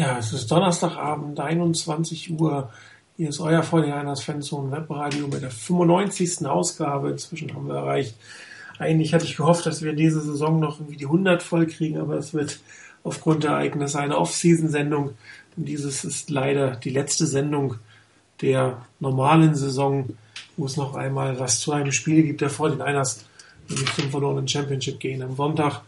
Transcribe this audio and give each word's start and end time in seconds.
Ja, 0.00 0.16
es 0.16 0.32
ist 0.32 0.50
Donnerstagabend, 0.50 1.38
21 1.38 2.30
Uhr. 2.40 2.70
Hier 3.18 3.28
ist 3.28 3.38
euer 3.38 3.60
49ers 3.60 4.22
Fanzone 4.22 4.72
Webradio 4.72 5.28
mit 5.28 5.42
der 5.42 5.50
95. 5.50 6.46
Ausgabe. 6.46 7.10
Inzwischen 7.10 7.54
haben 7.54 7.68
wir 7.68 7.74
erreicht. 7.74 8.14
Eigentlich 8.78 9.12
hatte 9.12 9.26
ich 9.26 9.36
gehofft, 9.36 9.66
dass 9.66 9.82
wir 9.82 9.92
diese 9.92 10.22
Saison 10.22 10.58
noch 10.58 10.80
irgendwie 10.80 10.96
die 10.96 11.04
100 11.04 11.42
voll 11.42 11.66
kriegen, 11.66 11.98
aber 11.98 12.14
es 12.14 12.32
wird 12.32 12.60
aufgrund 13.04 13.44
der 13.44 13.50
Ereignisse 13.50 14.00
eine 14.00 14.16
Off-Season-Sendung. 14.16 15.18
Und 15.58 15.68
dieses 15.68 16.02
ist 16.06 16.30
leider 16.30 16.76
die 16.76 16.88
letzte 16.88 17.26
Sendung 17.26 17.74
der 18.40 18.78
normalen 19.00 19.54
Saison, 19.54 20.08
wo 20.56 20.64
es 20.64 20.78
noch 20.78 20.94
einmal 20.94 21.38
was 21.38 21.60
zu 21.60 21.72
einem 21.72 21.92
Spiel 21.92 22.22
gibt 22.22 22.40
der 22.40 22.50
49ers, 22.50 23.24
nämlich 23.68 23.94
zum 23.94 24.10
verlorenen 24.10 24.48
Championship 24.48 24.98
gehen 24.98 25.20
am 25.20 25.36
Sonntag 25.36 25.82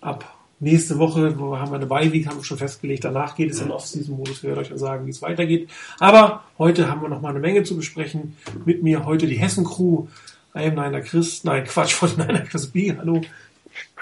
ab 0.00 0.35
Nächste 0.58 0.98
Woche 0.98 1.38
wo 1.38 1.58
haben 1.58 1.70
wir 1.70 1.76
eine 1.76 1.86
Bye-Week, 1.86 2.26
haben 2.26 2.38
wir 2.38 2.44
schon 2.44 2.56
festgelegt. 2.56 3.04
Danach 3.04 3.36
geht 3.36 3.50
es 3.50 3.60
in 3.60 3.70
Off-Season-Modus. 3.70 4.38
Ich 4.38 4.44
werde 4.44 4.62
euch 4.62 4.70
dann 4.70 4.78
sagen, 4.78 5.06
wie 5.06 5.10
es 5.10 5.20
weitergeht. 5.20 5.68
Aber 5.98 6.44
heute 6.56 6.88
haben 6.88 7.02
wir 7.02 7.10
noch 7.10 7.20
mal 7.20 7.30
eine 7.30 7.40
Menge 7.40 7.62
zu 7.62 7.76
besprechen. 7.76 8.36
Mit 8.64 8.82
mir 8.82 9.04
heute 9.04 9.26
die 9.26 9.36
Hessen-Crew. 9.36 10.06
I 10.54 10.68
am 10.68 10.74
Niner 10.74 11.02
Chris. 11.02 11.44
Nein, 11.44 11.64
Quatsch, 11.64 11.92
von 11.94 12.10
Niner 12.16 12.40
Chris 12.40 12.68
B. 12.68 12.96
Hallo. 12.96 13.20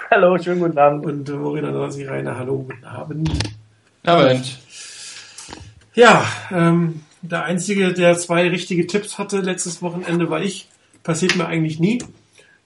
Hallo, 0.09 0.37
schönen 0.37 0.61
guten 0.61 0.77
Abend. 0.77 1.05
Und 1.05 1.27
äh, 1.27 1.33
Morena 1.33 1.71
Nasi 1.71 2.05
Rainer. 2.05 2.37
Hallo, 2.37 2.59
guten 2.59 2.85
Abend. 2.85 3.31
Abend. 4.05 4.59
Ja, 5.93 6.25
ähm, 6.51 7.01
der 7.21 7.43
Einzige, 7.43 7.91
der 7.91 8.17
zwei 8.17 8.47
richtige 8.47 8.87
Tipps 8.87 9.17
hatte 9.17 9.39
letztes 9.39 9.81
Wochenende, 9.81 10.29
war 10.29 10.41
ich. 10.41 10.69
Passiert 11.03 11.35
mir 11.35 11.47
eigentlich 11.47 11.79
nie. 11.79 11.99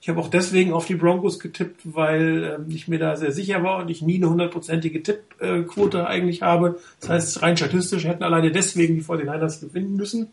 Ich 0.02 0.08
habe 0.08 0.18
auch 0.18 0.28
deswegen 0.28 0.72
auf 0.72 0.86
die 0.86 0.94
Broncos 0.94 1.38
getippt, 1.38 1.80
weil 1.84 2.58
ähm, 2.58 2.74
ich 2.74 2.88
mir 2.88 2.98
da 2.98 3.16
sehr 3.16 3.32
sicher 3.32 3.62
war 3.62 3.82
und 3.82 3.90
ich 3.90 4.00
nie 4.00 4.16
eine 4.16 4.30
hundertprozentige 4.30 5.02
Tippquote 5.02 6.06
eigentlich 6.06 6.40
habe. 6.40 6.78
Das 7.00 7.10
heißt, 7.10 7.42
rein 7.42 7.56
statistisch 7.56 8.04
hätten 8.04 8.22
alleine 8.22 8.50
deswegen 8.50 8.94
die 8.94 9.02
49ers 9.02 9.60
gewinnen 9.60 9.96
müssen. 9.96 10.28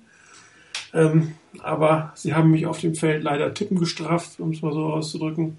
Ähm, 0.94 1.34
aber 1.60 2.14
sie 2.16 2.34
haben 2.34 2.52
mich 2.52 2.66
auf 2.66 2.80
dem 2.80 2.96
Feld 2.96 3.24
leider 3.24 3.54
tippen 3.54 3.78
gestraft, 3.78 4.40
um 4.40 4.52
es 4.52 4.62
mal 4.62 4.72
so 4.72 4.86
auszudrücken. 4.86 5.58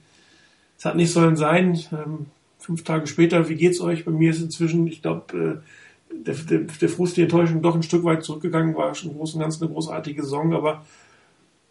Es 0.78 0.86
hat 0.86 0.96
nicht 0.96 1.12
sollen 1.12 1.36
sein. 1.36 1.78
Ähm, 1.92 2.26
fünf 2.58 2.84
Tage 2.84 3.06
später, 3.06 3.48
wie 3.50 3.56
geht's 3.56 3.80
euch? 3.80 4.06
Bei 4.06 4.10
mir 4.10 4.30
ist 4.30 4.40
inzwischen, 4.40 4.86
ich 4.86 5.02
glaube, 5.02 5.62
äh, 6.10 6.14
der, 6.14 6.34
der, 6.34 6.58
der 6.60 6.88
Frust, 6.88 7.18
die 7.18 7.22
Enttäuschung 7.22 7.60
doch 7.60 7.74
ein 7.74 7.82
Stück 7.82 8.04
weit 8.04 8.24
zurückgegangen, 8.24 8.74
war 8.74 8.94
schon 8.94 9.10
im 9.10 9.18
Großen 9.18 9.38
und 9.38 9.42
Ganzen 9.42 9.64
eine 9.64 9.72
großartige 9.74 10.22
Saison, 10.22 10.54
aber 10.54 10.82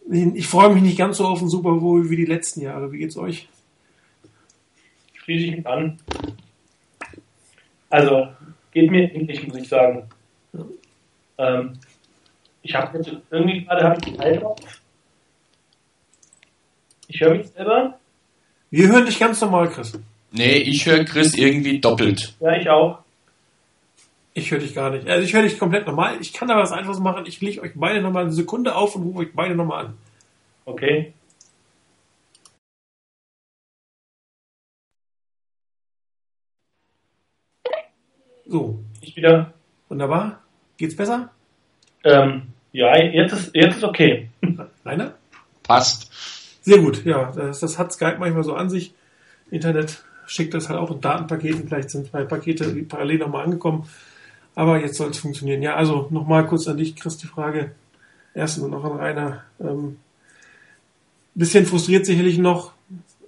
ich 0.09 0.47
freue 0.47 0.73
mich 0.73 0.83
nicht 0.83 0.97
ganz 0.97 1.17
so 1.17 1.25
auf 1.25 1.39
den 1.39 1.50
Super 1.50 1.73
Bowl 1.73 2.09
wie 2.09 2.16
die 2.16 2.25
letzten 2.25 2.61
Jahre. 2.61 2.91
Wie 2.91 3.00
geht's 3.00 3.17
euch? 3.17 3.47
Schließe 5.13 5.45
ich 5.45 5.58
mich 5.58 5.67
an. 5.67 6.00
Also, 7.89 8.28
geht 8.72 8.89
mir 8.91 9.13
ähnlich, 9.13 9.47
muss 9.47 9.58
ich 9.58 9.67
sagen. 9.67 10.03
Ja. 10.53 10.66
Ähm, 11.38 11.73
ich 12.61 12.75
habe 12.75 12.97
jetzt 12.97 13.11
irgendwie 13.31 13.63
gerade 13.63 13.83
habe 13.83 13.97
ich 14.00 14.05
die 14.05 14.17
Zeit 14.17 14.41
drauf. 14.41 14.59
Ich 17.08 17.22
höre 17.22 17.35
mich 17.35 17.47
selber. 17.47 17.97
Wir 18.69 18.88
hören 18.89 19.05
dich 19.05 19.19
ganz 19.19 19.39
normal, 19.39 19.69
Chris. 19.69 19.97
Nee, 20.31 20.58
ich 20.58 20.85
höre 20.85 21.05
Chris 21.05 21.33
irgendwie 21.35 21.80
doppelt. 21.80 22.35
Ja, 22.39 22.58
ich 22.58 22.69
auch. 22.69 23.00
Ich 24.38 24.52
höre 24.52 24.59
dich 24.59 24.75
gar 24.75 24.91
nicht. 24.91 25.09
Also 25.09 25.23
ich 25.23 25.33
höre 25.33 25.41
dich 25.41 25.57
komplett 25.57 25.88
normal. 25.88 26.17
Ich 26.21 26.31
kann 26.31 26.52
aber 26.52 26.61
was 26.61 26.71
einfaches 26.71 26.99
machen. 26.99 27.25
Ich 27.25 27.41
lege 27.41 27.59
euch 27.59 27.71
beide 27.73 28.02
nochmal 28.02 28.21
eine 28.25 28.31
Sekunde 28.31 28.75
auf 28.75 28.95
und 28.95 29.02
rufe 29.02 29.19
euch 29.21 29.33
beide 29.33 29.55
nochmal 29.55 29.88
an. 29.88 29.97
Okay. 30.63 31.11
So. 38.45 38.77
Ich 39.02 39.16
wieder. 39.16 39.55
Wunderbar. 39.89 40.44
Geht's 40.77 40.95
besser? 40.95 41.31
Ähm, 42.03 42.44
ja, 42.72 42.95
jetzt 42.95 43.33
ist, 43.33 43.55
jetzt 43.55 43.77
ist 43.77 43.83
okay. 43.83 44.29
Rainer? 44.85 45.16
Passt. 45.63 46.11
Sehr 46.62 46.78
gut, 46.78 47.03
ja. 47.06 47.31
Das, 47.31 47.62
das 47.62 47.79
hat 47.79 47.91
Skype 47.91 48.17
manchmal 48.19 48.44
so 48.44 48.53
an 48.53 48.69
sich. 48.69 48.94
Internet 49.50 50.03
schickt 50.28 50.53
das 50.53 50.69
halt 50.69 50.78
auch 50.78 50.91
in 50.91 51.01
Datenpaketen. 51.01 51.67
Vielleicht 51.67 51.89
sind 51.89 52.06
zwei 52.06 52.23
Pakete 52.23 52.72
parallel 52.83 53.17
nochmal 53.17 53.44
angekommen. 53.44 53.89
Aber 54.57 54.81
jetzt 54.81 54.95
soll 54.95 55.12
es 55.12 55.19
funktionieren. 55.19 55.62
Ja, 55.62 55.75
also 55.75 56.07
nochmal 56.09 56.47
kurz 56.47 56.68
an 56.68 56.78
dich, 56.78 56.95
Chris, 56.95 57.16
die 57.18 57.28
Frage. 57.28 57.73
Erstens 58.34 58.63
und 58.63 58.72
noch 58.72 58.84
an 58.84 58.97
Rainer. 58.97 59.44
Ähm, 59.59 59.97
bisschen 61.35 61.68
frustriert 61.68 62.07
sicherlich 62.07 62.40
noch. 62.40 62.72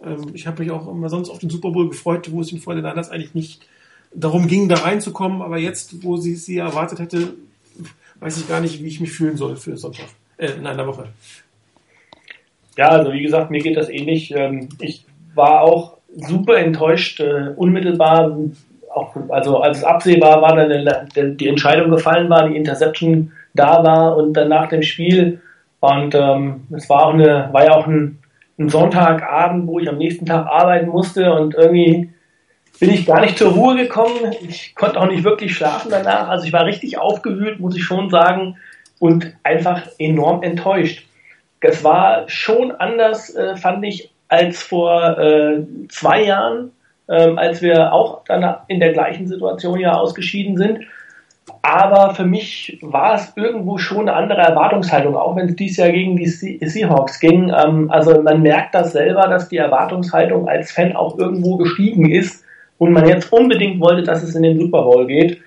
Ähm, 0.04 0.32
ich 0.34 0.48
habe 0.48 0.64
mich 0.64 0.72
auch 0.72 0.88
immer 0.88 1.08
sonst 1.08 1.30
auf 1.30 1.38
den 1.38 1.52
Super 1.52 1.70
Bowl 1.70 1.88
gefreut, 1.88 2.32
wo 2.32 2.42
es 2.42 2.48
den 2.48 2.60
Freunde 2.60 2.82
das 2.82 3.12
eigentlich 3.12 3.36
nicht 3.36 3.62
darum 4.12 4.48
ging, 4.48 4.70
da 4.70 4.78
reinzukommen. 4.78 5.44
Aber 5.44 5.60
jetzt, 5.60 6.04
wo 6.04 6.18
sie 6.18 6.34
sie 6.34 6.58
erwartet 6.58 6.98
hätte, 6.98 7.36
weiß 8.22 8.40
ich 8.40 8.48
gar 8.48 8.60
nicht, 8.60 8.84
wie 8.84 8.88
ich 8.88 9.00
mich 9.00 9.12
fühlen 9.12 9.38
soll 9.38 9.56
für 9.56 9.78
Sonntag, 9.78 10.08
äh, 10.38 10.54
in 10.54 10.66
einer 10.66 10.88
Woche. 10.88 11.10
Ja, 12.76 12.88
also 12.88 13.14
wie 13.14 13.22
gesagt, 13.22 13.52
mir 13.52 13.62
geht 13.62 13.78
das 13.78 13.90
ähnlich. 13.90 14.34
Ähm, 14.36 14.70
ich 14.80 15.06
war 15.36 15.62
auch 15.62 15.98
super 16.16 16.58
enttäuscht, 16.58 17.20
äh, 17.20 17.54
unmittelbar 17.56 18.36
auch, 19.00 19.16
also 19.30 19.60
als 19.60 19.84
absehbar 19.84 20.42
war, 20.42 20.56
dann 20.56 21.38
die 21.38 21.48
Entscheidung 21.48 21.90
gefallen 21.90 22.30
war, 22.30 22.48
die 22.48 22.56
Interception 22.56 23.32
da 23.54 23.84
war 23.84 24.18
und 24.18 24.34
dann 24.34 24.50
nach 24.50 24.70
dem 24.70 24.84
Spiel 24.84 25.42
und 25.80 26.14
ähm, 26.14 26.68
es 26.76 26.90
war 26.90 27.06
auch 27.06 27.14
eine, 27.14 27.50
war 27.52 27.66
ja 27.66 27.72
auch 27.74 27.88
ein, 27.88 28.20
ein 28.58 28.70
Sonntagabend, 28.70 29.68
wo 29.68 29.80
ich 29.80 29.88
am 29.88 29.98
nächsten 29.98 30.26
Tag 30.26 30.48
arbeiten 30.48 30.90
musste 30.90 31.34
und 31.34 31.56
irgendwie 31.56 32.10
bin 32.80 32.92
ich 32.92 33.06
gar 33.06 33.22
nicht 33.22 33.38
zur 33.38 33.52
Ruhe 33.52 33.76
gekommen. 33.76 34.34
Ich 34.42 34.76
konnte 34.76 35.00
auch 35.00 35.08
nicht 35.08 35.24
wirklich 35.24 35.56
schlafen 35.56 35.90
danach. 35.92 36.30
Also 36.30 36.46
ich 36.46 36.54
war 36.54 36.66
richtig 36.66 36.98
aufgewühlt, 36.98 37.60
muss 37.60 37.76
ich 37.76 37.84
schon 37.84 38.10
sagen, 38.10 38.58
und 39.00 39.34
einfach 39.44 39.84
enorm 39.98 40.44
enttäuscht. 40.44 41.06
Es 41.62 41.84
war 41.84 42.28
schon 42.28 42.72
anders, 42.72 43.34
äh, 43.36 43.56
fand 43.56 43.84
ich, 43.86 44.12
als 44.28 44.62
vor 44.62 45.18
äh, 45.18 45.64
zwei 45.90 46.24
Jahren 46.24 46.72
ähm, 47.10 47.38
als 47.38 47.62
wir 47.62 47.92
auch 47.94 48.24
dann 48.26 48.56
in 48.68 48.80
der 48.80 48.94
gleichen 48.94 49.28
Situation 49.28 49.80
ja 49.80 49.94
ausgeschieden 49.94 50.58
sind. 50.58 50.80
Aber 51.62 52.14
für 52.14 52.26
mich 52.26 52.78
war 52.82 53.16
es 53.16 53.34
irgendwo 53.36 53.78
schon 53.78 54.08
eine 54.08 54.14
andere 54.14 54.42
Erwartungshaltung, 54.42 55.16
auch 55.16 55.36
wenn 55.36 55.50
es 55.50 55.56
dieses 55.56 55.78
Jahr 55.78 55.92
gegen 55.92 56.16
die 56.16 56.28
Seahawks 56.28 57.20
ging. 57.20 57.50
Ähm, 57.50 57.90
also 57.90 58.22
man 58.22 58.42
merkt 58.42 58.76
das 58.76 58.92
selber, 58.92 59.28
dass 59.28 59.50
die 59.50 59.58
Erwartungshaltung 59.58 60.48
als 60.48 60.72
Fan 60.72 60.96
auch 60.96 61.18
irgendwo 61.18 61.58
gestiegen 61.58 62.12
ist 62.12 62.44
und 62.78 62.94
man 62.94 63.08
jetzt 63.08 63.32
unbedingt 63.34 63.80
wollte, 63.80 64.04
dass 64.04 64.24
es 64.24 64.36
in 64.36 64.44
den 64.44 64.60
Super 64.60 64.84
Bowl 64.84 65.08
geht. 65.08 65.42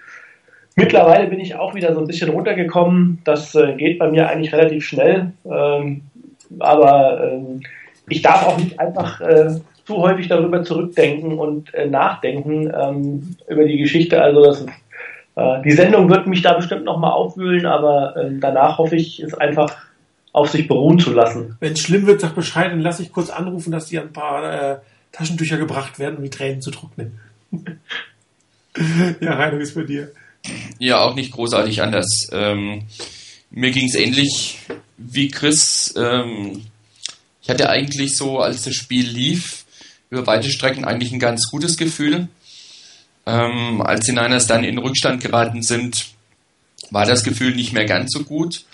Mittlerweile 0.75 1.29
bin 1.29 1.41
ich 1.41 1.55
auch 1.55 1.75
wieder 1.75 1.95
so 1.95 2.01
ein 2.01 2.07
bisschen 2.07 2.31
runtergekommen. 2.31 3.21
Das 3.25 3.55
äh, 3.55 3.75
geht 3.75 3.99
bei 3.99 4.11
mir 4.11 4.29
eigentlich 4.29 4.53
relativ 4.53 4.85
schnell. 4.85 5.33
Ähm, 5.45 6.03
aber 6.59 7.33
ähm, 7.33 7.61
ich 8.09 8.23
darf 8.23 8.47
auch 8.47 8.59
nicht 8.59 8.79
einfach 8.81 9.21
äh, 9.21 9.55
zu 9.85 9.97
häufig 9.97 10.29
darüber 10.29 10.63
zurückdenken 10.63 11.39
und 11.39 11.75
äh, 11.75 11.87
nachdenken 11.87 12.73
ähm, 12.75 13.37
über 13.49 13.65
die 13.65 13.79
Geschichte. 13.79 14.23
Also 14.23 14.45
das, 14.45 14.67
äh, 15.37 15.63
die 15.63 15.73
Sendung 15.73 16.09
wird 16.09 16.27
mich 16.27 16.43
da 16.43 16.55
bestimmt 16.55 16.85
nochmal 16.85 17.13
aufwühlen, 17.13 17.67
aber 17.67 18.17
äh, 18.17 18.31
danach 18.39 18.79
hoffe 18.79 18.97
ich, 18.97 19.21
es 19.21 19.35
einfach 19.35 19.77
auf 20.33 20.51
sich 20.51 20.67
beruhen 20.67 20.99
zu 20.99 21.13
lassen. 21.13 21.57
Wenn 21.61 21.75
es 21.75 21.81
schlimm 21.81 22.07
wird, 22.07 22.21
sag 22.21 22.35
Bescheid, 22.35 22.71
dann 22.73 22.81
lasse 22.81 23.03
ich 23.03 23.13
kurz 23.13 23.31
anrufen, 23.31 23.71
dass 23.71 23.87
dir 23.87 24.01
ein 24.01 24.13
paar 24.13 24.73
äh, 24.73 24.79
Taschentücher 25.13 25.59
gebracht 25.59 25.99
werden, 25.99 26.17
um 26.17 26.23
die 26.23 26.31
Tränen 26.31 26.63
zu 26.63 26.71
trocknen. 26.71 27.21
ja, 29.21 29.37
Heino, 29.37 29.59
ist 29.59 29.75
bei 29.75 29.83
dir. 29.83 30.11
Ja, 30.79 31.03
auch 31.03 31.15
nicht 31.15 31.33
großartig 31.33 31.83
anders. 31.83 32.29
Ähm, 32.33 32.85
mir 33.51 33.71
ging 33.71 33.87
es 33.87 33.95
ähnlich 33.95 34.59
wie 34.97 35.29
Chris. 35.29 35.95
Ähm, 35.97 36.63
ich 37.43 37.51
hatte 37.51 37.69
eigentlich 37.69 38.17
so, 38.17 38.39
als 38.39 38.63
das 38.63 38.75
Spiel 38.75 39.07
lief, 39.07 39.65
über 40.13 40.27
weite 40.27 40.51
Strecken 40.51 40.85
eigentlich 40.85 41.11
ein 41.11 41.19
ganz 41.19 41.49
gutes 41.51 41.79
Gefühl. 41.79 42.29
Ähm, 43.25 43.81
als 43.81 44.05
die 44.05 44.13
Niners 44.13 44.47
dann 44.47 44.63
in 44.63 44.77
Rückstand 44.77 45.23
geraten 45.23 45.63
sind, 45.63 46.09
war 46.91 47.07
das 47.07 47.25
Gefühl 47.25 47.55
nicht 47.55 47.73
mehr 47.73 47.87
ganz 47.87 48.13
so 48.13 48.23
gut. 48.23 48.67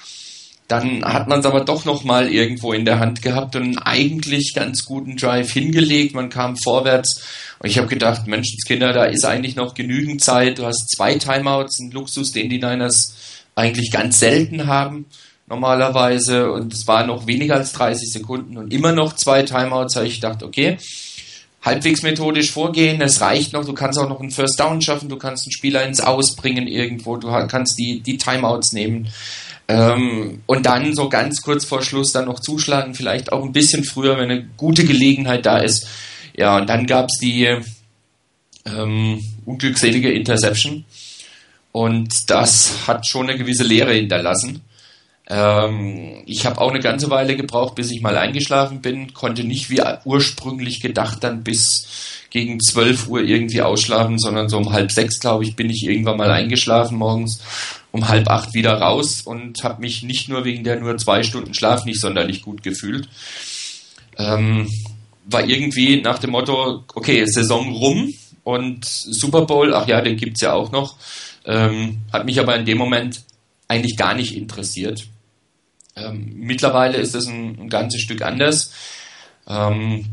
Dann 0.67 1.05
hat 1.05 1.29
man 1.29 1.41
es 1.41 1.47
aber 1.47 1.61
doch 1.65 1.85
noch 1.85 2.03
mal 2.03 2.29
irgendwo 2.29 2.73
in 2.73 2.85
der 2.85 2.99
Hand 2.99 3.23
gehabt 3.23 3.55
und 3.55 3.63
einen 3.63 3.79
eigentlich 3.79 4.53
ganz 4.53 4.85
guten 4.85 5.17
Drive 5.17 5.53
hingelegt. 5.53 6.13
Man 6.15 6.29
kam 6.29 6.57
vorwärts 6.57 7.23
und 7.61 7.71
ich 7.71 7.79
habe 7.79 7.87
gedacht, 7.87 8.27
Menschenskinder, 8.27 8.93
da 8.93 9.05
ist 9.05 9.25
eigentlich 9.25 9.55
noch 9.55 9.75
genügend 9.75 10.21
Zeit. 10.21 10.59
Du 10.59 10.67
hast 10.67 10.91
zwei 10.91 11.15
Timeouts, 11.15 11.79
ein 11.79 11.93
Luxus, 11.93 12.33
den 12.33 12.51
die 12.51 12.59
Niners 12.59 13.15
eigentlich 13.55 13.93
ganz 13.93 14.19
selten 14.19 14.67
haben 14.67 15.07
normalerweise 15.47 16.53
und 16.53 16.75
es 16.75 16.87
waren 16.87 17.07
noch 17.07 17.27
weniger 17.27 17.55
als 17.55 17.73
30 17.73 18.13
Sekunden 18.13 18.59
und 18.59 18.73
immer 18.73 18.93
noch 18.93 19.15
zwei 19.15 19.45
Timeouts. 19.45 19.95
Da 19.95 20.01
habe 20.01 20.09
ich 20.09 20.21
gedacht, 20.21 20.43
okay, 20.43 20.79
halbwegs 21.63 22.03
methodisch 22.03 22.51
vorgehen. 22.51 23.01
Es 23.01 23.21
reicht 23.21 23.53
noch, 23.53 23.65
du 23.65 23.73
kannst 23.73 23.99
auch 23.99 24.09
noch 24.09 24.21
einen 24.21 24.31
First 24.31 24.59
Down 24.61 24.81
schaffen, 24.81 25.09
du 25.09 25.17
kannst 25.17 25.47
einen 25.47 25.53
Spieler 25.53 25.85
ins 25.85 26.01
Ausbringen 26.01 26.67
irgendwo, 26.67 27.17
du 27.17 27.29
kannst 27.49 27.79
die, 27.79 28.01
die 28.01 28.17
Timeouts 28.17 28.73
nehmen. 28.73 29.09
Ähm, 29.71 30.43
und 30.47 30.65
dann 30.65 30.95
so 30.95 31.09
ganz 31.11 31.43
kurz 31.43 31.65
vor 31.65 31.83
Schluss 31.83 32.13
dann 32.13 32.25
noch 32.25 32.41
zuschlagen, 32.41 32.95
vielleicht 32.95 33.33
auch 33.33 33.45
ein 33.45 33.53
bisschen 33.53 33.85
früher, 33.85 34.17
wenn 34.17 34.31
eine 34.31 34.49
gute 34.57 34.85
Gelegenheit 34.85 35.45
da 35.45 35.59
ist. 35.59 35.87
Ja, 36.35 36.57
und 36.57 36.69
dann 36.71 36.87
gab's 36.87 37.19
die 37.19 37.59
ähm, 38.65 39.23
unglückselige 39.45 40.11
Interception. 40.11 40.85
Und 41.73 42.31
das 42.31 42.87
hat 42.87 43.07
schon 43.07 43.29
eine 43.29 43.39
gewisse 43.39 43.65
Lehre 43.65 43.93
hinterlassen. 43.93 44.63
Ähm, 45.31 46.23
ich 46.25 46.47
habe 46.47 46.59
auch 46.59 46.71
eine 46.71 46.81
ganze 46.81 47.11
Weile 47.11 47.37
gebraucht, 47.37 47.75
bis 47.75 47.91
ich 47.91 48.01
mal 48.01 48.17
eingeschlafen 48.17 48.81
bin, 48.81 49.13
konnte 49.13 49.45
nicht 49.45 49.69
wie 49.69 49.83
ursprünglich 50.05 50.81
gedacht 50.81 51.23
dann 51.23 51.45
bis 51.45 51.87
gegen 52.31 52.61
12 52.61 53.09
Uhr 53.09 53.21
irgendwie 53.21 53.61
ausschlafen, 53.61 54.19
sondern 54.19 54.49
so 54.49 54.57
um 54.57 54.73
halb 54.73 54.91
sechs, 54.91 55.21
glaube 55.21 55.45
ich, 55.45 55.55
bin 55.55 55.69
ich 55.69 55.85
irgendwann 55.85 56.17
mal 56.17 56.31
eingeschlafen 56.31 56.97
morgens, 56.97 57.43
um 57.93 58.09
halb 58.09 58.29
acht 58.29 58.55
wieder 58.55 58.75
raus 58.81 59.23
und 59.23 59.63
habe 59.65 59.83
mich 59.83 60.03
nicht 60.03 60.31
nur 60.31 60.45
wegen 60.45 60.65
der 60.65 60.81
nur 60.81 60.97
zwei 60.97 61.23
Stunden 61.23 61.53
Schlaf 61.53 61.85
nicht 61.85 62.01
sonderlich 62.01 62.43
gut 62.43 62.63
gefühlt. 62.63 63.09
Ähm, 64.17 64.71
war 65.27 65.47
irgendwie 65.47 66.01
nach 66.01 66.19
dem 66.19 66.31
Motto, 66.31 66.85
okay, 66.95 67.25
Saison 67.27 67.71
rum 67.73 68.15
und 68.45 68.87
Super 68.87 69.43
Bowl, 69.43 69.75
ach 69.75 69.87
ja, 69.87 70.01
den 70.01 70.17
gibt's 70.17 70.41
ja 70.41 70.55
auch 70.55 70.73
noch. 70.73 70.97
Ähm, 71.45 71.99
hat 72.13 72.25
mich 72.25 72.41
aber 72.41 72.57
in 72.57 72.65
dem 72.65 72.79
Moment 72.79 73.23
eigentlich 73.69 73.97
gar 73.99 74.15
nicht 74.15 74.35
interessiert. 74.35 75.07
Ähm, 76.03 76.33
mittlerweile 76.37 76.99
ist 76.99 77.15
es 77.15 77.27
ein, 77.27 77.59
ein, 77.61 77.69
ganzes 77.69 78.01
Stück 78.01 78.23
anders. 78.23 78.73
Ähm, 79.49 80.07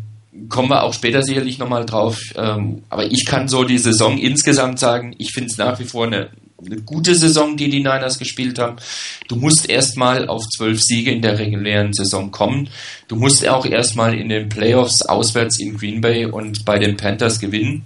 kommen 0.49 0.69
wir 0.69 0.83
auch 0.83 0.93
später 0.93 1.21
sicherlich 1.21 1.59
nochmal 1.59 1.85
drauf. 1.85 2.19
Ähm, 2.35 2.83
aber 2.89 3.05
ich 3.05 3.25
kann 3.25 3.47
so 3.47 3.63
die 3.63 3.77
Saison 3.77 4.17
insgesamt 4.17 4.79
sagen, 4.79 5.15
ich 5.17 5.31
finde 5.33 5.49
es 5.49 5.57
nach 5.57 5.79
wie 5.79 5.85
vor 5.85 6.05
eine, 6.05 6.29
eine, 6.65 6.81
gute 6.81 7.15
Saison, 7.15 7.55
die 7.57 7.69
die 7.69 7.79
Niners 7.79 8.19
gespielt 8.19 8.59
haben. 8.59 8.77
Du 9.27 9.35
musst 9.35 9.69
erstmal 9.69 10.27
auf 10.27 10.43
zwölf 10.49 10.81
Siege 10.81 11.11
in 11.11 11.21
der 11.21 11.39
regulären 11.39 11.93
Saison 11.93 12.31
kommen. 12.31 12.69
Du 13.07 13.15
musst 13.15 13.47
auch 13.47 13.65
erstmal 13.65 14.13
in 14.15 14.29
den 14.29 14.49
Playoffs 14.49 15.01
auswärts 15.03 15.59
in 15.59 15.77
Green 15.77 16.01
Bay 16.01 16.25
und 16.25 16.65
bei 16.65 16.79
den 16.79 16.97
Panthers 16.97 17.39
gewinnen. 17.39 17.83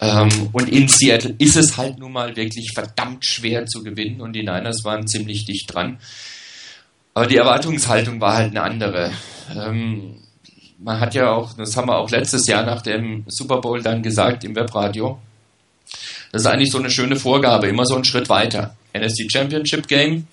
Ähm, 0.00 0.50
und 0.52 0.68
in 0.68 0.88
Seattle 0.88 1.34
ist 1.38 1.56
es 1.56 1.76
halt 1.76 1.98
nun 1.98 2.12
mal 2.12 2.36
wirklich 2.36 2.72
verdammt 2.74 3.24
schwer 3.24 3.66
zu 3.66 3.82
gewinnen 3.82 4.20
und 4.20 4.32
die 4.34 4.42
Niners 4.42 4.84
waren 4.84 5.06
ziemlich 5.06 5.44
dicht 5.44 5.72
dran. 5.72 5.98
Aber 7.14 7.26
die 7.26 7.36
Erwartungshaltung 7.36 8.20
war 8.20 8.34
halt 8.34 8.50
eine 8.50 8.62
andere. 8.62 9.12
Ähm, 9.56 10.16
man 10.78 11.00
hat 11.00 11.14
ja 11.14 11.30
auch, 11.30 11.54
das 11.54 11.76
haben 11.76 11.88
wir 11.88 11.96
auch 11.96 12.10
letztes 12.10 12.46
Jahr 12.46 12.64
nach 12.64 12.82
dem 12.82 13.24
Super 13.28 13.60
Bowl 13.60 13.82
dann 13.82 14.02
gesagt 14.02 14.44
im 14.44 14.54
Webradio, 14.56 15.18
das 16.32 16.42
ist 16.42 16.46
eigentlich 16.46 16.72
so 16.72 16.78
eine 16.78 16.90
schöne 16.90 17.16
Vorgabe, 17.16 17.68
immer 17.68 17.86
so 17.86 17.94
einen 17.94 18.04
Schritt 18.04 18.28
weiter. 18.28 18.76
NFC 18.92 19.30
Championship 19.30 19.86
Game, 19.86 20.26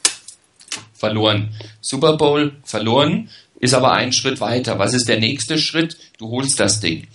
verloren. 0.95 1.53
Super 1.79 2.17
Bowl, 2.17 2.53
verloren, 2.63 3.29
ist 3.59 3.75
aber 3.75 3.91
einen 3.93 4.11
Schritt 4.11 4.41
weiter. 4.41 4.79
Was 4.79 4.93
ist 4.93 5.07
der 5.07 5.19
nächste 5.19 5.59
Schritt? 5.59 5.97
Du 6.17 6.31
holst 6.31 6.59
das 6.59 6.79
Ding. 6.79 7.07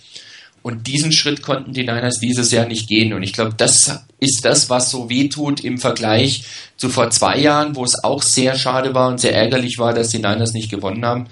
Und 0.67 0.85
diesen 0.85 1.13
Schritt 1.13 1.43
konnten 1.43 1.71
die 1.71 1.83
Niners 1.83 2.19
dieses 2.19 2.51
Jahr 2.51 2.65
nicht 2.65 2.89
gehen. 2.89 3.13
Und 3.13 3.23
ich 3.23 3.31
glaube, 3.31 3.53
das 3.55 4.01
ist 4.19 4.43
das, 4.43 4.69
was 4.69 4.91
so 4.91 5.09
weh 5.09 5.29
tut 5.29 5.63
im 5.63 5.77
Vergleich 5.77 6.43
zu 6.75 6.89
vor 6.89 7.09
zwei 7.09 7.37
Jahren, 7.39 7.77
wo 7.77 7.85
es 7.85 8.03
auch 8.03 8.21
sehr 8.21 8.53
schade 8.57 8.93
war 8.93 9.07
und 9.07 9.17
sehr 9.17 9.33
ärgerlich 9.33 9.79
war, 9.79 9.93
dass 9.93 10.09
die 10.09 10.17
Niners 10.17 10.51
nicht 10.51 10.69
gewonnen 10.69 11.05
haben. 11.05 11.27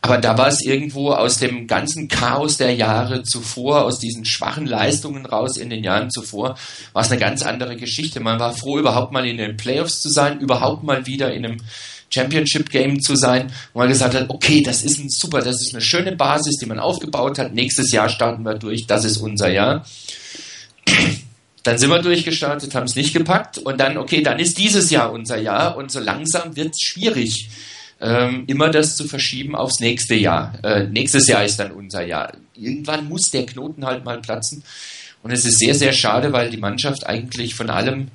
Aber 0.00 0.16
da 0.16 0.38
war 0.38 0.48
es 0.48 0.64
irgendwo 0.64 1.10
aus 1.10 1.36
dem 1.36 1.66
ganzen 1.66 2.08
Chaos 2.08 2.56
der 2.56 2.74
Jahre 2.74 3.24
zuvor, 3.24 3.84
aus 3.84 3.98
diesen 3.98 4.24
schwachen 4.24 4.64
Leistungen 4.64 5.26
raus 5.26 5.58
in 5.58 5.68
den 5.68 5.84
Jahren 5.84 6.10
zuvor, 6.10 6.56
war 6.94 7.02
es 7.02 7.10
eine 7.10 7.20
ganz 7.20 7.42
andere 7.42 7.76
Geschichte. 7.76 8.20
Man 8.20 8.40
war 8.40 8.54
froh, 8.54 8.78
überhaupt 8.78 9.12
mal 9.12 9.26
in 9.26 9.36
den 9.36 9.58
Playoffs 9.58 10.00
zu 10.00 10.08
sein, 10.08 10.40
überhaupt 10.40 10.82
mal 10.82 11.04
wieder 11.04 11.34
in 11.34 11.44
einem 11.44 11.60
Championship 12.12 12.70
Game 12.70 13.00
zu 13.00 13.16
sein, 13.16 13.52
wo 13.72 13.80
man 13.80 13.88
gesagt 13.88 14.14
hat, 14.14 14.28
okay, 14.28 14.62
das 14.62 14.82
ist 14.82 14.98
ein 14.98 15.08
super, 15.08 15.40
das 15.40 15.60
ist 15.60 15.72
eine 15.72 15.80
schöne 15.80 16.12
Basis, 16.12 16.58
die 16.58 16.66
man 16.66 16.78
aufgebaut 16.78 17.38
hat. 17.38 17.54
Nächstes 17.54 17.90
Jahr 17.92 18.08
starten 18.08 18.42
wir 18.42 18.54
durch, 18.54 18.86
das 18.86 19.04
ist 19.04 19.16
unser 19.18 19.50
Jahr. 19.50 19.86
Dann 21.64 21.78
sind 21.78 21.90
wir 21.90 22.02
durchgestartet, 22.02 22.74
haben 22.74 22.86
es 22.86 22.96
nicht 22.96 23.12
gepackt 23.12 23.56
und 23.58 23.78
dann, 23.78 23.96
okay, 23.96 24.20
dann 24.20 24.40
ist 24.40 24.58
dieses 24.58 24.90
Jahr 24.90 25.12
unser 25.12 25.38
Jahr 25.38 25.76
und 25.76 25.92
so 25.92 26.00
langsam 26.00 26.56
wird 26.56 26.70
es 26.72 26.80
schwierig, 26.80 27.50
ähm, 28.00 28.42
immer 28.48 28.70
das 28.70 28.96
zu 28.96 29.06
verschieben 29.06 29.54
aufs 29.54 29.78
nächste 29.78 30.16
Jahr. 30.16 30.58
Äh, 30.64 30.88
nächstes 30.88 31.28
Jahr 31.28 31.44
ist 31.44 31.60
dann 31.60 31.70
unser 31.70 32.04
Jahr. 32.04 32.32
Irgendwann 32.56 33.08
muss 33.08 33.30
der 33.30 33.46
Knoten 33.46 33.86
halt 33.86 34.04
mal 34.04 34.20
platzen 34.20 34.64
und 35.22 35.30
es 35.30 35.44
ist 35.44 35.60
sehr, 35.60 35.76
sehr 35.76 35.92
schade, 35.92 36.32
weil 36.32 36.50
die 36.50 36.56
Mannschaft 36.56 37.06
eigentlich 37.06 37.54
von 37.54 37.70
allem 37.70 38.08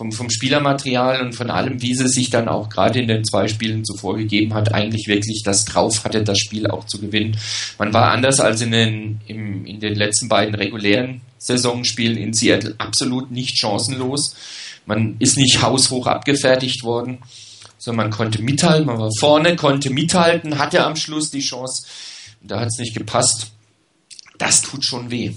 vom, 0.00 0.12
vom 0.12 0.30
Spielermaterial 0.30 1.20
und 1.20 1.34
von 1.34 1.50
allem, 1.50 1.82
wie 1.82 1.94
sie 1.94 2.08
sich 2.08 2.30
dann 2.30 2.48
auch 2.48 2.70
gerade 2.70 3.00
in 3.00 3.08
den 3.08 3.22
zwei 3.22 3.48
Spielen 3.48 3.84
zuvor 3.84 4.16
gegeben 4.16 4.54
hat, 4.54 4.72
eigentlich 4.72 5.08
wirklich 5.08 5.42
das 5.44 5.66
drauf 5.66 6.04
hatte, 6.04 6.24
das 6.24 6.38
Spiel 6.38 6.68
auch 6.68 6.86
zu 6.86 6.98
gewinnen. 6.98 7.36
Man 7.78 7.92
war 7.92 8.10
anders 8.10 8.40
als 8.40 8.62
in 8.62 8.70
den, 8.70 9.20
im, 9.26 9.66
in 9.66 9.78
den 9.78 9.94
letzten 9.94 10.30
beiden 10.30 10.54
regulären 10.54 11.20
Saisonspielen 11.36 12.16
in 12.16 12.32
Seattle 12.32 12.76
absolut 12.78 13.30
nicht 13.30 13.58
chancenlos. 13.58 14.34
Man 14.86 15.16
ist 15.18 15.36
nicht 15.36 15.60
haushoch 15.60 16.06
abgefertigt 16.06 16.82
worden, 16.82 17.18
sondern 17.76 18.06
man 18.06 18.16
konnte 18.16 18.40
mithalten, 18.40 18.86
man 18.86 18.98
war 18.98 19.10
vorne, 19.18 19.54
konnte 19.54 19.90
mithalten, 19.90 20.58
hatte 20.58 20.82
am 20.82 20.96
Schluss 20.96 21.30
die 21.30 21.40
Chance. 21.40 21.84
Da 22.40 22.60
hat 22.60 22.68
es 22.68 22.78
nicht 22.78 22.94
gepasst. 22.94 23.48
Das 24.38 24.62
tut 24.62 24.82
schon 24.82 25.10
weh. 25.10 25.34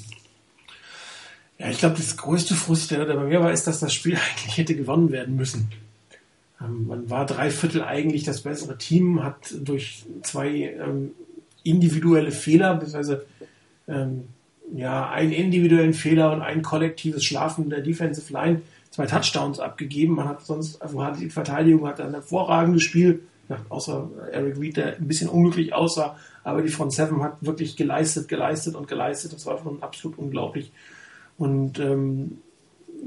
Ja, 1.63 1.69
ich 1.69 1.77
glaube, 1.77 1.95
das 1.95 2.17
größte 2.17 2.55
Frust, 2.55 2.91
der 2.91 3.05
bei 3.05 3.23
mir 3.23 3.39
war, 3.39 3.53
ist, 3.53 3.67
dass 3.67 3.79
das 3.79 3.93
Spiel 3.93 4.17
eigentlich 4.31 4.57
hätte 4.57 4.75
gewonnen 4.75 5.11
werden 5.11 5.37
müssen. 5.37 5.69
Ähm, 6.61 6.87
man 6.87 7.09
war 7.09 7.25
drei 7.25 7.49
Viertel 7.49 7.83
eigentlich 7.83 8.23
das 8.23 8.41
bessere 8.41 8.77
Team, 8.77 9.23
hat 9.23 9.53
durch 9.61 10.03
zwei 10.23 10.49
ähm, 10.49 11.11
individuelle 11.63 12.31
Fehler, 12.31 12.75
beziehungsweise 12.75 13.25
ähm, 13.87 14.25
ja, 14.75 15.09
einen 15.09 15.31
individuellen 15.31 15.93
Fehler 15.93 16.33
und 16.33 16.41
ein 16.41 16.63
kollektives 16.63 17.23
Schlafen 17.23 17.69
der 17.69 17.81
Defensive 17.81 18.31
Line 18.33 18.61
zwei 18.91 19.05
Touchdowns 19.05 19.59
abgegeben. 19.59 20.15
Man 20.15 20.27
hat 20.27 20.45
sonst, 20.45 20.81
also 20.81 21.01
hat 21.01 21.19
die 21.19 21.29
Verteidigung 21.29 21.87
hat 21.87 22.01
ein 22.01 22.11
hervorragendes 22.11 22.83
Spiel, 22.83 23.21
außer 23.69 24.09
Eric 24.31 24.59
Reed, 24.59 24.77
der 24.77 24.97
ein 24.97 25.07
bisschen 25.07 25.29
unglücklich 25.29 25.73
aussah, 25.73 26.17
aber 26.43 26.61
die 26.61 26.69
Front 26.69 26.93
Seven 26.93 27.23
hat 27.23 27.37
wirklich 27.41 27.75
geleistet, 27.77 28.27
geleistet 28.27 28.75
und 28.75 28.87
geleistet. 28.87 29.33
Das 29.33 29.45
war 29.45 29.59
schon 29.61 29.81
absolut 29.81 30.17
unglaublich. 30.17 30.71
Und 31.37 31.79
ähm, 31.79 32.39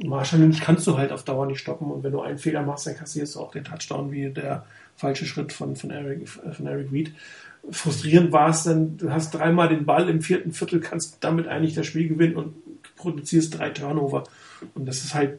Marshall 0.05 0.41
Lynch 0.41 0.61
kannst 0.61 0.87
du 0.87 0.99
halt 0.99 1.13
auf 1.13 1.25
Dauer 1.25 1.47
nicht 1.47 1.61
stoppen. 1.61 1.91
Und 1.91 2.03
wenn 2.03 2.13
du 2.13 2.21
einen 2.21 2.39
Fehler 2.39 2.63
machst, 2.63 2.87
dann 2.87 2.97
kassierst 2.97 3.35
du 3.35 3.41
auch 3.41 3.51
den 3.51 3.65
Touchdown 3.65 4.13
wie 4.13 4.31
der 4.31 4.67
falsche 4.97 5.27
Schritt 5.27 5.53
von, 5.53 5.77
von, 5.77 5.91
Eric, 5.91 6.29
von 6.29 6.67
Eric 6.67 6.93
Reed. 6.93 7.13
Frustrierend 7.71 8.33
war 8.33 8.51
es 8.51 8.63
dann, 8.63 8.97
du 8.97 9.11
hast 9.11 9.35
dreimal 9.35 9.69
den 9.69 9.87
Ball 9.87 10.09
im 10.09 10.23
vierten 10.23 10.53
Viertel, 10.53 10.81
kannst 10.81 11.19
damit 11.21 11.49
eigentlich 11.49 11.75
das 11.75 11.87
Spiel 11.87 12.09
gewinnen 12.09 12.37
und 12.37 12.55
produzierst 12.97 13.59
drei 13.59 13.71
Turnover. 13.71 14.25
Und 14.75 14.87
das 14.87 14.99
ist 14.99 15.15
halt 15.15 15.39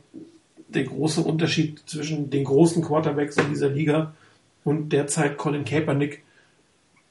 der 0.68 0.84
große 0.84 1.22
Unterschied 1.22 1.82
zwischen 1.86 2.30
den 2.30 2.44
großen 2.44 2.84
Quarterbacks 2.84 3.38
in 3.38 3.50
dieser 3.50 3.70
Liga 3.70 4.14
und 4.64 4.90
derzeit 4.90 5.38
Colin 5.38 5.64
Kaepernick, 5.64 6.24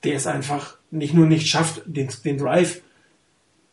der 0.05 0.17
es 0.17 0.27
einfach 0.27 0.77
nicht 0.91 1.15
nur 1.15 1.27
nicht 1.27 1.49
schafft, 1.49 1.83
den, 1.87 2.09
den 2.25 2.39
Drive 2.39 2.83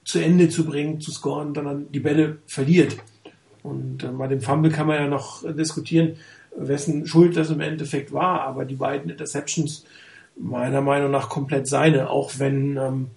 zu 0.04 0.20
Ende 0.20 0.50
zu 0.50 0.66
bringen, 0.66 1.00
zu 1.00 1.12
scoren, 1.12 1.54
sondern 1.54 1.92
die 1.92 2.00
Bälle 2.00 2.38
verliert. 2.46 2.98
Und 3.62 4.04
äh, 4.04 4.08
bei 4.08 4.28
dem 4.28 4.42
Fumble 4.42 4.72
kann 4.72 4.88
man 4.88 4.98
ja 4.98 5.08
noch 5.08 5.44
diskutieren, 5.56 6.18
wessen 6.56 7.08
Schuld 7.08 7.36
das 7.36 7.50
im 7.50 7.62
Endeffekt 7.62 8.14
war, 8.14 8.42
aber 8.42 8.66
die 8.66 8.76
beiden 8.76 9.10
Interceptions 9.10 9.86
meiner 10.36 10.82
Meinung 10.82 11.12
nach 11.12 11.30
komplett 11.30 11.68
seine, 11.68 12.10
auch 12.10 12.34
wenn 12.38 12.78
ähm, 12.78 13.08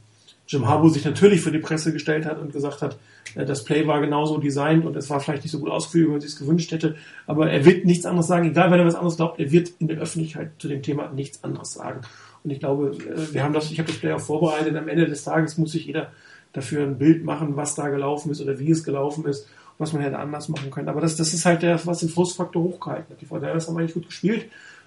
Jim 0.49 0.69
Harbaugh 0.69 0.91
sich 0.91 1.05
natürlich 1.05 1.41
für 1.41 1.51
die 1.51 1.59
Presse 1.59 1.93
gestellt 1.93 2.25
hat 2.25 2.41
und 2.41 2.53
gesagt 2.53 2.83
hat, 2.83 2.99
äh, 3.35 3.45
das 3.45 3.65
Play 3.65 3.87
war 3.87 4.01
genauso 4.01 4.39
designt 4.39 4.85
und 4.85 4.97
es 4.97 5.11
war 5.11 5.21
vielleicht 5.21 5.43
nicht 5.43 5.53
so 5.53 5.59
gut 5.59 5.71
ausgeführt, 5.71 6.07
wie 6.07 6.13
man 6.13 6.21
sich 6.21 6.33
es 6.33 6.39
gewünscht 6.39 6.73
hätte, 6.73 6.97
aber 7.27 7.51
er 7.51 7.65
wird 7.65 7.85
nichts 7.85 8.07
anderes 8.07 8.27
sagen, 8.27 8.49
egal 8.49 8.71
wenn 8.71 8.79
er 8.79 8.87
was 8.87 8.95
anderes 8.95 9.17
glaubt, 9.17 9.41
er 9.41 9.51
wird 9.51 9.73
in 9.79 9.89
der 9.89 9.99
Öffentlichkeit 9.99 10.53
zu 10.59 10.69
dem 10.69 10.83
Thema 10.83 11.11
nichts 11.13 11.43
anderes 11.43 11.73
sagen. 11.73 12.01
Und 12.45 12.51
ich 12.51 12.61
glaube, 12.61 12.97
äh, 12.97 13.35
wir 13.35 13.43
haben 13.43 13.55
das, 13.55 13.71
ich 13.71 13.79
habe 13.79 13.91
das 13.91 13.99
Play 13.99 14.13
auch 14.13 14.21
vorbereitet, 14.21 14.77
am 14.77 14.89
Ende 14.89 15.07
des 15.07 15.25
Tages 15.25 15.59
muss 15.59 15.73
sich 15.73 15.87
jeder 15.87 16.13
dafür 16.57 16.83
ein 16.83 16.99
Bild 16.99 17.25
machen, 17.25 17.57
was 17.57 17.75
da 17.75 17.89
gelaufen 17.89 18.31
ist 18.31 18.41
oder 18.41 18.59
wie 18.59 18.71
es 18.71 18.85
gelaufen 18.85 19.27
ist, 19.27 19.49
was 19.79 19.93
man 19.93 20.03
hätte 20.03 20.19
anders 20.19 20.49
machen 20.49 20.71
können. 20.71 20.89
Aber 20.89 21.01
das, 21.01 21.17
das 21.17 21.35
ist 21.35 21.45
halt 21.45 21.63
der, 21.63 21.85
was 21.87 21.99
den 21.99 22.09
Frustfaktor 22.09 22.63
hochgehalten 22.63 23.11
hat. 23.11 23.21
Die 23.21 23.27
Fortinanders 23.27 23.69
haben 23.69 23.77
eigentlich 23.77 23.95
gut 23.95 24.07
gespielt, 24.07 24.47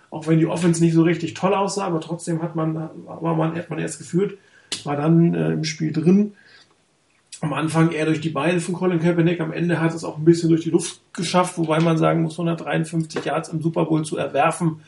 auch 0.09 0.27
wenn 0.27 0.39
die 0.39 0.47
Offense 0.47 0.83
nicht 0.83 0.93
so 0.93 1.03
richtig 1.03 1.35
toll 1.35 1.53
aussah, 1.53 1.85
aber 1.85 2.01
trotzdem 2.01 2.41
hat 2.41 2.55
man, 2.55 2.89
war 3.05 3.35
man, 3.35 3.55
hat 3.55 3.69
man 3.69 3.79
erst 3.79 3.99
geführt, 3.99 4.37
war 4.83 4.95
dann 4.95 5.35
äh, 5.35 5.51
im 5.51 5.63
Spiel 5.63 5.91
drin. 5.91 6.33
Am 7.41 7.53
Anfang 7.53 7.91
eher 7.91 8.05
durch 8.05 8.19
die 8.19 8.29
Beine 8.29 8.59
von 8.59 8.75
Colin 8.75 8.99
Kaepernick, 8.99 9.39
am 9.39 9.53
Ende 9.53 9.79
hat 9.79 9.93
es 9.93 10.03
auch 10.03 10.17
ein 10.17 10.25
bisschen 10.25 10.49
durch 10.49 10.63
die 10.63 10.71
Luft 10.71 10.99
geschafft, 11.13 11.57
wobei 11.57 11.79
man 11.79 11.97
sagen 11.97 12.23
muss, 12.23 12.33
153 12.33 13.23
Yards 13.23 13.49
im 13.49 13.61
Super 13.61 13.85
Bowl 13.85 14.03
zu 14.03 14.17
erwerfen, 14.17 14.81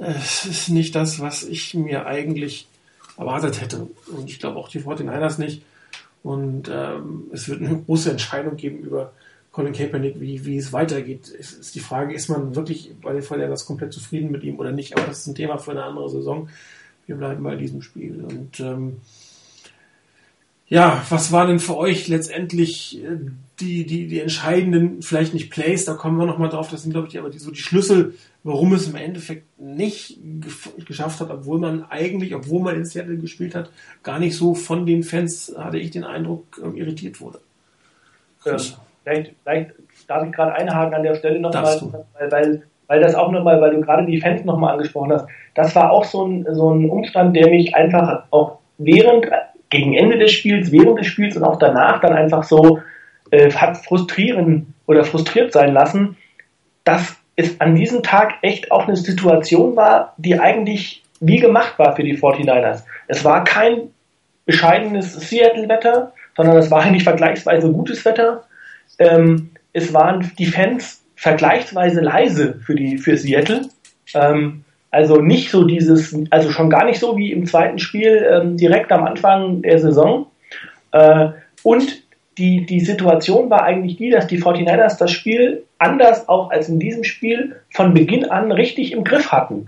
äh, 0.00 0.14
ist 0.18 0.70
nicht 0.70 0.94
das, 0.94 1.20
was 1.20 1.44
ich 1.44 1.74
mir 1.74 2.06
eigentlich 2.06 2.66
erwartet 3.18 3.60
hätte. 3.60 3.86
Und 4.16 4.28
ich 4.28 4.38
glaube 4.38 4.58
auch 4.58 4.68
die 4.68 4.80
49ers 4.80 5.38
nicht. 5.38 5.62
Und 6.26 6.68
ähm, 6.68 7.30
es 7.32 7.48
wird 7.48 7.60
eine 7.62 7.80
große 7.86 8.10
Entscheidung 8.10 8.56
geben 8.56 8.80
über 8.80 9.12
Colin 9.52 9.72
Kaepernick, 9.72 10.20
wie, 10.20 10.44
wie 10.44 10.56
es 10.56 10.72
weitergeht. 10.72 11.32
Es 11.38 11.52
ist 11.52 11.76
die 11.76 11.80
Frage, 11.80 12.16
ist 12.16 12.28
man 12.28 12.56
wirklich 12.56 12.92
bei 13.00 13.12
den 13.12 13.22
Verlierern 13.22 13.56
komplett 13.64 13.92
zufrieden 13.92 14.32
mit 14.32 14.42
ihm 14.42 14.58
oder 14.58 14.72
nicht? 14.72 14.96
Aber 14.96 15.06
das 15.06 15.20
ist 15.20 15.28
ein 15.28 15.36
Thema 15.36 15.58
für 15.58 15.70
eine 15.70 15.84
andere 15.84 16.10
Saison. 16.10 16.48
Wir 17.06 17.14
bleiben 17.14 17.44
bei 17.44 17.54
diesem 17.54 17.80
Spiel. 17.80 18.24
Und 18.24 18.58
ähm, 18.58 18.96
Ja, 20.68 21.02
was 21.10 21.30
war 21.30 21.46
denn 21.46 21.60
für 21.60 21.76
euch 21.76 22.08
letztendlich 22.08 23.02
äh, 23.02 23.18
die, 23.60 23.86
die, 23.86 24.08
die 24.08 24.20
entscheidenden, 24.20 25.00
vielleicht 25.00 25.32
nicht 25.32 25.50
Plays, 25.50 25.84
da 25.84 25.94
kommen 25.94 26.18
wir 26.18 26.26
nochmal 26.26 26.48
drauf, 26.48 26.68
das 26.70 26.82
sind, 26.82 26.92
glaube 26.92 27.08
ich, 27.08 27.18
aber 27.18 27.30
die, 27.30 27.38
so 27.38 27.50
die 27.50 27.60
Schlüssel, 27.60 28.14
warum 28.42 28.72
es 28.74 28.88
im 28.88 28.96
Endeffekt 28.96 29.58
nicht 29.58 30.18
geschafft 30.84 31.20
hat, 31.20 31.30
obwohl 31.30 31.58
man 31.58 31.84
eigentlich, 31.88 32.34
obwohl 32.34 32.62
man 32.62 32.76
in 32.76 32.84
Seattle 32.84 33.16
gespielt 33.16 33.54
hat, 33.54 33.70
gar 34.02 34.18
nicht 34.18 34.36
so 34.36 34.54
von 34.54 34.84
den 34.86 35.02
Fans, 35.04 35.54
hatte 35.56 35.78
ich 35.78 35.90
den 35.90 36.04
Eindruck, 36.04 36.60
ähm, 36.62 36.76
irritiert 36.76 37.20
wurde. 37.20 37.38
Ähm, 38.44 38.58
vielleicht, 39.04 39.32
vielleicht 39.42 39.70
darf 40.08 40.26
ich 40.26 40.32
gerade 40.32 40.54
einhaken 40.54 40.94
an 40.94 41.02
der 41.02 41.14
Stelle 41.14 41.40
nochmal, 41.40 41.80
weil, 42.18 42.30
weil, 42.30 42.62
weil 42.88 43.00
das 43.00 43.14
auch 43.14 43.30
nochmal, 43.30 43.60
weil 43.60 43.74
du 43.74 43.80
gerade 43.80 44.04
die 44.04 44.20
Fans 44.20 44.44
nochmal 44.44 44.74
angesprochen 44.74 45.12
hast, 45.12 45.26
das 45.54 45.74
war 45.74 45.90
auch 45.92 46.04
so 46.04 46.26
ein, 46.26 46.46
so 46.52 46.72
ein 46.72 46.90
Umstand, 46.90 47.34
der 47.36 47.48
mich 47.48 47.74
einfach 47.74 48.24
auch 48.30 48.58
während, 48.78 49.26
gegen 49.70 49.94
Ende 49.94 50.18
des 50.18 50.32
Spiels, 50.32 50.72
während 50.72 50.98
des 50.98 51.06
Spiels 51.06 51.36
und 51.36 51.44
auch 51.44 51.58
danach 51.58 52.00
dann 52.00 52.12
einfach 52.12 52.44
so 52.44 52.80
äh, 53.30 53.50
hat 53.52 53.78
frustrieren 53.78 54.74
oder 54.86 55.04
frustriert 55.04 55.52
sein 55.52 55.72
lassen, 55.72 56.16
dass 56.84 57.16
es 57.34 57.60
an 57.60 57.74
diesem 57.74 58.02
Tag 58.02 58.34
echt 58.42 58.70
auch 58.70 58.86
eine 58.86 58.96
Situation 58.96 59.76
war, 59.76 60.14
die 60.16 60.38
eigentlich 60.38 61.02
wie 61.20 61.38
gemacht 61.38 61.78
war 61.78 61.96
für 61.96 62.02
die 62.02 62.16
49ers. 62.16 62.84
Es 63.08 63.24
war 63.24 63.44
kein 63.44 63.90
bescheidenes 64.44 65.12
Seattle-Wetter, 65.14 66.12
sondern 66.36 66.56
es 66.56 66.70
war 66.70 66.82
eigentlich 66.82 67.04
vergleichsweise 67.04 67.72
gutes 67.72 68.04
Wetter. 68.04 68.44
Ähm, 68.98 69.50
es 69.72 69.92
waren 69.92 70.32
die 70.38 70.46
Fans 70.46 71.02
vergleichsweise 71.16 72.00
leise 72.00 72.60
für 72.64 72.74
die 72.74 72.98
für 72.98 73.16
Seattle. 73.16 73.62
Ähm, 74.14 74.64
also 74.96 75.20
nicht 75.20 75.50
so 75.50 75.64
dieses, 75.64 76.16
also 76.30 76.50
schon 76.50 76.70
gar 76.70 76.86
nicht 76.86 76.98
so 76.98 77.18
wie 77.18 77.30
im 77.30 77.44
zweiten 77.44 77.78
Spiel 77.78 78.26
ähm, 78.32 78.56
direkt 78.56 78.90
am 78.90 79.04
Anfang 79.04 79.60
der 79.60 79.78
Saison. 79.78 80.26
Äh, 80.92 81.28
und 81.62 82.02
die, 82.38 82.64
die 82.64 82.80
Situation 82.80 83.50
war 83.50 83.62
eigentlich 83.62 83.98
die, 83.98 84.08
dass 84.08 84.26
die 84.26 84.40
49ers 84.42 84.96
das 84.98 85.10
Spiel 85.10 85.64
anders 85.76 86.30
auch 86.30 86.50
als 86.50 86.70
in 86.70 86.78
diesem 86.78 87.04
Spiel 87.04 87.56
von 87.74 87.92
Beginn 87.92 88.24
an 88.30 88.50
richtig 88.50 88.92
im 88.92 89.04
Griff 89.04 89.32
hatten. 89.32 89.66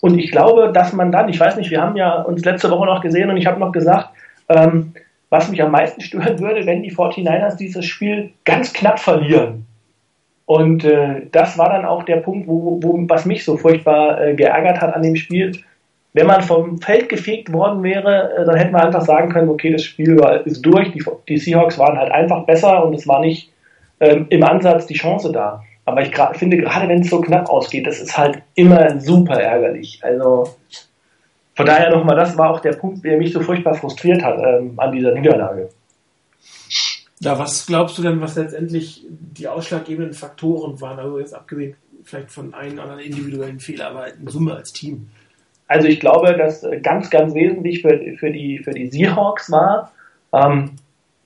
Und 0.00 0.18
ich 0.18 0.32
glaube, 0.32 0.72
dass 0.74 0.92
man 0.92 1.12
dann, 1.12 1.28
ich 1.28 1.38
weiß 1.38 1.54
nicht, 1.54 1.70
wir 1.70 1.80
haben 1.80 1.94
ja 1.94 2.22
uns 2.22 2.44
letzte 2.44 2.68
Woche 2.68 2.86
noch 2.86 3.00
gesehen 3.00 3.30
und 3.30 3.36
ich 3.36 3.46
habe 3.46 3.60
noch 3.60 3.70
gesagt, 3.70 4.08
ähm, 4.48 4.92
was 5.30 5.48
mich 5.50 5.62
am 5.62 5.70
meisten 5.70 6.00
stören 6.08 6.40
würde, 6.40 6.66
wenn 6.66 6.82
die 6.82 6.92
49ers 6.92 7.56
dieses 7.56 7.84
Spiel 7.84 8.30
ganz 8.44 8.72
knapp 8.72 8.98
verlieren. 8.98 9.66
Und 10.46 10.84
äh, 10.84 11.22
das 11.32 11.56
war 11.56 11.70
dann 11.70 11.84
auch 11.84 12.02
der 12.02 12.16
Punkt, 12.16 12.46
wo, 12.46 12.78
wo 12.82 13.04
was 13.08 13.24
mich 13.24 13.44
so 13.44 13.56
furchtbar 13.56 14.20
äh, 14.20 14.34
geärgert 14.34 14.80
hat 14.80 14.94
an 14.94 15.02
dem 15.02 15.16
Spiel, 15.16 15.52
wenn 16.14 16.26
man 16.28 16.42
vom 16.42 16.80
Feld 16.80 17.08
gefegt 17.08 17.52
worden 17.52 17.82
wäre, 17.82 18.32
äh, 18.36 18.44
dann 18.44 18.56
hätten 18.56 18.72
wir 18.72 18.84
einfach 18.84 19.04
sagen 19.04 19.30
können, 19.30 19.48
okay, 19.48 19.72
das 19.72 19.82
Spiel 19.82 20.18
war, 20.18 20.46
ist 20.46 20.62
durch, 20.62 20.92
die, 20.92 21.04
die, 21.28 21.38
Seahawks 21.38 21.78
waren 21.78 21.98
halt 21.98 22.12
einfach 22.12 22.44
besser 22.44 22.84
und 22.84 22.94
es 22.94 23.06
war 23.08 23.20
nicht 23.20 23.50
ähm, 24.00 24.26
im 24.30 24.44
Ansatz 24.44 24.86
die 24.86 24.94
Chance 24.94 25.32
da. 25.32 25.62
Aber 25.86 26.02
ich 26.02 26.14
finde, 26.34 26.56
gerade 26.56 26.88
wenn 26.88 27.00
es 27.00 27.10
so 27.10 27.20
knapp 27.20 27.50
ausgeht, 27.50 27.86
das 27.86 28.00
ist 28.00 28.16
halt 28.16 28.42
immer 28.54 28.98
super 29.00 29.40
ärgerlich. 29.40 30.00
Also 30.02 30.48
von 31.54 31.66
daher 31.66 31.90
nochmal, 31.90 32.16
das 32.16 32.38
war 32.38 32.50
auch 32.50 32.60
der 32.60 32.72
Punkt, 32.72 33.04
der 33.04 33.18
mich 33.18 33.32
so 33.32 33.40
furchtbar 33.40 33.74
frustriert 33.74 34.22
hat 34.22 34.38
ähm, 34.38 34.74
an 34.76 34.92
dieser 34.92 35.12
Niederlage. 35.12 35.68
Ja, 37.20 37.38
was 37.38 37.66
glaubst 37.66 37.96
du 37.98 38.02
denn, 38.02 38.20
was 38.20 38.36
letztendlich 38.36 39.06
die 39.08 39.48
ausschlaggebenden 39.48 40.14
Faktoren 40.14 40.80
waren? 40.80 40.98
Also 40.98 41.18
jetzt 41.18 41.34
abgesehen 41.34 41.76
vielleicht 42.02 42.30
von 42.30 42.54
einem 42.54 42.78
anderen 42.78 43.00
individuellen 43.00 43.60
Fehler, 43.60 43.88
aber 43.88 44.12
in 44.12 44.28
Summe 44.28 44.54
als 44.54 44.72
Team. 44.72 45.08
Also 45.66 45.88
ich 45.88 46.00
glaube, 46.00 46.36
dass 46.36 46.66
ganz, 46.82 47.10
ganz 47.10 47.34
wesentlich 47.34 47.80
für, 47.80 47.98
für, 48.18 48.30
die, 48.30 48.58
für 48.58 48.72
die 48.72 48.90
Seahawks 48.90 49.50
war, 49.50 49.92
ähm, 50.32 50.72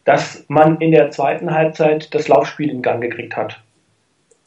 dass 0.05 0.45
man 0.49 0.81
in 0.81 0.93
der 0.93 1.11
zweiten 1.11 1.53
Halbzeit 1.53 2.15
das 2.15 2.29
Laufspiel 2.29 2.71
in 2.71 2.83
Gang 2.83 3.03
gekriegt 3.03 3.37
hat. 3.37 3.61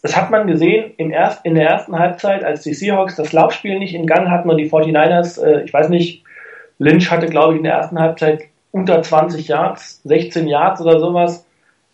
Das 0.02 0.16
hat 0.16 0.32
man 0.32 0.48
gesehen 0.48 0.94
im 0.98 1.12
erst, 1.12 1.46
in 1.46 1.54
der 1.54 1.70
ersten 1.70 2.00
Halbzeit, 2.00 2.44
als 2.44 2.64
die 2.64 2.74
Seahawks 2.74 3.16
das 3.16 3.34
Laufspiel 3.34 3.78
nicht 3.78 3.94
in 3.94 4.08
Gang 4.08 4.30
hatten 4.30 4.50
und 4.50 4.58
die 4.58 4.72
49ers, 4.72 5.40
äh, 5.44 5.64
ich 5.64 5.74
weiß 5.74 5.90
nicht, 5.90 6.24
Lynch 6.80 7.12
hatte, 7.12 7.28
glaube 7.28 7.54
ich, 7.54 7.58
in 7.58 7.64
der 7.66 7.74
ersten 7.74 8.00
Halbzeit 8.00 8.42
unter 8.72 9.02
20 9.02 9.48
Yards, 9.48 10.02
16 10.04 10.48
Yards 10.48 10.82
oder 10.82 11.00
sowas. 11.00 11.46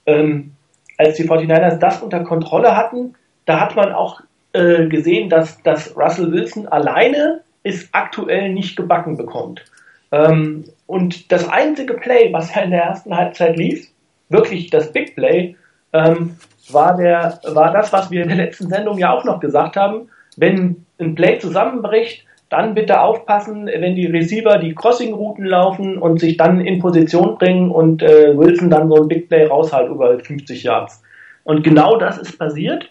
Ähm, 0.06 0.54
als 0.98 1.16
die 1.16 1.28
49ers 1.28 1.78
das 1.78 2.02
unter 2.02 2.22
Kontrolle 2.22 2.76
hatten, 2.76 3.16
da 3.46 3.60
hat 3.60 3.76
man 3.76 3.92
auch 3.92 4.22
äh, 4.54 4.88
gesehen, 4.88 5.30
dass, 5.30 5.62
dass 5.64 5.96
Russell 5.96 6.32
Wilson 6.32 6.68
alleine 6.68 7.42
ist 7.64 7.90
aktuell 7.92 8.54
nicht 8.54 8.76
gebacken 8.76 9.18
bekommt. 9.18 9.64
Ähm, 10.12 10.66
und 10.86 11.32
das 11.32 11.48
einzige 11.50 11.96
Play, 11.96 12.32
was 12.32 12.54
ja 12.56 12.62
in 12.62 12.72
der 12.72 12.84
ersten 12.84 13.16
Halbzeit 13.16 13.58
lief, 13.58 13.88
wirklich 14.30 14.70
das 14.70 14.92
Big 14.92 15.16
Play, 15.16 15.56
ähm, 15.94 16.38
war, 16.70 16.98
der, 16.98 17.40
war 17.44 17.72
das, 17.72 17.92
was 17.94 18.12
wir 18.12 18.24
in 18.24 18.30
der 18.30 18.38
letzten 18.38 18.70
Sendung 18.70 18.98
ja 18.98 19.12
auch 19.12 19.24
noch 19.24 19.40
gesagt 19.40 19.76
haben. 19.76 20.10
Wenn 20.36 20.86
ein 21.00 21.16
Play 21.16 21.40
zusammenbricht, 21.40 22.26
dann 22.50 22.74
bitte 22.74 23.02
aufpassen, 23.02 23.68
wenn 23.68 23.96
die 23.96 24.06
Receiver 24.06 24.58
die 24.58 24.74
Crossing-Routen 24.74 25.46
laufen 25.46 25.98
und 25.98 26.20
sich 26.20 26.38
dann 26.38 26.62
in 26.62 26.80
Position 26.80 27.38
bringen 27.38 27.72
und 27.72 28.02
äh, 28.02 28.38
Wilson 28.38 28.70
dann 28.70 28.88
so 28.88 29.02
ein 29.02 29.08
Big 29.08 29.28
Play 29.28 29.46
raushalt 29.46 29.90
über 29.90 30.18
50 30.20 30.64
Yards. 30.64 31.02
Und 31.44 31.64
genau 31.64 31.98
das 31.98 32.18
ist 32.18 32.38
passiert. 32.38 32.90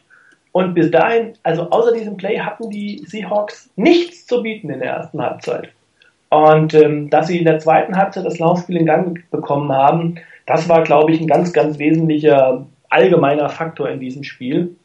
Und 0.53 0.75
bis 0.75 0.91
dahin, 0.91 1.35
also 1.43 1.71
außer 1.71 1.93
diesem 1.93 2.17
Play 2.17 2.39
hatten 2.39 2.71
die 2.71 3.03
Seahawks 3.07 3.71
nichts 3.77 4.27
zu 4.27 4.43
bieten 4.43 4.71
in 4.71 4.81
der 4.81 4.91
ersten 4.91 5.21
Halbzeit. 5.21 5.69
Und 6.31 6.75
ähm, 6.75 7.11
dass 7.11 7.29
sie 7.29 7.39
in 7.39 7.45
der 7.45 7.59
zweiten 7.59 7.97
Halbzeit 7.97 8.25
das 8.25 8.39
Laufspiel 8.39 8.79
in 8.79 8.87
Gang 8.87 9.31
bekommen 9.31 9.71
haben, 9.71 10.17
das 10.47 10.69
war, 10.69 10.83
glaube 10.83 11.13
ich, 11.13 11.21
ein 11.21 11.27
ganz, 11.27 11.53
ganz 11.53 11.79
wesentlicher 11.79 12.67
allgemeiner 12.89 13.49
Faktor 13.49 13.89
in 13.91 14.01
diesem 14.01 14.23
Spiel. 14.23 14.77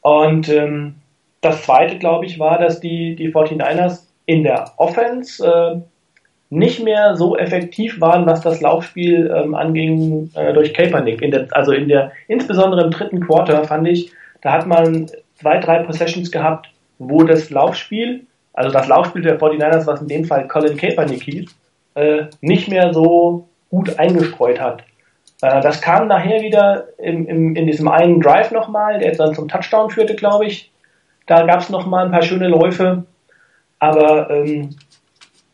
Und 0.00 0.48
ähm, 0.48 0.96
das 1.44 1.62
zweite, 1.62 1.98
glaube 1.98 2.26
ich, 2.26 2.38
war, 2.38 2.58
dass 2.58 2.80
die, 2.80 3.14
die 3.16 3.32
49ers 3.32 4.04
in 4.26 4.42
der 4.42 4.72
Offense 4.76 5.46
äh, 5.46 5.80
nicht 6.50 6.82
mehr 6.82 7.16
so 7.16 7.36
effektiv 7.36 8.00
waren, 8.00 8.26
was 8.26 8.40
das 8.40 8.60
Laufspiel 8.60 9.32
ähm, 9.34 9.54
anging 9.54 10.30
äh, 10.34 10.52
durch 10.52 10.72
Kaepernick. 10.72 11.20
In 11.22 11.30
der, 11.30 11.48
also 11.50 11.72
in 11.72 11.88
der, 11.88 12.12
insbesondere 12.28 12.84
im 12.84 12.90
dritten 12.90 13.20
Quarter 13.20 13.64
fand 13.64 13.88
ich, 13.88 14.12
da 14.42 14.52
hat 14.52 14.66
man 14.66 15.06
zwei, 15.34 15.58
drei 15.58 15.82
Possessions 15.82 16.30
gehabt, 16.30 16.68
wo 16.98 17.24
das 17.24 17.50
Laufspiel, 17.50 18.26
also 18.52 18.70
das 18.70 18.88
Laufspiel 18.88 19.22
der 19.22 19.38
49ers, 19.38 19.86
was 19.86 20.00
in 20.00 20.08
dem 20.08 20.24
Fall 20.24 20.46
Colin 20.46 20.76
Kaepernick 20.76 21.22
hieß, 21.22 21.50
äh, 21.94 22.24
nicht 22.40 22.68
mehr 22.68 22.92
so 22.92 23.48
gut 23.70 23.98
eingestreut 23.98 24.60
hat. 24.60 24.84
Äh, 25.42 25.60
das 25.60 25.80
kam 25.80 26.08
nachher 26.08 26.40
wieder 26.40 26.86
im, 26.98 27.26
im, 27.26 27.56
in 27.56 27.66
diesem 27.66 27.88
einen 27.88 28.20
Drive 28.20 28.52
nochmal, 28.52 28.98
der 28.98 29.14
dann 29.16 29.34
zum 29.34 29.48
Touchdown 29.48 29.90
führte, 29.90 30.14
glaube 30.14 30.46
ich. 30.46 30.70
Da 31.26 31.44
gab 31.46 31.60
es 31.60 31.70
nochmal 31.70 32.06
ein 32.06 32.12
paar 32.12 32.22
schöne 32.22 32.48
Läufe. 32.48 33.04
Aber 33.78 34.30
ähm, 34.30 34.76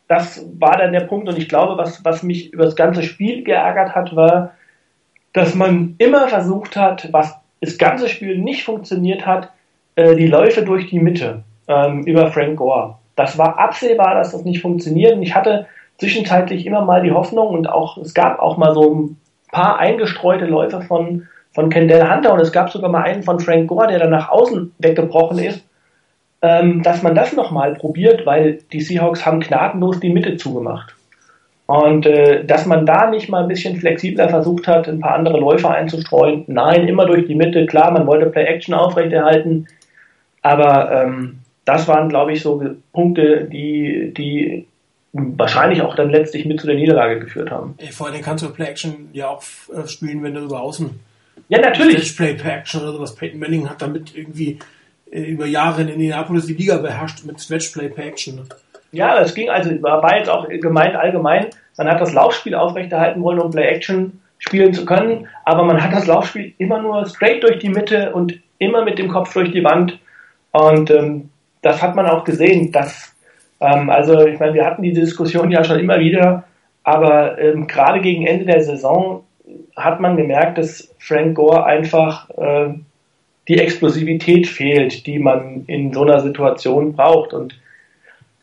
das 0.07 0.45
war 0.59 0.77
dann 0.77 0.91
der 0.91 1.01
Punkt 1.01 1.29
und 1.29 1.37
ich 1.37 1.47
glaube, 1.47 1.77
was, 1.77 2.03
was 2.03 2.23
mich 2.23 2.51
über 2.53 2.65
das 2.65 2.75
ganze 2.75 3.03
Spiel 3.03 3.43
geärgert 3.43 3.95
hat, 3.95 4.15
war, 4.15 4.51
dass 5.33 5.55
man 5.55 5.95
immer 5.97 6.27
versucht 6.27 6.75
hat, 6.75 7.11
was 7.13 7.37
das 7.61 7.77
ganze 7.77 8.09
Spiel 8.09 8.37
nicht 8.37 8.63
funktioniert 8.63 9.25
hat, 9.25 9.51
äh, 9.95 10.15
die 10.15 10.27
Läufe 10.27 10.63
durch 10.63 10.87
die 10.87 10.99
Mitte 10.99 11.43
ähm, 11.67 12.03
über 12.03 12.31
Frank 12.31 12.57
Gore. 12.57 12.97
Das 13.15 13.37
war 13.37 13.59
absehbar, 13.59 14.15
dass 14.15 14.31
das 14.31 14.43
nicht 14.43 14.61
funktioniert. 14.61 15.13
Und 15.13 15.21
ich 15.21 15.35
hatte 15.35 15.67
zwischenzeitlich 15.97 16.65
immer 16.65 16.83
mal 16.83 17.03
die 17.03 17.11
Hoffnung 17.11 17.47
und 17.49 17.69
auch 17.69 17.97
es 17.97 18.13
gab 18.13 18.39
auch 18.39 18.57
mal 18.57 18.73
so 18.73 18.93
ein 18.93 19.17
paar 19.51 19.77
eingestreute 19.79 20.45
Läufe 20.45 20.81
von 20.81 21.27
von 21.53 21.69
Kendall 21.69 22.13
Hunter 22.13 22.33
und 22.33 22.39
es 22.39 22.51
gab 22.51 22.71
sogar 22.71 22.89
mal 22.89 23.03
einen 23.03 23.23
von 23.23 23.39
Frank 23.39 23.67
Gore, 23.67 23.87
der 23.87 23.99
dann 23.99 24.11
nach 24.11 24.29
außen 24.29 24.73
weggebrochen 24.79 25.39
ist, 25.39 25.65
ähm, 26.41 26.81
dass 26.81 27.03
man 27.03 27.15
das 27.15 27.33
nochmal 27.33 27.75
probiert, 27.75 28.25
weil 28.25 28.59
die 28.71 28.81
Seahawks 28.81 29.25
haben 29.25 29.41
gnadenlos 29.41 29.99
die 29.99 30.11
Mitte 30.11 30.37
zugemacht. 30.37 30.95
Und 31.67 32.05
äh, 32.05 32.43
dass 32.43 32.65
man 32.65 32.85
da 32.85 33.09
nicht 33.09 33.29
mal 33.29 33.43
ein 33.43 33.47
bisschen 33.47 33.77
flexibler 33.77 34.27
versucht 34.27 34.67
hat, 34.67 34.89
ein 34.89 34.99
paar 34.99 35.15
andere 35.15 35.39
Läufer 35.39 35.71
einzustreuen. 35.71 36.43
Nein, 36.47 36.87
immer 36.87 37.05
durch 37.05 37.27
die 37.27 37.35
Mitte. 37.35 37.65
Klar, 37.65 37.91
man 37.91 38.07
wollte 38.07 38.25
Play-Action 38.25 38.73
aufrechterhalten. 38.73 39.67
Aber 40.41 40.91
ähm, 40.91 41.39
das 41.63 41.87
waren, 41.87 42.09
glaube 42.09 42.33
ich, 42.33 42.41
so 42.41 42.61
Punkte, 42.91 43.45
die, 43.45 44.13
die 44.17 44.67
wahrscheinlich 45.13 45.81
auch 45.81 45.95
dann 45.95 46.09
letztlich 46.09 46.45
mit 46.45 46.59
zu 46.59 46.67
der 46.67 46.75
Niederlage 46.75 47.19
geführt 47.19 47.51
haben. 47.51 47.75
Vor 47.91 48.07
allem 48.07 48.21
kannst 48.21 48.43
du 48.43 48.49
Play-Action 48.49 49.09
ja 49.13 49.29
auch 49.29 49.41
äh, 49.73 49.87
spielen, 49.87 50.23
wenn 50.23 50.33
du 50.33 50.41
über 50.41 50.61
außen. 50.61 50.99
Ja, 51.51 51.59
natürlich. 51.59 52.15
Play-Action 52.15 52.81
oder 52.81 52.93
sowas. 52.93 53.13
Peyton 53.13 53.37
Manning 53.37 53.69
hat 53.69 53.81
damit 53.81 54.15
irgendwie 54.15 54.57
äh, 55.11 55.19
über 55.19 55.45
Jahre 55.45 55.81
in 55.81 55.89
Indianapolis 55.89 56.45
die 56.45 56.53
Liga 56.53 56.77
beherrscht 56.77 57.25
mit 57.25 57.41
Stretch 57.41 57.73
Play 57.73 57.91
Action. 57.97 58.41
Ja, 58.93 59.19
es 59.19 59.35
ging 59.35 59.49
also, 59.49 59.69
war 59.81 60.17
jetzt 60.17 60.29
auch 60.29 60.47
gemeint 60.47 60.95
allgemein, 60.95 61.47
man 61.77 61.89
hat 61.89 61.99
das 61.99 62.13
Laufspiel 62.13 62.55
aufrechterhalten 62.55 63.21
wollen, 63.21 63.39
um 63.39 63.51
Play 63.51 63.67
Action 63.67 64.21
spielen 64.39 64.73
zu 64.73 64.85
können, 64.85 65.27
aber 65.43 65.63
man 65.63 65.83
hat 65.83 65.91
das 65.91 66.07
Laufspiel 66.07 66.53
immer 66.57 66.81
nur 66.81 67.05
straight 67.05 67.43
durch 67.43 67.59
die 67.59 67.69
Mitte 67.69 68.13
und 68.13 68.39
immer 68.57 68.85
mit 68.85 68.97
dem 68.97 69.09
Kopf 69.09 69.33
durch 69.33 69.51
die 69.51 69.63
Wand. 69.63 69.99
Und 70.51 70.89
ähm, 70.89 71.31
das 71.61 71.81
hat 71.81 71.97
man 71.97 72.05
auch 72.05 72.23
gesehen, 72.23 72.71
dass, 72.71 73.13
ähm, 73.59 73.89
also 73.89 74.25
ich 74.25 74.39
meine, 74.39 74.53
wir 74.53 74.65
hatten 74.65 74.83
die 74.83 74.93
Diskussion 74.93 75.51
ja 75.51 75.65
schon 75.65 75.79
immer 75.79 75.99
wieder, 75.99 76.45
Aber 76.83 77.37
ähm, 77.39 77.67
gerade 77.67 78.01
gegen 78.01 78.25
Ende 78.25 78.45
der 78.45 78.63
Saison 78.63 79.23
hat 79.75 79.99
man 79.99 80.17
gemerkt, 80.17 80.57
dass 80.57 80.93
Frank 80.99 81.35
Gore 81.35 81.65
einfach 81.65 82.29
äh, 82.31 82.73
die 83.47 83.57
Explosivität 83.59 84.47
fehlt, 84.47 85.05
die 85.05 85.19
man 85.19 85.65
in 85.67 85.93
so 85.93 86.03
einer 86.03 86.19
Situation 86.19 86.93
braucht. 86.93 87.33
Und 87.33 87.59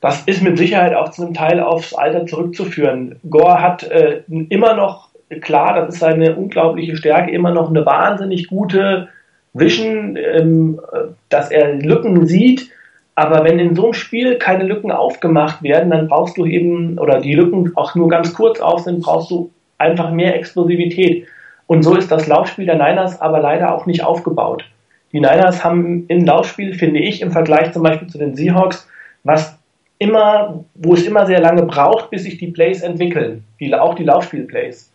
das 0.01 0.23
ist 0.23 0.43
mit 0.43 0.59
Sicherheit 0.59 0.95
auch 0.95 1.11
zu 1.11 1.23
einem 1.23 1.35
Teil 1.35 1.61
aufs 1.61 1.95
Alter 1.95 2.27
zurückzuführen. 2.27 3.17
Gore 3.29 3.61
hat 3.61 3.85
äh, 3.85 4.23
immer 4.29 4.75
noch, 4.75 5.09
klar, 5.41 5.75
das 5.75 5.95
ist 5.95 6.01
seine 6.01 6.37
unglaubliche 6.37 6.97
Stärke, 6.97 7.31
immer 7.31 7.53
noch 7.53 7.71
eine 7.71 7.85
wahnsinnig 7.85 8.49
gute 8.49 9.09
Vision, 9.55 10.17
ähm, 10.17 10.81
dass 11.29 11.51
er 11.51 11.75
Lücken 11.75 12.27
sieht. 12.27 12.71
Aber 13.15 13.43
wenn 13.45 13.59
in 13.59 13.75
so 13.75 13.85
einem 13.85 13.95
Spiel 13.95 14.37
keine 14.37 14.65
Lücken 14.65 14.93
aufgemacht 14.93 15.63
werden, 15.63 15.91
dann 15.91 16.07
brauchst 16.07 16.37
du 16.37 16.47
eben, 16.47 16.99
oder 16.99 17.21
die 17.21 17.35
Lücken 17.35 17.73
auch 17.75 17.97
nur 17.97 18.09
ganz 18.09 18.33
kurz 18.33 18.61
auf 18.61 18.81
sind, 18.81 19.03
brauchst 19.03 19.31
du 19.31 19.51
einfach 19.79 20.11
mehr 20.11 20.35
Explosivität. 20.37 21.27
Und 21.67 21.83
so 21.83 21.95
ist 21.97 22.11
das 22.11 22.27
Laufspiel 22.27 22.67
der 22.67 22.77
Niners 22.77 23.21
aber 23.21 23.41
leider 23.41 23.75
auch 23.75 23.87
nicht 23.87 24.05
aufgebaut. 24.05 24.65
Die 25.13 25.21
Niners 25.21 25.65
haben 25.65 26.07
im 26.09 26.25
Laufspiel, 26.25 26.75
finde 26.75 27.01
ich, 27.01 27.23
im 27.23 27.31
Vergleich 27.31 27.73
zum 27.73 27.83
Beispiel 27.83 28.09
zu 28.09 28.19
den 28.19 28.35
Seahawks, 28.35 28.89
was 29.25 29.59
immer, 29.99 30.65
wo 30.75 30.95
es 30.95 31.07
immer 31.07 31.27
sehr 31.27 31.41
lange 31.41 31.63
braucht, 31.63 32.11
bis 32.11 32.25
sich 32.25 32.39
die 32.39 32.49
Plays 32.49 32.83
entwickeln, 32.83 33.45
die, 33.59 33.75
auch 33.75 33.95
die 33.95 34.05
Laufspielplays. 34.05 34.93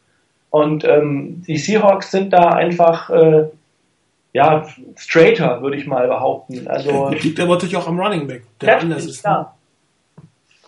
Und 0.49 0.85
ähm, 0.85 1.43
die 1.47 1.57
Seahawks 1.57 2.11
sind 2.11 2.31
da 2.31 2.49
einfach 2.49 3.09
äh, 3.09 3.45
ja 4.33 4.67
straighter, 4.95 5.61
würde 5.61 5.77
ich 5.77 5.87
mal 5.87 6.07
behaupten. 6.07 6.67
Also 6.67 7.09
liegt 7.09 7.39
aber 7.39 7.53
natürlich 7.53 7.75
auch 7.75 7.87
am 7.87 7.99
Running 7.99 8.27
Back, 8.27 8.43
der 8.61 8.79
anders 8.79 9.05
ist. 9.05 9.21
Klar. 9.21 9.55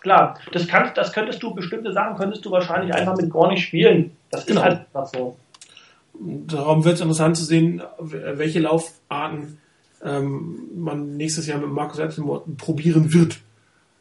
Klar, 0.05 0.39
das 0.51 0.67
kannst, 0.67 0.95
das 0.97 1.11
könntest 1.11 1.41
du 1.41 1.55
bestimmte 1.55 1.91
Sachen 1.91 2.15
könntest 2.15 2.45
du 2.45 2.51
wahrscheinlich 2.51 2.93
einfach 2.93 3.17
mit 3.17 3.31
gar 3.33 3.49
nicht 3.49 3.63
spielen. 3.63 4.11
Das 4.29 4.45
genau. 4.45 4.61
ist 4.61 4.65
halt 4.65 4.79
einfach 4.93 5.07
so. 5.07 5.35
Darum 6.13 6.85
wird 6.85 6.93
es 6.95 7.01
interessant 7.01 7.35
zu 7.35 7.43
sehen, 7.43 7.81
welche 7.99 8.59
Laufarten 8.59 9.57
ähm, 10.03 10.69
man 10.75 11.17
nächstes 11.17 11.47
Jahr 11.47 11.59
mit 11.59 11.71
Markus 11.71 11.97
Epstein 11.97 12.25
probieren 12.57 13.13
wird. 13.13 13.39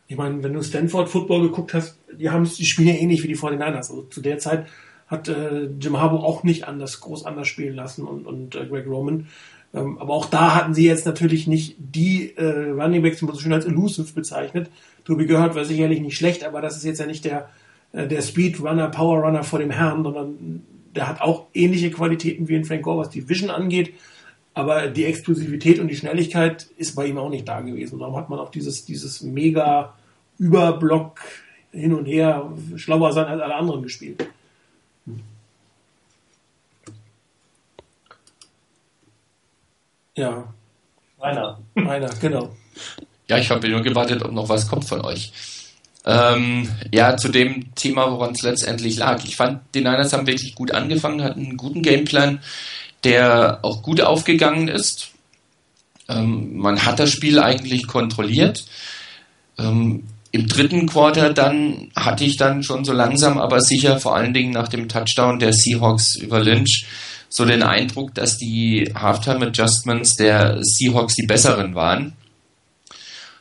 Ich 0.07 0.17
meine, 0.17 0.43
wenn 0.43 0.53
du 0.53 0.63
Stanford 0.63 1.09
Football 1.09 1.49
geguckt 1.49 1.73
hast, 1.73 1.99
die 2.13 2.29
haben 2.29 2.45
die 2.45 2.67
spielen 2.67 2.89
ja 2.89 2.95
ähnlich 2.95 3.23
wie 3.23 3.29
die 3.29 3.37
49ers. 3.37 3.75
Also 3.75 4.03
zu 4.03 4.21
der 4.21 4.39
Zeit 4.39 4.67
hat 5.07 5.29
äh, 5.29 5.71
Jim 5.81 5.99
Harbaugh 5.99 6.23
auch 6.23 6.43
nicht 6.45 6.69
anders 6.69 7.01
groß 7.01 7.25
anders 7.25 7.49
spielen 7.49 7.75
lassen 7.75 8.05
und, 8.05 8.27
und 8.27 8.55
äh, 8.55 8.67
Greg 8.67 8.87
Roman. 8.87 9.27
Ähm, 9.75 9.99
aber 9.99 10.15
auch 10.15 10.27
da 10.27 10.55
hatten 10.55 10.75
sie 10.75 10.87
jetzt 10.87 11.05
natürlich 11.05 11.47
nicht 11.47 11.77
die 11.79 12.37
äh, 12.37 12.71
Running 12.71 13.03
Backs, 13.03 13.19
die 13.19 13.25
man 13.25 13.35
so 13.35 13.41
schön 13.41 13.53
als 13.53 13.67
elusive 13.67 14.13
bezeichnet. 14.13 14.71
Tobi 15.05 15.27
gehört 15.27 15.55
war 15.55 15.65
sicherlich 15.65 16.01
nicht 16.01 16.17
schlecht, 16.17 16.45
aber 16.45 16.61
das 16.61 16.77
ist 16.77 16.85
jetzt 16.85 17.01
ja 17.01 17.07
nicht 17.07 17.25
der 17.25 17.49
äh, 17.95 18.07
der 18.07 18.23
Speed 18.23 18.61
Runner, 18.61 18.89
Power 18.89 19.21
Runner 19.21 19.43
vor 19.43 19.59
dem 19.59 19.71
Herrn, 19.71 20.03
sondern 20.03 20.63
der 20.95 21.09
hat 21.09 21.21
auch 21.21 21.47
ähnliche 21.55 21.91
Qualitäten 21.91 22.49
wie 22.49 22.55
in 22.55 22.65
Frank 22.65 22.83
Gore, 22.83 22.99
was 22.99 23.11
die 23.11 23.29
Vision 23.29 23.51
angeht. 23.51 23.95
Aber 24.53 24.87
die 24.87 25.05
Explosivität 25.05 25.81
und 25.81 25.89
die 25.89 25.97
Schnelligkeit 25.97 26.69
ist 26.77 26.95
bei 26.95 27.07
ihm 27.07 27.19
auch 27.19 27.31
nicht 27.31 27.49
da 27.49 27.61
gewesen. 27.61 27.99
Darum 27.99 28.17
hat 28.17 28.31
man 28.31 28.39
auch 28.39 28.51
dieses, 28.51 28.85
dieses 28.85 29.23
mega 29.23 29.95
Überblock 30.39 31.21
hin 31.73 31.93
und 31.93 32.05
her 32.07 32.53
schlauer 32.77 33.13
sein 33.13 33.27
als 33.27 33.41
alle 33.41 33.57
anderen 33.57 33.83
gespielt. 33.83 34.25
Ja. 40.17 40.53
Einer. 41.21 41.59
Einer, 41.75 42.11
genau. 42.21 42.55
Ja, 43.29 43.39
ich 43.39 43.51
habe 43.51 43.69
nur 43.69 43.83
gewartet, 43.83 44.23
ob 44.23 44.33
noch 44.33 44.49
was 44.49 44.69
kommt 44.69 44.85
von 44.85 45.01
euch. 45.01 45.33
Ähm, 46.07 46.69
ja, 46.93 47.17
zu 47.17 47.31
dem 47.31 47.75
Thema, 47.75 48.11
woran 48.11 48.33
es 48.33 48.43
letztendlich 48.43 48.99
lag. 48.99 49.25
Ich 49.25 49.37
fand, 49.37 49.63
die 49.75 49.81
Niners 49.81 50.13
haben 50.13 50.27
wirklich 50.27 50.55
gut 50.55 50.73
angefangen, 50.73 51.23
hatten 51.23 51.45
einen 51.47 51.57
guten 51.57 51.83
Gameplan, 51.83 52.41
der 53.05 53.61
auch 53.63 53.83
gut 53.83 54.03
aufgegangen 54.03 54.69
ist. 54.69 55.11
Ähm, 56.09 56.59
man 56.59 56.85
hat 56.85 56.99
das 56.99 57.11
Spiel 57.11 57.39
eigentlich 57.39 57.87
kontrolliert. 57.87 58.67
Ähm, 59.59 60.05
Im 60.31 60.47
dritten 60.47 60.87
Quarter 60.87 61.33
dann 61.33 61.91
hatte 61.97 62.25
ich 62.25 62.37
dann 62.37 62.63
schon 62.63 62.85
so 62.85 62.93
langsam, 62.93 63.39
aber 63.39 63.63
sicher, 63.63 63.99
vor 63.99 64.15
allen 64.15 64.35
Dingen 64.35 64.53
nach 64.53 64.69
dem 64.69 64.89
Touchdown 64.89 65.39
der 65.39 65.55
Seahawks 65.55 66.17
über 66.17 66.41
Lynch, 66.41 66.87
so 67.35 67.45
den 67.45 67.65
Eindruck, 67.65 68.15
dass 68.15 68.39
die 68.39 68.93
Halftime 68.95 69.49
Adjustments 69.49 70.15
der 70.15 70.59
Seahawks 70.61 71.17
die 71.17 71.27
besseren 71.27 71.75
waren. 71.75 72.13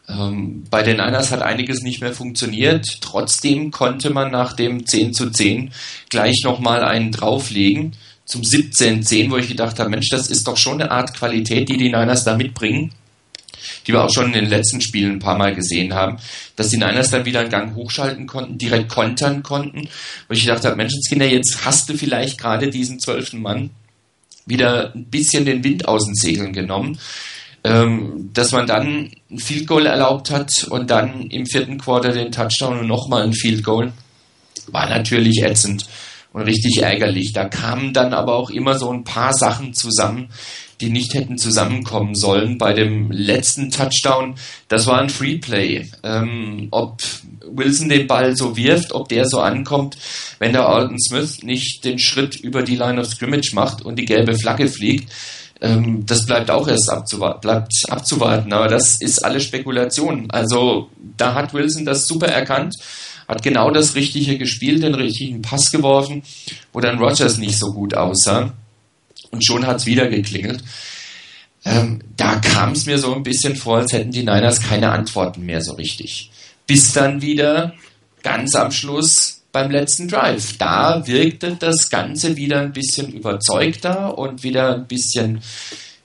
Ähm, 0.10 0.64
bei 0.72 0.82
den 0.82 0.98
Niners 0.98 1.30
hat 1.30 1.44
einiges 1.44 1.84
nicht 1.84 2.02
mehr 2.02 2.12
funktioniert. 2.12 2.88
Trotzdem 3.02 3.70
konnte 3.70 4.10
man 4.10 4.32
nach 4.32 4.54
dem 4.54 4.88
10 4.88 5.14
zu 5.14 5.30
10 5.30 5.72
gleich 6.10 6.42
nochmal 6.44 6.84
einen 6.84 7.12
drauflegen 7.12 7.96
zum 8.26 8.42
17-10, 8.42 9.30
wo 9.30 9.38
ich 9.38 9.48
gedacht 9.48 9.78
habe, 9.78 9.92
Mensch, 9.92 10.10
das 10.10 10.28
ist 10.28 10.48
doch 10.48 10.58
schon 10.58 10.82
eine 10.82 10.90
Art 10.90 11.14
Qualität, 11.14 11.70
die 11.70 11.78
die 11.78 11.92
Niners 11.92 12.24
da 12.24 12.36
mitbringen, 12.36 12.94
die 13.86 13.94
wir 13.94 14.04
auch 14.04 14.12
schon 14.12 14.26
in 14.26 14.34
den 14.34 14.50
letzten 14.50 14.82
Spielen 14.82 15.18
ein 15.18 15.20
paar 15.20 15.38
Mal 15.38 15.54
gesehen 15.54 15.94
haben, 15.94 16.18
dass 16.56 16.70
die 16.70 16.78
Niners 16.78 17.12
dann 17.12 17.26
wieder 17.26 17.42
einen 17.42 17.52
Gang 17.52 17.76
hochschalten 17.76 18.26
konnten, 18.26 18.58
direkt 18.58 18.90
kontern 18.90 19.44
konnten, 19.44 19.88
wo 20.28 20.34
ich 20.34 20.42
gedacht 20.42 20.66
habe, 20.66 20.78
Menschenskinder, 20.78 21.28
jetzt 21.28 21.64
hast 21.64 21.90
du 21.90 21.94
vielleicht 21.96 22.40
gerade 22.40 22.72
diesen 22.72 23.00
zwölften 23.00 23.40
Mann 23.40 23.70
wieder 24.46 24.94
ein 24.94 25.06
bisschen 25.06 25.46
den 25.46 25.64
Wind 25.64 25.88
aus 25.88 26.06
den 26.06 26.16
Segeln 26.16 26.54
genommen 26.54 26.98
ähm, 27.64 28.30
dass 28.34 28.52
man 28.52 28.68
dann 28.68 29.10
ein 29.32 29.40
Field 29.40 29.68
Goal 29.68 29.86
erlaubt 29.86 30.32
hat 30.32 30.66
und 30.70 30.90
dann 30.90 31.28
im 31.28 31.46
vierten 31.46 31.78
Quarter 31.78 32.12
den 32.12 32.32
Touchdown 32.32 32.80
und 32.80 32.88
nochmal 32.88 33.24
ein 33.24 33.34
Field 33.34 33.64
Goal, 33.64 33.94
war 34.68 34.90
natürlich 34.90 35.42
ätzend 35.44 35.88
und 36.34 36.42
richtig 36.42 36.82
ärgerlich. 36.82 37.32
Da 37.34 37.46
kamen 37.46 37.94
dann 37.94 38.14
aber 38.14 38.36
auch 38.36 38.50
immer 38.50 38.78
so 38.78 38.92
ein 38.92 39.04
paar 39.04 39.34
Sachen 39.34 39.74
zusammen, 39.74 40.30
die 40.82 40.90
nicht 40.90 41.14
hätten 41.14 41.38
zusammenkommen 41.38 42.16
sollen. 42.16 42.58
Bei 42.58 42.74
dem 42.74 43.12
letzten 43.12 43.72
Touchdown, 43.72 44.36
das 44.68 44.88
war 44.88 45.00
ein 45.00 45.10
Free 45.10 45.38
Play. 45.38 45.90
Ähm, 46.04 46.68
ob 46.72 47.02
Wilson 47.46 47.90
den 47.90 48.08
Ball 48.08 48.36
so 48.36 48.58
wirft, 48.58 48.94
ob 48.94 49.10
der 49.10 49.26
so 49.26 49.40
ankommt, 49.40 49.98
wenn 50.40 50.54
der 50.54 50.68
Alton 50.68 51.00
Smith 51.00 51.44
nicht 51.44 51.84
den 51.86 52.00
Schritt 52.00 52.36
über 52.36 52.64
die 52.64 52.76
Line 52.76 53.00
of 53.00 53.08
Scrimmage 53.08 53.52
macht 53.54 53.84
und 53.84 53.98
die 53.98 54.06
gelbe 54.06 54.36
Flagge 54.36 54.68
fliegt, 54.68 55.12
ähm, 55.62 56.06
das 56.06 56.26
bleibt 56.26 56.52
auch 56.52 56.68
erst 56.68 56.90
abzuwarten, 56.90 57.42
bleibt 57.42 57.74
abzuwarten, 57.90 58.52
aber 58.52 58.68
das 58.68 59.00
ist 59.00 59.24
alles 59.24 59.44
Spekulation. 59.44 60.30
Also 60.30 60.90
da 61.18 61.34
hat 61.34 61.54
Wilson 61.54 61.86
das 61.86 62.08
super 62.08 62.28
erkannt, 62.28 62.76
hat 63.28 63.42
genau 63.42 63.72
das 63.72 63.96
Richtige 63.96 64.38
gespielt, 64.38 64.84
den 64.84 64.96
richtigen 64.96 65.42
Pass 65.42 65.72
geworfen, 65.72 66.24
wo 66.74 66.82
dann 66.82 67.00
Rogers 67.00 67.38
nicht 67.38 67.58
so 67.58 67.72
gut 67.72 67.96
aussah. 67.96 68.54
Und 69.34 69.44
schon 69.44 69.66
hat 69.66 69.78
es 69.78 69.88
wieder 69.88 70.08
geklingelt. 70.10 70.64
Ähm, 71.66 72.02
da 72.16 72.36
kam 72.36 72.74
es 72.74 72.86
mir 72.86 73.00
so 73.00 73.16
ein 73.16 73.24
bisschen 73.24 73.56
vor, 73.56 73.78
als 73.78 73.92
hätten 73.92 74.12
die 74.12 74.20
Niners 74.20 74.62
keine 74.62 74.92
Antworten 74.92 75.44
mehr 75.44 75.62
so 75.62 75.74
richtig. 75.74 76.30
Bis 76.68 76.94
dann 76.94 77.24
wieder 77.24 77.74
ganz 78.22 78.54
am 78.54 78.72
Schluss 78.72 79.42
beim 79.52 79.72
letzten 79.72 80.08
Drive. 80.08 80.58
Da 80.60 81.08
wirkte 81.08 81.56
das 81.60 81.90
Ganze 81.90 82.38
wieder 82.38 82.60
ein 82.60 82.74
bisschen 82.74 83.12
überzeugter 83.12 84.20
und 84.20 84.44
wieder 84.44 84.76
ein 84.76 84.86
bisschen 84.86 85.42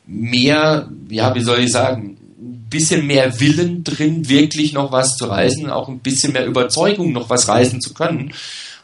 mehr, 0.06 0.88
ja, 1.10 1.34
wie 1.34 1.42
soll 1.42 1.60
ich 1.60 1.72
sagen, 1.72 2.16
ein 2.40 2.66
bisschen 2.70 3.06
mehr 3.06 3.38
Willen 3.40 3.84
drin, 3.84 4.26
wirklich 4.30 4.72
noch 4.72 4.90
was 4.90 5.16
zu 5.16 5.26
reisen, 5.26 5.68
auch 5.68 5.88
ein 5.88 5.98
bisschen 5.98 6.32
mehr 6.32 6.46
Überzeugung, 6.46 7.12
noch 7.12 7.28
was 7.28 7.46
reisen 7.46 7.82
zu 7.82 7.92
können. 7.92 8.32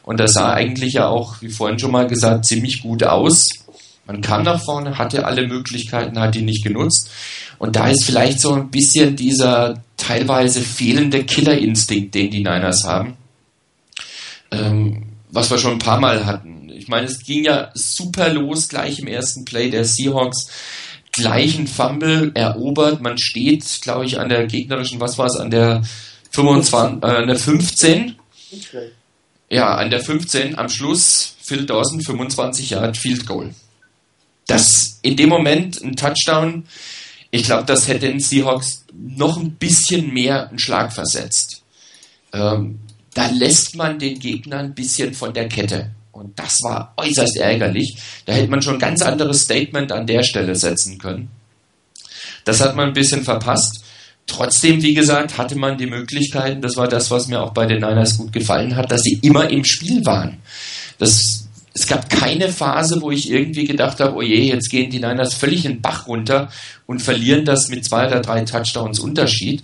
Und 0.03 0.19
das 0.19 0.33
sah 0.33 0.53
eigentlich 0.53 0.93
ja 0.93 1.07
auch, 1.07 1.41
wie 1.41 1.49
vorhin 1.49 1.79
schon 1.79 1.91
mal 1.91 2.05
gesagt, 2.05 2.45
ziemlich 2.45 2.83
gut 2.83 3.03
aus. 3.03 3.43
Man 4.07 4.21
kam 4.21 4.43
nach 4.43 4.63
vorne, 4.63 4.97
hatte 4.97 5.25
alle 5.25 5.47
Möglichkeiten, 5.47 6.19
hat 6.19 6.35
die 6.35 6.43
nicht 6.43 6.63
genutzt. 6.63 7.09
Und 7.57 7.75
da 7.75 7.87
ist 7.87 8.03
vielleicht 8.03 8.39
so 8.39 8.53
ein 8.53 8.69
bisschen 8.69 9.15
dieser 9.15 9.83
teilweise 9.97 10.61
fehlende 10.61 11.23
Killerinstinkt, 11.23 12.13
den 12.13 12.29
die 12.29 12.43
Niners 12.43 12.83
haben 12.83 13.17
ähm, 14.51 15.03
was 15.31 15.49
wir 15.49 15.57
schon 15.57 15.73
ein 15.73 15.79
paar 15.79 15.99
Mal 15.99 16.25
hatten. 16.25 16.69
Ich 16.69 16.87
meine, 16.87 17.07
es 17.07 17.23
ging 17.23 17.43
ja 17.43 17.71
super 17.73 18.29
los 18.29 18.69
gleich 18.69 18.99
im 18.99 19.07
ersten 19.07 19.45
Play 19.45 19.69
der 19.69 19.85
Seahawks. 19.85 20.47
Gleichen 21.11 21.67
Fumble 21.67 22.31
erobert. 22.35 23.01
Man 23.01 23.17
steht, 23.17 23.63
glaube 23.81 24.05
ich, 24.05 24.19
an 24.19 24.27
der 24.27 24.47
gegnerischen, 24.47 24.99
was 24.99 25.17
war 25.17 25.27
es, 25.27 25.37
an 25.37 25.49
der 25.49 25.81
25, 26.31 27.03
äh, 27.03 27.05
an 27.05 27.27
der 27.27 27.37
15. 27.37 28.15
Ja, 29.49 29.75
an 29.75 29.89
der 29.89 30.01
15 30.01 30.57
am 30.57 30.67
Schluss 30.67 31.35
Phil 31.41 31.65
Dawson 31.65 32.01
25 32.01 32.71
Yard 32.71 32.97
Field 32.97 33.25
Goal. 33.25 33.53
Das 34.47 34.99
in 35.01 35.15
dem 35.15 35.29
Moment 35.29 35.81
ein 35.81 35.95
Touchdown. 35.95 36.65
Ich 37.31 37.43
glaube, 37.43 37.65
das 37.65 37.87
hätte 37.87 38.07
den 38.07 38.19
Seahawks 38.19 38.85
noch 38.93 39.37
ein 39.37 39.51
bisschen 39.51 40.13
mehr 40.13 40.49
einen 40.49 40.59
Schlag 40.59 40.93
versetzt. 40.93 41.63
Ähm, 42.33 42.79
da 43.13 43.27
lässt 43.27 43.75
man 43.75 43.97
den 43.97 44.19
Gegner 44.19 44.59
ein 44.59 44.75
bisschen 44.75 45.13
von 45.13 45.33
der 45.33 45.47
Kette. 45.47 45.91
Und 46.11 46.37
das 46.39 46.61
war 46.63 46.93
äußerst 46.97 47.37
ärgerlich. 47.37 47.97
Da 48.25 48.33
hätte 48.33 48.49
man 48.49 48.61
schon 48.61 48.75
ein 48.75 48.79
ganz 48.79 49.01
anderes 49.01 49.41
Statement 49.41 49.91
an 49.91 50.07
der 50.07 50.23
Stelle 50.23 50.55
setzen 50.55 50.97
können. 50.97 51.29
Das 52.45 52.61
hat 52.61 52.75
man 52.75 52.89
ein 52.89 52.93
bisschen 52.93 53.23
verpasst. 53.23 53.83
Trotzdem, 54.27 54.81
wie 54.81 54.93
gesagt, 54.93 55.37
hatte 55.37 55.55
man 55.55 55.77
die 55.77 55.85
Möglichkeiten, 55.85 56.61
das 56.61 56.77
war 56.77 56.87
das, 56.87 57.11
was 57.11 57.27
mir 57.27 57.41
auch 57.41 57.53
bei 57.53 57.65
den 57.65 57.81
Niners 57.81 58.17
gut 58.17 58.33
gefallen 58.33 58.75
hat, 58.75 58.91
dass 58.91 59.01
sie 59.01 59.19
immer 59.21 59.49
im 59.49 59.63
Spiel 59.63 60.05
waren. 60.05 60.39
Das, 60.97 61.44
es 61.75 61.87
gab 61.87 62.09
keine 62.09 62.47
Phase, 62.49 63.01
wo 63.01 63.11
ich 63.11 63.29
irgendwie 63.29 63.65
gedacht 63.65 63.99
habe, 63.99 64.15
oh 64.15 64.21
je, 64.21 64.43
jetzt 64.43 64.69
gehen 64.69 64.89
die 64.89 65.01
Niners 65.01 65.33
völlig 65.33 65.65
in 65.65 65.73
den 65.73 65.81
Bach 65.81 66.07
runter 66.07 66.49
und 66.85 67.01
verlieren 67.01 67.43
das 67.43 67.67
mit 67.67 67.83
zwei 67.83 68.07
oder 68.07 68.21
drei 68.21 68.45
Touchdowns 68.45 68.99
Unterschied. 68.99 69.61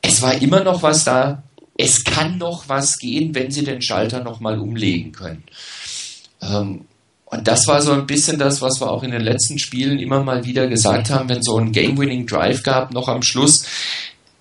Es 0.00 0.22
war 0.22 0.40
immer 0.40 0.64
noch 0.64 0.82
was 0.82 1.04
da. 1.04 1.42
Es 1.76 2.02
kann 2.02 2.38
noch 2.38 2.70
was 2.70 2.96
gehen, 2.98 3.34
wenn 3.34 3.50
sie 3.50 3.62
den 3.62 3.82
Schalter 3.82 4.24
nochmal 4.24 4.58
umlegen 4.58 5.12
können. 5.12 5.44
Ähm, 6.40 6.86
und 7.26 7.46
das 7.46 7.66
war 7.66 7.82
so 7.82 7.92
ein 7.92 8.06
bisschen 8.06 8.38
das, 8.38 8.62
was 8.62 8.80
wir 8.80 8.90
auch 8.90 9.02
in 9.02 9.10
den 9.10 9.20
letzten 9.20 9.58
Spielen 9.58 9.98
immer 9.98 10.24
mal 10.24 10.46
wieder 10.46 10.66
gesagt 10.66 11.10
haben, 11.10 11.28
wenn 11.28 11.42
so 11.42 11.58
ein 11.58 11.72
Game-Winning 11.72 12.26
Drive 12.26 12.62
gab, 12.62 12.94
noch 12.94 13.06
am 13.06 13.22
Schluss. 13.22 13.66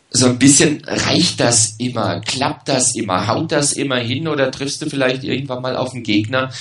So 0.10 0.28
ein 0.28 0.40
bisschen 0.40 0.82
reicht 0.86 1.40
das 1.40 1.76
immer, 1.78 2.22
klappt 2.22 2.70
das 2.70 2.96
immer, 2.96 3.28
haut 3.28 3.52
das 3.52 3.74
immer 3.74 3.98
hin 3.98 4.28
oder 4.28 4.52
triffst 4.52 4.82
du 4.82 4.90
vielleicht 4.90 5.24
irgendwann 5.24 5.62
mal 5.62 5.76
auf 5.76 5.94
einen 5.94 6.04
Gegner, 6.04 6.52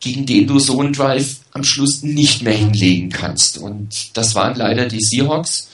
gegen 0.00 0.24
den 0.24 0.46
du 0.46 0.58
so 0.58 0.80
einen 0.80 0.92
Drive 0.92 1.40
am 1.52 1.64
Schluss 1.64 2.02
nicht 2.02 2.42
mehr 2.42 2.54
hinlegen 2.54 3.10
kannst. 3.10 3.58
Und 3.58 4.16
das 4.16 4.34
waren 4.34 4.56
leider 4.56 4.86
die 4.86 5.00
Seahawks. 5.00 5.68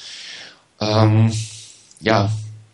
Ähm, 0.80 1.32
ja, 2.00 2.30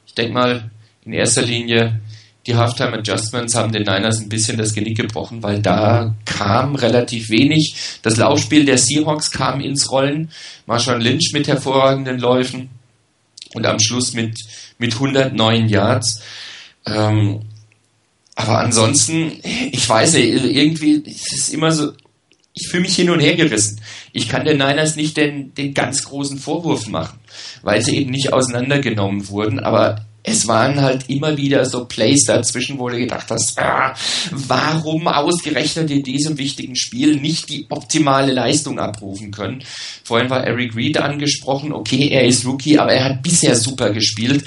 ich 0.07 0.15
denke 0.15 0.33
mal, 0.33 0.71
in 1.05 1.13
erster 1.13 1.43
Linie 1.43 2.01
die 2.47 2.57
Halftime 2.57 2.95
Adjustments 2.95 3.55
haben 3.55 3.73
den 3.73 3.85
Niners 3.85 4.21
ein 4.21 4.29
bisschen 4.29 4.59
das 4.59 4.75
Genick 4.75 4.97
gebrochen, 4.97 5.43
weil 5.43 5.63
da 5.63 6.15
kam 6.25 6.75
relativ 6.75 7.31
wenig. 7.31 7.77
Das 8.03 8.17
Laufspiel 8.17 8.65
der 8.65 8.79
Seahawks 8.79 9.31
kam 9.31 9.61
ins 9.61 9.91
Rollen. 9.93 10.31
Marshawn 10.67 11.01
Lynch 11.01 11.31
mit 11.33 11.47
hervorragenden 11.47 12.19
Läufen 12.19 12.71
und 13.55 13.67
am 13.67 13.79
Schluss 13.81 14.13
mit, 14.13 14.39
mit 14.79 14.95
109 14.95 15.69
Yards. 15.69 16.23
Ähm, 16.87 17.43
aber 18.35 18.59
ansonsten, 18.61 19.41
ich 19.43 19.89
weiß 19.89 20.15
nicht, 20.15 20.45
irgendwie 20.45 21.03
es 21.07 21.33
ist 21.33 21.55
immer 21.55 21.73
so, 21.73 21.93
ich 22.55 22.69
fühle 22.69 22.83
mich 22.83 22.97
hin 22.97 23.11
und 23.11 23.21
her 23.21 23.35
gerissen. 23.35 23.81
Ich 24.13 24.29
kann 24.29 24.45
den 24.45 24.59
Niners 24.59 24.97
nicht 24.97 25.17
den, 25.17 25.55
den 25.55 25.75
ganz 25.75 26.05
großen 26.05 26.39
Vorwurf 26.39 26.87
machen, 26.87 27.19
weil 27.63 27.83
sie 27.83 27.97
eben 27.97 28.11
nicht 28.11 28.33
auseinandergenommen 28.33 29.29
wurden, 29.29 29.61
aber 29.61 30.05
es 30.25 30.47
waren 30.47 30.81
halt 30.81 31.09
immer 31.09 31.37
wieder 31.37 31.65
so 31.65 31.85
Plays 31.85 32.25
dazwischen, 32.25 32.79
wo 32.79 32.89
du 32.89 32.97
gedacht 32.97 33.29
hast, 33.31 33.59
ah, 33.59 33.95
warum 34.31 35.09
ausgerechnet 35.09 35.91
in 35.91 36.05
diesem 36.05 36.39
wichtigen 36.39 36.77
Spiel 36.77 37.17
nicht 37.17 37.49
die 37.49 37.67
optimale 37.71 38.33
Leistung 38.33 38.79
abrufen 38.79 39.33
können. 39.33 39.65
Vorhin 40.05 40.31
war 40.31 40.45
Eric 40.47 40.77
Reed 40.77 40.99
angesprochen, 40.99 41.73
okay, 41.73 42.09
er 42.09 42.25
ist 42.25 42.47
Rookie, 42.47 42.79
aber 42.79 42.93
er 42.93 43.05
hat 43.05 43.23
bisher 43.23 43.57
super 43.57 43.91
gespielt. 43.91 44.45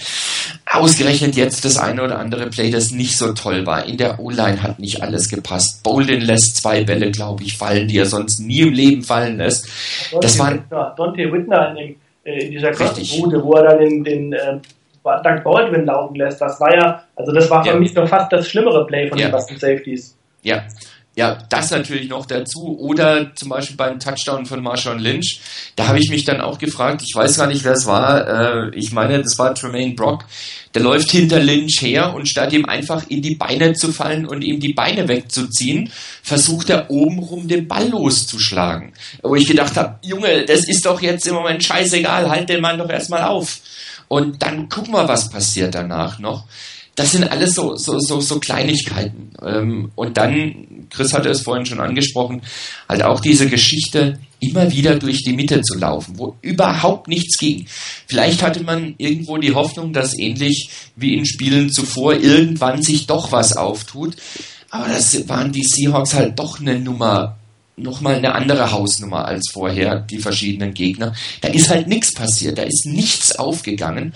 Ausgerechnet 0.66 1.36
jetzt 1.36 1.66
das 1.66 1.78
eine 1.78 2.04
oder 2.04 2.20
andere 2.20 2.50
Play, 2.50 2.72
das 2.72 2.92
nicht 2.92 3.18
so 3.18 3.34
toll 3.34 3.66
war. 3.66 3.86
In 3.86 3.98
der 3.98 4.20
O-Line 4.20 4.64
hat 4.64 4.80
nicht 4.80 5.04
alles 5.04 5.30
gepasst. 5.30 5.84
Bolden 5.84 6.22
lässt 6.22 6.58
zwei 6.58 6.84
Bälle, 6.84 7.12
glaube 7.12 7.44
ich, 7.44 7.58
fallen, 7.58 7.88
die 7.88 7.98
er 7.98 8.06
sonst 8.06 8.40
nie 8.40 8.62
im 8.62 8.74
Leben 8.74 9.04
fallen 9.04 9.38
lässt. 9.38 9.68
Das 10.22 10.40
war 10.40 10.54
Dante 10.98 11.32
Whitner 11.32 11.72
in, 11.72 11.76
dem, 11.76 11.96
äh, 12.24 12.46
in 12.46 12.52
dieser 12.52 12.72
Bude, 12.72 13.44
wo 13.44 13.54
er 13.54 13.64
dann 13.64 13.80
den, 13.80 14.04
den 14.04 14.34
äh, 14.34 14.60
Doug 15.06 15.44
Baldwin 15.44 15.86
laufen 15.86 16.16
lässt, 16.16 16.42
das 16.42 16.60
war 16.60 16.74
ja, 16.76 17.04
also 17.16 17.32
das 17.32 17.50
war 17.50 17.64
für 17.64 17.70
ja. 17.70 17.76
mich 17.76 17.94
noch 17.94 18.08
fast 18.08 18.32
das 18.32 18.48
schlimmere 18.48 18.86
Play 18.86 19.08
von 19.08 19.18
ja. 19.18 19.28
den 19.28 19.32
Boston 19.32 19.58
Safeties. 19.58 20.18
Ja. 20.42 20.64
Ja, 21.18 21.38
das 21.50 21.72
natürlich 21.72 22.10
noch 22.10 22.26
dazu. 22.26 22.78
Oder 22.78 23.34
zum 23.36 23.48
Beispiel 23.48 23.78
beim 23.78 24.00
Touchdown 24.00 24.46
von 24.46 24.62
Marshawn 24.62 25.00
Lynch. 25.00 25.40
Da 25.78 25.88
habe 25.88 26.00
ich 26.00 26.10
mich 26.10 26.26
dann 26.26 26.42
auch 26.42 26.58
gefragt, 26.58 27.02
ich 27.04 27.16
weiß 27.16 27.38
gar 27.38 27.48
nicht, 27.48 27.64
wer 27.64 27.72
es 27.72 27.86
war. 27.86 28.28
Äh, 28.28 28.76
ich 28.76 28.92
meine, 28.92 29.22
das 29.22 29.40
war 29.40 29.56
Tremaine 29.56 29.94
Brock. 29.94 30.26
Der 30.74 30.82
läuft 30.82 31.12
hinter 31.12 31.40
Lynch 31.40 31.82
her 31.82 32.14
und 32.14 32.28
statt 32.28 32.52
ihm 32.52 32.66
einfach 32.66 33.10
in 33.10 33.22
die 33.22 33.36
Beine 33.36 33.74
zu 33.74 33.94
fallen 33.94 34.26
und 34.26 34.42
ihm 34.42 34.60
die 34.60 34.74
Beine 34.74 35.08
wegzuziehen, 35.08 35.90
versucht 36.22 36.70
er 36.70 36.92
obenrum 36.92 37.48
den 37.48 37.66
Ball 37.66 37.88
loszuschlagen. 37.88 38.92
Wo 39.24 39.36
ich 39.36 39.48
gedacht 39.48 39.78
habe, 39.78 39.98
Junge, 40.02 40.44
das 40.44 40.68
ist 40.68 40.86
doch 40.86 41.02
jetzt 41.02 41.26
im 41.28 41.36
Moment 41.36 41.64
scheißegal, 41.64 42.30
halt 42.30 42.50
den 42.50 42.60
Mann 42.60 42.78
doch 42.78 42.90
erstmal 42.90 43.24
auf. 43.24 43.62
Und 44.08 44.42
dann 44.42 44.70
gucken 44.70 44.94
wir, 44.94 45.08
was 45.08 45.30
passiert 45.30 45.76
danach 45.76 46.20
noch. 46.20 46.46
Das 46.96 47.12
sind 47.12 47.30
alles 47.30 47.56
so, 47.56 47.76
so, 47.76 48.00
so, 48.00 48.22
so 48.22 48.40
Kleinigkeiten. 48.40 49.32
Ähm, 49.44 49.92
und 49.96 50.18
dann, 50.18 50.88
Chris 50.90 51.14
hatte 51.14 51.30
es 51.30 51.42
vorhin 51.42 51.66
schon 51.66 51.82
angesprochen, 51.82 52.42
halt 52.88 53.04
auch 53.04 53.20
diese 53.20 53.50
Geschichte, 53.50 54.18
immer 54.40 54.72
wieder 54.72 54.96
durch 54.96 55.24
die 55.24 55.34
Mitte 55.34 55.62
zu 55.62 55.78
laufen, 55.78 56.18
wo 56.18 56.36
überhaupt 56.42 57.08
nichts 57.08 57.38
ging. 57.38 57.66
Vielleicht 58.08 58.42
hatte 58.44 58.64
man 58.64 58.96
irgendwo 58.98 59.38
die 59.38 59.54
Hoffnung, 59.54 59.92
dass 59.92 60.18
ähnlich 60.18 60.70
wie 60.96 61.16
in 61.16 61.26
Spielen 61.26 61.70
zuvor 61.70 62.14
irgendwann 62.14 62.82
sich 62.82 63.08
doch 63.08 63.32
was 63.32 63.58
auftut. 63.58 64.16
Aber 64.70 64.88
das 64.88 65.28
waren 65.28 65.52
die 65.52 65.64
Seahawks 65.64 66.14
halt 66.14 66.38
doch 66.40 66.60
eine 66.60 66.80
Nummer 66.80 67.38
nochmal 67.78 68.16
eine 68.16 68.34
andere 68.34 68.72
Hausnummer 68.72 69.26
als 69.26 69.50
vorher, 69.52 70.00
die 70.00 70.20
verschiedenen 70.20 70.74
Gegner. 70.74 71.14
Da 71.42 71.50
ist 71.50 71.70
halt 71.70 71.88
nichts 71.88 72.14
passiert, 72.14 72.58
da 72.58 72.64
ist 72.64 72.86
nichts 72.86 73.36
aufgegangen. 73.36 74.14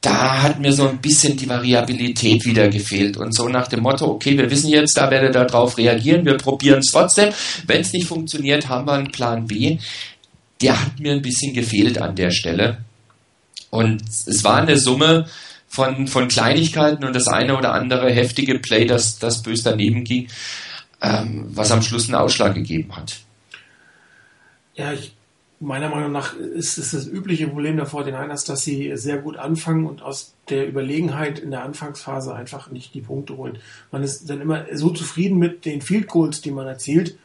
Da 0.00 0.42
hat 0.42 0.58
mir 0.58 0.72
so 0.72 0.88
ein 0.88 1.00
bisschen 1.00 1.36
die 1.36 1.48
Variabilität 1.48 2.44
wieder 2.44 2.68
gefehlt. 2.68 3.16
Und 3.16 3.32
so 3.34 3.48
nach 3.48 3.68
dem 3.68 3.80
Motto, 3.80 4.06
okay, 4.06 4.36
wir 4.36 4.50
wissen 4.50 4.68
jetzt, 4.68 4.96
da 4.96 5.10
werde 5.10 5.30
darauf 5.30 5.78
reagieren, 5.78 6.24
wir 6.24 6.36
probieren 6.36 6.80
es 6.80 6.90
trotzdem. 6.90 7.32
Wenn 7.66 7.82
es 7.82 7.92
nicht 7.92 8.08
funktioniert, 8.08 8.68
haben 8.68 8.88
wir 8.88 8.94
einen 8.94 9.12
Plan 9.12 9.46
B. 9.46 9.78
Der 10.60 10.80
hat 10.80 10.98
mir 10.98 11.12
ein 11.12 11.22
bisschen 11.22 11.54
gefehlt 11.54 11.98
an 11.98 12.16
der 12.16 12.32
Stelle. 12.32 12.78
Und 13.70 14.02
es 14.02 14.42
war 14.42 14.56
eine 14.56 14.76
Summe 14.76 15.26
von, 15.68 16.08
von 16.08 16.26
Kleinigkeiten 16.26 17.04
und 17.04 17.14
das 17.14 17.28
eine 17.28 17.56
oder 17.56 17.72
andere 17.72 18.10
heftige 18.10 18.58
Play, 18.58 18.84
das, 18.86 19.20
das 19.20 19.42
bös 19.42 19.62
daneben 19.62 20.02
ging 20.02 20.28
ähm, 21.02 21.46
was 21.48 21.72
am 21.72 21.82
Schluss 21.82 22.06
einen 22.06 22.14
Ausschlag 22.14 22.54
gegeben 22.54 22.96
hat. 22.96 23.20
Ja, 24.74 24.92
ich, 24.92 25.14
meiner 25.58 25.88
Meinung 25.88 26.12
nach 26.12 26.36
ist 26.36 26.78
es 26.78 26.92
das 26.92 27.06
übliche 27.06 27.48
Problem 27.48 27.76
der 27.76 27.86
49ers, 27.86 28.46
dass 28.46 28.62
sie 28.62 28.96
sehr 28.96 29.18
gut 29.18 29.36
anfangen 29.36 29.86
und 29.86 30.02
aus 30.02 30.34
der 30.48 30.68
Überlegenheit 30.68 31.40
in 31.40 31.50
der 31.50 31.64
Anfangsphase 31.64 32.34
einfach 32.34 32.70
nicht 32.70 32.94
die 32.94 33.00
Punkte 33.00 33.36
holen. 33.36 33.58
Man 33.90 34.02
ist 34.02 34.30
dann 34.30 34.40
immer 34.40 34.64
so 34.72 34.90
zufrieden 34.90 35.38
mit 35.38 35.64
den 35.64 35.82
Field 35.82 36.08
Goals, 36.08 36.40
die 36.40 36.52
man 36.52 36.66
erzielt. 36.66 37.18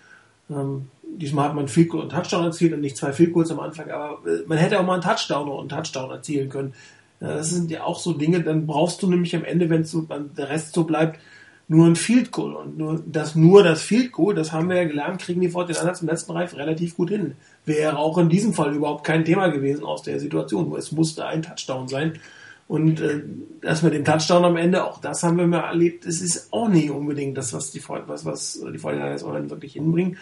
Ähm, 0.50 0.90
diesmal 1.04 1.50
hat 1.50 1.56
man 1.56 1.68
Field 1.68 1.90
Goal 1.90 2.04
und 2.04 2.10
Touchdown 2.10 2.46
erzielt 2.46 2.74
und 2.74 2.82
nicht 2.82 2.98
zwei 2.98 3.13
Field 3.13 3.34
Goals 3.34 3.52
am 3.52 3.60
Anfang, 3.60 3.92
aber 3.92 4.28
äh, 4.28 4.44
man 4.48 4.58
hätte 4.58 4.80
auch 4.80 4.86
mal 4.86 4.94
einen 4.94 5.04
Touchdown 5.04 5.50
und 5.50 5.60
einen 5.60 5.70
Touchdown 5.70 6.12
erzielen 6.12 6.50
können. 6.50 6.74
Das 7.20 7.50
sind 7.50 7.72
ja 7.72 7.84
auch 7.84 8.00
so 8.00 8.13
Dinge, 8.13 8.44
dann 8.44 8.68
brauchst 8.68 9.02
du 9.02 9.10
nämlich 9.10 9.36
am 9.36 9.44
Ende, 9.44 9.72
wenn 9.72 9.84
so, 9.84 10.02
der 10.02 10.50
Rest 10.50 10.74
so 10.74 10.84
bleibt, 10.84 11.20
nur 11.67 11.86
ein 11.86 11.95
Field 11.95 12.32
Goal. 12.32 12.56
Und 12.56 12.77
nur 12.77 13.03
das, 13.06 13.36
nur 13.36 13.63
das 13.63 13.82
Field 13.82 14.12
Goal, 14.12 14.36
das 14.36 14.51
haben 14.51 14.69
wir 14.69 14.77
ja 14.77 14.86
gelernt, 14.86 15.21
kriegen 15.21 15.41
die 15.41 15.49
Fortinanders 15.49 16.01
im 16.01 16.08
letzten 16.08 16.32
Reif 16.32 16.56
relativ 16.56 16.95
gut 16.95 17.10
hin. 17.10 17.36
Wäre 17.65 17.97
auch 17.97 18.17
in 18.17 18.30
diesem 18.30 18.53
Fall 18.53 18.73
überhaupt 18.73 19.06
kein 19.06 19.25
Thema 19.25 19.47
gewesen 19.49 19.84
aus 19.84 20.03
der 20.03 20.19
Situation. 20.19 20.69
Nur 20.69 20.77
es 20.77 20.91
musste 20.91 21.25
ein 21.25 21.41
Touchdown 21.41 21.88
sein. 21.88 22.19
Und 22.67 22.99
äh, 22.99 23.21
das 23.62 23.82
mit 23.82 23.93
dem 23.93 24.03
Touchdown 24.06 24.45
am 24.45 24.58
Ende, 24.58 24.84
auch 24.84 24.99
das 24.99 25.23
haben 25.23 25.38
wir 25.38 25.47
mal 25.47 25.62
erlebt, 25.62 26.06
es 26.06 26.21
ist 26.21 26.51
auch 26.51 26.67
nicht 26.67 26.89
unbedingt 26.89 27.38
das, 27.38 27.53
was 27.53 27.71
die, 27.71 27.82
was, 27.88 28.25
was 28.25 28.62
die 28.73 28.77
Fortinanders 28.77 29.23
wirklich 29.23 29.73
hinbringen. 29.73 30.17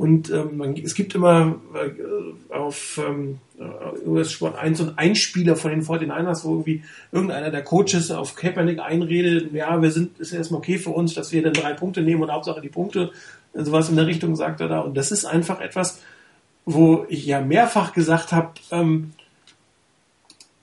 Und 0.00 0.30
ähm, 0.30 0.76
es 0.82 0.94
gibt 0.94 1.14
immer 1.14 1.56
äh, 1.74 2.54
auf 2.54 2.98
ähm, 3.06 3.36
US 4.06 4.32
Sport 4.32 4.56
1 4.56 4.80
und 4.80 4.98
ein 4.98 5.14
Spieler 5.14 5.56
von 5.56 5.72
den 5.72 5.84
49ers, 5.84 6.42
wo 6.42 6.52
irgendwie 6.52 6.82
irgendeiner 7.12 7.50
der 7.50 7.62
Coaches 7.62 8.10
auf 8.10 8.34
Kaepernick 8.34 8.80
einredet, 8.80 9.52
ja, 9.52 9.82
wir 9.82 9.90
sind, 9.90 10.18
ist 10.18 10.32
erstmal 10.32 10.60
okay 10.60 10.78
für 10.78 10.88
uns, 10.88 11.12
dass 11.12 11.32
wir 11.32 11.42
dann 11.42 11.52
drei 11.52 11.74
Punkte 11.74 12.00
nehmen 12.00 12.22
und 12.22 12.32
Hauptsache 12.32 12.62
die 12.62 12.70
Punkte, 12.70 13.12
sowas 13.52 13.90
in 13.90 13.96
der 13.96 14.06
Richtung 14.06 14.36
sagt 14.36 14.62
er 14.62 14.68
da. 14.68 14.80
Und 14.80 14.96
das 14.96 15.12
ist 15.12 15.26
einfach 15.26 15.60
etwas, 15.60 16.00
wo 16.64 17.04
ich 17.10 17.26
ja 17.26 17.42
mehrfach 17.42 17.92
gesagt 17.92 18.32
habe, 18.32 18.54
ähm, 18.70 19.12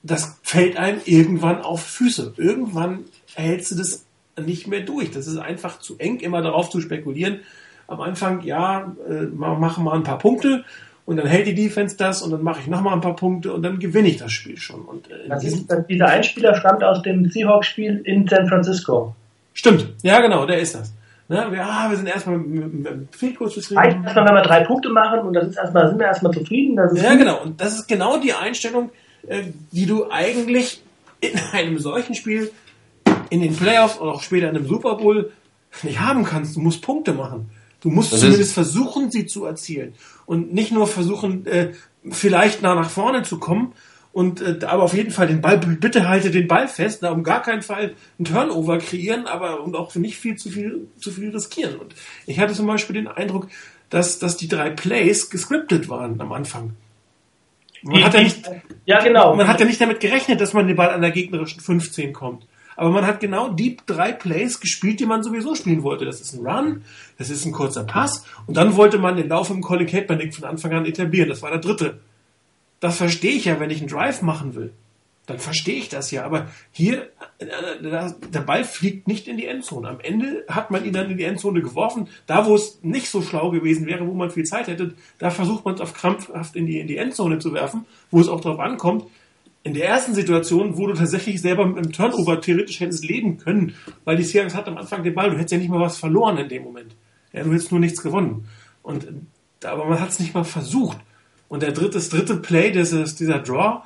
das 0.01 0.39
fällt 0.41 0.77
einem 0.77 1.01
irgendwann 1.05 1.61
auf 1.61 1.83
Füße. 1.83 2.33
Irgendwann 2.37 3.05
hältst 3.35 3.69
du 3.69 3.75
das 3.75 4.03
nicht 4.43 4.65
mehr 4.65 4.81
durch. 4.81 5.11
Das 5.11 5.27
ist 5.27 5.37
einfach 5.37 5.77
zu 5.77 5.99
eng, 5.99 6.21
immer 6.21 6.41
darauf 6.41 6.71
zu 6.71 6.81
spekulieren, 6.81 7.41
am 7.87 8.01
Anfang, 8.01 8.41
ja, 8.41 8.93
äh, 9.09 9.23
machen 9.23 9.83
mal 9.83 9.95
ein 9.95 10.03
paar 10.03 10.19
Punkte 10.19 10.63
und 11.05 11.17
dann 11.17 11.25
hält 11.25 11.47
die 11.47 11.55
Defense 11.55 11.95
das 11.95 12.21
und 12.21 12.31
dann 12.31 12.43
mache 12.43 12.59
ich 12.59 12.67
nochmal 12.67 12.93
ein 12.93 13.01
paar 13.01 13.15
Punkte 13.15 13.53
und 13.53 13.63
dann 13.63 13.79
gewinne 13.79 14.09
ich 14.09 14.17
das 14.17 14.31
Spiel 14.31 14.57
schon. 14.57 14.81
Und, 14.81 15.09
äh, 15.09 15.29
das 15.29 15.43
ist, 15.43 15.65
dieser 15.89 16.07
Einspieler 16.07 16.55
stammt 16.55 16.83
aus 16.83 17.01
dem 17.01 17.29
Seahawks-Spiel 17.29 18.01
in 18.03 18.27
San 18.27 18.47
Francisco. 18.47 19.15
Stimmt, 19.53 19.87
ja 20.03 20.19
genau, 20.19 20.45
der 20.45 20.59
ist 20.59 20.75
das. 20.75 20.93
Ne? 21.29 21.47
Wir, 21.49 21.65
ah, 21.65 21.89
wir 21.89 21.97
sind 21.97 22.07
erstmal 22.07 22.37
mit, 22.37 22.73
mit 22.73 23.15
Fehlkurs 23.15 23.53
zufrieden. 23.53 23.79
Reicht 23.79 23.97
erstmal, 24.03 24.27
wenn 24.27 24.35
wir 24.35 24.41
drei 24.41 24.63
Punkte 24.63 24.89
machen 24.89 25.19
und 25.21 25.33
das 25.33 25.47
ist 25.47 25.57
erstmal, 25.57 25.89
sind 25.89 25.99
wir 25.99 26.07
erstmal 26.07 26.33
zufrieden. 26.33 26.75
ja, 26.75 27.09
gut. 27.11 27.19
genau. 27.19 27.41
Und 27.41 27.59
das 27.59 27.75
ist 27.75 27.87
genau 27.87 28.17
die 28.17 28.33
Einstellung, 28.33 28.91
äh, 29.27 29.43
die 29.71 29.85
du 29.85 30.09
eigentlich 30.11 30.81
in 31.19 31.31
einem 31.53 31.79
solchen 31.79 32.15
Spiel, 32.15 32.51
in 33.29 33.41
den 33.41 33.55
Playoffs 33.55 33.99
oder 33.99 34.11
auch 34.11 34.21
später 34.21 34.49
in 34.49 34.55
einem 34.55 34.67
Super 34.67 34.95
Bowl 34.95 35.31
nicht 35.83 35.99
haben 35.99 36.23
kannst. 36.23 36.55
Du 36.55 36.61
musst 36.61 36.81
Punkte 36.81 37.13
machen. 37.13 37.49
Du 37.87 37.95
musst 37.95 38.11
das 38.11 38.19
zumindest 38.19 38.53
versuchen, 38.53 39.11
sie 39.11 39.25
zu 39.25 39.45
erzielen. 39.45 39.93
Und 40.25 40.53
nicht 40.53 40.71
nur 40.71 40.87
versuchen, 40.87 41.45
äh, 41.45 41.73
vielleicht 42.09 42.61
nah 42.61 42.75
nach 42.75 42.89
vorne 42.89 43.23
zu 43.23 43.37
kommen 43.39 43.73
Und 44.11 44.41
äh, 44.41 44.65
aber 44.65 44.81
auf 44.83 44.95
jeden 44.95 45.11
Fall 45.11 45.27
den 45.27 45.41
Ball, 45.41 45.59
bitte 45.59 46.09
halte 46.09 46.31
den 46.31 46.47
Ball 46.47 46.67
fest, 46.67 47.03
da 47.03 47.11
um 47.11 47.23
gar 47.23 47.43
keinen 47.43 47.61
Fall 47.61 47.93
einen 48.17 48.25
Turnover 48.25 48.79
kreieren, 48.79 49.27
aber 49.27 49.61
und 49.63 49.75
auch 49.75 49.93
nicht 49.95 50.17
viel 50.17 50.35
zu 50.37 50.49
viel 50.49 50.87
zu 50.99 51.11
viel 51.11 51.29
riskieren. 51.29 51.75
Und 51.75 51.93
ich 52.25 52.39
hatte 52.39 52.53
zum 52.53 52.65
Beispiel 52.65 52.95
den 52.95 53.07
Eindruck, 53.07 53.47
dass, 53.91 54.17
dass 54.17 54.35
die 54.35 54.47
drei 54.47 54.71
Plays 54.71 55.29
gescriptet 55.29 55.87
waren 55.87 56.19
am 56.19 56.31
Anfang. 56.31 56.71
Man 57.83 58.03
hat 58.03 58.15
ja 58.15 58.23
nicht, 58.23 58.49
Ja, 58.85 59.03
genau. 59.03 59.35
man 59.35 59.47
hat 59.47 59.59
ja 59.59 59.67
nicht 59.67 59.79
damit 59.79 59.99
gerechnet, 59.99 60.41
dass 60.41 60.53
man 60.53 60.65
den 60.65 60.75
Ball 60.75 60.89
an 60.89 61.01
der 61.01 61.11
gegnerischen 61.11 61.61
15 61.61 62.11
kommt. 62.11 62.46
Aber 62.77 62.91
man 62.91 63.05
hat 63.05 63.19
genau 63.19 63.49
die 63.49 63.77
drei 63.85 64.13
Plays 64.13 64.59
gespielt, 64.59 64.99
die 64.99 65.05
man 65.05 65.23
sowieso 65.23 65.55
spielen 65.55 65.83
wollte. 65.83 66.05
Das 66.05 66.21
ist 66.21 66.33
ein 66.33 66.45
Run, 66.45 66.83
das 67.17 67.29
ist 67.29 67.43
ein 67.45 67.51
kurzer 67.51 67.83
Pass 67.83 68.23
und 68.45 68.55
dann 68.55 68.75
wollte 68.77 68.99
man 68.99 69.17
den 69.17 69.27
Lauf 69.27 69.49
im 69.49 69.61
Colin 69.61 69.87
Kaepernick 69.87 70.35
von 70.35 70.45
Anfang 70.45 70.71
an 70.73 70.85
etablieren. 70.85 71.27
Das 71.27 71.41
war 71.41 71.49
der 71.49 71.59
dritte. 71.59 71.99
Das 72.79 72.97
verstehe 72.97 73.31
ich 73.31 73.45
ja, 73.45 73.59
wenn 73.59 73.71
ich 73.71 73.79
einen 73.79 73.89
Drive 73.89 74.21
machen 74.21 74.55
will. 74.55 74.71
Dann 75.25 75.39
verstehe 75.39 75.75
ich 75.75 75.89
das 75.89 76.11
ja. 76.11 76.23
Aber 76.23 76.47
hier, 76.71 77.09
äh, 77.39 77.45
der 78.29 78.39
Ball 78.39 78.63
fliegt 78.63 79.07
nicht 79.07 79.27
in 79.27 79.37
die 79.37 79.45
Endzone. 79.45 79.89
Am 79.89 79.99
Ende 79.99 80.45
hat 80.47 80.71
man 80.71 80.85
ihn 80.85 80.93
dann 80.93 81.11
in 81.11 81.17
die 81.17 81.25
Endzone 81.25 81.61
geworfen. 81.61 82.07
Da, 82.27 82.45
wo 82.45 82.55
es 82.55 82.79
nicht 82.81 83.09
so 83.09 83.21
schlau 83.21 83.51
gewesen 83.51 83.87
wäre, 83.87 84.07
wo 84.07 84.13
man 84.13 84.31
viel 84.31 84.45
Zeit 84.45 84.67
hätte, 84.67 84.93
da 85.19 85.29
versucht 85.29 85.65
man 85.65 85.75
es 85.75 85.81
auf 85.81 85.93
krampfhaft 85.93 86.55
in 86.55 86.65
die, 86.65 86.79
in 86.79 86.87
die 86.87 86.97
Endzone 86.97 87.39
zu 87.39 87.53
werfen, 87.53 87.85
wo 88.09 88.21
es 88.21 88.29
auch 88.29 88.39
drauf 88.39 88.59
ankommt. 88.59 89.03
In 89.67 89.73
der 89.73 89.89
ersten 89.89 90.15
Situation, 90.15 90.77
wo 90.77 90.87
du 90.87 90.93
tatsächlich 90.93 91.41
selber 91.41 91.65
mit 91.65 91.83
dem 91.83 91.91
Turnover 91.91 92.39
theoretisch 92.39 92.79
hättest 92.79 93.03
leben 93.03 93.37
können, 93.37 93.75
weil 94.05 94.15
die 94.15 94.23
Seahawks 94.23 94.55
hat 94.55 94.65
am 94.69 94.77
Anfang 94.77 95.03
den 95.03 95.13
Ball, 95.13 95.29
du 95.29 95.35
hättest 95.35 95.51
ja 95.51 95.57
nicht 95.57 95.67
mal 95.67 95.81
was 95.81 95.97
verloren 95.97 96.37
in 96.37 96.47
dem 96.47 96.63
Moment. 96.63 96.95
Ja, 97.33 97.43
du 97.43 97.51
hättest 97.51 97.71
nur 97.71 97.81
nichts 97.81 98.01
gewonnen. 98.01 98.47
Und, 98.81 99.03
äh, 99.03 99.67
aber 99.67 99.83
man 99.83 99.99
hat 99.99 100.07
es 100.07 100.19
nicht 100.21 100.33
mal 100.33 100.45
versucht. 100.45 100.99
Und 101.49 101.63
der 101.63 101.73
dritte, 101.73 101.95
das 101.95 102.07
dritte 102.07 102.37
Play, 102.37 102.71
das 102.71 102.93
ist 102.93 103.19
dieser 103.19 103.39
Draw 103.39 103.81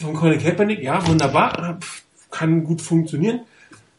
von 0.00 0.14
Colin 0.14 0.40
Kaepernick, 0.40 0.82
ja, 0.82 1.06
wunderbar, 1.06 1.78
pf, 1.80 2.02
kann 2.32 2.64
gut 2.64 2.82
funktionieren. 2.82 3.42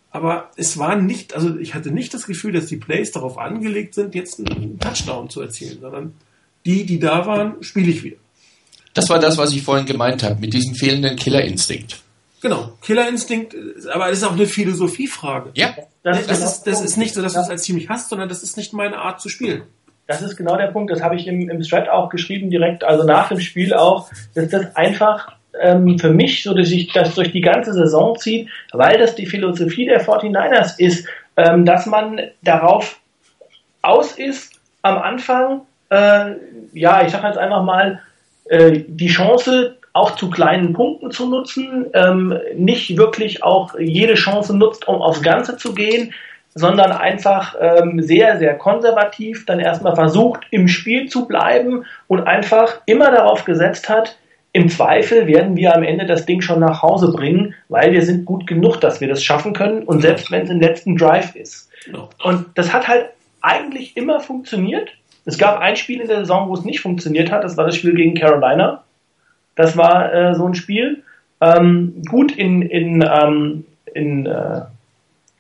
Aber 0.10 0.52
es 0.58 0.78
war 0.78 0.98
nicht, 0.98 1.34
also 1.34 1.58
ich 1.58 1.76
hatte 1.76 1.92
nicht 1.92 2.14
das 2.14 2.28
Gefühl, 2.28 2.52
dass 2.52 2.66
die 2.66 2.76
Plays 2.76 3.14
darauf 3.14 3.38
angelegt 3.38 3.94
sind, 3.94 4.16
jetzt 4.16 4.38
einen 4.38 4.80
Touchdown 4.80 5.30
zu 5.30 5.40
erzielen, 5.40 5.80
sondern 5.80 6.14
die, 6.66 6.86
die 6.86 7.00
da 7.00 7.26
waren, 7.26 7.64
spiele 7.64 7.90
ich 7.90 8.04
wieder. 8.04 8.18
Das 8.94 9.10
war 9.10 9.20
das, 9.20 9.38
was 9.38 9.54
ich 9.54 9.64
vorhin 9.64 9.86
gemeint 9.86 10.24
habe, 10.24 10.40
mit 10.40 10.54
diesem 10.54 10.76
fehlenden 10.76 11.16
Killerinstinkt. 11.16 12.02
Genau, 12.42 12.74
Killerinstinkt, 12.82 13.56
aber 13.94 14.10
es 14.10 14.18
ist 14.18 14.24
auch 14.24 14.34
eine 14.34 14.48
Philosophiefrage. 14.48 15.52
Ja, 15.54 15.76
Das, 16.02 16.26
genau 16.26 16.44
ist, 16.44 16.64
das 16.64 16.82
ist 16.82 16.98
nicht 16.98 17.14
so, 17.14 17.22
dass 17.22 17.34
du 17.34 17.40
es 17.40 17.50
als 17.50 17.64
ziemlich 17.64 17.88
hast, 17.88 18.10
sondern 18.10 18.30
das 18.30 18.42
ist 18.42 18.58
nicht 18.58 18.74
meine 18.74 18.98
Art 18.98 19.22
zu 19.22 19.30
spielen. 19.30 19.64
Das 20.08 20.22
ist 20.22 20.36
genau 20.36 20.58
der 20.58 20.68
Punkt, 20.68 20.92
das 20.92 21.02
habe 21.02 21.16
ich 21.16 21.28
im, 21.28 21.50
im 21.50 21.62
Thread 21.62 21.88
auch 21.88 22.10
geschrieben, 22.10 22.50
direkt, 22.50 22.84
also 22.84 23.04
nach 23.04 23.30
dem 23.30 23.40
Spiel 23.40 23.74
auch, 23.74 24.10
dass 24.34 24.50
das 24.50 24.76
einfach 24.76 25.34
ähm, 25.60 26.00
für 26.00 26.10
mich 26.10 26.44
so, 26.44 26.54
dass 26.54 26.70
sich 26.70 26.92
das 26.92 27.14
durch 27.14 27.32
die 27.32 27.42
ganze 27.42 27.74
Saison 27.74 28.18
zieht, 28.18 28.50
weil 28.72 28.98
das 28.98 29.16
die 29.16 29.28
Philosophie 29.28 29.86
der 29.86 30.04
49ers 30.04 30.80
ist, 30.80 31.08
ähm, 31.38 31.64
dass 31.66 31.86
man 31.86 32.20
darauf 32.42 33.00
aus 33.82 34.14
ist, 34.14 34.60
am 34.82 34.98
Anfang, 34.98 35.62
äh, 35.90 36.32
ja, 36.74 37.06
ich 37.06 37.12
sage 37.12 37.28
jetzt 37.28 37.38
einfach 37.38 37.64
mal, 37.64 38.02
äh, 38.52 38.84
die 38.86 39.08
Chance 39.08 39.78
auch 39.94 40.16
zu 40.16 40.30
kleinen 40.30 40.74
Punkten 40.74 41.12
zu 41.12 41.30
nutzen, 41.30 41.86
ähm, 41.94 42.38
nicht 42.56 42.98
wirklich 42.98 43.44
auch 43.44 43.78
jede 43.80 44.16
Chance 44.16 44.56
nutzt, 44.56 44.88
um 44.88 45.02
aufs 45.02 45.22
Ganze 45.22 45.56
zu 45.56 45.74
gehen, 45.74 46.14
sondern 46.54 46.92
einfach 46.92 47.56
ähm, 47.62 48.02
sehr, 48.02 48.38
sehr 48.40 48.58
konservativ 48.58 49.46
dann 49.46 49.62
erstmal 49.62 49.96
versucht, 49.96 50.42
im 50.52 50.68
Spiel 50.68 51.08
zu 51.08 51.28
bleiben 51.28 51.86
und 52.08 52.28
einfach 52.28 52.82
immer 52.86 53.10
darauf 53.10 53.46
gesetzt 53.46 53.88
hat, 53.88 54.18
im 54.54 54.68
Zweifel 54.68 55.28
werden 55.28 55.56
wir 55.56 55.74
am 55.74 55.84
Ende 55.84 56.06
das 56.06 56.26
Ding 56.26 56.42
schon 56.42 56.60
nach 56.60 56.82
Hause 56.82 57.14
bringen, 57.14 57.56
weil 57.70 57.94
wir 57.94 58.02
sind 58.02 58.26
gut 58.26 58.48
genug, 58.48 58.82
dass 58.82 59.00
wir 59.00 59.08
das 59.08 59.24
schaffen 59.24 59.54
können 59.54 59.84
und 59.84 60.02
selbst 60.02 60.30
wenn 60.30 60.44
es 60.44 60.50
im 60.50 60.60
letzten 60.60 60.98
Drive 60.98 61.38
ist. 61.38 61.70
Und 62.22 62.48
das 62.56 62.74
hat 62.74 62.90
halt 62.90 63.12
eigentlich 63.40 63.96
immer 63.96 64.20
funktioniert. 64.20 64.90
Es 65.26 65.38
gab 65.38 65.60
ein 65.60 65.76
Spiel 65.76 66.02
in 66.02 66.08
der 66.08 66.20
Saison, 66.20 66.50
wo 66.50 66.54
es 66.54 66.64
nicht 66.64 66.82
funktioniert 66.82 67.32
hat. 67.32 67.44
Das 67.44 67.58
war 67.58 67.66
das 67.66 67.76
Spiel 67.76 67.94
gegen 67.94 68.16
Carolina. 68.16 68.84
Das 69.56 69.78
war 69.78 70.14
äh, 70.14 70.36
so 70.36 70.48
ein 70.48 70.56
Spiel. 70.56 71.04
Ähm, 71.42 72.02
gut, 72.10 72.32
in, 72.36 72.62
in, 72.62 73.02
ähm, 73.02 73.66
in 73.94 74.26
äh, 74.26 74.62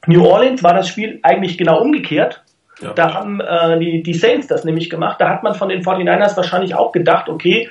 New 0.07 0.25
Orleans 0.25 0.63
war 0.63 0.73
das 0.73 0.87
Spiel 0.87 1.19
eigentlich 1.23 1.57
genau 1.57 1.79
umgekehrt. 1.79 2.41
Ja. 2.81 2.93
Da 2.93 3.13
haben 3.13 3.39
äh, 3.39 3.79
die, 3.79 4.03
die 4.03 4.13
Saints 4.13 4.47
das 4.47 4.63
nämlich 4.63 4.89
gemacht. 4.89 5.21
Da 5.21 5.29
hat 5.29 5.43
man 5.43 5.53
von 5.53 5.69
den 5.69 5.83
49ers 5.83 6.35
wahrscheinlich 6.35 6.73
auch 6.73 6.91
gedacht, 6.91 7.29
okay, 7.29 7.69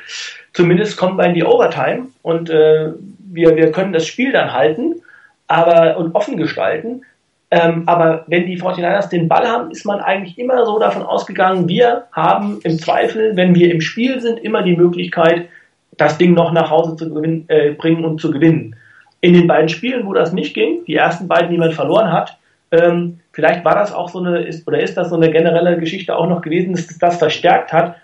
zumindest 0.52 0.96
kommen 0.96 1.18
wir 1.18 1.26
in 1.26 1.34
die 1.34 1.44
Overtime 1.44 2.08
und 2.22 2.50
äh, 2.50 2.92
wir, 3.18 3.56
wir 3.56 3.72
können 3.72 3.92
das 3.92 4.06
Spiel 4.06 4.32
dann 4.32 4.52
halten 4.52 5.02
aber, 5.48 5.96
und 5.96 6.14
offen 6.14 6.36
gestalten. 6.36 7.02
Ähm, 7.52 7.82
aber 7.86 8.24
wenn 8.28 8.46
die 8.46 8.60
49ers 8.60 9.08
den 9.08 9.28
Ball 9.28 9.46
haben, 9.46 9.70
ist 9.72 9.84
man 9.84 10.00
eigentlich 10.00 10.38
immer 10.38 10.64
so 10.64 10.78
davon 10.78 11.02
ausgegangen, 11.02 11.68
wir 11.68 12.04
haben 12.12 12.60
im 12.62 12.78
Zweifel, 12.78 13.36
wenn 13.36 13.54
wir 13.54 13.72
im 13.72 13.80
Spiel 13.80 14.20
sind, 14.20 14.38
immer 14.38 14.62
die 14.62 14.76
Möglichkeit, 14.76 15.48
das 15.96 16.16
Ding 16.16 16.34
noch 16.34 16.52
nach 16.52 16.70
Hause 16.70 16.96
zu 16.96 17.12
gewinnen, 17.12 17.44
äh, 17.48 17.72
bringen 17.72 18.04
und 18.04 18.20
zu 18.20 18.30
gewinnen. 18.30 18.76
In 19.20 19.34
den 19.34 19.48
beiden 19.48 19.68
Spielen, 19.68 20.06
wo 20.06 20.14
das 20.14 20.32
nicht 20.32 20.54
ging, 20.54 20.84
die 20.86 20.94
ersten 20.94 21.26
beiden, 21.26 21.50
die 21.50 21.58
man 21.58 21.72
verloren 21.72 22.12
hat, 22.12 22.38
ähm, 22.70 23.18
vielleicht 23.32 23.64
war 23.64 23.74
das 23.74 23.92
auch 23.92 24.08
so 24.08 24.20
eine, 24.20 24.42
ist, 24.42 24.66
oder 24.66 24.80
ist 24.80 24.96
das 24.96 25.08
so 25.10 25.16
eine 25.16 25.30
generelle 25.30 25.76
Geschichte 25.78 26.16
auch 26.16 26.28
noch 26.28 26.42
gewesen, 26.42 26.72
dass 26.72 26.86
das, 26.98 27.18
verstärkt 27.18 27.72
hat. 27.72 27.96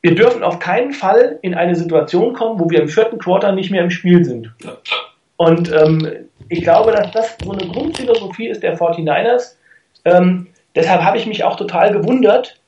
Wir 0.00 0.14
dürfen 0.14 0.42
auf 0.42 0.58
keinen 0.58 0.92
Fall 0.92 1.38
in 1.42 1.54
eine 1.54 1.74
Situation 1.74 2.32
kommen, 2.32 2.58
wo 2.58 2.70
wir 2.70 2.80
im 2.80 2.88
vierten 2.88 3.18
Quarter 3.18 3.52
nicht 3.52 3.70
mehr 3.70 3.82
im 3.82 3.90
Spiel 3.90 4.24
sind. 4.24 4.52
Und 5.36 5.70
ähm, 5.72 6.08
ich 6.48 6.62
glaube, 6.62 6.92
dass 6.92 7.10
das 7.12 7.36
so 7.42 7.52
eine 7.52 7.66
Grundphilosophie 7.66 8.48
ist 8.48 8.62
der 8.62 8.78
49ers. 8.78 9.54
Ähm, 10.04 10.48
deshalb 10.74 11.02
habe 11.02 11.18
ich 11.18 11.26
mich 11.26 11.44
auch 11.44 11.56
total 11.56 11.92
gewundert, 11.92 12.60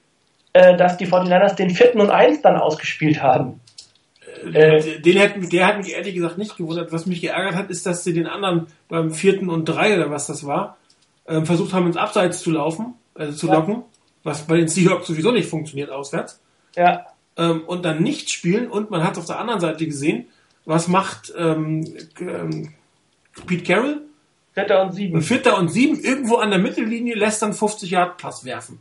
äh, 0.52 0.76
dass 0.76 0.96
die 0.96 1.06
49ers 1.06 1.54
den 1.56 1.70
vierten 1.70 2.00
und 2.00 2.10
eins 2.10 2.42
dann 2.42 2.56
ausgespielt 2.56 3.22
haben. 3.22 3.60
Äh, 4.52 5.00
den 5.00 5.16
hätten, 5.16 5.48
der 5.48 5.66
hat 5.66 5.78
mich 5.78 5.92
ehrlich 5.92 6.14
gesagt 6.14 6.38
nicht 6.38 6.56
gewundert. 6.56 6.92
Was 6.92 7.06
mich 7.06 7.20
geärgert 7.20 7.54
hat, 7.54 7.70
ist, 7.70 7.86
dass 7.86 8.04
sie 8.04 8.12
den 8.12 8.26
anderen 8.26 8.66
beim 8.88 9.10
vierten 9.12 9.48
und 9.48 9.64
drei 9.64 9.96
oder 9.96 10.10
was 10.10 10.26
das 10.26 10.46
war, 10.46 10.76
ähm, 11.26 11.44
versucht 11.46 11.72
haben, 11.72 11.86
ins 11.86 11.96
Abseits 11.96 12.40
zu 12.40 12.50
laufen, 12.50 12.94
also 13.14 13.32
zu 13.36 13.48
Ja. 13.48 13.54
locken, 13.54 13.82
was 14.24 14.42
bei 14.46 14.56
den 14.56 14.68
Seahawks 14.68 15.06
sowieso 15.06 15.32
nicht 15.32 15.48
funktioniert 15.48 15.90
auswärts, 15.90 16.40
Ja, 16.76 17.06
ähm, 17.36 17.62
und 17.66 17.84
dann 17.84 18.02
nicht 18.02 18.30
spielen. 18.30 18.68
Und 18.70 18.90
man 18.90 19.02
hat 19.04 19.18
auf 19.18 19.26
der 19.26 19.38
anderen 19.38 19.60
Seite 19.60 19.84
gesehen, 19.86 20.26
was 20.64 20.86
macht 20.88 21.32
ähm, 21.36 21.84
ähm, 22.20 22.74
Pete 23.46 23.64
Carroll? 23.64 24.02
Vierter 24.52 24.82
und 24.82 24.92
sieben. 24.92 25.22
Vierter 25.22 25.58
und 25.58 25.68
sieben 25.68 26.00
irgendwo 26.00 26.36
an 26.36 26.50
der 26.50 26.58
Mittellinie 26.58 27.14
lässt 27.14 27.42
dann 27.42 27.52
50 27.52 27.90
Yard 27.90 28.18
Pass 28.18 28.44
werfen. 28.44 28.80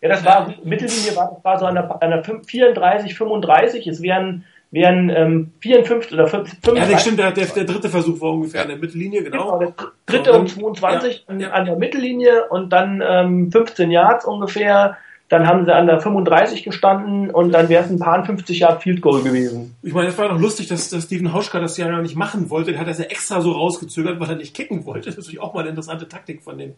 Ja, 0.00 0.08
das 0.08 0.24
war, 0.24 0.54
Mittellinie 0.64 1.14
war, 1.14 1.38
war 1.42 1.58
so 1.58 1.66
an 1.66 1.74
der, 1.74 2.02
an 2.02 2.10
der 2.10 2.24
34, 2.24 3.14
35. 3.14 3.86
Es 3.86 4.00
wären, 4.00 4.44
wären 4.70 5.10
ähm, 5.10 5.52
54 5.60 6.14
oder 6.14 6.26
55. 6.26 6.74
Ja, 6.74 6.90
das 6.90 7.02
stimmt, 7.02 7.18
der, 7.18 7.32
der, 7.32 7.46
der 7.46 7.64
dritte 7.64 7.90
Versuch 7.90 8.18
war 8.22 8.30
ungefähr 8.30 8.62
an 8.62 8.68
der 8.68 8.78
Mittellinie, 8.78 9.22
Genau, 9.22 9.58
genau. 9.58 9.72
der 9.76 9.92
dritte 10.06 10.32
und 10.32 10.48
22 10.48 11.24
ja, 11.28 11.34
an, 11.34 11.40
ja. 11.40 11.50
an 11.50 11.66
der 11.66 11.76
Mittellinie 11.76 12.48
und 12.48 12.70
dann 12.70 13.02
ähm, 13.06 13.52
15 13.52 13.90
Yards 13.90 14.24
ungefähr. 14.24 14.96
Dann 15.30 15.46
haben 15.46 15.64
sie 15.64 15.72
an 15.72 15.86
der 15.86 16.00
35 16.00 16.64
gestanden 16.64 17.30
und 17.30 17.52
dann 17.52 17.68
wäre 17.68 17.84
es 17.84 17.90
ein 17.90 18.00
paar 18.00 18.24
50 18.24 18.58
Yard 18.58 18.82
Field 18.82 19.00
Goal 19.00 19.22
gewesen. 19.22 19.76
Ich 19.80 19.92
meine, 19.92 20.08
es 20.08 20.18
war 20.18 20.28
doch 20.28 20.40
lustig, 20.40 20.66
dass, 20.66 20.90
dass 20.90 21.04
Steven 21.04 21.32
Hauschka 21.32 21.60
das 21.60 21.76
ja 21.76 21.88
noch 21.88 22.02
nicht 22.02 22.16
machen 22.16 22.50
wollte. 22.50 22.72
Der 22.72 22.80
hat 22.80 22.88
das 22.88 22.98
ja 22.98 23.04
extra 23.04 23.40
so 23.40 23.52
rausgezögert, 23.52 24.18
weil 24.18 24.28
er 24.28 24.34
nicht 24.34 24.54
kicken 24.54 24.84
wollte. 24.86 25.06
Das 25.06 25.14
ist 25.14 25.18
natürlich 25.18 25.40
auch 25.40 25.54
mal 25.54 25.60
eine 25.60 25.68
interessante 25.68 26.08
Taktik 26.08 26.42
von 26.42 26.58
den, 26.58 26.74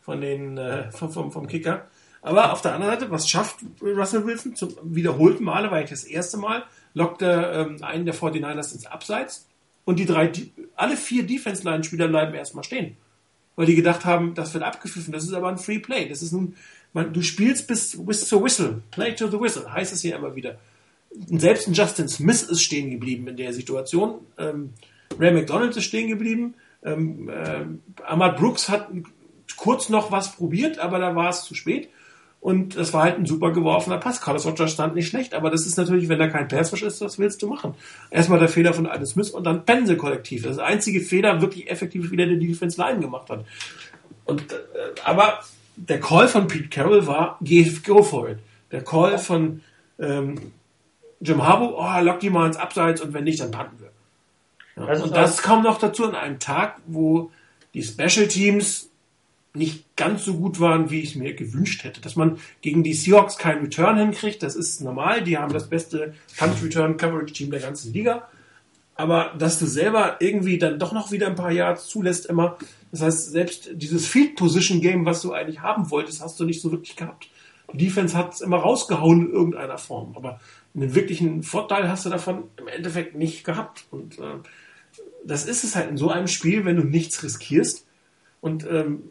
von 0.00 0.20
den, 0.20 0.56
äh, 0.56 0.88
vom, 0.92 1.10
vom, 1.10 1.32
vom 1.32 1.48
Kicker. 1.48 1.86
Aber 2.22 2.52
auf 2.52 2.62
der 2.62 2.74
anderen 2.74 2.94
Seite, 2.94 3.10
was 3.10 3.28
schafft 3.28 3.56
Russell 3.82 4.24
Wilson? 4.24 4.54
Zum 4.54 4.70
wiederholten 4.84 5.42
Male, 5.42 5.72
weil 5.72 5.82
ich 5.82 5.90
das 5.90 6.04
erste 6.04 6.36
Mal, 6.36 6.62
lockt 6.94 7.22
er 7.22 7.54
ähm, 7.54 7.78
einen 7.82 8.04
der 8.04 8.14
49ers 8.14 8.72
ins 8.72 8.86
Abseits 8.86 9.48
und 9.84 9.98
die 9.98 10.06
drei, 10.06 10.30
alle 10.76 10.96
vier 10.96 11.26
Defense-Line-Spieler 11.26 12.06
bleiben 12.06 12.34
erstmal 12.34 12.62
stehen. 12.62 12.96
Weil 13.56 13.66
die 13.66 13.74
gedacht 13.74 14.04
haben, 14.04 14.34
das 14.34 14.54
wird 14.54 14.62
abgepfiffen, 14.62 15.12
das 15.12 15.24
ist 15.24 15.32
aber 15.32 15.48
ein 15.48 15.58
Free 15.58 15.80
Play. 15.80 16.08
Das 16.08 16.22
ist 16.22 16.32
nun, 16.32 16.54
man, 16.96 17.12
du 17.12 17.22
spielst 17.22 17.68
bis, 17.68 17.96
bis 18.04 18.26
zur 18.26 18.42
Whistle. 18.42 18.82
Play 18.90 19.14
to 19.14 19.28
the 19.28 19.38
Whistle, 19.38 19.72
heißt 19.72 19.92
es 19.92 20.00
hier 20.00 20.16
immer 20.16 20.34
wieder. 20.34 20.56
Selbst 21.30 21.68
ein 21.68 21.74
Justin 21.74 22.08
Smith 22.08 22.42
ist 22.42 22.62
stehen 22.62 22.90
geblieben 22.90 23.28
in 23.28 23.36
der 23.36 23.52
Situation. 23.52 24.20
Ähm, 24.38 24.72
Ray 25.18 25.32
McDonald 25.32 25.76
ist 25.76 25.84
stehen 25.84 26.08
geblieben. 26.08 26.54
Ähm, 26.82 27.30
ähm, 27.32 27.82
Ahmad 28.04 28.38
Brooks 28.38 28.68
hat 28.68 28.88
kurz 29.56 29.88
noch 29.88 30.10
was 30.10 30.32
probiert, 30.36 30.78
aber 30.78 30.98
da 30.98 31.14
war 31.14 31.28
es 31.28 31.44
zu 31.44 31.54
spät. 31.54 31.90
Und 32.40 32.76
das 32.76 32.92
war 32.92 33.02
halt 33.02 33.18
ein 33.18 33.26
super 33.26 33.52
geworfener 33.52 33.98
Pass. 33.98 34.20
Carlos 34.20 34.46
Rogers 34.46 34.72
stand 34.72 34.94
nicht 34.94 35.08
schlecht, 35.08 35.34
aber 35.34 35.50
das 35.50 35.66
ist 35.66 35.76
natürlich, 35.76 36.08
wenn 36.08 36.18
da 36.18 36.28
kein 36.28 36.48
Passwash 36.48 36.82
ist, 36.82 37.00
was 37.00 37.18
willst 37.18 37.42
du 37.42 37.48
machen? 37.48 37.74
Erstmal 38.10 38.38
der 38.38 38.48
Fehler 38.48 38.72
von 38.72 38.86
Adam 38.86 39.06
Smith 39.06 39.30
und 39.30 39.44
dann 39.44 39.64
Pense 39.66 39.96
kollektiv. 39.96 40.42
Das 40.42 40.52
ist 40.52 40.58
der 40.58 40.66
einzige 40.66 41.00
Fehler, 41.00 41.40
wirklich 41.42 41.70
effektiv 41.70 42.10
wieder 42.10 42.26
der 42.26 42.36
Defense 42.36 42.80
Line 42.80 43.00
gemacht 43.00 43.28
hat. 43.28 43.44
Und, 44.24 44.52
äh, 44.52 44.56
aber 45.04 45.40
der 45.76 46.00
Call 46.00 46.28
von 46.28 46.48
Pete 46.48 46.68
Carroll 46.68 47.06
war, 47.06 47.38
geh, 47.40 47.70
go 47.84 48.02
for 48.02 48.28
it. 48.30 48.38
Der 48.72 48.82
Call 48.82 49.18
von 49.18 49.62
ähm, 49.98 50.52
Jim 51.20 51.46
Harbaugh, 51.46 51.76
oh, 51.78 52.00
lock 52.02 52.20
die 52.20 52.30
mal 52.30 52.46
ins 52.46 52.56
Abseits 52.56 53.00
und 53.00 53.14
wenn 53.14 53.24
nicht, 53.24 53.40
dann 53.40 53.50
panten 53.50 53.80
wir. 53.80 53.90
Ja, 54.76 54.86
das 54.86 55.02
und 55.02 55.16
das 55.16 55.42
kommt 55.42 55.64
noch 55.64 55.78
dazu 55.78 56.04
an 56.04 56.14
einem 56.14 56.38
Tag, 56.38 56.76
wo 56.86 57.30
die 57.74 57.82
Special 57.82 58.28
Teams 58.28 58.90
nicht 59.54 59.96
ganz 59.96 60.24
so 60.24 60.34
gut 60.34 60.60
waren, 60.60 60.90
wie 60.90 61.00
ich 61.00 61.10
es 61.10 61.14
mir 61.14 61.34
gewünscht 61.34 61.84
hätte. 61.84 62.00
Dass 62.00 62.14
man 62.14 62.38
gegen 62.60 62.82
die 62.82 62.92
Seahawks 62.92 63.38
keinen 63.38 63.62
Return 63.62 63.96
hinkriegt, 63.96 64.42
das 64.42 64.54
ist 64.54 64.82
normal. 64.82 65.22
Die 65.22 65.38
haben 65.38 65.52
das 65.52 65.68
beste 65.68 66.14
Punt-Return-Coverage-Team 66.36 67.50
der 67.50 67.60
ganzen 67.60 67.92
Liga. 67.94 68.28
Aber 68.94 69.32
dass 69.38 69.58
du 69.58 69.66
selber 69.66 70.16
irgendwie 70.20 70.58
dann 70.58 70.78
doch 70.78 70.92
noch 70.92 71.10
wieder 71.10 71.26
ein 71.26 71.36
paar 71.36 71.52
Yards 71.52 71.86
zulässt 71.86 72.26
immer, 72.26 72.58
das 72.96 73.02
heißt, 73.02 73.30
selbst 73.32 73.70
dieses 73.74 74.06
Field-Position-Game, 74.06 75.04
was 75.04 75.20
du 75.20 75.32
eigentlich 75.32 75.60
haben 75.60 75.90
wolltest, 75.90 76.22
hast 76.22 76.40
du 76.40 76.44
nicht 76.44 76.62
so 76.62 76.72
wirklich 76.72 76.96
gehabt. 76.96 77.28
Die 77.74 77.84
Defense 77.84 78.16
hat 78.16 78.32
es 78.32 78.40
immer 78.40 78.56
rausgehauen 78.56 79.26
in 79.26 79.32
irgendeiner 79.32 79.76
Form. 79.76 80.14
Aber 80.16 80.40
einen 80.74 80.94
wirklichen 80.94 81.42
Vorteil 81.42 81.90
hast 81.90 82.06
du 82.06 82.10
davon 82.10 82.44
im 82.56 82.68
Endeffekt 82.68 83.14
nicht 83.14 83.44
gehabt. 83.44 83.86
Und 83.90 84.18
äh, 84.18 84.38
das 85.24 85.44
ist 85.44 85.62
es 85.62 85.76
halt 85.76 85.90
in 85.90 85.98
so 85.98 86.10
einem 86.10 86.26
Spiel, 86.26 86.64
wenn 86.64 86.76
du 86.76 86.84
nichts 86.84 87.22
riskierst. 87.22 87.86
Und 88.40 88.66
ähm, 88.66 89.02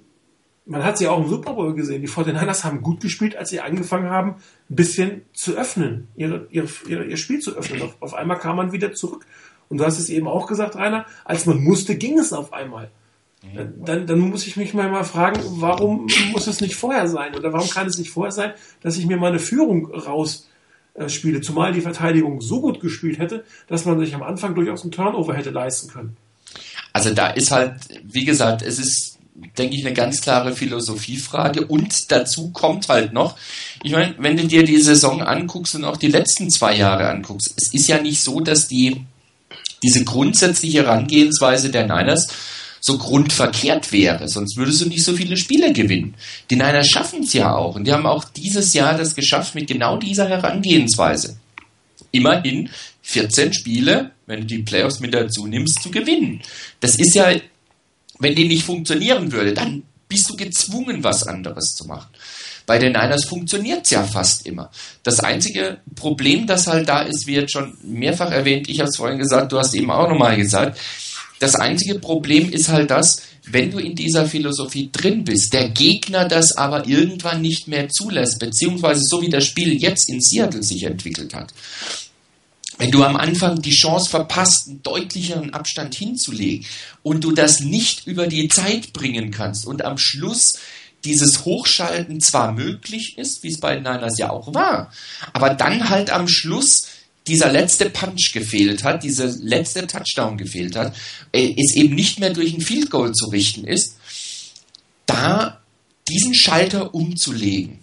man 0.66 0.84
hat 0.84 0.98
sie 0.98 1.08
auch 1.08 1.22
im 1.22 1.30
Super 1.30 1.54
Bowl 1.54 1.76
gesehen. 1.76 2.02
Die 2.02 2.10
49ers 2.10 2.64
haben 2.64 2.82
gut 2.82 3.02
gespielt, 3.02 3.36
als 3.36 3.52
sie 3.52 3.62
angefangen 3.62 4.10
haben, 4.10 4.38
ein 4.70 4.76
bisschen 4.76 5.22
zu 5.34 5.54
öffnen, 5.54 6.08
ihre, 6.16 6.48
ihre, 6.50 6.68
ihre, 6.88 7.06
ihr 7.06 7.18
Spiel 7.18 7.40
zu 7.40 7.56
öffnen. 7.56 7.84
Auf, 7.84 7.98
auf 8.00 8.14
einmal 8.16 8.40
kam 8.40 8.56
man 8.56 8.72
wieder 8.72 8.94
zurück. 8.94 9.28
Und 9.70 9.78
du 9.78 9.86
hast 9.86 10.00
es 10.00 10.10
eben 10.10 10.28
auch 10.28 10.48
gesagt, 10.48 10.76
Rainer, 10.76 11.06
als 11.24 11.46
man 11.46 11.64
musste, 11.64 11.96
ging 11.96 12.18
es 12.18 12.34
auf 12.34 12.52
einmal. 12.52 12.90
Dann, 13.86 14.08
dann 14.08 14.20
muss 14.20 14.48
ich 14.48 14.58
mich 14.58 14.74
mal 14.74 15.04
fragen, 15.04 15.40
warum 15.46 16.08
muss 16.32 16.48
es 16.48 16.62
nicht 16.62 16.76
vorher 16.76 17.08
sein? 17.08 17.36
Oder 17.36 17.54
warum 17.54 17.70
kann 17.70 17.88
es 17.88 17.98
nicht 17.98 18.10
vorher 18.10 18.32
sein, 18.32 18.54
dass 18.82 18.98
ich 18.98 19.06
mir 19.06 19.18
mal 19.18 19.30
eine 19.30 19.40
Führung 19.40 19.94
rausspiele? 19.94 21.42
Zumal 21.42 21.74
die 21.74 21.82
Verteidigung 21.82 22.42
so 22.42 22.62
gut 22.62 22.80
gespielt 22.80 23.20
hätte, 23.20 23.46
dass 23.68 23.86
man 23.86 24.00
sich 24.00 24.14
am 24.14 24.24
Anfang 24.24 24.56
durchaus 24.56 24.84
einen 24.84 24.92
Turnover 24.92 25.34
hätte 25.34 25.52
leisten 25.52 25.90
können. 25.90 26.18
Also 26.92 27.14
da 27.14 27.28
ist 27.28 27.52
halt, 27.52 27.76
wie 28.04 28.26
gesagt, 28.26 28.62
es 28.62 28.80
ist 28.80 29.16
denke 29.58 29.76
ich, 29.76 29.86
eine 29.86 29.94
ganz 29.94 30.22
klare 30.22 30.54
Philosophiefrage. 30.54 31.66
Und 31.66 32.12
dazu 32.12 32.52
kommt 32.52 32.88
halt 32.88 33.14
noch, 33.14 33.38
ich 33.84 33.92
meine, 33.92 34.16
wenn 34.18 34.38
du 34.38 34.48
dir 34.48 34.64
die 34.64 34.82
Saison 34.82 35.22
anguckst 35.22 35.76
und 35.76 35.84
auch 35.84 35.98
die 35.98 36.08
letzten 36.08 36.50
zwei 36.50 36.76
Jahre 36.76 37.10
anguckst, 37.10 37.54
es 37.58 37.74
ist 37.74 37.88
ja 37.88 38.02
nicht 38.02 38.22
so, 38.22 38.40
dass 38.40 38.68
die, 38.68 39.06
diese 39.84 40.04
grundsätzliche 40.04 40.84
Herangehensweise 40.84 41.70
der 41.70 41.84
Niners 41.84 42.28
so 42.86 42.98
grundverkehrt 42.98 43.92
wäre, 43.92 44.28
sonst 44.28 44.58
würdest 44.58 44.82
du 44.82 44.86
nicht 44.88 45.04
so 45.04 45.14
viele 45.14 45.38
Spiele 45.38 45.74
gewinnen. 45.74 46.14
Die 46.50 46.56
Niners 46.56 46.90
schaffen 46.90 47.24
es 47.24 47.34
ja 47.34 47.56
auch 47.56 47.76
und 47.76 47.86
die 47.86 47.94
haben 47.94 48.06
auch 48.06 48.26
dieses 48.26 48.74
Jahr 48.74 48.98
das 48.98 49.16
geschafft 49.16 49.56
mit 49.56 49.68
genau 49.68 49.98
dieser 49.98 50.28
Herangehensweise. 50.30 51.38
Immerhin 52.12 52.70
14 53.02 53.54
Spiele, 53.54 54.12
wenn 54.28 54.42
du 54.42 54.46
die 54.46 54.60
Playoffs 54.60 55.00
mit 55.00 55.14
dazu 55.14 55.48
nimmst, 55.48 55.82
zu 55.82 55.90
gewinnen. 55.90 56.42
Das 56.80 56.96
ist 56.96 57.16
ja 57.16 57.32
wenn 58.20 58.36
die 58.36 58.48
nicht 58.48 58.64
funktionieren 58.64 59.32
würde, 59.32 59.54
dann 59.54 59.84
bist 60.08 60.30
du 60.30 60.36
gezwungen, 60.36 61.04
was 61.04 61.28
anderes 61.28 61.76
zu 61.76 61.86
machen. 61.86 62.08
Bei 62.66 62.80
den 62.80 62.94
Niners 62.94 63.26
funktioniert 63.26 63.86
es 63.86 63.92
ja 63.92 64.04
fast 64.04 64.48
immer. 64.48 64.72
Das 65.04 65.20
einzige 65.20 65.80
Problem, 65.96 66.48
das 66.48 66.68
halt 66.68 66.90
da 66.90 67.02
ist, 67.02 67.28
wird 67.28 67.52
schon 67.52 67.78
mehrfach 67.84 68.32
erwähnt, 68.32 68.70
ich 68.70 68.80
habe 68.80 68.90
es 68.90 68.98
vorhin 68.98 69.20
gesagt, 69.20 69.52
du 69.52 69.60
hast 69.60 69.76
eben 69.76 69.92
auch 69.92 70.10
nochmal 70.10 70.36
gesagt, 70.36 70.80
das 71.40 71.56
einzige 71.56 72.00
Problem 72.00 72.52
ist 72.52 72.70
halt 72.70 72.92
das, 72.92 73.22
wenn 73.48 73.72
du 73.72 73.78
in 73.78 73.96
dieser 73.96 74.26
Philosophie 74.26 74.90
drin 74.92 75.24
bist, 75.24 75.54
der 75.54 75.70
Gegner 75.70 76.28
das 76.28 76.58
aber 76.58 76.88
irgendwann 76.88 77.42
nicht 77.42 77.68
mehr 77.68 77.90
zulässt, 77.90 78.40
beziehungsweise 78.40 79.02
so 79.04 79.22
wie 79.22 79.30
das 79.30 79.46
Spiel 79.46 79.74
jetzt 79.74 80.10
in 80.10 80.22
Seattle 80.22 80.64
sich 80.64 80.84
entwickelt 80.84 81.34
hat, 81.34 81.54
wenn 82.78 82.92
du 82.92 83.04
am 83.04 83.16
Anfang 83.16 83.62
die 83.62 83.72
Chance 83.72 84.10
verpasst, 84.10 84.68
einen 84.68 84.84
deutlicheren 84.84 85.54
Abstand 85.54 85.96
hinzulegen 85.96 86.66
und 87.04 87.24
du 87.24 87.32
das 87.32 87.60
nicht 87.60 88.08
über 88.08 88.28
die 88.28 88.48
Zeit 88.48 88.94
bringen 88.94 89.32
kannst 89.32 89.66
und 89.66 89.84
am 89.86 89.98
Schluss 89.98 90.58
dieses 91.06 91.46
Hochschalten 91.46 92.20
zwar 92.20 92.52
möglich 92.52 93.18
ist, 93.18 93.44
wie 93.44 93.50
es 93.50 93.60
bei 93.60 93.76
Niners 93.76 94.18
ja 94.18 94.32
auch 94.32 94.54
war, 94.54 94.92
aber 95.34 95.52
dann 95.52 95.90
halt 95.90 96.10
am 96.10 96.28
Schluss 96.28 96.88
dieser 97.28 97.52
letzte 97.52 97.90
Punch 97.90 98.34
gefehlt 98.34 98.84
hat, 98.84 99.04
dieser 99.04 99.28
letzte 99.42 99.88
Touchdown 99.88 100.38
gefehlt 100.38 100.76
hat, 100.76 100.96
äh, 101.32 101.54
es 101.58 101.76
eben 101.76 101.96
nicht 101.96 102.20
mehr 102.20 102.32
durch 102.32 102.54
ein 102.54 102.62
Field 102.62 102.90
Goal 102.90 103.12
zu 103.14 103.30
richten 103.30 103.66
ist, 103.66 103.98
da 105.06 105.62
diesen 106.08 106.36
Schalter 106.36 106.94
umzulegen 106.94 107.80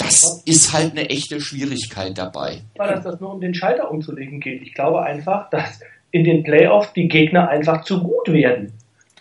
das 0.00 0.42
ist 0.46 0.72
halt 0.72 0.92
eine 0.92 1.10
echte 1.10 1.40
Schwierigkeit 1.40 2.16
dabei. 2.16 2.62
Weil 2.76 3.00
das 3.02 3.20
nur 3.20 3.34
um 3.34 3.40
den 3.40 3.54
Schalter 3.54 3.90
umzulegen 3.90 4.40
geht. 4.40 4.62
Ich 4.62 4.74
glaube 4.74 5.02
einfach, 5.02 5.50
dass 5.50 5.80
in 6.10 6.24
den 6.24 6.42
Playoffs 6.42 6.92
die 6.94 7.08
Gegner 7.08 7.48
einfach 7.48 7.84
zu 7.84 8.02
gut 8.02 8.32
werden. 8.32 8.72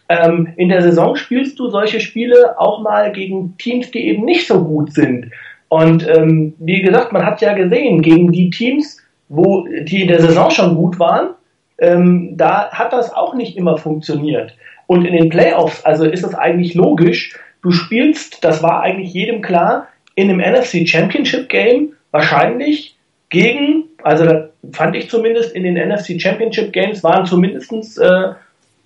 Ähm, 0.07 0.53
in 0.55 0.69
der 0.69 0.81
Saison 0.81 1.15
spielst 1.15 1.59
du 1.59 1.69
solche 1.69 1.99
Spiele 1.99 2.59
auch 2.59 2.81
mal 2.81 3.11
gegen 3.11 3.57
Teams, 3.57 3.91
die 3.91 4.07
eben 4.07 4.25
nicht 4.25 4.47
so 4.47 4.63
gut 4.63 4.93
sind. 4.93 5.31
Und 5.67 6.07
ähm, 6.07 6.55
wie 6.57 6.81
gesagt, 6.81 7.11
man 7.11 7.25
hat 7.25 7.41
ja 7.41 7.53
gesehen, 7.53 8.01
gegen 8.01 8.31
die 8.31 8.49
Teams, 8.49 8.97
wo 9.29 9.67
die 9.83 10.01
in 10.01 10.07
der 10.07 10.21
Saison 10.21 10.51
schon 10.51 10.75
gut 10.75 10.99
waren, 10.99 11.29
ähm, 11.77 12.33
da 12.35 12.71
hat 12.71 12.91
das 12.93 13.13
auch 13.13 13.33
nicht 13.33 13.55
immer 13.55 13.77
funktioniert. 13.77 14.55
Und 14.87 15.05
in 15.05 15.13
den 15.13 15.29
Playoffs, 15.29 15.85
also 15.85 16.05
ist 16.05 16.23
es 16.23 16.33
eigentlich 16.33 16.73
logisch, 16.73 17.37
du 17.61 17.71
spielst, 17.71 18.43
das 18.43 18.63
war 18.63 18.81
eigentlich 18.81 19.13
jedem 19.13 19.41
klar, 19.41 19.87
in 20.15 20.29
einem 20.29 20.39
NFC 20.39 20.87
Championship 20.87 21.47
Game 21.47 21.93
wahrscheinlich 22.11 22.97
gegen, 23.29 23.85
also 24.03 24.25
da 24.25 24.49
fand 24.71 24.95
ich 24.95 25.09
zumindest 25.09 25.53
in 25.53 25.63
den 25.63 25.75
NFC 25.75 26.19
Championship 26.19 26.73
Games 26.73 27.03
waren 27.03 27.25
zumindest 27.25 27.71
äh, 27.99 28.33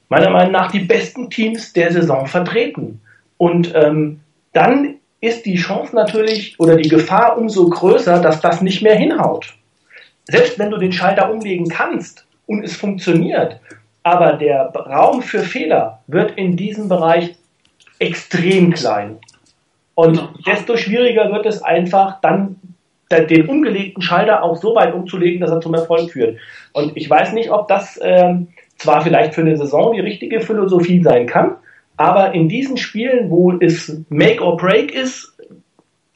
meiner 0.10 0.30
Meinung 0.30 0.52
nach 0.52 0.72
die 0.72 0.80
besten 0.80 1.30
Teams 1.30 1.74
der 1.74 1.92
Saison 1.92 2.28
vertreten. 2.28 3.00
Und 3.38 3.74
ähm, 3.74 4.20
dann 4.52 4.96
ist 5.22 5.46
die 5.46 5.56
Chance 5.56 5.96
natürlich 5.96 6.60
oder 6.60 6.76
die 6.76 6.90
Gefahr 6.90 7.38
umso 7.38 7.70
größer, 7.70 8.22
dass 8.22 8.42
das 8.42 8.62
nicht 8.62 8.82
mehr 8.82 8.96
hinhaut. 8.96 9.54
Selbst 10.26 10.58
wenn 10.60 10.72
du 10.72 10.78
den 10.78 10.92
Schalter 10.92 11.32
umlegen 11.32 11.68
kannst 11.68 12.26
und 12.48 12.64
es 12.64 12.76
funktioniert, 12.76 13.60
aber 14.04 14.34
der 14.34 14.68
Raum 14.68 15.22
für 15.22 15.40
Fehler 15.40 16.02
wird 16.08 16.32
in 16.38 16.56
diesem 16.56 16.90
Bereich 16.90 17.36
extrem 18.00 18.74
klein. 18.74 19.18
Und 19.96 20.18
genau. 20.18 20.30
desto 20.46 20.78
schwieriger 20.78 21.32
wird 21.32 21.46
es 21.46 21.62
einfach, 21.62 22.20
dann 22.22 22.60
den 23.12 23.48
umgelegten 23.48 24.02
Schalter 24.02 24.42
auch 24.42 24.56
so 24.56 24.76
weit 24.76 24.94
umzulegen, 24.94 25.40
dass 25.40 25.52
er 25.52 25.62
zum 25.62 25.74
Erfolg 25.76 26.12
führt. 26.12 26.40
Und 26.74 26.98
ich 26.98 27.08
weiß 27.10 27.34
nicht, 27.34 27.52
ob 27.52 27.68
das 27.68 28.00
ähm, 28.02 28.48
zwar 28.78 29.02
vielleicht 29.02 29.36
für 29.36 29.42
eine 29.42 29.56
Saison 29.56 29.94
die 29.94 30.00
richtige 30.00 30.42
Philosophie 30.42 31.02
sein 31.04 31.28
kann, 31.28 31.58
aber 31.96 32.34
in 32.34 32.50
diesen 32.50 32.78
Spielen, 32.78 33.30
wo 33.30 33.52
es 33.60 34.02
Make 34.10 34.44
or 34.44 34.58
Break 34.58 34.92
ist, 34.92 35.33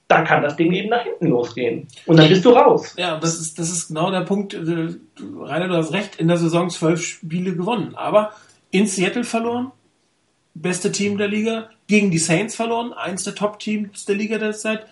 da 0.08 0.22
kann 0.22 0.42
das 0.42 0.56
Ding 0.56 0.72
eben 0.72 0.90
nach 0.90 1.04
hinten 1.04 1.28
losgehen. 1.28 1.88
Und 2.06 2.18
dann 2.18 2.30
bist 2.30 2.46
du 2.46 2.52
raus. 2.52 2.96
Ja, 2.98 3.20
das 3.20 3.40
ist, 3.40 3.60
das 3.60 3.70
ist 3.70 3.90
genau 3.90 4.10
der 4.10 4.22
Punkt. 4.22 4.54
Äh, 4.54 4.96
Rainer, 5.40 5.68
du 5.68 5.76
hast 5.76 5.92
recht, 5.92 6.16
in 6.16 6.28
der 6.28 6.38
Saison 6.38 6.70
zwölf 6.70 7.04
Spiele 7.04 7.56
gewonnen. 7.56 7.96
Aber 7.96 8.32
in 8.72 8.88
Seattle 8.88 9.26
verloren, 9.26 9.72
beste 10.54 10.92
Team 10.92 11.18
der 11.18 11.28
Liga, 11.28 11.70
gegen 11.88 12.12
die 12.12 12.20
Saints 12.20 12.56
verloren, 12.56 12.94
eins 12.94 13.24
der 13.24 13.36
Top-Teams 13.36 14.06
der 14.06 14.16
Liga 14.16 14.38
derzeit, 14.38 14.86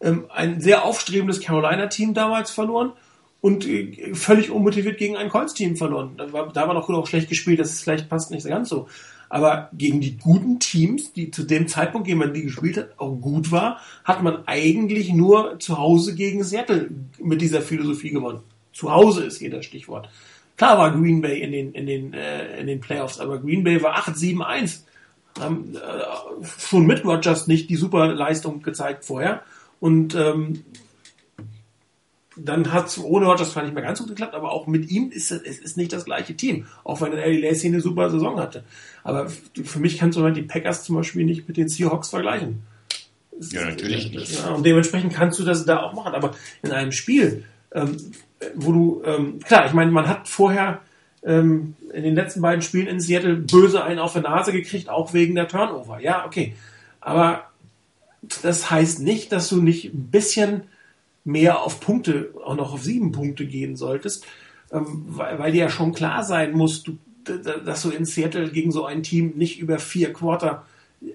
ähm, 0.00 0.26
ein 0.30 0.60
sehr 0.60 0.84
aufstrebendes 0.84 1.40
Carolina-Team 1.40 2.14
damals 2.14 2.50
verloren 2.50 2.92
und 3.40 3.66
äh, 3.66 4.14
völlig 4.14 4.50
unmotiviert 4.50 4.98
gegen 4.98 5.16
ein 5.16 5.28
Colts-Team 5.28 5.76
verloren. 5.76 6.14
Da 6.16 6.32
war, 6.32 6.52
da 6.52 6.66
war 6.66 6.74
noch 6.74 6.86
gut 6.86 6.96
auch 6.96 7.06
schlecht 7.06 7.28
gespielt, 7.28 7.60
das 7.60 7.72
ist 7.72 7.82
vielleicht 7.82 8.08
passt 8.08 8.30
nicht 8.30 8.46
ganz 8.46 8.70
so. 8.70 8.88
Aber 9.32 9.70
gegen 9.72 10.02
die 10.02 10.18
guten 10.18 10.58
Teams, 10.58 11.14
die 11.14 11.30
zu 11.30 11.44
dem 11.44 11.66
Zeitpunkt, 11.66 12.06
gegen 12.06 12.18
man 12.18 12.34
die 12.34 12.42
gespielt 12.42 12.76
hat, 12.76 12.90
auch 12.98 13.14
gut 13.14 13.50
war, 13.50 13.80
hat 14.04 14.22
man 14.22 14.46
eigentlich 14.46 15.10
nur 15.10 15.58
zu 15.58 15.78
Hause 15.78 16.14
gegen 16.14 16.44
Seattle 16.44 16.90
mit 17.18 17.40
dieser 17.40 17.62
Philosophie 17.62 18.10
gewonnen. 18.10 18.40
Zu 18.74 18.92
Hause 18.92 19.24
ist 19.24 19.38
hier 19.38 19.48
das 19.48 19.64
Stichwort. 19.64 20.10
Klar 20.58 20.76
war 20.76 20.94
Green 20.94 21.22
Bay 21.22 21.40
in 21.40 21.50
den, 21.50 21.72
in 21.72 21.86
den, 21.86 22.12
äh, 22.12 22.60
in 22.60 22.66
den 22.66 22.80
Playoffs, 22.80 23.20
aber 23.20 23.38
Green 23.38 23.64
Bay 23.64 23.82
war 23.82 23.96
8-7-1 23.96 24.80
haben 25.40 25.76
äh, 25.76 26.44
schon 26.58 26.84
mit 26.84 27.02
Rogers 27.02 27.46
nicht 27.46 27.70
die 27.70 27.76
super 27.76 28.08
Leistung 28.08 28.60
gezeigt 28.62 29.06
vorher. 29.06 29.40
Und 29.80 30.14
ähm, 30.14 30.62
dann 32.44 32.72
hat 32.72 32.88
es 32.88 32.98
ohne 32.98 33.26
Rogers 33.26 33.52
zwar 33.52 33.62
nicht 33.62 33.74
mehr 33.74 33.82
ganz 33.82 33.98
gut 33.98 34.08
geklappt, 34.08 34.34
aber 34.34 34.52
auch 34.52 34.66
mit 34.66 34.90
ihm 34.90 35.10
ist 35.10 35.30
es, 35.30 35.42
es 35.42 35.58
ist 35.58 35.76
nicht 35.76 35.92
das 35.92 36.04
gleiche 36.04 36.34
Team. 36.34 36.66
Auch 36.84 37.00
wenn 37.00 37.12
Eddie 37.12 37.40
Lacy 37.40 37.68
eine 37.68 37.80
super 37.80 38.10
Saison 38.10 38.38
hatte. 38.40 38.64
Aber 39.04 39.28
für 39.28 39.78
mich 39.78 39.98
kannst 39.98 40.18
du 40.18 40.22
halt 40.22 40.36
die 40.36 40.42
Packers 40.42 40.84
zum 40.84 40.96
Beispiel 40.96 41.24
nicht 41.24 41.48
mit 41.48 41.56
den 41.56 41.68
Seahawks 41.68 42.10
vergleichen. 42.10 42.62
Ja, 43.50 43.64
natürlich 43.64 44.10
nicht. 44.12 44.38
Ja, 44.38 44.50
und 44.50 44.64
dementsprechend 44.64 45.12
kannst 45.12 45.38
du 45.38 45.44
das 45.44 45.64
da 45.64 45.82
auch 45.82 45.94
machen. 45.94 46.14
Aber 46.14 46.32
in 46.62 46.70
einem 46.70 46.92
Spiel, 46.92 47.44
ähm, 47.72 47.96
wo 48.54 48.72
du, 48.72 49.02
ähm, 49.04 49.38
klar, 49.40 49.66
ich 49.66 49.72
meine, 49.72 49.90
man 49.90 50.08
hat 50.08 50.28
vorher 50.28 50.80
ähm, 51.24 51.74
in 51.92 52.02
den 52.02 52.14
letzten 52.14 52.40
beiden 52.40 52.62
Spielen 52.62 52.86
in 52.86 53.00
Seattle 53.00 53.36
böse 53.36 53.82
einen 53.82 53.98
auf 53.98 54.12
die 54.12 54.20
Nase 54.20 54.52
gekriegt, 54.52 54.88
auch 54.88 55.12
wegen 55.12 55.34
der 55.34 55.48
Turnover. 55.48 56.00
Ja, 56.00 56.26
okay. 56.26 56.54
Aber 57.00 57.44
das 58.42 58.70
heißt 58.70 59.00
nicht, 59.00 59.32
dass 59.32 59.48
du 59.48 59.60
nicht 59.60 59.92
ein 59.92 60.10
bisschen 60.10 60.62
mehr 61.24 61.62
auf 61.62 61.80
Punkte, 61.80 62.34
auch 62.44 62.56
noch 62.56 62.72
auf 62.72 62.82
sieben 62.82 63.12
Punkte 63.12 63.46
gehen 63.46 63.76
solltest, 63.76 64.26
ähm, 64.72 65.04
weil, 65.08 65.38
weil 65.38 65.52
dir 65.52 65.64
ja 65.64 65.70
schon 65.70 65.92
klar 65.92 66.24
sein 66.24 66.52
muss, 66.52 66.82
du, 66.82 66.98
dass 67.24 67.82
du 67.82 67.90
in 67.90 68.04
Seattle 68.04 68.50
gegen 68.50 68.72
so 68.72 68.84
ein 68.84 69.02
Team 69.02 69.34
nicht 69.36 69.60
über 69.60 69.78
vier 69.78 70.12
Quarter 70.12 70.64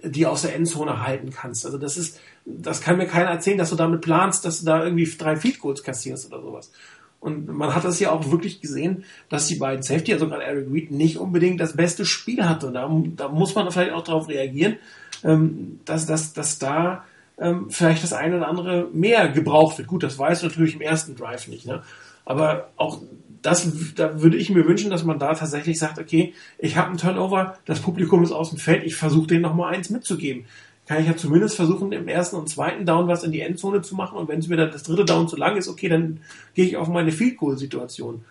die 0.03 0.25
aus 0.25 0.41
der 0.41 0.55
Endzone 0.55 1.05
halten 1.05 1.29
kannst. 1.31 1.65
Also 1.65 1.77
das 1.77 1.97
ist, 1.97 2.19
das 2.45 2.81
kann 2.81 2.97
mir 2.97 3.07
keiner 3.07 3.29
erzählen, 3.29 3.57
dass 3.57 3.69
du 3.69 3.75
damit 3.75 4.01
planst, 4.01 4.45
dass 4.45 4.59
du 4.59 4.65
da 4.65 4.83
irgendwie 4.83 5.05
drei 5.17 5.35
Feed 5.35 5.59
Goals 5.59 5.83
kassierst 5.83 6.27
oder 6.27 6.41
sowas. 6.41 6.71
Und 7.19 7.47
man 7.47 7.73
hat 7.73 7.83
das 7.83 7.99
ja 7.99 8.11
auch 8.11 8.29
wirklich 8.31 8.61
gesehen, 8.61 9.05
dass 9.29 9.47
die 9.47 9.55
beiden 9.55 9.81
Safety, 9.81 10.13
also 10.13 10.27
gerade 10.27 10.43
Eric 10.43 10.67
Reed, 10.71 10.91
nicht 10.91 11.17
unbedingt 11.17 11.59
das 11.59 11.75
beste 11.75 12.05
Spiel 12.05 12.47
hatte. 12.47 12.71
Da, 12.71 12.89
da 13.15 13.29
muss 13.29 13.55
man 13.55 13.71
vielleicht 13.71 13.93
auch 13.93 14.03
darauf 14.03 14.27
reagieren, 14.27 14.77
ähm, 15.23 15.79
dass, 15.85 16.05
dass, 16.05 16.33
dass 16.33 16.59
da 16.59 17.05
ähm, 17.39 17.69
vielleicht 17.69 18.03
das 18.03 18.13
eine 18.13 18.37
oder 18.37 18.47
andere 18.47 18.87
mehr 18.93 19.29
gebraucht 19.29 19.77
wird. 19.77 19.87
Gut, 19.87 20.03
das 20.03 20.17
weiß 20.17 20.43
natürlich 20.43 20.75
im 20.75 20.81
ersten 20.81 21.15
Drive 21.15 21.47
nicht. 21.47 21.65
Ne? 21.65 21.83
Aber 22.25 22.69
auch 22.77 22.99
das, 23.41 23.69
da 23.95 24.21
würde 24.21 24.37
ich 24.37 24.49
mir 24.49 24.65
wünschen, 24.67 24.89
dass 24.89 25.03
man 25.03 25.19
da 25.19 25.33
tatsächlich 25.33 25.79
sagt, 25.79 25.99
okay, 25.99 26.33
ich 26.57 26.75
habe 26.75 26.89
einen 26.89 26.97
Turnover, 26.97 27.57
das 27.65 27.79
Publikum 27.79 28.23
ist 28.23 28.31
aus 28.31 28.49
dem 28.49 28.59
Feld, 28.59 28.83
ich 28.83 28.95
versuche 28.95 29.27
denen 29.27 29.43
noch 29.43 29.55
mal 29.55 29.73
eins 29.73 29.89
mitzugeben. 29.89 30.45
Kann 30.87 31.01
ich 31.01 31.07
ja 31.07 31.15
zumindest 31.15 31.55
versuchen, 31.55 31.91
im 31.91 32.07
ersten 32.07 32.37
und 32.37 32.49
zweiten 32.49 32.85
Down 32.85 33.07
was 33.07 33.23
in 33.23 33.31
die 33.31 33.41
Endzone 33.41 33.81
zu 33.81 33.95
machen 33.95 34.17
und 34.17 34.27
wenn 34.27 34.39
es 34.39 34.47
mir 34.47 34.57
dann 34.57 34.71
das 34.71 34.83
dritte 34.83 35.05
Down 35.05 35.27
zu 35.27 35.35
lang 35.35 35.57
ist, 35.57 35.67
okay, 35.67 35.89
dann 35.89 36.21
gehe 36.55 36.65
ich 36.65 36.77
auf 36.77 36.87
meine 36.87 37.11
Field 37.11 37.37
Goal 37.37 37.57
Situation. 37.57 38.23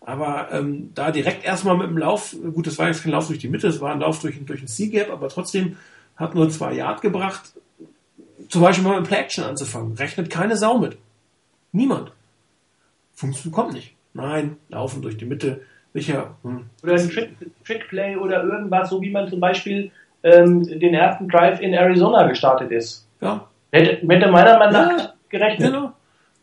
Aber 0.00 0.52
ähm, 0.52 0.92
da 0.94 1.10
direkt 1.10 1.44
erstmal 1.44 1.76
mit 1.76 1.88
dem 1.88 1.98
Lauf, 1.98 2.36
gut, 2.54 2.66
das 2.66 2.78
war 2.78 2.86
jetzt 2.86 3.02
kein 3.02 3.12
Lauf 3.12 3.26
durch 3.26 3.40
die 3.40 3.48
Mitte, 3.48 3.66
das 3.66 3.80
war 3.80 3.92
ein 3.92 4.00
Lauf 4.00 4.20
durch, 4.20 4.36
durch 4.46 4.62
ein 4.62 4.68
C-Gap, 4.68 5.10
aber 5.10 5.28
trotzdem 5.28 5.76
hat 6.16 6.34
nur 6.34 6.48
zwei 6.48 6.74
Yard 6.74 7.02
gebracht. 7.02 7.52
Zum 8.48 8.62
Beispiel 8.62 8.84
mal 8.84 9.00
mit 9.00 9.08
Play-Action 9.08 9.44
anzufangen. 9.44 9.96
Rechnet 9.96 10.30
keine 10.30 10.56
Sau 10.56 10.78
mit. 10.78 10.96
Niemand. 11.72 12.12
Funktioniert, 13.14 13.54
kommt 13.54 13.72
nicht. 13.72 13.94
Nein, 14.14 14.56
laufen 14.68 15.02
durch 15.02 15.16
die 15.16 15.24
Mitte. 15.24 15.62
Sicher. 15.94 16.36
Hm. 16.42 16.66
Oder 16.82 16.94
ein 16.94 17.08
Trick-Play 17.08 18.14
Trick 18.14 18.22
oder 18.22 18.44
irgendwas, 18.44 18.90
so 18.90 19.00
wie 19.00 19.10
man 19.10 19.28
zum 19.28 19.40
Beispiel 19.40 19.90
ähm, 20.22 20.62
den 20.62 20.94
ersten 20.94 21.28
Drive 21.28 21.60
in 21.60 21.72
Arizona 21.72 22.26
gestartet 22.26 22.70
ist. 22.70 23.06
Ja. 23.20 23.46
Hätte, 23.72 24.06
hätte 24.06 24.30
meiner 24.30 24.58
Meinung 24.58 24.72
nach 24.72 24.98
ja, 24.98 25.12
gerechnet. 25.28 25.72
Genau. 25.72 25.92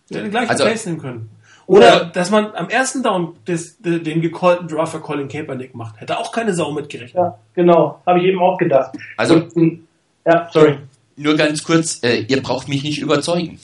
Wir 0.07 0.19
hätten 0.19 0.31
gleich 0.31 0.49
also, 0.49 0.63
Place 0.63 0.85
nehmen 0.85 0.99
können. 0.99 1.29
Oder, 1.65 2.01
oder, 2.01 2.05
dass 2.05 2.29
man 2.29 2.53
am 2.55 2.69
ersten 2.69 3.03
Down 3.03 3.35
des, 3.47 3.79
den 3.81 4.21
gecallten 4.21 4.67
Draw 4.67 4.99
Colin 4.99 5.27
Kaepernick 5.27 5.73
macht. 5.75 5.99
Hätte 6.01 6.17
auch 6.17 6.31
keine 6.31 6.53
Sau 6.53 6.71
mitgerechnet. 6.71 7.15
Ja, 7.15 7.39
genau. 7.53 8.01
Habe 8.05 8.19
ich 8.19 8.25
eben 8.25 8.39
auch 8.39 8.57
gedacht. 8.57 8.97
Also, 9.17 9.35
Und, 9.55 9.87
ja, 10.25 10.49
sorry. 10.51 10.77
Nur 11.15 11.35
ganz 11.35 11.63
kurz, 11.63 11.99
äh, 12.03 12.25
ihr 12.27 12.41
braucht 12.41 12.67
mich 12.67 12.83
nicht 12.83 12.99
überzeugen. 12.99 13.59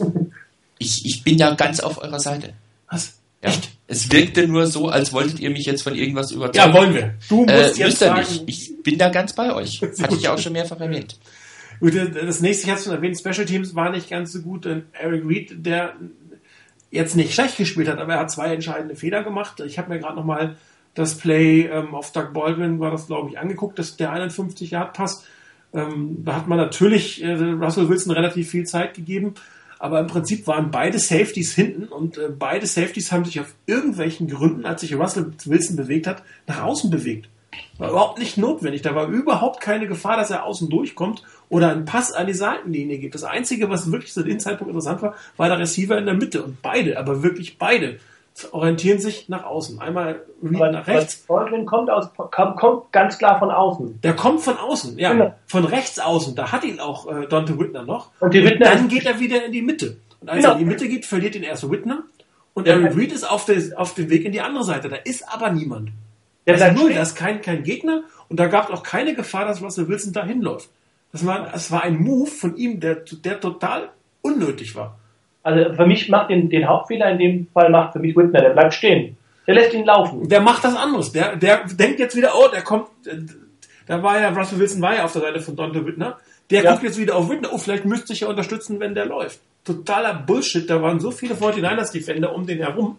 ich, 0.78 1.06
ich 1.06 1.24
bin 1.24 1.38
ja 1.38 1.54
ganz 1.56 1.80
auf 1.80 2.02
eurer 2.02 2.20
Seite. 2.20 2.54
Was? 2.90 3.20
Ja. 3.44 3.50
Echt? 3.50 3.70
Es 3.88 4.12
wirkte 4.12 4.48
nur 4.48 4.68
so, 4.68 4.90
als 4.90 5.14
wolltet 5.14 5.40
ihr 5.40 5.50
mich 5.50 5.66
jetzt 5.66 5.82
von 5.82 5.96
irgendwas 5.96 6.32
überzeugen. 6.32 6.58
Ja, 6.58 6.74
wollen 6.74 6.94
wir. 6.94 7.16
Du 7.28 7.46
musst 7.46 7.80
äh, 7.80 7.86
jetzt 7.86 8.00
sagen, 8.00 8.20
nicht. 8.20 8.44
Ich 8.46 8.84
bin 8.84 9.00
da 9.00 9.10
ganz 9.10 9.34
bei 9.34 9.54
euch. 9.54 9.82
Hatte 9.82 10.16
ich 10.16 10.22
ja 10.22 10.34
auch 10.34 10.38
schon 10.38 10.54
mehrfach 10.54 10.80
erwähnt. 10.80 11.18
Gut, 11.80 11.96
das 11.96 12.42
nächste, 12.42 12.66
ich 12.66 12.70
hatte 12.70 12.80
es 12.80 12.86
schon 12.86 12.94
erwähnt, 12.94 13.18
Special 13.18 13.46
Teams 13.46 13.74
war 13.74 13.90
nicht 13.90 14.10
ganz 14.10 14.34
so 14.34 14.42
gut. 14.42 14.68
Eric 14.94 15.26
Reed, 15.26 15.66
der 15.66 15.96
jetzt 16.92 17.16
nicht 17.16 17.34
schlecht 17.34 17.58
gespielt 17.58 17.88
hat, 17.88 18.00
aber 18.00 18.14
er 18.14 18.20
hat 18.20 18.32
zwei 18.32 18.54
entscheidende 18.54 18.96
Fehler 18.96 19.24
gemacht. 19.24 19.62
Ich 19.66 19.78
habe 19.78 19.90
mir 19.90 20.00
gerade 20.00 20.16
nochmal 20.16 20.58
das 20.94 21.18
Play 21.18 21.62
ähm, 21.62 21.96
auf 21.96 22.12
Doug 22.12 22.34
Baldwin, 22.34 22.80
war 22.80 22.92
das 22.92 23.08
glaube 23.08 23.30
ich, 23.30 23.40
angeguckt, 23.40 23.80
dass 23.80 23.96
der 23.96 24.12
51 24.12 24.72
Yard 24.72 24.94
Pass. 24.94 25.24
Ähm, 25.74 26.24
da 26.24 26.36
hat 26.36 26.48
man 26.48 26.58
natürlich 26.58 27.24
äh, 27.24 27.34
Russell 27.34 27.90
Wilson 27.90 28.14
relativ 28.14 28.50
viel 28.50 28.66
Zeit 28.66 28.94
gegeben. 28.94 29.34
Aber 29.80 30.02
im 30.02 30.08
Prinzip 30.08 30.46
waren 30.46 30.72
beide 30.72 31.00
Safeties 31.00 31.56
hinten 31.56 31.86
und 31.86 32.18
äh, 32.18 32.28
beide 32.38 32.68
Safeties 32.68 33.14
haben 33.14 33.24
sich 33.24 33.40
auf 33.40 33.56
irgendwelchen 33.66 34.28
Gründen, 34.28 34.66
als 34.66 34.82
sich 34.82 34.94
Russell 34.96 35.32
Wilson 35.46 35.78
bewegt 35.78 36.06
hat, 36.06 36.22
nach 36.48 36.64
außen 36.64 36.90
bewegt. 36.90 37.30
War 37.78 37.92
überhaupt 37.92 38.20
nicht 38.20 38.38
notwendig. 38.38 38.82
Da 38.82 38.94
war 38.94 39.08
überhaupt 39.08 39.62
keine 39.62 39.88
Gefahr, 39.88 40.18
dass 40.18 40.32
er 40.32 40.44
außen 40.44 40.70
durchkommt 40.70 41.24
oder 41.48 41.72
einen 41.72 41.86
Pass 41.86 42.12
an 42.12 42.28
die 42.28 42.34
Seitenlinie 42.34 43.00
gibt. 43.00 43.16
Das 43.16 43.24
Einzige, 43.24 43.70
was 43.70 43.90
wirklich 43.90 44.12
zu 44.12 44.24
dem 44.24 44.40
Zeitpunkt 44.40 44.70
interessant 44.70 45.02
war, 45.02 45.16
war 45.38 45.48
der 45.48 45.60
Receiver 45.60 45.98
in 45.98 46.06
der 46.06 46.14
Mitte. 46.14 46.44
Und 46.44 46.62
beide, 46.62 47.00
aber 47.00 47.24
wirklich 47.24 47.58
beide, 47.58 48.00
orientieren 48.52 49.00
sich 49.00 49.30
nach 49.30 49.44
außen. 49.44 49.80
Einmal 49.80 50.22
aber, 50.44 50.72
nach 50.72 50.88
rechts. 50.88 51.26
Baldwin 51.28 51.66
kommt, 51.66 51.90
aus, 51.90 52.10
kommt, 52.16 52.58
kommt, 52.58 52.92
ganz 52.92 53.18
klar 53.18 53.40
von 53.40 53.52
außen. 53.52 54.02
Der 54.02 54.16
kommt 54.16 54.42
von 54.42 54.58
außen, 54.58 54.98
ja. 54.98 55.14
Genau. 55.14 55.36
Von 55.48 55.66
rechts 55.66 56.00
außen. 56.00 56.36
Da 56.36 56.52
hat 56.52 56.64
ihn 56.64 56.80
auch 56.80 57.08
äh, 57.08 57.28
Dante 57.28 57.60
Whitner 57.60 57.84
noch. 57.84 58.12
Und, 58.20 58.34
die 58.34 58.44
Whitner 58.44 58.72
und 58.72 58.76
dann 58.76 58.88
geht 58.88 59.06
er 59.06 59.20
wieder 59.20 59.46
in 59.46 59.52
die 59.52 59.62
Mitte. 59.62 59.98
Und 60.22 60.30
als 60.30 60.38
genau. 60.38 60.50
er 60.50 60.54
in 60.54 60.60
die 60.60 60.66
Mitte 60.66 60.88
geht, 60.88 61.06
verliert 61.06 61.36
ihn 61.36 61.44
erst 61.44 61.70
Whitner. 61.70 62.04
Und 62.54 62.68
ja. 62.68 62.76
Aaron 62.76 62.88
Reed 62.88 63.12
ist 63.12 63.30
auf, 63.30 63.46
der, 63.46 63.58
auf 63.76 63.94
dem 63.94 64.10
Weg 64.10 64.26
in 64.26 64.32
die 64.32 64.42
andere 64.42 64.64
Seite. 64.64 64.90
Da 64.90 64.98
ist 64.98 65.28
aber 65.32 65.52
niemand. 65.52 65.92
Der 66.46 66.62
also 66.62 66.82
null, 66.82 66.94
da 66.94 67.02
ist 67.02 67.16
kein, 67.16 67.42
kein 67.42 67.64
Gegner 67.64 68.04
und 68.28 68.40
da 68.40 68.48
gab 68.48 68.70
es 68.70 68.76
auch 68.76 68.84
keine 68.84 69.14
Gefahr, 69.14 69.46
dass 69.46 69.62
Russell 69.62 69.88
Wilson 69.88 70.14
da 70.14 70.26
hinläuft. 70.26 70.70
Das 71.12 71.26
war, 71.26 71.50
das 71.52 71.72
war 71.72 71.84
ein 71.84 71.98
Move 71.98 72.30
von 72.30 72.56
ihm, 72.56 72.80
der, 72.80 72.96
der 72.96 73.40
total 73.40 73.90
unnötig 74.22 74.76
war. 74.76 75.00
Also 75.44 75.74
für 75.74 75.86
mich 75.86 76.10
macht 76.10 76.30
den, 76.30 76.50
den 76.50 76.68
Hauptfehler 76.68 77.12
in 77.12 77.18
dem 77.18 77.48
Fall 77.54 77.70
macht 77.70 77.94
für 77.94 78.00
mich 78.00 78.16
Whitner, 78.16 78.42
der 78.42 78.50
bleibt 78.50 78.74
stehen. 78.74 79.18
Der 79.48 79.56
lässt 79.56 79.74
ihn 79.74 79.86
laufen. 79.86 80.28
Der 80.30 80.42
macht 80.42 80.64
das 80.64 80.76
anderes. 80.76 81.12
Der, 81.12 81.36
der 81.36 81.66
denkt 81.66 82.00
jetzt 82.00 82.16
wieder, 82.16 82.34
oh, 82.36 82.50
der 82.54 82.62
kommt, 82.62 82.88
da 83.88 84.04
war 84.04 84.22
ja, 84.22 84.30
Russell 84.30 84.60
Wilson 84.60 84.82
war 84.82 84.96
ja 84.96 85.06
auf 85.06 85.14
der 85.14 85.24
Seite 85.24 85.40
von 85.40 85.56
Dante 85.56 85.86
Whitner. 85.86 86.18
Der 86.52 86.64
ja. 86.64 86.72
guckt 86.72 86.84
jetzt 86.84 87.00
wieder 87.00 87.16
auf 87.16 87.30
Whitner. 87.30 87.50
Oh, 87.52 87.58
vielleicht 87.58 87.86
müsste 87.86 88.14
ich 88.14 88.20
ja 88.20 88.28
unterstützen, 88.28 88.80
wenn 88.80 88.94
der 88.94 89.06
läuft. 89.06 89.40
Totaler 89.64 90.14
Bullshit. 90.14 90.70
Da 90.70 90.82
waren 90.82 91.00
so 91.00 91.12
viele 91.12 91.34
49ers-Defender 91.34 92.36
um 92.36 92.46
den 92.46 92.60
herum. 92.60 92.98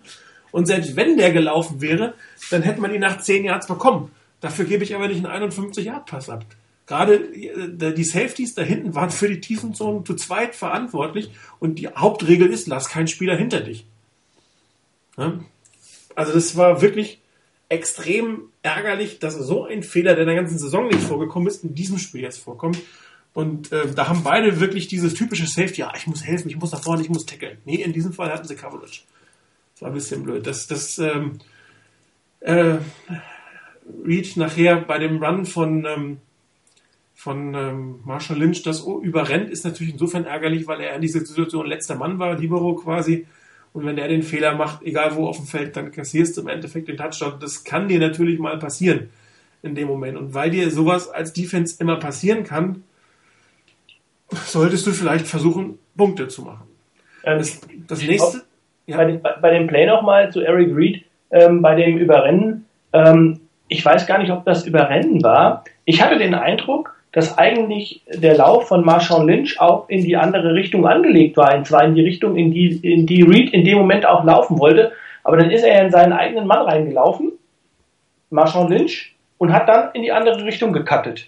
Und 0.50 0.66
selbst 0.66 0.96
wenn 0.96 1.16
der 1.16 1.30
gelaufen 1.30 1.80
wäre, 1.80 2.14
dann 2.50 2.62
hätte 2.62 2.80
man 2.80 2.92
ihn 2.92 3.00
nach 3.00 3.18
10 3.18 3.44
Yards 3.44 3.68
bekommen. 3.68 4.10
Dafür 4.40 4.64
gebe 4.64 4.82
ich 4.82 4.94
aber 4.94 5.06
nicht 5.06 5.24
einen 5.24 5.50
51-Yard-Pass 5.50 6.30
ab. 6.30 6.44
Gerade 6.90 7.14
äh, 7.14 7.94
die 7.94 8.02
Safeties 8.02 8.56
da 8.56 8.62
hinten 8.62 8.96
waren 8.96 9.10
für 9.10 9.28
die 9.28 9.40
Tiefenzonen 9.40 10.04
zu 10.04 10.16
zweit 10.16 10.56
verantwortlich 10.56 11.30
und 11.60 11.78
die 11.78 11.86
Hauptregel 11.86 12.48
ist, 12.48 12.66
lass 12.66 12.88
keinen 12.88 13.06
Spieler 13.06 13.36
hinter 13.36 13.60
dich. 13.60 13.86
Also 16.16 16.32
das 16.32 16.56
war 16.56 16.82
wirklich 16.82 17.20
extrem 17.68 18.48
ärgerlich, 18.62 19.20
dass 19.20 19.34
so 19.34 19.66
ein 19.66 19.84
Fehler, 19.84 20.14
der 20.14 20.22
in 20.22 20.26
der 20.26 20.34
ganzen 20.34 20.58
Saison 20.58 20.88
nicht 20.88 21.02
vorgekommen 21.02 21.46
ist, 21.46 21.62
in 21.62 21.76
diesem 21.76 21.98
Spiel 21.98 22.22
jetzt 22.22 22.40
vorkommt. 22.40 22.80
Und 23.34 23.70
äh, 23.70 23.94
da 23.94 24.08
haben 24.08 24.24
beide 24.24 24.58
wirklich 24.58 24.88
dieses 24.88 25.14
typische 25.14 25.46
Safety, 25.46 25.82
ja, 25.82 25.92
ich 25.96 26.08
muss 26.08 26.24
helfen, 26.24 26.50
ich 26.50 26.56
muss 26.56 26.72
nach 26.72 26.82
vorne, 26.82 27.02
ich 27.02 27.08
muss 27.08 27.24
tackeln. 27.24 27.58
Nee, 27.64 27.76
in 27.76 27.92
diesem 27.92 28.12
Fall 28.12 28.32
hatten 28.32 28.48
sie 28.48 28.56
Coverage. 28.56 29.02
Das 29.74 29.82
war 29.82 29.90
ein 29.90 29.94
bisschen 29.94 30.24
blöd. 30.24 30.44
Das, 30.44 30.66
das 30.66 30.98
ähm, 30.98 31.38
äh, 32.40 32.78
Reed 34.04 34.36
nachher 34.36 34.80
bei 34.80 34.98
dem 34.98 35.22
Run 35.22 35.46
von 35.46 35.84
ähm, 35.84 36.18
von 37.20 37.54
ähm, 37.54 38.00
Marshall 38.06 38.38
Lynch 38.38 38.62
das 38.62 38.80
überrennt, 38.80 39.50
ist 39.50 39.66
natürlich 39.66 39.92
insofern 39.92 40.24
ärgerlich, 40.24 40.66
weil 40.66 40.80
er 40.80 40.94
in 40.94 41.02
dieser 41.02 41.20
Situation 41.20 41.66
letzter 41.66 41.94
Mann 41.94 42.18
war, 42.18 42.34
Libero 42.34 42.74
quasi. 42.76 43.26
Und 43.74 43.84
wenn 43.84 43.98
er 43.98 44.08
den 44.08 44.22
Fehler 44.22 44.54
macht, 44.54 44.82
egal 44.84 45.14
wo 45.16 45.26
auf 45.26 45.36
dem 45.36 45.44
Feld, 45.44 45.76
dann 45.76 45.92
kassierst 45.92 46.38
du 46.38 46.40
im 46.40 46.48
Endeffekt 46.48 46.88
den 46.88 46.96
Touchdown. 46.96 47.34
Das 47.38 47.62
kann 47.62 47.88
dir 47.88 47.98
natürlich 47.98 48.38
mal 48.38 48.58
passieren 48.58 49.10
in 49.62 49.74
dem 49.74 49.86
Moment. 49.88 50.16
Und 50.16 50.32
weil 50.32 50.48
dir 50.48 50.70
sowas 50.70 51.10
als 51.10 51.34
Defense 51.34 51.76
immer 51.78 51.96
passieren 51.96 52.42
kann, 52.42 52.84
solltest 54.30 54.86
du 54.86 54.92
vielleicht 54.92 55.26
versuchen, 55.26 55.78
Punkte 55.98 56.26
zu 56.28 56.40
machen. 56.40 56.68
Ähm, 57.24 57.36
das, 57.36 57.60
das 57.86 58.02
nächste. 58.02 58.44
Ja. 58.86 58.96
Bei, 58.96 59.04
dem, 59.04 59.20
bei, 59.20 59.50
dem 59.58 59.66
Play 59.66 59.84
nochmal 59.84 60.32
zu 60.32 60.40
Eric 60.40 60.74
Reed, 60.74 61.04
ähm, 61.30 61.60
bei 61.60 61.74
dem 61.74 61.98
Überrennen. 61.98 62.64
Ähm, 62.94 63.40
ich 63.68 63.84
weiß 63.84 64.06
gar 64.06 64.16
nicht, 64.16 64.32
ob 64.32 64.46
das 64.46 64.66
Überrennen 64.66 65.22
war. 65.22 65.64
Ich 65.84 66.00
hatte 66.00 66.16
den 66.16 66.32
Eindruck, 66.34 66.99
dass 67.12 67.38
eigentlich 67.38 68.02
der 68.06 68.36
Lauf 68.36 68.68
von 68.68 68.84
Marshawn 68.84 69.26
Lynch 69.26 69.60
auch 69.60 69.88
in 69.88 70.04
die 70.04 70.16
andere 70.16 70.54
Richtung 70.54 70.86
angelegt 70.86 71.36
war, 71.36 71.56
und 71.56 71.66
zwar 71.66 71.84
in 71.84 71.94
die 71.94 72.02
Richtung, 72.02 72.36
in 72.36 72.52
die, 72.52 72.76
in 72.82 73.06
die 73.06 73.22
Reed 73.22 73.52
in 73.52 73.64
dem 73.64 73.78
Moment 73.78 74.06
auch 74.06 74.24
laufen 74.24 74.58
wollte. 74.58 74.92
Aber 75.24 75.36
dann 75.36 75.50
ist 75.50 75.64
er 75.64 75.84
in 75.84 75.90
seinen 75.90 76.12
eigenen 76.12 76.46
Mann 76.46 76.62
reingelaufen, 76.62 77.32
Marshawn 78.30 78.70
Lynch, 78.70 79.14
und 79.38 79.52
hat 79.52 79.68
dann 79.68 79.90
in 79.94 80.02
die 80.02 80.12
andere 80.12 80.44
Richtung 80.44 80.72
gecuttet. 80.72 81.26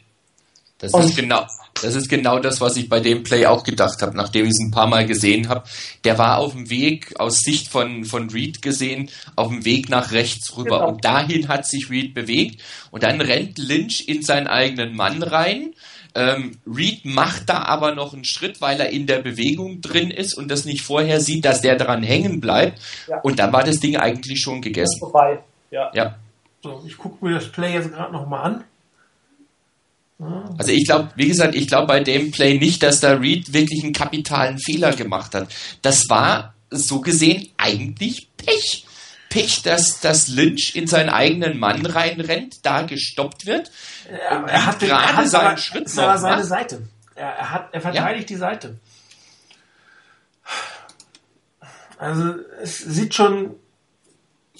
Das 0.82 0.92
ist 0.92 1.16
genau, 1.16 1.46
das 1.80 1.94
ist 1.94 2.08
genau 2.08 2.40
das, 2.40 2.60
was 2.60 2.76
ich 2.76 2.88
bei 2.88 2.98
dem 2.98 3.22
Play 3.22 3.46
auch 3.46 3.62
gedacht 3.62 4.02
habe, 4.02 4.16
nachdem 4.16 4.46
ich 4.46 4.50
es 4.50 4.60
ein 4.60 4.72
paar 4.72 4.88
Mal 4.88 5.06
gesehen 5.06 5.48
habe. 5.48 5.62
Der 6.02 6.18
war 6.18 6.38
auf 6.38 6.52
dem 6.52 6.70
Weg, 6.70 7.20
aus 7.20 7.38
Sicht 7.38 7.68
von, 7.68 8.04
von 8.04 8.28
Reed 8.30 8.62
gesehen, 8.62 9.08
auf 9.36 9.48
dem 9.48 9.64
Weg 9.64 9.88
nach 9.88 10.10
rechts 10.10 10.56
rüber. 10.56 10.80
Genau. 10.80 10.88
Und 10.88 11.04
dahin 11.04 11.46
hat 11.46 11.68
sich 11.68 11.88
Reed 11.88 12.14
bewegt. 12.14 12.60
Und 12.90 13.04
dann 13.04 13.20
rennt 13.20 13.58
Lynch 13.58 14.08
in 14.08 14.22
seinen 14.22 14.48
eigenen 14.48 14.96
Mann 14.96 15.22
rein. 15.22 15.72
Ähm, 16.16 16.58
Reed 16.66 17.04
macht 17.04 17.48
da 17.48 17.62
aber 17.62 17.94
noch 17.94 18.12
einen 18.12 18.24
Schritt, 18.24 18.60
weil 18.60 18.80
er 18.80 18.90
in 18.90 19.06
der 19.06 19.20
Bewegung 19.20 19.80
drin 19.80 20.10
ist 20.10 20.34
und 20.34 20.50
das 20.50 20.64
nicht 20.64 20.82
vorher 20.82 21.20
sieht, 21.20 21.44
dass 21.44 21.60
der 21.60 21.76
dran 21.76 22.02
hängen 22.02 22.40
bleibt. 22.40 22.80
Ja. 23.06 23.20
Und 23.20 23.38
dann 23.38 23.52
war 23.52 23.62
das 23.62 23.78
Ding 23.78 23.96
eigentlich 23.96 24.40
schon 24.40 24.60
gegessen. 24.60 24.98
Vorbei. 24.98 25.38
Ja. 25.70 25.90
ja. 25.94 26.16
So, 26.60 26.82
ich 26.86 26.98
gucke 26.98 27.24
mir 27.24 27.34
das 27.34 27.48
Play 27.50 27.72
jetzt 27.72 27.92
gerade 27.92 28.12
nochmal 28.12 28.44
an. 28.44 28.64
Also 30.58 30.70
ich 30.70 30.86
glaube, 30.86 31.10
wie 31.16 31.28
gesagt, 31.28 31.54
ich 31.54 31.66
glaube 31.66 31.86
bei 31.86 32.00
dem 32.00 32.30
Play 32.30 32.58
nicht, 32.58 32.82
dass 32.82 33.00
da 33.00 33.12
Reed 33.12 33.52
wirklich 33.52 33.82
einen 33.82 33.92
kapitalen 33.92 34.58
Fehler 34.58 34.92
gemacht 34.94 35.34
hat. 35.34 35.48
Das 35.82 36.08
war 36.08 36.54
so 36.70 37.00
gesehen 37.00 37.48
eigentlich 37.56 38.28
Pech. 38.36 38.86
Pech, 39.28 39.62
dass, 39.62 40.00
dass 40.00 40.28
Lynch 40.28 40.76
in 40.76 40.86
seinen 40.86 41.08
eigenen 41.08 41.58
Mann 41.58 41.86
reinrennt, 41.86 42.66
da 42.66 42.82
gestoppt 42.82 43.46
wird. 43.46 43.70
Ja, 44.10 44.46
er 44.46 44.66
hat 44.66 44.78
gerade 44.80 45.22
er 45.22 45.28
seinen 45.28 45.46
aber, 45.46 45.56
Schritt 45.56 45.98
aber 45.98 46.12
noch 46.12 46.20
seine 46.20 46.36
macht. 46.36 46.44
Seite. 46.46 46.82
Er, 47.14 47.28
er, 47.28 47.50
hat, 47.50 47.68
er 47.72 47.80
verteidigt 47.80 48.28
die 48.28 48.36
Seite. 48.36 48.78
Also 51.96 52.34
es 52.60 52.78
sieht 52.78 53.14
schon 53.14 53.54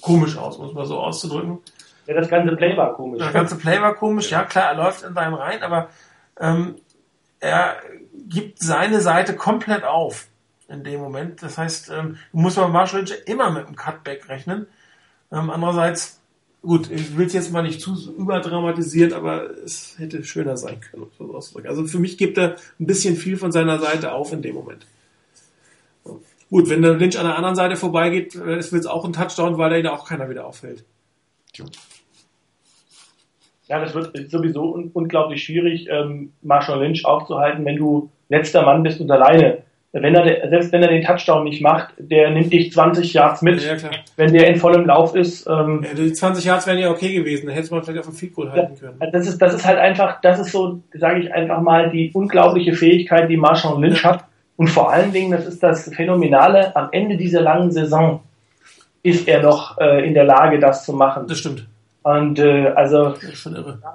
komisch 0.00 0.36
aus, 0.36 0.58
muss 0.58 0.72
man 0.72 0.86
so 0.86 0.98
auszudrücken. 0.98 1.58
Ja, 2.06 2.14
das 2.14 2.28
ganze 2.28 2.56
Play 2.56 2.76
war 2.76 2.94
komisch. 2.94 3.22
Der 3.22 3.32
ganze 3.32 3.56
Play 3.56 3.80
war 3.80 3.94
komisch, 3.94 4.30
ja 4.30 4.44
klar, 4.44 4.70
er 4.70 4.74
läuft 4.74 5.02
in 5.02 5.14
seinem 5.14 5.34
rein, 5.34 5.62
aber 5.62 5.88
ähm, 6.40 6.76
er 7.40 7.76
gibt 8.28 8.58
seine 8.58 9.00
Seite 9.00 9.36
komplett 9.36 9.84
auf 9.84 10.28
in 10.68 10.84
dem 10.84 11.00
Moment. 11.00 11.42
Das 11.42 11.58
heißt, 11.58 11.90
ähm, 11.90 12.18
muss 12.32 12.56
man 12.56 12.72
Marshall 12.72 13.00
Lynch 13.00 13.14
immer 13.26 13.50
mit 13.50 13.66
einem 13.66 13.76
Cutback 13.76 14.28
rechnen. 14.28 14.66
Ähm, 15.30 15.50
andererseits, 15.50 16.20
gut, 16.62 16.90
ich 16.90 17.16
will 17.16 17.26
es 17.26 17.32
jetzt 17.32 17.52
mal 17.52 17.62
nicht 17.62 17.80
zu 17.80 18.14
überdramatisieren, 18.16 19.12
aber 19.12 19.50
es 19.64 19.94
hätte 19.98 20.24
schöner 20.24 20.56
sein 20.56 20.80
können, 20.80 21.06
so. 21.18 21.42
Also 21.64 21.86
für 21.86 21.98
mich 21.98 22.18
gibt 22.18 22.38
er 22.38 22.56
ein 22.80 22.86
bisschen 22.86 23.16
viel 23.16 23.36
von 23.36 23.52
seiner 23.52 23.78
Seite 23.78 24.12
auf 24.12 24.32
in 24.32 24.42
dem 24.42 24.54
Moment. 24.54 24.86
Gut, 26.50 26.68
wenn 26.68 26.82
der 26.82 26.94
Lynch 26.94 27.18
an 27.18 27.26
der 27.26 27.36
anderen 27.36 27.56
Seite 27.56 27.76
vorbeigeht, 27.76 28.34
äh, 28.34 28.58
ist 28.58 28.72
es 28.72 28.86
auch 28.86 29.04
ein 29.04 29.12
Touchdown, 29.12 29.56
weil 29.58 29.70
da 29.70 29.76
ihn 29.76 29.86
auch 29.86 30.06
keiner 30.06 30.28
wieder 30.28 30.46
auffällt. 30.46 30.84
Ja, 33.72 33.80
das 33.80 33.94
wird 33.94 34.30
sowieso 34.30 34.74
un 34.74 34.90
unglaublich 34.92 35.44
schwierig, 35.44 35.88
ähm, 35.90 36.34
Marshall 36.42 36.82
Lynch 36.82 37.06
aufzuhalten, 37.06 37.64
wenn 37.64 37.76
du 37.76 38.10
letzter 38.28 38.66
Mann 38.66 38.82
bist 38.82 39.00
und 39.00 39.10
alleine. 39.10 39.62
Wenn 39.92 40.14
er, 40.14 40.46
selbst 40.50 40.72
wenn 40.72 40.82
er 40.82 40.90
den 40.90 41.02
Touchdown 41.02 41.44
nicht 41.44 41.62
macht, 41.62 41.94
der 41.96 42.28
nimmt 42.30 42.52
dich 42.52 42.70
20 42.70 43.14
Yards 43.14 43.40
mit. 43.40 43.62
Ja. 43.62 43.76
Wenn 44.16 44.34
der 44.34 44.48
in 44.48 44.56
vollem 44.56 44.84
Lauf 44.84 45.14
ist, 45.14 45.46
ähm, 45.46 45.86
Ja, 45.88 45.94
die 45.94 46.12
20 46.12 46.44
Yards 46.44 46.66
wären 46.66 46.78
ja 46.80 46.90
okay 46.90 47.14
gewesen, 47.14 47.46
da 47.46 47.52
hätte 47.54 47.72
man 47.72 47.82
vielleicht 47.82 48.00
auf 48.00 48.06
dem 48.06 48.14
Field 48.14 48.34
Goal 48.34 48.52
halten 48.52 48.78
können. 48.78 48.98
das 49.10 49.26
ist, 49.26 49.38
das 49.40 49.54
ist 49.54 49.66
halt 49.66 49.78
einfach, 49.78 50.20
das 50.20 50.38
ist 50.38 50.52
so, 50.52 50.82
sage 50.92 51.20
ich 51.20 51.32
einfach 51.32 51.62
mal, 51.62 51.88
die 51.88 52.10
unglaubliche 52.12 52.74
Fähigkeit, 52.74 53.30
die 53.30 53.38
Marshall 53.38 53.80
Lynch 53.80 54.04
hat. 54.04 54.24
Und 54.56 54.68
vor 54.68 54.92
allen 54.92 55.12
Dingen, 55.12 55.30
das 55.30 55.46
ist 55.46 55.62
das 55.62 55.90
Phänomenale, 55.94 56.76
am 56.76 56.90
Ende 56.92 57.16
dieser 57.16 57.40
langen 57.40 57.70
Saison 57.70 58.20
ist 59.02 59.26
er 59.26 59.42
noch 59.42 59.78
äh, 59.78 60.06
in 60.06 60.12
der 60.12 60.24
Lage, 60.24 60.58
das 60.58 60.84
zu 60.84 60.92
machen. 60.92 61.26
Das 61.26 61.38
stimmt. 61.38 61.66
Und 62.02 62.38
äh, 62.38 62.68
also 62.74 63.14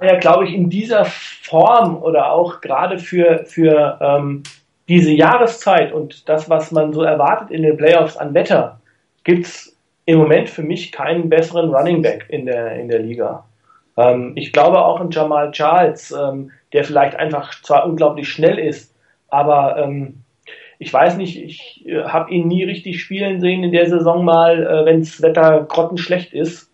daher 0.00 0.16
glaube 0.18 0.46
ich, 0.46 0.54
in 0.54 0.70
dieser 0.70 1.04
Form 1.04 2.02
oder 2.02 2.32
auch 2.32 2.60
gerade 2.60 2.98
für, 2.98 3.44
für 3.44 3.98
ähm, 4.00 4.42
diese 4.88 5.12
Jahreszeit 5.12 5.92
und 5.92 6.28
das, 6.28 6.48
was 6.48 6.72
man 6.72 6.92
so 6.92 7.02
erwartet 7.02 7.50
in 7.50 7.62
den 7.62 7.76
Playoffs 7.76 8.16
an 8.16 8.32
Wetter, 8.32 8.80
gibt's 9.24 9.76
im 10.06 10.18
Moment 10.18 10.48
für 10.48 10.62
mich 10.62 10.90
keinen 10.90 11.28
besseren 11.28 11.74
Running 11.74 12.00
Back 12.00 12.26
in 12.30 12.46
der, 12.46 12.76
in 12.76 12.88
der 12.88 13.00
Liga. 13.00 13.44
Ähm, 13.98 14.32
ich 14.36 14.52
glaube 14.54 14.82
auch 14.82 15.00
in 15.02 15.10
Jamal 15.10 15.50
Charles, 15.50 16.10
ähm, 16.10 16.50
der 16.72 16.84
vielleicht 16.84 17.16
einfach 17.16 17.60
zwar 17.62 17.84
unglaublich 17.84 18.28
schnell 18.30 18.58
ist, 18.58 18.94
aber 19.28 19.76
ähm, 19.76 20.22
ich 20.78 20.92
weiß 20.92 21.16
nicht, 21.16 21.36
ich 21.36 21.84
äh, 21.86 22.04
habe 22.04 22.30
ihn 22.30 22.48
nie 22.48 22.64
richtig 22.64 23.02
spielen 23.02 23.40
sehen 23.40 23.64
in 23.64 23.72
der 23.72 23.88
Saison 23.88 24.24
mal, 24.24 24.66
äh, 24.66 24.86
wenns 24.86 25.20
Wetter 25.20 25.66
grottenschlecht 25.68 26.32
ist. 26.32 26.67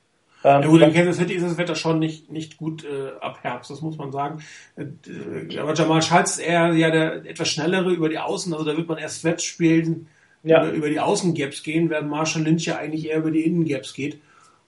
Ähm, 0.45 0.63
Ja 0.63 0.69
gut, 0.69 0.83
in 0.83 0.93
Kansas 0.93 1.17
City 1.17 1.35
ist 1.35 1.43
das 1.45 1.57
Wetter 1.57 1.75
schon 1.75 1.99
nicht, 1.99 2.31
nicht 2.31 2.57
gut 2.59 2.85
äh, 2.85 3.19
ab 3.21 3.39
Herbst, 3.43 3.71
das 3.71 3.81
muss 3.81 3.97
man 3.97 4.13
sagen. 4.13 4.43
Äh, 4.77 5.59
aber 5.59 5.75
Jamal 5.75 6.03
Schalz 6.03 6.33
ist 6.33 6.39
eher 6.41 6.73
ja 6.75 6.91
der 6.91 7.25
etwas 7.27 7.49
schnellere 7.49 7.93
über 7.93 8.09
die 8.09 8.19
Außen, 8.19 8.53
also 8.53 8.65
da 8.65 8.77
wird 8.77 8.89
man 8.89 8.99
erst 8.99 9.21
Sweats 9.23 9.43
spielen, 9.45 10.07
Ja. 10.43 10.63
über, 10.67 10.73
über 10.77 10.89
die 10.91 11.01
Außengaps 11.01 11.63
gehen, 11.63 11.89
während 11.91 12.11
Marshall 12.11 12.43
Lynch 12.43 12.67
ja 12.67 12.77
eigentlich 12.77 13.09
eher 13.09 13.19
über 13.19 13.31
die 13.31 13.41
Innengaps 13.43 13.95
geht. 13.95 14.19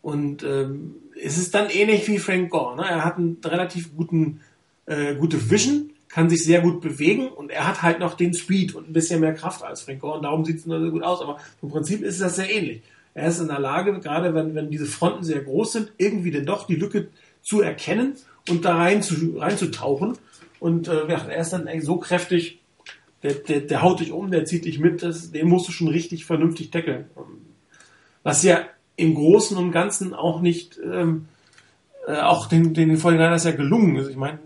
Und 0.02 0.42
ähm, 0.44 0.94
es 1.22 1.36
ist 1.36 1.54
dann 1.54 1.68
ähnlich 1.70 2.06
wie 2.08 2.18
Frank 2.18 2.50
Gore. 2.50 2.76
Ne? 2.76 2.84
Er 2.88 3.04
hat 3.04 3.16
einen 3.18 3.38
relativ 3.44 3.94
guten, 3.96 4.40
äh, 4.86 5.14
gute 5.16 5.50
Vision, 5.50 5.90
kann 6.08 6.30
sich 6.30 6.44
sehr 6.44 6.60
gut 6.60 6.80
bewegen 6.80 7.28
und 7.28 7.50
er 7.50 7.66
hat 7.66 7.82
halt 7.82 7.98
noch 7.98 8.14
den 8.14 8.32
Speed 8.32 8.74
und 8.74 8.88
ein 8.88 8.92
bisschen 8.92 9.20
mehr 9.20 9.34
Kraft 9.34 9.62
als 9.62 9.82
Frank 9.82 10.00
Gore 10.00 10.16
und 10.18 10.22
darum 10.22 10.44
sieht 10.44 10.58
es 10.58 10.66
nur 10.66 10.80
so 10.80 10.90
gut 10.90 11.02
aus. 11.02 11.20
Aber 11.20 11.38
im 11.60 11.68
Prinzip 11.68 12.02
ist 12.02 12.20
das 12.22 12.36
sehr 12.36 12.50
ähnlich. 12.50 12.82
Er 13.16 13.28
ist 13.28 13.40
in 13.40 13.48
der 13.48 13.58
Lage, 13.58 13.98
gerade 13.98 14.34
wenn, 14.34 14.54
wenn 14.54 14.68
diese 14.70 14.84
Fronten 14.84 15.24
sehr 15.24 15.40
groß 15.40 15.72
sind, 15.72 15.92
irgendwie 15.96 16.30
denn 16.30 16.44
doch 16.44 16.66
die 16.66 16.76
Lücke 16.76 17.08
zu 17.40 17.62
erkennen 17.62 18.12
und 18.50 18.66
da 18.66 18.76
rein 18.76 19.02
zu, 19.02 19.38
reinzutauchen. 19.38 20.18
Und 20.60 20.88
äh, 20.88 21.06
er 21.06 21.38
ist 21.38 21.54
dann 21.54 21.66
so 21.80 21.96
kräftig, 21.96 22.60
der, 23.22 23.32
der, 23.32 23.60
der 23.62 23.80
haut 23.80 24.00
dich 24.00 24.12
um, 24.12 24.30
der 24.30 24.44
zieht 24.44 24.66
dich 24.66 24.80
mit, 24.80 25.02
das, 25.02 25.32
den 25.32 25.48
musst 25.48 25.66
du 25.66 25.72
schon 25.72 25.88
richtig 25.88 26.26
vernünftig 26.26 26.70
tackeln. 26.70 27.06
Was 28.22 28.42
ja 28.42 28.60
im 28.96 29.14
Großen 29.14 29.56
und 29.56 29.72
Ganzen 29.72 30.12
auch 30.12 30.42
nicht, 30.42 30.78
ähm, 30.84 31.26
äh, 32.06 32.18
auch 32.18 32.48
den, 32.48 32.74
den 32.74 32.98
49ers 32.98 33.46
ja 33.46 33.56
gelungen 33.56 33.96
ist. 33.96 34.10
Ich 34.10 34.16
meine, 34.16 34.40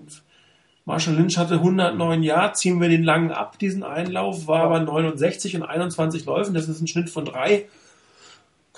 Marshall 0.85 1.17
Lynch 1.17 1.39
hatte 1.39 1.55
109 1.55 2.23
Yards, 2.23 2.61
ziehen 2.61 2.81
wir 2.81 2.89
den 2.89 3.03
langen 3.03 3.33
ab, 3.33 3.59
diesen 3.59 3.83
Einlauf, 3.83 4.47
war 4.47 4.63
aber 4.63 4.79
69 4.79 5.57
und 5.57 5.65
21 5.65 6.25
Läufen, 6.25 6.55
das 6.55 6.69
ist 6.69 6.81
ein 6.81 6.87
Schnitt 6.87 7.11
von 7.11 7.25
drei. 7.25 7.67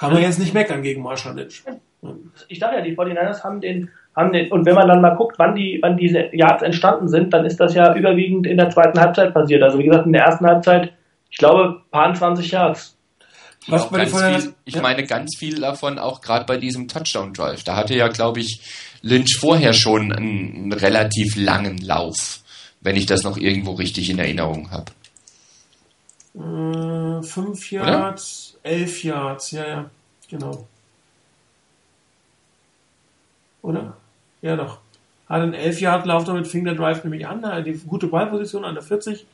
Kann 0.02 0.14
man 0.14 0.22
jetzt 0.22 0.40
nicht 0.40 0.52
meckern 0.52 0.82
gegen 0.82 1.00
Marshall 1.00 1.36
Lynch. 1.36 1.62
ich 2.48 2.58
dachte 2.58 2.76
ja, 2.76 2.82
die 2.82 2.96
49ers 2.96 3.44
haben 3.44 3.60
den, 3.60 3.88
haben 4.16 4.32
den, 4.32 4.50
und 4.50 4.66
wenn 4.66 4.74
man 4.74 4.88
dann 4.88 5.00
mal 5.00 5.14
guckt, 5.14 5.38
wann 5.38 5.54
die, 5.54 5.78
wann 5.80 5.96
diese 5.96 6.28
Yards 6.32 6.64
entstanden 6.64 7.06
sind, 7.06 7.32
dann 7.32 7.44
ist 7.44 7.60
das 7.60 7.72
ja 7.74 7.94
überwiegend 7.94 8.48
in 8.48 8.56
der 8.56 8.68
zweiten 8.70 8.98
Halbzeit 8.98 9.32
passiert. 9.32 9.62
Also 9.62 9.78
wie 9.78 9.84
gesagt, 9.84 10.06
in 10.06 10.12
der 10.12 10.24
ersten 10.24 10.44
Halbzeit, 10.44 10.92
ich 11.30 11.38
glaube, 11.38 11.82
paar 11.92 12.12
20 12.12 12.50
Yards. 12.50 12.98
Was 13.68 13.88
bei 13.90 13.98
ganz 13.98 14.12
49ers 14.12 14.40
viel, 14.40 14.54
ich 14.64 14.74
ja. 14.74 14.82
meine 14.82 15.04
ganz 15.04 15.36
viel 15.38 15.60
davon 15.60 16.00
auch 16.00 16.20
gerade 16.20 16.46
bei 16.46 16.56
diesem 16.56 16.88
Touchdown-Drive. 16.88 17.62
Da 17.62 17.76
hatte 17.76 17.94
ja, 17.94 18.08
glaube 18.08 18.40
ich, 18.40 18.60
Lynch 19.02 19.36
vorher 19.38 19.72
schon 19.72 20.12
einen, 20.12 20.54
einen 20.54 20.72
relativ 20.72 21.36
langen 21.36 21.78
Lauf, 21.78 22.40
wenn 22.80 22.96
ich 22.96 23.06
das 23.06 23.22
noch 23.22 23.36
irgendwo 23.36 23.74
richtig 23.74 24.10
in 24.10 24.18
Erinnerung 24.18 24.72
habe. 24.72 24.86
Äh, 26.34 27.22
fünf 27.22 27.70
Yards, 27.70 28.58
elf 28.62 29.04
Yards, 29.04 29.50
ja, 29.50 29.66
ja, 29.66 29.90
genau. 30.28 30.66
Oder? 33.62 33.96
Ja, 34.40 34.56
doch. 34.56 34.78
Hat 35.28 35.40
einen 35.40 35.54
11 35.54 35.80
Yard 35.80 36.06
Lauf, 36.06 36.24
damit 36.24 36.46
fing 36.46 36.64
der 36.64 36.74
Drive 36.74 37.04
nämlich 37.04 37.26
an, 37.26 37.64
die 37.64 37.72
gute 37.86 38.08
Ballposition 38.08 38.64
an 38.64 38.74
der 38.74 38.82
40. 38.82 39.24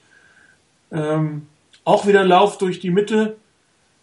Ähm, 0.93 1.47
auch 1.85 2.07
wieder 2.07 2.21
ein 2.21 2.29
Lauf 2.29 2.59
durch 2.59 2.79
die 2.81 2.91
Mitte, 2.91 3.37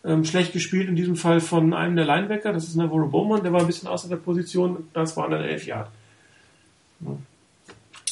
ähm, 0.04 0.26
schlecht 0.26 0.54
gespielt 0.54 0.90
in 0.90 0.96
diesem 0.96 1.16
Fall 1.16 1.40
von 1.40 1.74
einem 1.74 1.96
der 1.96 2.06
Linebacker, 2.06 2.52
das 2.52 2.66
ist 2.66 2.76
Navarro 2.76 3.08
Bowman, 3.08 3.44
der 3.44 3.54
war 3.54 3.62
ein 3.62 3.68
bisschen 3.68 3.88
außer 3.88 4.10
der 4.10 4.18
Position, 4.18 4.90
das 4.94 5.16
waren 5.16 5.32
dann 5.32 5.42
11 5.42 5.68
Yard. 5.68 5.90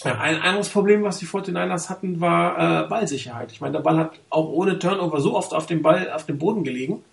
Ja, 0.04 0.20
ein 0.20 0.42
anderes 0.42 0.70
Problem, 0.70 1.04
was 1.04 1.20
die 1.20 1.26
49ers 1.26 1.90
hatten, 1.90 2.20
war 2.20 2.86
äh, 2.86 2.88
Ballsicherheit. 2.88 3.52
Ich 3.52 3.62
meine, 3.62 3.74
der 3.74 3.80
Ball 3.80 3.98
hat 3.98 4.20
auch 4.30 4.50
ohne 4.50 4.80
Turnover 4.80 5.20
so 5.22 5.36
oft 5.36 5.54
auf 5.54 5.66
dem 5.66 5.82
Ball, 5.82 6.12
auf 6.12 6.26
dem 6.26 6.38
Boden 6.38 6.64
gelegen. 6.64 7.04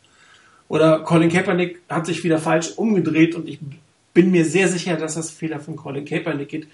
Oder 0.69 1.01
Colin 1.01 1.31
Kaepernick 1.31 1.83
hat 1.89 2.07
sich 2.07 2.23
wieder 2.25 2.39
falsch 2.39 2.73
umgedreht 2.77 3.35
und 3.35 3.49
ich 3.49 3.59
bin 4.15 4.31
mir 4.31 4.45
sehr 4.45 4.69
sicher, 4.69 4.97
dass 4.97 5.15
das 5.15 5.31
Fehler 5.31 5.61
von 5.61 5.77
Colin 5.77 6.05
Kaepernick 6.05 6.49
gibt, 6.49 6.69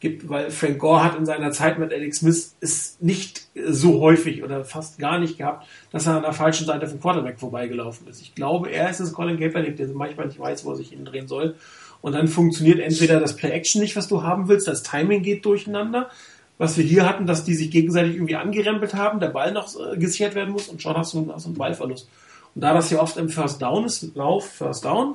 gibt, 0.00 0.28
weil 0.28 0.50
Frank 0.50 0.78
Gore 0.78 1.04
hat 1.04 1.18
in 1.18 1.26
seiner 1.26 1.52
Zeit 1.52 1.78
mit 1.78 1.92
Alex 1.92 2.18
Smith 2.18 2.56
es 2.60 2.96
nicht 3.00 3.48
so 3.66 4.00
häufig 4.00 4.42
oder 4.42 4.64
fast 4.64 4.98
gar 4.98 5.18
nicht 5.18 5.38
gehabt, 5.38 5.66
dass 5.92 6.06
er 6.06 6.16
an 6.16 6.22
der 6.22 6.32
falschen 6.32 6.66
Seite 6.66 6.86
vom 6.88 7.00
Quarterback 7.00 7.38
vorbeigelaufen 7.38 8.08
ist. 8.08 8.22
Ich 8.22 8.34
glaube, 8.34 8.70
er 8.70 8.88
ist 8.88 9.00
es 9.00 9.12
Colin 9.12 9.38
Kaepernick, 9.38 9.76
der 9.76 9.88
manchmal 9.88 10.26
nicht 10.26 10.38
weiß, 10.38 10.64
wo 10.64 10.70
er 10.70 10.76
sich 10.76 10.90
hindrehen 10.90 11.28
soll. 11.28 11.54
Und 12.02 12.12
dann 12.12 12.28
funktioniert 12.28 12.80
entweder 12.80 13.20
das 13.20 13.36
Play-Action 13.36 13.80
nicht, 13.80 13.96
was 13.96 14.08
du 14.08 14.22
haben 14.22 14.48
willst, 14.48 14.68
das 14.68 14.82
Timing 14.82 15.22
geht 15.22 15.44
durcheinander. 15.44 16.10
Was 16.58 16.76
wir 16.76 16.84
hier 16.84 17.08
hatten, 17.08 17.26
dass 17.26 17.44
die 17.44 17.54
sich 17.54 17.70
gegenseitig 17.70 18.14
irgendwie 18.14 18.36
angerempelt 18.36 18.94
haben, 18.94 19.18
der 19.18 19.28
Ball 19.28 19.52
noch 19.52 19.74
äh, 19.78 19.96
gesichert 19.96 20.34
werden 20.34 20.50
muss 20.50 20.68
und 20.68 20.82
schon 20.82 20.96
hast 20.96 21.14
du, 21.14 21.32
einen 21.32 21.54
Ballverlust. 21.54 22.08
Und 22.54 22.60
da 22.62 22.74
das 22.74 22.90
ja 22.90 23.00
oft 23.00 23.16
im 23.16 23.30
First 23.30 23.62
Down 23.62 23.84
ist, 23.84 24.14
Lauf, 24.14 24.50
First 24.50 24.84
Down, 24.84 25.14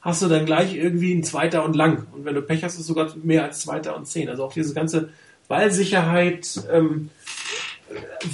hast 0.00 0.22
du 0.22 0.28
dann 0.28 0.46
gleich 0.46 0.74
irgendwie 0.76 1.12
ein 1.12 1.24
Zweiter 1.24 1.64
und 1.64 1.74
lang. 1.74 2.06
Und 2.12 2.24
wenn 2.24 2.34
du 2.34 2.42
Pech 2.42 2.62
hast, 2.62 2.78
ist 2.78 2.86
sogar 2.86 3.12
mehr 3.22 3.44
als 3.44 3.60
Zweiter 3.60 3.96
und 3.96 4.06
Zehn. 4.06 4.28
Also 4.28 4.44
auch 4.44 4.52
diese 4.52 4.74
ganze 4.74 5.08
Ballsicherheit 5.48 6.60
ähm, 6.70 7.10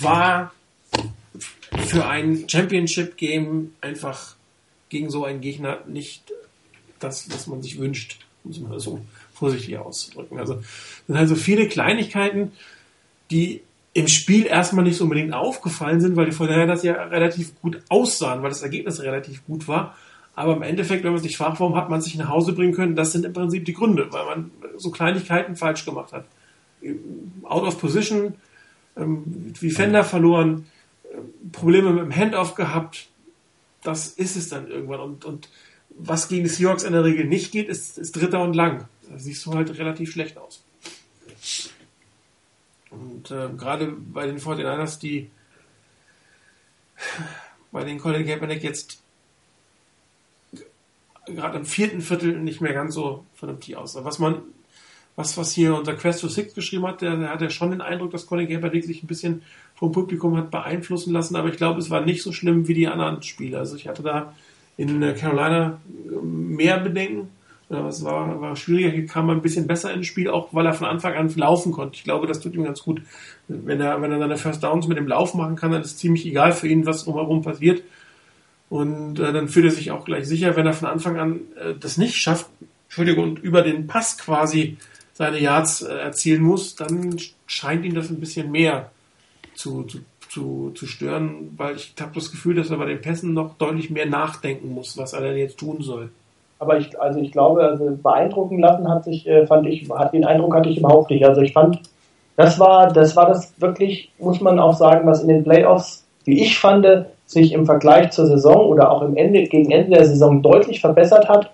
war 0.01 0.53
für 1.87 2.07
ein 2.07 2.49
Championship-Game 2.49 3.75
einfach 3.81 4.35
gegen 4.89 5.11
so 5.11 5.25
einen 5.25 5.41
Gegner 5.41 5.79
nicht 5.87 6.33
das, 7.01 7.31
was 7.33 7.47
man 7.47 7.63
sich 7.63 7.79
wünscht, 7.79 8.19
es 8.49 8.61
mal 8.61 8.79
so 8.81 9.01
vorsichtig 9.35 9.79
auszudrücken. 9.79 10.39
Also 10.39 10.55
es 10.55 11.07
sind 11.07 11.19
halt 11.19 11.29
so 11.29 11.35
viele 11.35 11.69
Kleinigkeiten, 11.69 12.53
die 13.31 13.63
im 13.93 14.09
Spiel 14.09 14.47
erstmal 14.47 14.85
nicht 14.85 14.97
so 14.97 15.05
unbedingt 15.05 15.33
aufgefallen 15.33 16.01
sind, 16.01 16.17
weil 16.17 16.27
die 16.27 16.33
vorher 16.33 16.67
das 16.67 16.83
ja 16.83 16.95
relativ 16.95 17.61
gut 17.61 17.83
aussahen, 17.89 18.43
weil 18.43 18.51
das 18.51 18.63
Ergebnis 18.63 19.01
relativ 19.01 19.45
gut 19.47 19.67
war. 19.67 19.97
Aber 20.37 20.55
im 20.57 20.63
Endeffekt, 20.63 21.03
wenn 21.05 21.13
man 21.13 21.23
sich 21.23 21.37
fragt, 21.37 21.59
warum 21.61 21.77
hat 21.77 21.91
man 21.91 22.01
sich 22.01 22.17
nach 22.17 22.29
Hause 22.29 22.53
bringen 22.53 22.73
können, 22.73 22.95
das 22.95 23.13
sind 23.13 23.25
im 23.25 23.33
Prinzip 23.33 23.65
die 23.65 23.73
Gründe, 23.73 24.13
weil 24.13 24.25
man 24.27 24.51
so 24.77 24.91
Kleinigkeiten 24.91 25.57
falsch 25.57 25.85
gemacht 25.85 26.13
hat. 26.13 26.25
Out 27.43 27.65
of 27.65 27.81
Position, 27.81 28.35
ähm, 28.97 29.53
wie 29.61 29.71
Fender 29.71 30.05
verloren, 30.05 30.67
äh, 31.05 31.19
Probleme 31.53 31.91
mit 31.91 32.05
dem 32.05 32.17
Handoff 32.17 32.55
gehabt, 32.55 33.09
das 33.83 34.09
ist 34.09 34.37
es 34.37 34.49
dann 34.49 34.69
irgendwann. 34.69 35.01
Und, 35.01 35.25
und 35.25 35.49
was 36.03 36.29
gegen 36.29 36.45
die 36.45 36.51
Seahawks 36.51 36.83
in 36.83 36.93
der 36.93 37.05
Regel 37.05 37.27
nicht 37.27 37.53
geht, 37.53 37.69
ist, 37.69 37.99
ist 37.99 38.17
Dritter 38.17 38.43
und 38.43 38.55
Lang. 38.55 38.89
Da 39.09 39.19
siehst 39.19 39.45
du 39.47 39.55
halt 39.55 39.77
relativ 39.79 40.13
schlecht 40.13 40.39
aus. 40.39 40.65
Und 42.91 43.31
äh, 43.31 43.49
gerade 43.57 43.93
bei 43.93 44.27
den 44.27 44.39
49ers, 44.39 44.99
die 44.99 45.31
bei 47.73 47.85
den 47.85 47.99
Colin 47.99 48.27
Kaepernick 48.27 48.63
jetzt 48.63 49.03
gerade 51.27 51.59
im 51.59 51.65
vierten 51.65 52.01
Viertel 52.01 52.39
nicht 52.41 52.61
mehr 52.61 52.73
ganz 52.73 52.95
so 52.95 53.25
vernünftig 53.35 53.77
aus. 53.77 53.95
Was 53.95 54.19
man, 54.19 54.43
was, 55.17 55.37
was 55.37 55.53
hier 55.53 55.75
unser 55.75 55.95
Quest 55.95 56.21
to 56.21 56.29
Six 56.29 56.55
geschrieben 56.55 56.87
hat, 56.87 57.03
der, 57.03 57.17
der 57.17 57.31
hat 57.31 57.41
ja 57.43 57.51
schon 57.51 57.71
den 57.71 57.81
Eindruck, 57.81 58.11
dass 58.11 58.27
Colin 58.27 58.49
Kaepernick 58.49 58.85
sich 58.85 59.03
ein 59.03 59.07
bisschen 59.07 59.43
vom 59.75 59.93
Publikum 59.93 60.37
hat 60.37 60.51
beeinflussen 60.51 61.13
lassen, 61.13 61.37
aber 61.37 61.49
ich 61.49 61.57
glaube, 61.57 61.79
es 61.79 61.91
war 61.91 62.01
nicht 62.01 62.23
so 62.23 62.33
schlimm 62.33 62.67
wie 62.69 62.75
die 62.75 62.89
anderen 62.89 63.23
Spiele. 63.23 63.59
Also 63.59 63.77
ich 63.77 63.87
hatte 63.87 64.03
da 64.03 64.35
in 64.81 65.03
äh, 65.03 65.13
Carolina 65.13 65.79
mehr 66.23 66.79
Bedenken. 66.79 67.29
Es 67.69 68.03
war, 68.03 68.41
war 68.41 68.57
schwieriger, 68.57 68.91
hier 68.91 69.07
kam 69.07 69.31
ein 69.31 69.43
bisschen 69.43 69.69
besser 69.69 69.95
ins 69.95 70.09
Spiel, 70.09 70.29
auch 70.29 70.49
weil 70.53 70.67
er 70.67 70.73
von 70.73 70.89
Anfang 70.89 71.15
an 71.15 71.33
laufen 71.37 71.71
konnte. 71.71 71.95
Ich 71.95 72.03
glaube, 72.03 72.27
das 72.27 72.41
tut 72.41 72.55
ihm 72.55 72.65
ganz 72.65 72.83
gut. 72.83 73.01
Wenn 73.47 73.81
er, 73.81 74.03
wenn 74.03 74.11
er 74.11 74.19
seine 74.19 74.37
First 74.39 74.65
Downs 74.65 74.89
mit 74.89 74.99
dem 74.99 75.07
Lauf 75.07 75.35
machen 75.35 75.55
kann, 75.55 75.71
dann 75.71 75.83
ist 75.83 75.93
es 75.93 75.97
ziemlich 75.99 76.27
egal 76.27 76.53
für 76.53 76.67
ihn, 76.67 76.85
was 76.85 77.05
drumherum 77.05 77.43
passiert. 77.43 77.85
Und 78.71 79.21
äh, 79.21 79.33
dann 79.33 79.47
fühlt 79.47 79.67
er 79.67 79.71
sich 79.71 79.93
auch 79.93 80.05
gleich 80.05 80.27
sicher, 80.27 80.57
wenn 80.57 80.67
er 80.67 80.73
von 80.73 80.89
Anfang 80.89 81.19
an 81.21 81.41
äh, 81.57 81.75
das 81.79 81.97
nicht 81.97 82.17
schafft, 82.17 82.47
Entschuldigung, 82.89 83.25
und 83.25 83.39
über 83.39 83.63
den 83.63 83.87
Pass 83.87 84.19
quasi 84.19 84.77
seine 85.13 85.39
Yards 85.39 85.83
äh, 85.83 85.95
erzielen 85.95 86.43
muss, 86.43 86.75
dann 86.75 87.17
scheint 87.47 87.85
ihm 87.85 87.95
das 87.95 88.11
ein 88.11 88.19
bisschen 88.19 88.51
mehr 88.51 88.91
zu, 89.55 89.85
zu, 89.85 90.01
zu, 90.31 90.71
zu 90.75 90.87
stören, 90.87 91.55
weil 91.57 91.75
ich 91.75 91.93
habe 92.01 92.13
das 92.15 92.31
Gefühl, 92.31 92.55
dass 92.55 92.71
er 92.71 92.77
bei 92.77 92.87
den 92.87 93.01
Pässen 93.01 93.35
noch 93.35 93.55
deutlich 93.55 93.91
mehr 93.91 94.07
nachdenken 94.07 94.73
muss, 94.73 94.97
was 94.97 95.13
er 95.13 95.23
denn 95.23 95.37
jetzt 95.37 95.59
tun 95.59 95.79
soll. 95.81 96.11
Aber 96.61 96.79
ich, 96.79 96.99
also 97.01 97.19
ich 97.19 97.33
glaube, 97.33 97.63
also 97.63 97.99
beeindrucken 98.01 98.61
lassen 98.61 98.89
hat 98.89 99.05
sich, 99.05 99.27
äh, 99.27 99.47
fand 99.47 99.67
ich, 99.67 99.91
hat 99.91 100.13
den 100.13 100.25
Eindruck 100.25 100.55
hatte 100.55 100.69
ich 100.69 100.79
überhaupt 100.79 101.11
nicht. 101.11 101.25
Also 101.25 101.41
ich 101.41 101.53
fand, 101.53 101.81
das 102.37 102.61
war, 102.61 102.93
das 102.93 103.17
war 103.17 103.27
das 103.27 103.53
wirklich, 103.61 104.13
muss 104.19 104.41
man 104.41 104.61
auch 104.61 104.75
sagen, 104.75 105.07
was 105.07 105.23
in 105.23 105.29
den 105.29 105.43
Playoffs, 105.43 106.05
wie 106.25 106.41
ich 106.41 106.59
fand, 106.59 106.87
sich 107.27 107.53
im 107.53 107.67
Vergleich 107.67 108.11
zur 108.11 108.27
Saison 108.27 108.67
oder 108.67 108.91
auch 108.91 109.03
im 109.03 109.17
Ende, 109.17 109.45
gegen 109.45 109.71
Ende 109.71 109.97
der 109.97 110.07
Saison 110.07 110.43
deutlich 110.43 110.81
verbessert 110.81 111.29
hat. 111.29 111.51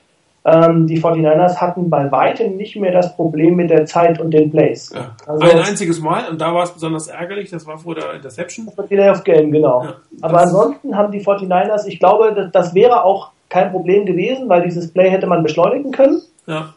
Ähm, 0.48 0.86
die 0.86 1.02
49ers 1.02 1.56
hatten 1.56 1.90
bei 1.90 2.10
weitem 2.12 2.56
nicht 2.56 2.76
mehr 2.76 2.92
das 2.92 3.16
Problem 3.16 3.56
mit 3.56 3.68
der 3.68 3.84
Zeit 3.84 4.20
und 4.20 4.30
den 4.30 4.50
Plays. 4.52 4.92
Ja. 4.94 5.16
Also, 5.26 5.44
Ein 5.44 5.58
einziges 5.58 6.00
Mal 6.00 6.28
und 6.30 6.40
da 6.40 6.54
war 6.54 6.62
es 6.62 6.70
besonders 6.70 7.08
ärgerlich, 7.08 7.50
das 7.50 7.66
war 7.66 7.78
vor 7.78 7.96
der 7.96 8.14
Interception. 8.14 8.66
Das 8.66 8.78
war 8.78 8.86
die 8.86 8.94
Layoff 8.94 9.24
Game, 9.24 9.50
genau. 9.50 9.82
Ja, 9.82 9.94
Aber 10.22 10.42
ansonsten 10.42 10.96
haben 10.96 11.10
die 11.10 11.20
49ers, 11.20 11.86
ich 11.86 11.98
glaube, 11.98 12.32
das, 12.32 12.52
das, 12.52 12.74
wäre 12.74 13.02
auch 13.02 13.32
kein 13.48 13.72
Problem 13.72 14.06
gewesen, 14.06 14.48
weil 14.48 14.62
dieses 14.62 14.92
Play 14.92 15.10
hätte 15.10 15.26
man 15.26 15.42
beschleunigen 15.42 15.90
können. 15.90 16.22
Ja. 16.46 16.74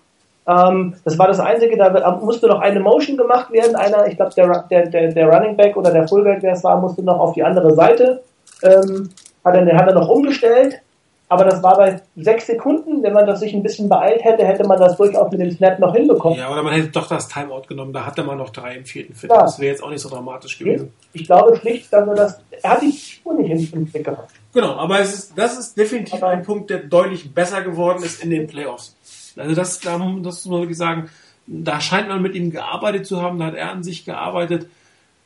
Ähm, 0.48 0.96
das 1.06 1.20
war 1.20 1.28
das 1.28 1.40
Einzige, 1.40 1.78
da 1.78 2.20
musste 2.24 2.48
noch 2.48 2.62
eine 2.62 2.80
Motion 2.80 3.18
gemacht 3.18 3.52
werden. 3.52 3.76
Einer, 3.76 4.08
ich 4.08 4.16
glaube, 4.16 4.34
der, 4.36 4.64
der, 4.64 4.88
der, 4.88 5.14
der 5.14 5.30
Running 5.30 5.56
Back 5.56 5.78
oder 5.78 5.92
der 5.92 6.08
Fullback, 6.08 6.40
wer 6.42 6.54
es 6.54 6.64
war, 6.64 6.82
musste 6.82 7.04
noch 7.04 7.20
auf 7.20 7.34
die 7.34 7.44
andere 7.44 7.76
Seite 7.76 8.24
ähm, 8.64 9.10
hat, 9.44 9.56
er, 9.56 9.78
hat 9.78 9.88
er 9.88 9.94
noch 9.94 10.10
umgestellt, 10.10 10.82
aber 11.30 11.46
das 11.46 11.62
war 11.62 11.78
bei 11.78 12.02
sechs 12.16 12.48
Sekunden. 12.48 13.04
Wenn 13.04 13.14
man 13.14 13.28
das 13.28 13.40
sich 13.40 13.54
ein 13.54 13.62
bisschen 13.62 13.88
beeilt 13.88 14.24
hätte, 14.24 14.46
hätte 14.46 14.68
man 14.68 14.80
das 14.80 14.98
durchaus 14.98 15.32
mit 15.32 15.40
dem 15.40 15.52
Snap 15.52 15.78
noch 15.78 15.96
hinbekommen. 15.96 16.40
Ja, 16.40 16.52
oder 16.52 16.64
man 16.64 16.74
hätte 16.74 16.90
doch 16.90 17.08
das 17.08 17.28
Timeout 17.28 17.62
genommen. 17.68 17.94
Da 17.94 18.06
hatte 18.06 18.24
man 18.24 18.40
noch 18.40 18.50
drei 18.50 18.76
im 18.76 18.86
vierten 18.86 19.14
Viertel. 19.14 19.36
Ja. 19.36 19.44
Das 19.44 19.60
wäre 19.60 19.72
jetzt 19.72 19.84
auch 19.84 19.92
nicht 19.92 20.02
so 20.02 20.10
dramatisch 20.10 20.58
gewesen. 20.58 20.92
Ich 21.14 21.26
glaube 21.26 21.56
schlicht, 21.56 21.94
dass 21.94 22.08
er 22.08 22.16
das. 22.16 22.42
Er 22.64 22.72
hat 22.72 22.82
die 22.82 22.92
Spur 22.92 23.36
nicht 23.36 23.74
im 23.74 23.86
Blick 23.86 24.06
gehabt. 24.06 24.34
Genau, 24.54 24.76
aber 24.76 25.00
es 25.00 25.14
ist, 25.14 25.38
das 25.38 25.60
ist 25.60 25.78
definitiv 25.78 26.16
aber 26.16 26.30
ein 26.30 26.42
Punkt, 26.42 26.72
der 26.72 26.80
deutlich 26.80 27.32
besser 27.32 27.62
geworden 27.62 28.04
ist 28.04 28.24
in 28.24 28.32
den 28.32 28.48
Playoffs. 28.48 28.96
Also 29.38 29.54
das, 29.54 29.80
das 29.80 30.00
muss 30.00 30.46
man 30.48 30.62
wirklich 30.62 30.78
sagen, 30.78 31.10
da 31.46 31.80
scheint 31.80 32.10
man 32.10 32.24
mit 32.24 32.34
ihm 32.34 32.50
gearbeitet 32.50 33.06
zu 33.06 33.22
haben, 33.22 33.38
da 33.38 33.46
hat 33.46 33.56
er 33.56 33.72
an 33.72 33.84
sich 33.84 34.04
gearbeitet. 34.04 34.68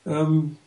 Ähm, 0.06 0.58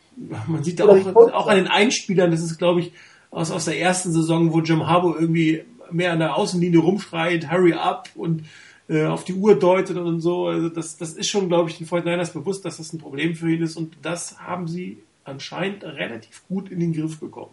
man 0.47 0.63
sieht 0.63 0.79
da 0.79 0.85
auch, 0.85 1.33
auch 1.33 1.47
an 1.47 1.57
den 1.57 1.67
Einspielern, 1.67 2.31
das 2.31 2.41
ist, 2.41 2.57
glaube 2.57 2.79
ich, 2.79 2.91
aus, 3.31 3.51
aus 3.51 3.65
der 3.65 3.79
ersten 3.79 4.11
Saison, 4.11 4.53
wo 4.53 4.59
Jim 4.59 4.87
Harbour 4.87 5.19
irgendwie 5.19 5.63
mehr 5.91 6.11
an 6.11 6.19
der 6.19 6.35
Außenlinie 6.35 6.79
rumschreit, 6.79 7.51
hurry 7.51 7.73
up 7.73 8.09
und 8.15 8.43
äh, 8.89 9.05
auf 9.05 9.23
die 9.23 9.33
Uhr 9.33 9.55
deutet 9.55 9.97
und 9.97 10.19
so. 10.19 10.47
Also 10.47 10.69
das, 10.69 10.97
das 10.97 11.13
ist 11.13 11.29
schon, 11.29 11.47
glaube 11.47 11.69
ich, 11.69 11.77
den 11.77 11.87
49ers 11.87 12.33
bewusst, 12.33 12.65
dass 12.65 12.77
das 12.77 12.93
ein 12.93 12.99
Problem 12.99 13.35
für 13.35 13.51
ihn 13.51 13.61
ist 13.61 13.77
und 13.77 13.97
das 14.01 14.39
haben 14.39 14.67
sie 14.67 14.97
anscheinend 15.23 15.83
relativ 15.83 16.47
gut 16.47 16.69
in 16.71 16.79
den 16.79 16.93
Griff 16.93 17.19
bekommen. 17.19 17.51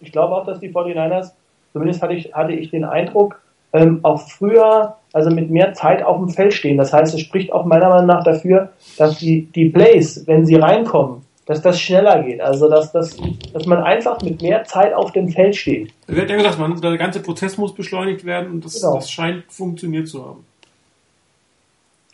Ich 0.00 0.12
glaube 0.12 0.34
auch, 0.34 0.44
dass 0.44 0.60
die 0.60 0.70
49ers, 0.70 1.30
zumindest 1.72 2.02
hatte 2.02 2.14
ich, 2.14 2.34
hatte 2.34 2.52
ich 2.52 2.70
den 2.70 2.84
Eindruck, 2.84 3.40
ähm, 3.72 4.00
auch 4.02 4.28
früher, 4.28 4.96
also 5.12 5.30
mit 5.30 5.50
mehr 5.50 5.72
Zeit 5.74 6.02
auf 6.02 6.18
dem 6.18 6.28
Feld 6.28 6.52
stehen. 6.54 6.76
Das 6.76 6.92
heißt, 6.92 7.14
es 7.14 7.20
spricht 7.20 7.52
auch 7.52 7.64
meiner 7.64 7.88
Meinung 7.88 8.06
nach 8.06 8.24
dafür, 8.24 8.72
dass 8.96 9.18
die, 9.18 9.46
die 9.46 9.70
Plays, 9.70 10.26
wenn 10.26 10.46
sie 10.46 10.56
reinkommen, 10.56 11.22
dass 11.46 11.62
das 11.62 11.80
schneller 11.80 12.22
geht. 12.22 12.40
Also 12.40 12.68
dass, 12.68 12.92
dass, 12.92 13.16
dass 13.52 13.66
man 13.66 13.82
einfach 13.82 14.20
mit 14.20 14.42
mehr 14.42 14.64
Zeit 14.64 14.92
auf 14.92 15.12
dem 15.12 15.28
Feld 15.28 15.56
steht. 15.56 15.92
Er 16.08 16.16
wird 16.16 16.28
ja 16.28 16.36
gesagt, 16.36 16.58
man, 16.58 16.80
der 16.80 16.98
ganze 16.98 17.20
Prozess 17.20 17.56
muss 17.56 17.72
beschleunigt 17.72 18.24
werden 18.24 18.50
und 18.50 18.64
das, 18.64 18.80
genau. 18.80 18.96
das 18.96 19.10
scheint 19.10 19.44
funktioniert 19.48 20.08
zu 20.08 20.24
haben. 20.24 20.44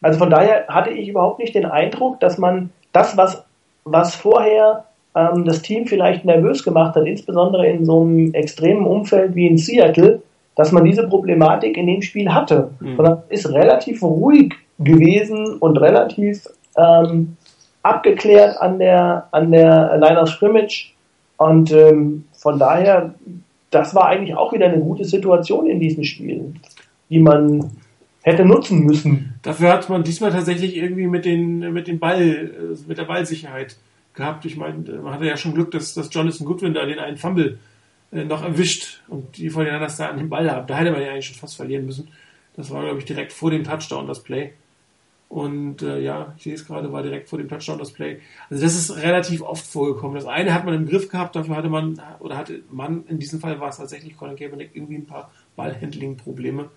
Also 0.02 0.18
von 0.18 0.30
daher 0.30 0.66
hatte 0.68 0.90
ich 0.90 1.08
überhaupt 1.08 1.38
nicht 1.38 1.54
den 1.54 1.64
Eindruck, 1.64 2.20
dass 2.20 2.36
man 2.36 2.70
das, 2.92 3.16
was, 3.16 3.42
was 3.84 4.14
vorher 4.14 4.84
ähm, 5.14 5.44
das 5.44 5.62
Team 5.62 5.86
vielleicht 5.86 6.24
nervös 6.24 6.62
gemacht 6.62 6.96
hat, 6.96 7.06
insbesondere 7.06 7.66
in 7.66 7.84
so 7.84 8.02
einem 8.02 8.34
extremen 8.34 8.84
Umfeld 8.84 9.34
wie 9.34 9.46
in 9.46 9.56
Seattle, 9.56 10.22
dass 10.56 10.72
man 10.72 10.84
diese 10.84 11.08
Problematik 11.08 11.76
in 11.76 11.86
dem 11.86 12.02
Spiel 12.02 12.32
hatte. 12.34 12.72
Mhm. 12.80 12.96
Sondern 12.96 13.22
ist 13.28 13.48
relativ 13.48 14.02
ruhig 14.02 14.54
gewesen 14.78 15.56
und 15.58 15.78
relativ 15.78 16.46
ähm, 16.76 17.36
abgeklärt 17.82 18.60
an 18.60 18.78
der, 18.78 19.28
an 19.32 19.50
der 19.50 19.98
Line 19.98 20.20
of 20.20 20.28
Scrimmage. 20.28 20.92
Und 21.36 21.72
ähm, 21.72 22.24
von 22.32 22.58
daher, 22.58 23.14
das 23.70 23.94
war 23.94 24.06
eigentlich 24.06 24.36
auch 24.36 24.52
wieder 24.52 24.66
eine 24.66 24.80
gute 24.80 25.04
Situation 25.04 25.66
in 25.66 25.80
diesem 25.80 26.04
Spiel, 26.04 26.54
die 27.10 27.18
man 27.18 27.70
hätte 28.22 28.44
nutzen 28.44 28.84
müssen. 28.84 29.34
Dafür 29.42 29.72
hat 29.72 29.88
man 29.88 30.04
diesmal 30.04 30.30
tatsächlich 30.30 30.76
irgendwie 30.76 31.08
mit 31.08 31.24
den, 31.24 31.72
mit 31.72 31.88
dem 31.88 31.98
Ball, 31.98 32.20
äh, 32.20 32.88
mit 32.88 32.98
der 32.98 33.04
Ballsicherheit 33.04 33.76
gehabt. 34.14 34.44
Ich 34.44 34.56
meine, 34.56 34.78
man 35.02 35.14
hatte 35.14 35.26
ja 35.26 35.36
schon 35.36 35.54
Glück, 35.54 35.70
dass, 35.72 35.94
dass 35.94 36.12
Jonathan 36.12 36.46
Goodwin 36.46 36.74
da 36.74 36.86
den 36.86 36.98
einen 36.98 37.16
Fumble 37.16 37.58
äh, 38.12 38.24
noch 38.24 38.44
erwischt 38.44 39.02
und 39.08 39.36
die 39.36 39.50
von 39.50 39.64
den 39.64 39.80
das 39.80 39.96
da 39.96 40.06
an 40.06 40.18
den 40.18 40.28
Ball 40.28 40.50
haben. 40.50 40.66
Da 40.66 40.76
hätte 40.76 40.92
man 40.92 41.02
ja 41.02 41.10
eigentlich 41.10 41.26
schon 41.26 41.36
fast 41.36 41.56
verlieren 41.56 41.86
müssen. 41.86 42.08
Das 42.54 42.70
war, 42.70 42.82
glaube 42.82 42.98
ich, 42.98 43.06
direkt 43.06 43.32
vor 43.32 43.50
dem 43.50 43.64
Touchdown 43.64 44.06
das 44.06 44.22
Play. 44.22 44.52
Und 45.32 45.80
äh, 45.80 45.98
ja, 45.98 46.34
ich 46.36 46.42
sehe 46.42 46.52
es 46.52 46.66
gerade, 46.66 46.92
war 46.92 47.02
direkt 47.02 47.30
vor 47.30 47.38
dem 47.38 47.48
Touchdown 47.48 47.78
das 47.78 47.90
Play. 47.90 48.20
Also 48.50 48.62
das 48.62 48.74
ist 48.74 48.94
relativ 48.98 49.40
oft 49.40 49.66
vorgekommen. 49.66 50.14
Das 50.14 50.26
eine 50.26 50.52
hat 50.52 50.66
man 50.66 50.74
im 50.74 50.86
Griff 50.86 51.08
gehabt, 51.08 51.34
dafür 51.34 51.56
hatte 51.56 51.70
man, 51.70 51.98
oder 52.20 52.36
hatte 52.36 52.60
man, 52.70 53.06
in 53.06 53.18
diesem 53.18 53.40
Fall 53.40 53.58
war 53.58 53.70
es 53.70 53.78
tatsächlich 53.78 54.14
Colin 54.14 54.36
Kaepernick, 54.36 54.72
irgendwie 54.74 54.96
ein 54.96 55.06
paar 55.06 55.32
Ballhandling-Probleme. 55.56 56.68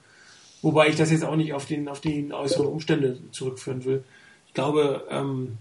Wobei 0.62 0.88
ich 0.88 0.96
das 0.96 1.12
jetzt 1.12 1.26
auch 1.26 1.36
nicht 1.36 1.52
auf, 1.52 1.66
den, 1.66 1.90
auf 1.90 2.00
die 2.00 2.32
äußeren 2.32 2.68
Umstände 2.68 3.20
zurückführen 3.32 3.84
will. 3.84 4.06
Ich 4.48 4.54
glaube, 4.54 5.04
ähm, 5.10 5.58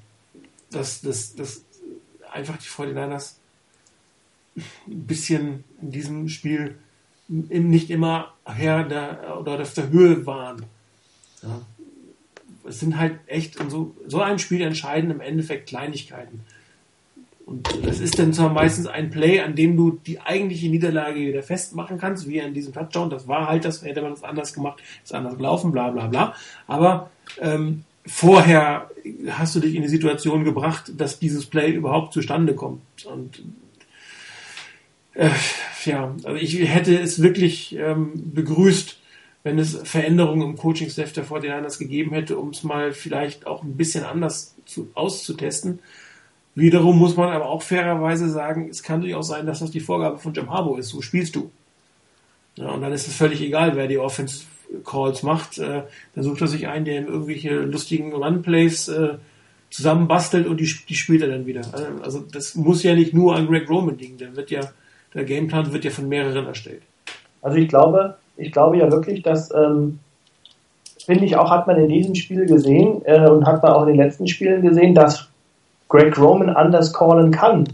dass, 0.70 1.00
dass, 1.00 1.34
dass 1.34 1.64
einfach 2.30 2.58
die 2.58 2.68
49ers 2.68 3.38
ein 4.54 4.64
bisschen 4.86 5.64
in 5.82 5.90
diesem 5.90 6.28
Spiel 6.28 6.78
nicht 7.26 7.90
immer 7.90 8.34
her 8.46 8.84
der, 8.84 9.36
oder 9.40 9.60
auf 9.60 9.74
der 9.74 9.88
Höhe 9.88 10.24
waren. 10.26 10.64
Ja 11.42 11.60
es 12.66 12.80
sind 12.80 12.98
halt 12.98 13.18
echt 13.26 13.56
in 13.56 13.70
so, 13.70 13.94
so 14.06 14.20
einem 14.20 14.38
Spiel 14.38 14.62
entscheiden 14.62 15.10
im 15.10 15.20
Endeffekt 15.20 15.68
Kleinigkeiten. 15.68 16.40
Und 17.46 17.68
das 17.84 18.00
ist 18.00 18.18
dann 18.18 18.32
zwar 18.32 18.50
meistens 18.50 18.86
ein 18.86 19.10
Play, 19.10 19.40
an 19.40 19.54
dem 19.54 19.76
du 19.76 19.98
die 20.06 20.20
eigentliche 20.20 20.68
Niederlage 20.70 21.20
wieder 21.20 21.42
festmachen 21.42 21.98
kannst, 21.98 22.26
wie 22.26 22.40
an 22.40 22.54
diesem 22.54 22.72
Touchdown. 22.72 23.10
Das 23.10 23.28
war 23.28 23.48
halt 23.48 23.66
das, 23.66 23.84
hätte 23.84 24.00
man 24.00 24.12
das 24.12 24.24
anders 24.24 24.54
gemacht, 24.54 24.82
ist 25.02 25.12
anders 25.12 25.36
gelaufen, 25.36 25.70
bla 25.70 25.90
bla 25.90 26.06
bla. 26.06 26.34
Aber 26.66 27.10
ähm, 27.40 27.84
vorher 28.06 28.90
hast 29.28 29.54
du 29.54 29.60
dich 29.60 29.74
in 29.74 29.82
die 29.82 29.88
Situation 29.88 30.44
gebracht, 30.44 30.92
dass 30.96 31.18
dieses 31.18 31.44
Play 31.44 31.72
überhaupt 31.72 32.14
zustande 32.14 32.54
kommt. 32.54 32.80
Und 33.04 33.42
äh, 35.12 35.28
ja, 35.84 36.14
also 36.24 36.36
ich 36.36 36.58
hätte 36.66 36.98
es 36.98 37.20
wirklich 37.20 37.76
ähm, 37.76 38.12
begrüßt, 38.32 38.98
wenn 39.44 39.58
es 39.58 39.76
Veränderungen 39.84 40.42
im 40.42 40.56
Coaching-Staff 40.56 41.12
der 41.12 41.26
49ers 41.26 41.78
gegeben 41.78 42.12
hätte, 42.12 42.38
um 42.38 42.48
es 42.48 42.64
mal 42.64 42.92
vielleicht 42.92 43.46
auch 43.46 43.62
ein 43.62 43.76
bisschen 43.76 44.04
anders 44.04 44.56
zu, 44.64 44.88
auszutesten. 44.94 45.78
Wiederum 46.54 46.98
muss 46.98 47.16
man 47.16 47.28
aber 47.28 47.48
auch 47.48 47.62
fairerweise 47.62 48.28
sagen, 48.30 48.68
es 48.70 48.82
kann 48.82 49.02
durchaus 49.02 49.28
sein, 49.28 49.46
dass 49.46 49.60
das 49.60 49.70
die 49.70 49.80
Vorgabe 49.80 50.18
von 50.18 50.32
Jim 50.32 50.50
Harbour 50.50 50.78
ist. 50.78 50.88
So 50.88 51.02
spielst 51.02 51.36
du. 51.36 51.50
Ja, 52.56 52.70
und 52.70 52.80
dann 52.80 52.92
ist 52.92 53.06
es 53.06 53.14
völlig 53.14 53.40
egal, 53.42 53.76
wer 53.76 53.86
die 53.86 53.98
Offensive 53.98 54.46
Calls 54.84 55.22
macht. 55.22 55.58
Äh, 55.58 55.82
dann 56.14 56.24
sucht 56.24 56.40
er 56.40 56.48
sich 56.48 56.66
einen, 56.66 56.86
der 56.86 57.06
irgendwelche 57.06 57.54
lustigen 57.60 58.14
Runplays 58.14 58.88
äh, 58.88 59.18
zusammenbastelt 59.68 60.46
und 60.46 60.58
die, 60.58 60.72
die 60.88 60.94
spielt 60.94 61.20
er 61.20 61.28
dann 61.28 61.46
wieder. 61.46 61.62
Also 62.02 62.20
das 62.20 62.54
muss 62.54 62.82
ja 62.82 62.94
nicht 62.94 63.12
nur 63.12 63.36
an 63.36 63.46
Greg 63.46 63.68
Roman 63.68 63.98
liegen. 63.98 64.16
Der 64.16 64.36
wird 64.36 64.50
ja, 64.50 64.72
der 65.12 65.24
Gameplan 65.24 65.72
wird 65.72 65.84
ja 65.84 65.90
von 65.90 66.08
mehreren 66.08 66.46
erstellt. 66.46 66.82
Also 67.42 67.58
ich 67.58 67.68
glaube, 67.68 68.16
ich 68.36 68.52
glaube 68.52 68.78
ja 68.78 68.90
wirklich, 68.90 69.22
dass, 69.22 69.52
ähm, 69.54 70.00
finde 71.04 71.24
ich 71.24 71.36
auch, 71.36 71.50
hat 71.50 71.66
man 71.66 71.76
in 71.76 71.88
diesem 71.88 72.14
Spiel 72.14 72.46
gesehen 72.46 73.02
äh, 73.04 73.28
und 73.28 73.46
hat 73.46 73.62
man 73.62 73.72
auch 73.72 73.82
in 73.82 73.88
den 73.88 73.96
letzten 73.96 74.26
Spielen 74.26 74.62
gesehen, 74.62 74.94
dass 74.94 75.28
Greg 75.88 76.18
Roman 76.18 76.50
anders 76.50 76.92
callen 76.92 77.30
kann. 77.30 77.68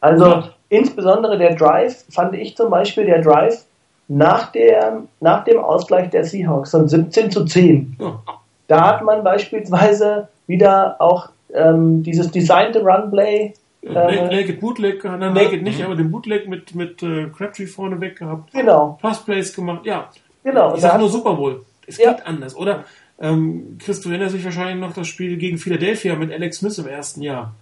Also 0.00 0.26
ja. 0.26 0.48
insbesondere 0.68 1.38
der 1.38 1.54
Drive, 1.54 2.04
fand 2.10 2.34
ich 2.34 2.56
zum 2.56 2.70
Beispiel 2.70 3.06
der 3.06 3.22
Drive 3.22 3.64
nach, 4.08 4.52
der, 4.52 5.02
nach 5.20 5.44
dem 5.44 5.58
Ausgleich 5.58 6.10
der 6.10 6.24
Seahawks 6.24 6.70
von 6.70 6.88
17 6.88 7.30
zu 7.30 7.44
10. 7.44 7.96
Ja. 7.98 8.20
Da 8.68 8.86
hat 8.86 9.02
man 9.02 9.24
beispielsweise 9.24 10.28
wieder 10.46 10.96
auch 10.98 11.30
ähm, 11.52 12.02
dieses 12.02 12.30
Designed 12.30 12.76
Runplay 12.76 13.54
äh, 13.86 13.92
Naked 13.92 14.60
Bootleg, 14.60 15.04
nein, 15.04 15.32
Naked 15.32 15.62
nicht, 15.62 15.78
mhm. 15.78 15.84
aber 15.84 15.96
den 15.96 16.10
Bootleg 16.10 16.48
mit, 16.48 16.74
mit 16.74 17.02
äh, 17.02 17.26
Crabtree 17.36 17.66
vorne 17.66 18.00
weg 18.00 18.18
gehabt. 18.18 18.52
Genau. 18.52 18.98
Passplays 19.00 19.54
gemacht, 19.54 19.84
ja. 19.84 20.10
Genau. 20.42 20.74
Ich 20.74 20.80
sag 20.80 20.98
nur 20.98 21.08
Super 21.08 21.34
Bowl. 21.34 21.64
Es 21.86 21.98
ja. 21.98 22.12
geht 22.12 22.26
anders, 22.26 22.56
oder? 22.56 22.84
Ähm, 23.18 23.78
Chris, 23.78 24.00
du 24.00 24.10
erinnerst 24.10 24.34
dich 24.34 24.44
wahrscheinlich 24.44 24.80
noch 24.84 24.94
das 24.94 25.06
Spiel 25.06 25.36
gegen 25.36 25.58
Philadelphia 25.58 26.16
mit 26.16 26.32
Alex 26.32 26.58
Smith 26.58 26.78
im 26.78 26.86
ersten 26.86 27.22
Jahr. 27.22 27.54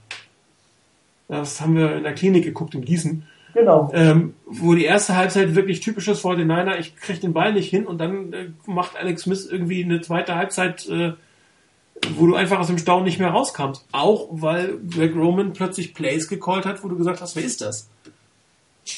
Das 1.28 1.60
haben 1.60 1.76
wir 1.76 1.96
in 1.96 2.02
der 2.02 2.14
Klinik 2.14 2.44
geguckt 2.44 2.74
in 2.74 2.84
Gießen. 2.84 3.26
Genau. 3.54 3.90
Ähm, 3.92 4.34
wo 4.46 4.74
die 4.74 4.84
erste 4.84 5.16
Halbzeit 5.16 5.54
wirklich 5.54 5.80
typisches 5.80 6.24
49er, 6.24 6.78
ich 6.78 6.96
krieg 6.96 7.20
den 7.20 7.34
Ball 7.34 7.52
nicht 7.52 7.68
hin 7.68 7.86
und 7.86 7.98
dann 7.98 8.32
äh, 8.32 8.46
macht 8.66 8.96
Alex 8.96 9.22
Smith 9.22 9.46
irgendwie 9.50 9.84
eine 9.84 10.00
zweite 10.00 10.36
Halbzeit 10.36 10.88
äh, 10.88 11.12
wo 12.16 12.26
du 12.26 12.34
einfach 12.34 12.58
aus 12.58 12.66
dem 12.66 12.78
Staunen 12.78 13.04
nicht 13.04 13.18
mehr 13.18 13.30
rauskamst. 13.30 13.86
Auch 13.92 14.28
weil 14.30 14.78
Greg 14.90 15.14
Roman 15.14 15.52
plötzlich 15.52 15.94
Plays 15.94 16.28
gecallt 16.28 16.66
hat, 16.66 16.82
wo 16.82 16.88
du 16.88 16.96
gesagt 16.96 17.20
hast, 17.20 17.36
wer 17.36 17.44
ist 17.44 17.60
das? 17.60 17.88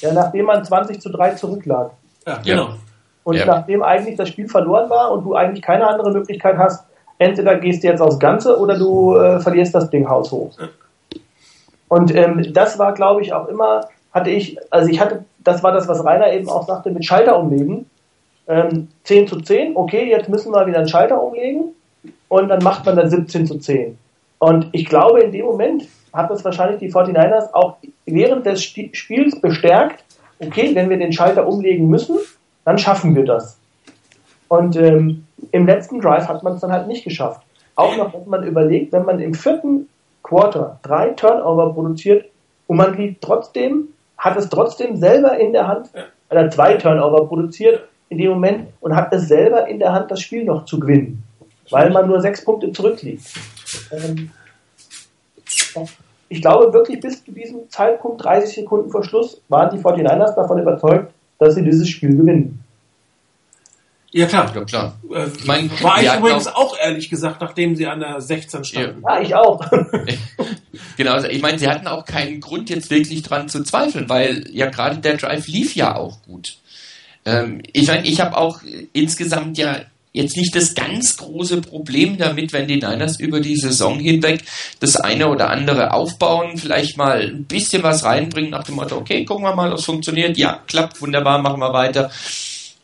Ja, 0.00 0.12
nachdem 0.12 0.46
man 0.46 0.64
20 0.64 1.00
zu 1.00 1.10
3 1.10 1.34
zurücklag. 1.34 1.90
Ja, 2.26 2.40
genau. 2.44 2.74
Und 3.22 3.36
ja. 3.36 3.46
nachdem 3.46 3.82
eigentlich 3.82 4.16
das 4.16 4.28
Spiel 4.28 4.48
verloren 4.48 4.88
war 4.90 5.12
und 5.12 5.24
du 5.24 5.34
eigentlich 5.34 5.62
keine 5.62 5.86
andere 5.86 6.12
Möglichkeit 6.12 6.56
hast, 6.56 6.84
entweder 7.18 7.56
gehst 7.56 7.82
du 7.82 7.88
jetzt 7.88 8.00
aufs 8.00 8.18
Ganze 8.18 8.58
oder 8.58 8.78
du 8.78 9.16
äh, 9.16 9.40
verlierst 9.40 9.74
das 9.74 9.90
Ding 9.90 10.08
haushoch. 10.08 10.50
Ja. 10.58 10.68
Und 11.88 12.14
ähm, 12.14 12.52
das 12.52 12.78
war, 12.78 12.92
glaube 12.92 13.22
ich, 13.22 13.32
auch 13.32 13.48
immer, 13.48 13.88
hatte 14.12 14.30
ich, 14.30 14.58
also 14.70 14.88
ich 14.90 15.00
hatte, 15.00 15.24
das 15.38 15.62
war 15.62 15.72
das, 15.72 15.86
was 15.86 16.04
Rainer 16.04 16.32
eben 16.32 16.48
auch 16.48 16.66
sagte, 16.66 16.90
mit 16.90 17.04
Schalter 17.04 17.38
umlegen. 17.38 17.88
Ähm, 18.46 18.88
10 19.04 19.28
zu 19.28 19.40
10, 19.40 19.76
okay, 19.76 20.10
jetzt 20.10 20.28
müssen 20.28 20.52
wir 20.52 20.66
wieder 20.66 20.78
einen 20.78 20.88
Schalter 20.88 21.22
umlegen 21.22 21.74
und 22.28 22.48
dann 22.48 22.62
macht 22.62 22.84
man 22.86 22.96
dann 22.96 23.08
17 23.08 23.46
zu 23.46 23.58
10. 23.58 23.98
Und 24.38 24.68
ich 24.72 24.86
glaube, 24.86 25.20
in 25.20 25.32
dem 25.32 25.46
Moment 25.46 25.88
hat 26.12 26.30
das 26.30 26.44
wahrscheinlich 26.44 26.78
die 26.78 26.92
49ers 26.92 27.52
auch 27.52 27.76
während 28.06 28.46
des 28.46 28.62
Spiels 28.62 29.40
bestärkt, 29.40 30.04
okay, 30.38 30.74
wenn 30.74 30.90
wir 30.90 30.98
den 30.98 31.12
Schalter 31.12 31.46
umlegen 31.46 31.88
müssen, 31.88 32.18
dann 32.64 32.78
schaffen 32.78 33.14
wir 33.14 33.24
das. 33.24 33.58
Und 34.48 34.76
ähm, 34.76 35.26
im 35.50 35.66
letzten 35.66 36.00
Drive 36.00 36.28
hat 36.28 36.42
man 36.42 36.54
es 36.54 36.60
dann 36.60 36.72
halt 36.72 36.86
nicht 36.86 37.04
geschafft. 37.04 37.42
Auch 37.76 37.96
noch, 37.96 38.12
wenn 38.12 38.28
man 38.28 38.44
überlegt, 38.44 38.92
wenn 38.92 39.04
man 39.04 39.18
im 39.20 39.34
vierten 39.34 39.88
Quarter 40.22 40.78
drei 40.82 41.10
Turnover 41.10 41.72
produziert 41.72 42.26
und 42.66 42.76
man 42.76 42.96
liegt 42.96 43.22
trotzdem, 43.22 43.88
hat 44.16 44.36
es 44.36 44.48
trotzdem 44.48 44.96
selber 44.96 45.38
in 45.38 45.52
der 45.52 45.66
Hand, 45.66 45.90
oder 46.30 46.50
zwei 46.50 46.74
Turnover 46.74 47.26
produziert 47.26 47.88
in 48.08 48.18
dem 48.18 48.30
Moment 48.30 48.68
und 48.80 48.94
hat 48.94 49.12
es 49.12 49.28
selber 49.28 49.66
in 49.66 49.78
der 49.78 49.92
Hand, 49.92 50.10
das 50.10 50.20
Spiel 50.20 50.44
noch 50.44 50.64
zu 50.64 50.78
gewinnen 50.78 51.22
weil 51.70 51.90
man 51.90 52.06
nur 52.06 52.20
sechs 52.20 52.44
Punkte 52.44 52.72
zurückliegt. 52.72 53.24
Ähm, 53.90 54.30
ich 56.28 56.40
glaube 56.40 56.72
wirklich, 56.72 57.00
bis 57.00 57.24
zu 57.24 57.32
diesem 57.32 57.68
Zeitpunkt, 57.70 58.24
30 58.24 58.54
Sekunden 58.54 58.90
vor 58.90 59.04
Schluss, 59.04 59.40
waren 59.48 59.76
die 59.76 59.82
49ers 59.82 60.34
davon 60.34 60.60
überzeugt, 60.60 61.12
dass 61.38 61.54
sie 61.54 61.62
dieses 61.62 61.88
Spiel 61.88 62.16
gewinnen. 62.16 62.64
Ja, 64.14 64.26
klar. 64.26 64.52
Ja, 64.54 64.64
klar. 64.64 64.94
Äh, 65.12 65.26
ich 65.36 65.44
mein, 65.44 65.70
war 65.82 66.00
ich 66.00 66.12
übrigens 66.12 66.46
auch, 66.46 66.74
auch, 66.74 66.78
ehrlich 66.78 67.10
gesagt, 67.10 67.40
nachdem 67.40 67.74
sie 67.74 67.86
an 67.86 67.98
der 67.98 68.20
16 68.20 68.64
standen. 68.64 69.02
Ja, 69.02 69.16
ja 69.16 69.22
ich 69.22 69.34
auch. 69.34 69.60
genau, 70.96 71.12
also 71.14 71.26
ich 71.26 71.42
meine, 71.42 71.58
sie 71.58 71.66
hatten 71.66 71.88
auch 71.88 72.04
keinen 72.04 72.40
Grund, 72.40 72.70
jetzt 72.70 72.90
wirklich 72.90 73.24
dran 73.24 73.48
zu 73.48 73.64
zweifeln, 73.64 74.08
weil 74.08 74.44
ja 74.52 74.70
gerade 74.70 74.98
der 74.98 75.16
Drive 75.16 75.48
lief 75.48 75.74
ja 75.74 75.96
auch 75.96 76.22
gut. 76.22 76.58
Ähm, 77.24 77.60
ich 77.72 77.88
meine, 77.88 78.06
ich 78.06 78.20
habe 78.20 78.36
auch 78.36 78.60
insgesamt 78.92 79.58
ja 79.58 79.78
jetzt 80.14 80.36
nicht 80.36 80.54
das 80.54 80.74
ganz 80.74 81.16
große 81.16 81.60
Problem 81.60 82.16
damit, 82.16 82.52
wenn 82.52 82.68
die 82.68 82.76
Niners 82.76 83.18
über 83.18 83.40
die 83.40 83.56
Saison 83.56 83.98
hinweg 83.98 84.42
das 84.80 84.96
eine 84.96 85.28
oder 85.28 85.50
andere 85.50 85.92
aufbauen, 85.92 86.56
vielleicht 86.56 86.96
mal 86.96 87.20
ein 87.20 87.44
bisschen 87.44 87.82
was 87.82 88.04
reinbringen 88.04 88.50
nach 88.50 88.62
dem 88.62 88.76
Motto, 88.76 88.96
okay, 88.96 89.24
gucken 89.24 89.44
wir 89.44 89.54
mal, 89.54 89.72
was 89.72 89.84
funktioniert. 89.84 90.38
Ja, 90.38 90.62
klappt, 90.66 91.02
wunderbar, 91.02 91.42
machen 91.42 91.60
wir 91.60 91.72
weiter. 91.72 92.10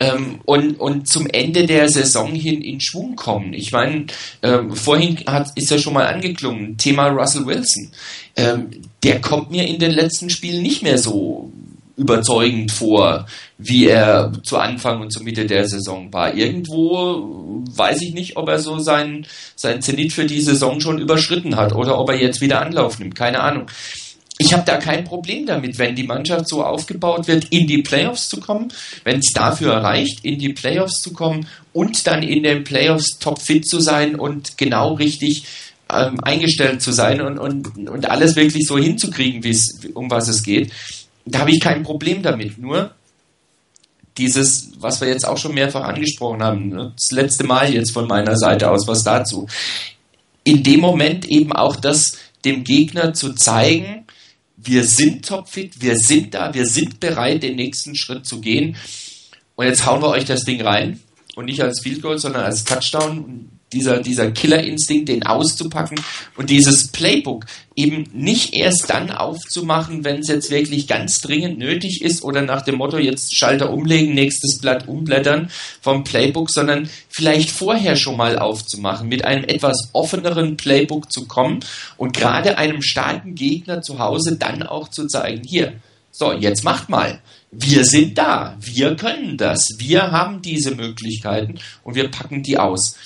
Ähm, 0.01 0.41
und, 0.45 0.81
und 0.81 1.07
zum 1.07 1.26
Ende 1.28 1.66
der 1.66 1.89
Saison 1.89 2.35
hin 2.35 2.62
in 2.62 2.81
Schwung 2.81 3.16
kommen. 3.16 3.53
Ich 3.53 3.70
meine, 3.70 4.07
ähm, 4.43 4.74
vorhin 4.74 5.18
hat, 5.26 5.53
ist 5.57 5.70
ja 5.70 5.78
schon 5.78 5.93
mal 5.93 6.07
angeklungen, 6.07 6.78
Thema 6.78 7.09
Russell 7.09 7.47
Wilson. 7.47 7.93
Ähm, 8.35 8.70
der 9.05 9.20
kommt 9.20 9.51
mir 9.51 9.68
in 9.68 9.78
den 9.78 9.93
letzten 9.93 10.31
Spielen 10.31 10.62
nicht 10.62 10.83
mehr 10.83 10.99
so 10.99 11.53
überzeugend 12.01 12.73
vor, 12.73 13.27
wie 13.59 13.87
er 13.87 14.33
zu 14.43 14.57
Anfang 14.57 15.03
und 15.03 15.13
zur 15.13 15.23
Mitte 15.23 15.45
der 15.45 15.69
Saison 15.69 16.11
war. 16.13 16.35
Irgendwo 16.35 17.63
weiß 17.77 18.01
ich 18.01 18.15
nicht, 18.15 18.39
ob 18.39 18.49
er 18.49 18.59
so 18.59 18.79
sein, 18.79 19.27
sein 19.55 19.83
Zenit 19.83 20.15
für 20.15 20.25
die 20.25 20.41
Saison 20.41 20.81
schon 20.81 20.99
überschritten 20.99 21.57
hat 21.57 21.75
oder 21.75 21.99
ob 21.99 22.09
er 22.09 22.19
jetzt 22.19 22.41
wieder 22.41 22.63
Anlauf 22.63 22.99
nimmt. 22.99 23.15
Keine 23.15 23.41
Ahnung. 23.41 23.67
Ich 24.39 24.55
habe 24.55 24.63
da 24.65 24.79
kein 24.79 25.05
Problem 25.05 25.45
damit, 25.45 25.79
wenn 25.79 25.95
die 25.95 26.05
Mannschaft 26.05 26.49
so 26.49 26.65
aufgebaut 26.65 27.29
wird, 27.29 27.49
in 27.51 27.67
die 27.67 27.83
Playoffs 27.83 28.31
zu 28.31 28.41
kommen, 28.41 28.73
wenn 29.05 29.19
es 29.19 29.33
dafür 29.35 29.75
reicht, 29.75 30.25
in 30.25 30.39
die 30.39 30.55
Playoffs 30.55 31.03
zu 31.03 31.13
kommen 31.13 31.47
und 31.75 32.07
dann 32.07 32.23
in 32.23 32.43
den 32.43 32.65
Playoffs 32.65 33.19
topfit 33.19 33.69
zu 33.69 33.79
sein 33.81 34.15
und 34.15 34.57
genau 34.57 34.95
richtig 34.95 35.45
ähm, 35.95 36.19
eingestellt 36.23 36.81
zu 36.81 36.93
sein 36.93 37.21
und, 37.21 37.39
und, 37.39 37.91
und 37.91 38.11
alles 38.11 38.37
wirklich 38.37 38.67
so 38.67 38.79
hinzukriegen, 38.79 39.43
um 39.93 40.11
was 40.11 40.29
es 40.29 40.43
geht 40.43 40.73
da 41.25 41.41
habe 41.41 41.51
ich 41.51 41.61
kein 41.61 41.83
Problem 41.83 42.23
damit. 42.23 42.59
Nur 42.59 42.95
dieses, 44.16 44.73
was 44.79 45.01
wir 45.01 45.09
jetzt 45.09 45.27
auch 45.27 45.39
schon 45.39 45.55
mehrfach 45.55 45.85
angesprochen 45.85 46.43
haben, 46.43 46.68
ne, 46.68 46.93
das 46.97 47.11
letzte 47.11 47.45
Mal 47.45 47.73
jetzt 47.73 47.93
von 47.93 48.07
meiner 48.07 48.37
Seite 48.37 48.71
aus 48.71 48.87
was 48.87 49.03
dazu. 49.03 49.47
In 50.45 50.62
dem 50.62 50.81
Moment 50.81 51.27
eben 51.27 51.53
auch 51.53 51.77
das 51.77 52.18
dem 52.45 52.64
Gegner 52.64 53.14
zu 53.14 53.35
zeigen, 53.35 54.07
wir 54.57 54.85
sind 54.85 55.27
topfit, 55.27 55.81
wir 55.81 55.97
sind 55.97 56.35
da, 56.35 56.53
wir 56.53 56.66
sind 56.66 57.01
bereit, 57.01 57.43
den 57.43 57.57
nächsten 57.57 57.95
Schritt 57.95 58.27
zu 58.27 58.41
gehen. 58.41 58.77
Und 59.57 59.66
jetzt 59.66 59.87
hauen 59.87 60.03
wir 60.03 60.09
euch 60.09 60.25
das 60.25 60.45
Ding 60.45 60.61
rein. 60.61 61.01
Und 61.37 61.47
nicht 61.47 61.62
als 61.62 61.81
Field 61.81 62.03
Goal, 62.03 62.18
sondern 62.18 62.45
als 62.45 62.64
Touchdown 62.64 63.49
dieser, 63.73 64.01
dieser 64.01 64.31
Killerinstinkt, 64.31 65.09
den 65.09 65.25
auszupacken 65.25 66.01
und 66.37 66.51
dieses 66.51 66.89
Playbook 66.89 67.47
eben 67.77 68.05
nicht 68.12 68.55
erst 68.55 68.91
dann 68.91 69.11
aufzumachen, 69.11 70.05
wenn 70.05 70.21
es 70.21 70.29
jetzt 70.29 70.51
wirklich 70.51 70.87
ganz 70.87 71.21
dringend 71.21 71.59
nötig 71.59 72.03
ist 72.03 72.23
oder 72.25 72.43
nach 72.43 72.62
dem 72.62 72.77
Motto 72.77 72.99
jetzt 72.99 73.35
Schalter 73.35 73.73
umlegen, 73.73 74.14
nächstes 74.14 74.59
Blatt 74.59 74.89
umblättern 74.89 75.51
vom 75.81 76.05
Playbook, 76.05 76.51
sondern 76.51 76.91
vielleicht 77.09 77.51
vorher 77.51 77.97
schon 77.97 78.16
mal 78.16 78.39
aufzumachen, 78.39 79.09
mit 79.09 79.25
einem 79.25 79.45
etwas 79.45 79.91
offeneren 79.93 80.57
Playbook 80.57 81.11
zu 81.12 81.27
kommen 81.27 81.61
und 81.97 82.12
gerade 82.12 82.59
einem 82.59 82.83
starken 82.83 83.35
Gegner 83.35 83.83
zu 83.83 83.99
Hause 83.99 84.37
dann 84.37 84.62
auch 84.62 84.89
zu 84.89 85.07
zeigen, 85.07 85.43
hier, 85.45 85.75
so, 86.12 86.33
jetzt 86.33 86.64
macht 86.64 86.89
mal. 86.89 87.21
Wir 87.53 87.85
sind 87.85 88.18
da, 88.18 88.57
wir 88.61 88.97
können 88.97 89.37
das, 89.37 89.68
wir 89.79 90.11
haben 90.11 90.43
diese 90.43 90.75
Möglichkeiten 90.75 91.59
und 91.83 91.95
wir 91.95 92.09
packen 92.09 92.43
die 92.43 92.59
aus 92.59 92.97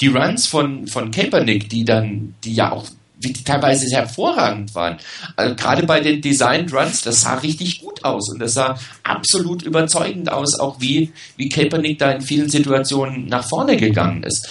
die 0.00 0.08
Runs 0.08 0.46
von, 0.46 0.86
von 0.86 1.10
Kaepernick, 1.10 1.68
die 1.68 1.84
dann, 1.84 2.34
die 2.44 2.54
ja 2.54 2.72
auch 2.72 2.86
die 3.16 3.32
teilweise 3.32 3.86
sehr 3.86 4.00
hervorragend 4.00 4.74
waren. 4.74 4.98
Also 5.36 5.54
gerade 5.54 5.84
bei 5.84 6.00
den 6.00 6.20
Designed 6.20 6.72
Runs, 6.72 7.02
das 7.02 7.22
sah 7.22 7.34
richtig 7.34 7.80
gut 7.80 8.04
aus 8.04 8.30
und 8.30 8.38
das 8.38 8.54
sah 8.54 8.78
absolut 9.02 9.62
überzeugend 9.62 10.30
aus, 10.30 10.58
auch 10.58 10.80
wie, 10.80 11.12
wie 11.36 11.48
Kaepernick 11.48 11.98
da 11.98 12.10
in 12.10 12.20
vielen 12.20 12.50
Situationen 12.50 13.26
nach 13.26 13.48
vorne 13.48 13.76
gegangen 13.76 14.22
ist. 14.24 14.48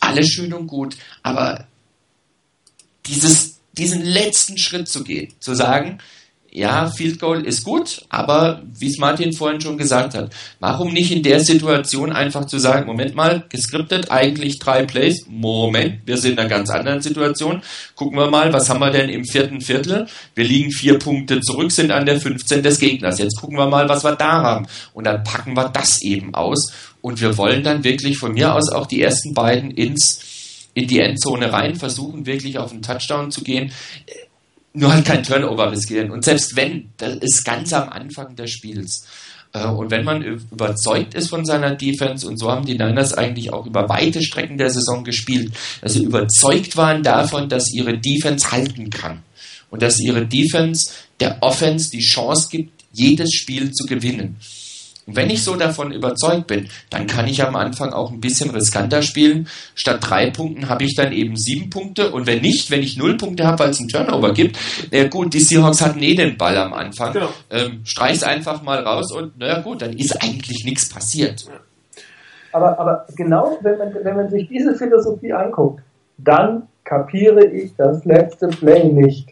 Alles 0.00 0.28
schön 0.28 0.52
und 0.52 0.66
gut, 0.66 0.96
aber 1.22 1.66
dieses, 3.06 3.58
diesen 3.72 4.04
letzten 4.04 4.58
Schritt 4.58 4.88
zu 4.88 5.04
gehen, 5.04 5.32
zu 5.40 5.54
sagen, 5.54 5.98
ja, 6.56 6.88
Field 6.88 7.18
Goal 7.18 7.44
ist 7.44 7.64
gut, 7.64 8.06
aber 8.10 8.62
wie 8.78 8.86
es 8.86 8.98
Martin 8.98 9.32
vorhin 9.32 9.60
schon 9.60 9.76
gesagt 9.76 10.14
hat, 10.14 10.32
warum 10.60 10.92
nicht 10.92 11.10
in 11.10 11.24
der 11.24 11.40
Situation 11.40 12.12
einfach 12.12 12.44
zu 12.44 12.60
sagen, 12.60 12.86
Moment 12.86 13.16
mal, 13.16 13.42
geskriptet, 13.48 14.12
eigentlich 14.12 14.60
drei 14.60 14.84
Plays, 14.84 15.26
Moment, 15.28 16.02
wir 16.06 16.16
sind 16.16 16.34
in 16.34 16.38
einer 16.38 16.48
ganz 16.48 16.70
anderen 16.70 17.02
Situation, 17.02 17.60
gucken 17.96 18.16
wir 18.16 18.30
mal, 18.30 18.52
was 18.52 18.70
haben 18.70 18.78
wir 18.78 18.92
denn 18.92 19.08
im 19.08 19.24
vierten 19.24 19.60
Viertel? 19.60 20.06
Wir 20.36 20.44
liegen 20.44 20.70
vier 20.70 21.00
Punkte 21.00 21.40
zurück, 21.40 21.72
sind 21.72 21.90
an 21.90 22.06
der 22.06 22.20
15 22.20 22.62
des 22.62 22.78
Gegners. 22.78 23.18
Jetzt 23.18 23.40
gucken 23.40 23.58
wir 23.58 23.66
mal, 23.66 23.88
was 23.88 24.04
wir 24.04 24.14
da 24.14 24.42
haben. 24.42 24.66
Und 24.92 25.04
dann 25.04 25.24
packen 25.24 25.54
wir 25.54 25.70
das 25.70 26.02
eben 26.02 26.36
aus. 26.36 26.72
Und 27.00 27.20
wir 27.20 27.36
wollen 27.36 27.64
dann 27.64 27.82
wirklich 27.82 28.16
von 28.16 28.32
mir 28.32 28.54
aus 28.54 28.70
auch 28.70 28.86
die 28.86 29.02
ersten 29.02 29.34
beiden 29.34 29.72
ins 29.72 30.20
in 30.76 30.88
die 30.88 30.98
Endzone 30.98 31.52
rein, 31.52 31.76
versuchen 31.76 32.26
wirklich 32.26 32.58
auf 32.58 32.72
einen 32.72 32.82
Touchdown 32.82 33.30
zu 33.30 33.44
gehen 33.44 33.70
nur 34.74 34.92
halt 34.92 35.04
kein 35.04 35.22
Turnover 35.22 35.70
riskieren. 35.70 36.10
Und 36.10 36.24
selbst 36.24 36.56
wenn, 36.56 36.90
das 36.96 37.16
ist 37.16 37.44
ganz 37.44 37.72
am 37.72 37.88
Anfang 37.88 38.36
des 38.36 38.50
Spiels. 38.50 39.06
Äh, 39.52 39.66
und 39.66 39.90
wenn 39.90 40.04
man 40.04 40.22
überzeugt 40.22 41.14
ist 41.14 41.30
von 41.30 41.44
seiner 41.44 41.74
Defense, 41.74 42.26
und 42.26 42.38
so 42.38 42.50
haben 42.50 42.66
die 42.66 42.76
Niners 42.76 43.14
eigentlich 43.14 43.52
auch 43.52 43.66
über 43.66 43.88
weite 43.88 44.22
Strecken 44.22 44.58
der 44.58 44.70
Saison 44.70 45.04
gespielt, 45.04 45.52
dass 45.80 45.94
sie 45.94 46.02
überzeugt 46.02 46.76
waren 46.76 47.02
davon, 47.02 47.48
dass 47.48 47.72
ihre 47.72 47.96
Defense 47.98 48.50
halten 48.50 48.90
kann. 48.90 49.22
Und 49.70 49.82
dass 49.82 49.98
ihre 49.98 50.26
Defense 50.26 50.90
der 51.18 51.38
Offense 51.40 51.90
die 51.90 52.00
Chance 52.00 52.48
gibt, 52.50 52.84
jedes 52.92 53.32
Spiel 53.32 53.72
zu 53.72 53.86
gewinnen. 53.86 54.36
Und 55.06 55.16
wenn 55.16 55.28
ich 55.30 55.44
so 55.44 55.54
davon 55.56 55.92
überzeugt 55.92 56.46
bin, 56.46 56.68
dann 56.90 57.06
kann 57.06 57.26
ich 57.26 57.42
am 57.42 57.56
Anfang 57.56 57.92
auch 57.92 58.10
ein 58.10 58.20
bisschen 58.20 58.50
riskanter 58.50 59.02
spielen. 59.02 59.48
Statt 59.74 59.98
drei 60.00 60.30
Punkten 60.30 60.68
habe 60.68 60.84
ich 60.84 60.94
dann 60.96 61.12
eben 61.12 61.36
sieben 61.36 61.68
Punkte. 61.68 62.10
Und 62.10 62.26
wenn 62.26 62.40
nicht, 62.40 62.70
wenn 62.70 62.82
ich 62.82 62.96
null 62.96 63.16
Punkte 63.16 63.46
habe, 63.46 63.58
weil 63.58 63.70
es 63.70 63.80
einen 63.80 63.88
Turnover 63.88 64.32
gibt, 64.32 64.58
äh, 64.90 65.08
gut, 65.08 65.34
die 65.34 65.40
Seahawks 65.40 65.82
hatten 65.82 66.02
eh 66.02 66.14
den 66.14 66.38
Ball 66.38 66.56
am 66.56 66.72
Anfang. 66.72 67.12
Genau. 67.12 67.28
Ähm, 67.50 67.80
streich's 67.84 68.22
einfach 68.22 68.62
mal 68.62 68.80
raus 68.80 69.12
und 69.12 69.38
naja 69.38 69.60
gut, 69.60 69.82
dann 69.82 69.92
ist 69.92 70.22
eigentlich 70.22 70.64
nichts 70.64 70.88
passiert. 70.88 71.44
Aber, 72.52 72.78
aber 72.78 73.06
genau, 73.16 73.58
wenn 73.62 73.78
man, 73.78 73.94
wenn 74.02 74.16
man 74.16 74.30
sich 74.30 74.48
diese 74.48 74.74
Philosophie 74.74 75.32
anguckt, 75.32 75.82
dann 76.18 76.68
kapiere 76.84 77.44
ich 77.46 77.74
das 77.76 78.04
letzte 78.04 78.48
Play 78.48 78.84
nicht. 78.84 79.28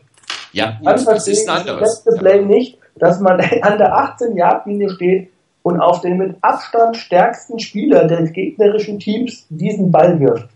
Ja, 0.53 0.79
dann 0.83 1.05
das 1.05 1.29
ist 1.29 1.49
ein 1.49 1.61
anderes. 1.61 1.81
Das 1.81 2.05
letzte 2.05 2.20
Play 2.20 2.45
nicht, 2.45 2.79
dass 2.97 3.20
man 3.20 3.41
an 3.62 3.79
der 3.79 3.95
18-Yard-Linie 3.95 4.91
steht 4.91 5.32
und 5.63 5.81
auf 5.81 6.01
den 6.01 6.19
mit 6.19 6.37
Abstand 6.41 6.97
stärksten 6.97 7.59
Spieler 7.59 8.07
des 8.07 8.33
gegnerischen 8.33 8.99
Teams 8.99 9.47
diesen 9.49 9.91
Ball 9.91 10.19
wirft. 10.19 10.49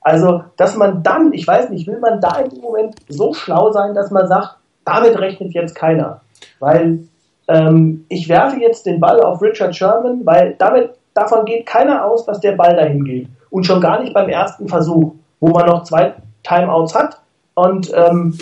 Also, 0.00 0.44
dass 0.56 0.76
man 0.76 1.02
dann, 1.02 1.32
ich 1.32 1.46
weiß 1.46 1.70
nicht, 1.70 1.86
will 1.86 1.98
man 1.98 2.20
da 2.20 2.38
im 2.38 2.60
Moment 2.60 2.94
so 3.08 3.34
schlau 3.34 3.72
sein, 3.72 3.94
dass 3.94 4.10
man 4.10 4.28
sagt, 4.28 4.56
damit 4.84 5.18
rechnet 5.18 5.52
jetzt 5.52 5.74
keiner. 5.74 6.20
Weil 6.60 7.00
ähm, 7.48 8.04
ich 8.08 8.28
werfe 8.28 8.60
jetzt 8.60 8.86
den 8.86 9.00
Ball 9.00 9.20
auf 9.20 9.42
Richard 9.42 9.74
Sherman, 9.74 10.24
weil 10.24 10.54
damit 10.58 10.90
davon 11.12 11.44
geht 11.44 11.66
keiner 11.66 12.04
aus, 12.04 12.24
dass 12.24 12.40
der 12.40 12.52
Ball 12.52 12.76
dahin 12.76 13.04
geht. 13.04 13.28
Und 13.50 13.66
schon 13.66 13.80
gar 13.80 14.00
nicht 14.00 14.14
beim 14.14 14.28
ersten 14.28 14.68
Versuch, 14.68 15.14
wo 15.40 15.48
man 15.48 15.66
noch 15.66 15.82
zwei 15.82 16.14
Timeouts 16.42 16.94
hat. 16.94 17.20
Und 17.54 17.92
ähm, 17.94 18.38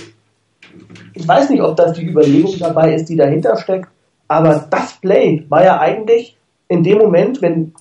ich 1.14 1.26
weiß 1.26 1.50
nicht, 1.50 1.62
ob 1.62 1.76
das 1.76 1.94
die 1.94 2.06
Überlegung 2.06 2.58
dabei 2.58 2.94
ist, 2.94 3.08
die 3.08 3.16
dahinter 3.16 3.56
steckt. 3.56 3.88
Aber 4.28 4.66
das 4.70 4.94
Play 5.00 5.44
war 5.48 5.64
ja 5.64 5.80
eigentlich 5.80 6.36
in 6.68 6.82
dem 6.82 6.98
Moment, 6.98 7.42
wenn, 7.42 7.74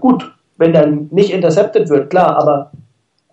gut, 0.00 0.32
wenn 0.56 0.72
dann 0.72 1.08
nicht 1.10 1.32
intercepted 1.32 1.88
wird, 1.88 2.10
klar, 2.10 2.36
aber 2.36 2.72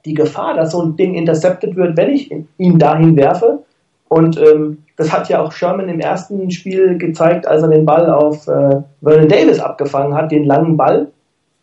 die 0.06 0.14
Gefahr, 0.14 0.56
dass 0.56 0.72
so 0.72 0.82
ein 0.82 0.96
Ding 0.96 1.14
intercepted 1.16 1.76
wird, 1.76 1.98
wenn 1.98 2.10
ich 2.10 2.32
ihn 2.58 2.80
dahin 2.80 3.16
werfe, 3.16 3.64
und 4.10 4.38
ähm, 4.40 4.80
das 4.98 5.14
hat 5.14 5.30
ja 5.30 5.40
auch 5.40 5.52
Sherman 5.52 5.88
im 5.88 6.00
ersten 6.00 6.50
Spiel 6.52 6.98
gezeigt, 6.98 7.48
als 7.48 7.62
er 7.62 7.70
den 7.70 7.86
Ball 7.86 8.10
auf 8.10 8.48
äh, 8.48 8.82
Vernon 9.02 9.30
Davis 9.30 9.60
abgefangen 9.60 10.16
hat, 10.16 10.32
den 10.32 10.46
langen 10.46 10.76
Ball, 10.76 11.12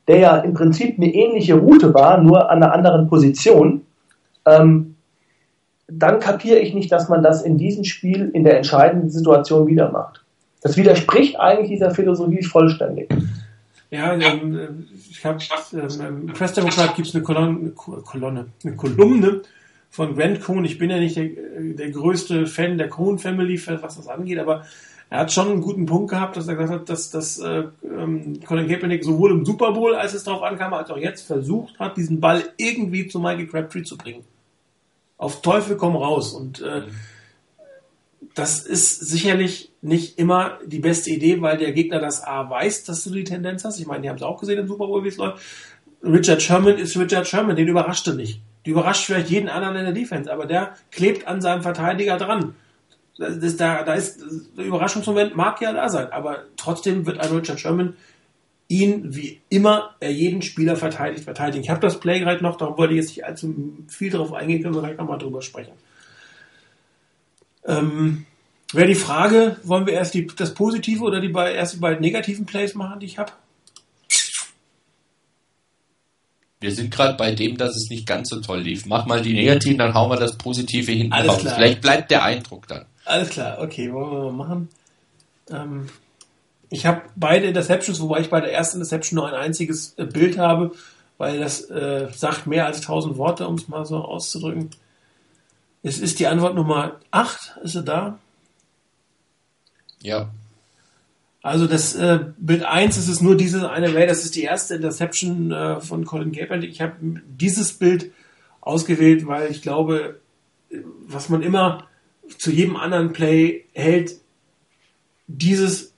der 0.06 0.18
ja 0.18 0.36
im 0.38 0.54
Prinzip 0.54 0.96
eine 0.96 1.12
ähnliche 1.12 1.56
Route 1.56 1.92
war, 1.92 2.22
nur 2.22 2.48
an 2.48 2.62
einer 2.62 2.72
anderen 2.72 3.08
Position. 3.08 3.82
Ähm, 4.46 4.94
dann 5.88 6.20
kapiere 6.20 6.60
ich 6.60 6.72
nicht, 6.72 6.90
dass 6.90 7.08
man 7.08 7.22
das 7.22 7.42
in 7.42 7.58
diesem 7.58 7.82
Spiel 7.82 8.30
in 8.32 8.44
der 8.44 8.56
entscheidenden 8.56 9.10
Situation 9.10 9.66
wieder 9.66 9.90
macht. 9.90 10.24
Das 10.62 10.76
widerspricht 10.76 11.38
eigentlich 11.38 11.70
dieser 11.70 11.90
Philosophie 11.90 12.42
vollständig. 12.42 13.08
Ja, 13.90 14.14
ähm, 14.14 14.88
ich 15.10 15.24
habe 15.24 15.38
ähm, 15.72 16.28
im 16.28 16.32
Press 16.32 16.54
Democrat 16.54 16.94
gibt 16.96 17.08
es 17.08 17.14
eine 17.14 17.22
Kolonne, 17.22 17.70
Kolonne, 17.70 18.46
eine 18.64 18.76
Kolumne 18.76 19.42
von 19.90 20.16
Grant 20.16 20.40
Cohn. 20.42 20.64
Ich 20.64 20.78
bin 20.78 20.90
ja 20.90 20.98
nicht 20.98 21.16
der, 21.16 21.28
der 21.28 21.90
größte 21.90 22.46
Fan 22.46 22.78
der 22.78 22.88
Cohn 22.88 23.18
Family, 23.18 23.60
was 23.80 23.96
das 23.96 24.08
angeht, 24.08 24.38
aber 24.38 24.64
er 25.08 25.20
hat 25.20 25.32
schon 25.32 25.48
einen 25.48 25.60
guten 25.60 25.86
Punkt 25.86 26.10
gehabt, 26.10 26.36
dass 26.36 26.48
er 26.48 26.56
gesagt 26.56 26.80
hat, 26.80 26.88
dass, 26.88 27.10
dass 27.10 27.38
äh, 27.38 27.64
ähm, 27.84 28.40
Colin 28.44 28.66
Kaepernick 28.66 29.04
sowohl 29.04 29.30
im 29.30 29.44
Super 29.44 29.70
Bowl, 29.70 29.94
als 29.94 30.14
es 30.14 30.24
darauf 30.24 30.42
ankam, 30.42 30.74
als 30.74 30.90
auch 30.90 30.96
jetzt 30.96 31.24
versucht 31.24 31.78
hat, 31.78 31.96
diesen 31.96 32.20
Ball 32.20 32.42
irgendwie 32.56 33.06
zu 33.06 33.20
Michael 33.20 33.46
Crabtree 33.46 33.84
zu 33.84 33.96
bringen. 33.96 34.24
Auf 35.16 35.42
Teufel 35.42 35.76
komm 35.76 35.94
raus. 35.94 36.32
Und 36.32 36.60
äh, 36.60 36.80
mhm 36.80 36.90
das 38.36 38.60
ist 38.60 39.00
sicherlich 39.00 39.72
nicht 39.80 40.18
immer 40.18 40.58
die 40.66 40.78
beste 40.78 41.10
Idee, 41.10 41.40
weil 41.40 41.56
der 41.56 41.72
Gegner 41.72 42.00
das 42.00 42.22
A 42.22 42.48
weiß, 42.48 42.84
dass 42.84 43.02
du 43.02 43.10
die 43.10 43.24
Tendenz 43.24 43.64
hast. 43.64 43.80
Ich 43.80 43.86
meine, 43.86 44.02
die 44.02 44.10
haben 44.10 44.16
es 44.16 44.22
auch 44.22 44.38
gesehen 44.38 44.58
im 44.58 44.68
Super 44.68 44.86
Bowl, 44.86 45.02
wie 45.04 45.08
es 45.08 45.16
läuft. 45.16 45.42
Richard 46.04 46.42
Sherman 46.42 46.76
ist 46.76 46.98
Richard 46.98 47.26
Sherman, 47.26 47.56
den 47.56 47.66
überraschte 47.66 48.14
nicht. 48.14 48.42
Die 48.66 48.70
überrascht 48.70 49.06
vielleicht 49.06 49.30
jeden 49.30 49.48
anderen 49.48 49.76
in 49.76 49.84
der 49.84 49.94
Defense, 49.94 50.30
aber 50.30 50.44
der 50.44 50.74
klebt 50.90 51.26
an 51.26 51.40
seinem 51.40 51.62
Verteidiger 51.62 52.18
dran. 52.18 52.54
Das, 53.16 53.40
das, 53.40 53.56
da, 53.56 53.82
da 53.84 53.94
ist, 53.94 54.22
der 54.58 54.66
Überraschungsmoment 54.66 55.34
mag 55.34 55.62
ja 55.62 55.72
da 55.72 55.88
sein, 55.88 56.12
aber 56.12 56.44
trotzdem 56.58 57.06
wird 57.06 57.18
ein 57.18 57.34
Richard 57.34 57.58
Sherman 57.58 57.94
ihn 58.68 59.14
wie 59.14 59.40
immer 59.48 59.94
er 60.00 60.12
jeden 60.12 60.42
Spieler 60.42 60.76
verteidigt, 60.76 61.24
verteidigen. 61.24 61.64
Ich 61.64 61.70
habe 61.70 61.80
das 61.80 62.00
Play 62.00 62.20
gerade 62.20 62.42
noch, 62.42 62.56
darum 62.56 62.76
wollte 62.76 62.92
ich 62.92 63.00
jetzt 63.00 63.16
nicht 63.16 63.24
allzu 63.24 63.54
viel 63.88 64.10
darauf 64.10 64.34
eingehen, 64.34 64.62
können 64.62 64.74
wir 64.74 64.82
gleich 64.82 64.98
nochmal 64.98 65.18
drüber 65.18 65.40
sprechen. 65.40 65.72
Ähm, 67.66 68.26
Wäre 68.72 68.88
die 68.88 68.94
Frage, 68.96 69.56
wollen 69.62 69.86
wir 69.86 69.94
erst 69.94 70.14
die, 70.14 70.26
das 70.26 70.52
Positive 70.52 71.04
oder 71.04 71.20
die, 71.20 71.32
erst 71.32 71.74
die 71.74 71.78
beiden 71.78 72.00
negativen 72.00 72.46
Plays 72.46 72.74
machen, 72.74 72.98
die 73.00 73.06
ich 73.06 73.18
habe? 73.18 73.32
Wir 76.58 76.72
sind 76.72 76.90
gerade 76.90 77.16
bei 77.16 77.32
dem, 77.32 77.56
dass 77.58 77.76
es 77.76 77.90
nicht 77.90 78.06
ganz 78.06 78.30
so 78.30 78.40
toll 78.40 78.60
lief. 78.60 78.86
Mach 78.86 79.06
mal 79.06 79.22
die 79.22 79.34
negativen, 79.34 79.78
dann 79.78 79.94
hauen 79.94 80.10
wir 80.10 80.16
das 80.16 80.36
Positive 80.36 80.90
hinten 80.90 81.12
Alles 81.12 81.28
raus. 81.28 81.40
Klar. 81.40 81.54
Vielleicht 81.54 81.80
bleibt 81.80 82.10
der 82.10 82.24
Eindruck 82.24 82.66
dann. 82.66 82.86
Alles 83.04 83.28
klar, 83.28 83.60
okay, 83.60 83.92
wollen 83.92 84.10
wir 84.10 84.32
mal 84.32 84.32
machen. 84.32 84.68
Ähm, 85.50 85.88
ich 86.68 86.86
habe 86.86 87.02
beide 87.14 87.46
Interceptions, 87.46 88.00
wobei 88.00 88.20
ich 88.20 88.30
bei 88.30 88.40
der 88.40 88.52
ersten 88.52 88.78
Interception 88.78 89.16
nur 89.16 89.28
ein 89.28 89.34
einziges 89.34 89.94
äh, 89.96 90.06
Bild 90.06 90.38
habe, 90.38 90.72
weil 91.18 91.38
das 91.38 91.70
äh, 91.70 92.08
sagt 92.12 92.48
mehr 92.48 92.66
als 92.66 92.80
tausend 92.80 93.16
Worte, 93.16 93.46
um 93.46 93.54
es 93.54 93.68
mal 93.68 93.86
so 93.86 93.98
auszudrücken. 93.98 94.70
Es 95.86 96.00
ist 96.00 96.18
die 96.18 96.26
Antwort 96.26 96.56
Nummer 96.56 96.98
8. 97.12 97.58
Ist 97.62 97.74
sie 97.74 97.84
da? 97.84 98.18
Ja. 100.02 100.30
Also 101.42 101.68
das 101.68 101.94
äh, 101.94 102.24
Bild 102.38 102.64
1 102.64 102.98
ist 102.98 103.06
es 103.06 103.20
nur 103.20 103.36
diese 103.36 103.70
eine 103.70 103.94
Way, 103.94 104.08
das 104.08 104.24
ist 104.24 104.34
die 104.34 104.42
erste 104.42 104.74
Interception 104.74 105.52
äh, 105.52 105.80
von 105.80 106.04
Colin 106.04 106.32
Kaepernick. 106.32 106.70
Ich 106.70 106.80
habe 106.80 106.96
dieses 107.00 107.74
Bild 107.74 108.10
ausgewählt, 108.60 109.28
weil 109.28 109.48
ich 109.48 109.62
glaube, 109.62 110.18
was 111.06 111.28
man 111.28 111.42
immer 111.42 111.86
zu 112.36 112.50
jedem 112.50 112.74
anderen 112.74 113.12
Play 113.12 113.66
hält, 113.72 114.16
dieses 115.28 115.94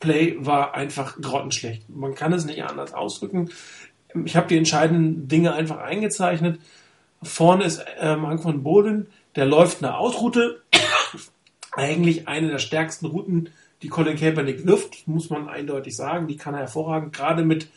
Play 0.00 0.36
war 0.40 0.74
einfach 0.74 1.18
grottenschlecht. 1.18 1.88
Man 1.88 2.14
kann 2.14 2.34
es 2.34 2.44
nicht 2.44 2.62
anders 2.62 2.92
ausdrücken. 2.92 3.48
Ich 4.22 4.36
habe 4.36 4.48
die 4.48 4.58
entscheidenden 4.58 5.28
Dinge 5.28 5.54
einfach 5.54 5.78
eingezeichnet. 5.78 6.60
Vorne 7.22 7.64
ist 7.64 7.82
ähm, 8.00 8.26
Anquan 8.26 8.62
Bolden, 8.62 9.06
der 9.36 9.46
läuft 9.46 9.82
eine 9.82 9.96
Ausroute. 9.96 10.62
Eigentlich 11.72 12.26
eine 12.26 12.48
der 12.48 12.58
stärksten 12.58 13.06
Routen, 13.06 13.50
die 13.82 13.88
Colin 13.88 14.16
Kaepernick 14.16 14.66
wirft, 14.66 15.06
muss 15.06 15.30
man 15.30 15.48
eindeutig 15.48 15.96
sagen. 15.96 16.26
Die 16.26 16.36
kann 16.36 16.54
er 16.54 16.60
hervorragend. 16.60 17.14
Gerade 17.14 17.44
mit, 17.44 17.68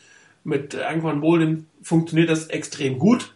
mit 0.42 0.74
Anquan 0.74 1.20
Bolden 1.20 1.68
funktioniert 1.82 2.28
das 2.28 2.46
extrem 2.46 2.98
gut. 2.98 3.34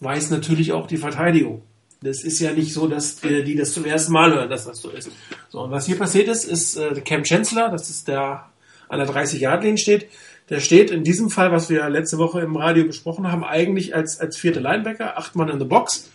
Weiß 0.00 0.30
natürlich 0.30 0.72
auch 0.72 0.86
die 0.86 0.96
Verteidigung. 0.96 1.62
Das 2.02 2.22
ist 2.22 2.40
ja 2.40 2.52
nicht 2.52 2.74
so, 2.74 2.86
dass 2.86 3.16
die, 3.20 3.56
das 3.56 3.72
zum 3.72 3.86
ersten 3.86 4.12
Mal 4.12 4.32
hören, 4.32 4.50
dass 4.50 4.66
das 4.66 4.82
so 4.82 4.90
ist. 4.90 5.10
So, 5.48 5.60
und 5.62 5.70
was 5.70 5.86
hier 5.86 5.96
passiert 5.96 6.28
ist, 6.28 6.44
ist 6.44 6.76
äh, 6.76 7.00
Cam 7.00 7.24
Chancellor, 7.24 7.70
das 7.70 7.88
ist 7.88 8.08
der 8.08 8.50
an 8.88 8.98
der 8.98 9.08
30-Yard-Linie 9.08 9.78
steht, 9.78 10.08
der 10.50 10.60
steht 10.60 10.90
in 10.90 11.04
diesem 11.04 11.30
Fall, 11.30 11.52
was 11.52 11.70
wir 11.70 11.88
letzte 11.88 12.18
Woche 12.18 12.40
im 12.40 12.56
Radio 12.56 12.84
besprochen 12.84 13.30
haben, 13.32 13.44
eigentlich 13.44 13.94
als, 13.94 14.20
als 14.20 14.36
vierte 14.36 14.60
Linebacker, 14.60 15.16
acht 15.16 15.34
Mann 15.36 15.48
in 15.48 15.58
the 15.58 15.64
Box. 15.64 16.10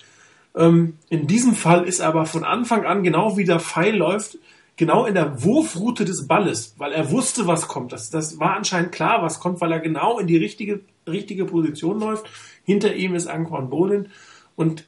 Ähm, 0.55 0.97
in 1.09 1.27
diesem 1.27 1.53
Fall 1.53 1.85
ist 1.85 2.01
aber 2.01 2.25
von 2.25 2.43
Anfang 2.43 2.85
an 2.85 3.03
genau 3.03 3.37
wie 3.37 3.45
der 3.45 3.59
Pfeil 3.59 3.95
läuft, 3.95 4.37
genau 4.75 5.05
in 5.05 5.13
der 5.13 5.43
Wurfroute 5.43 6.05
des 6.05 6.27
Balles, 6.27 6.75
weil 6.77 6.93
er 6.93 7.11
wusste, 7.11 7.47
was 7.47 7.67
kommt. 7.67 7.91
Das, 7.91 8.09
das 8.09 8.39
war 8.39 8.55
anscheinend 8.55 8.91
klar, 8.91 9.21
was 9.21 9.39
kommt, 9.39 9.61
weil 9.61 9.71
er 9.71 9.79
genau 9.79 10.19
in 10.19 10.27
die 10.27 10.37
richtige, 10.37 10.81
richtige 11.07 11.45
Position 11.45 11.99
läuft. 11.99 12.29
Hinter 12.63 12.95
ihm 12.95 13.13
ist 13.13 13.27
Anquan 13.27 13.69
Bolin 13.69 14.09
und 14.55 14.87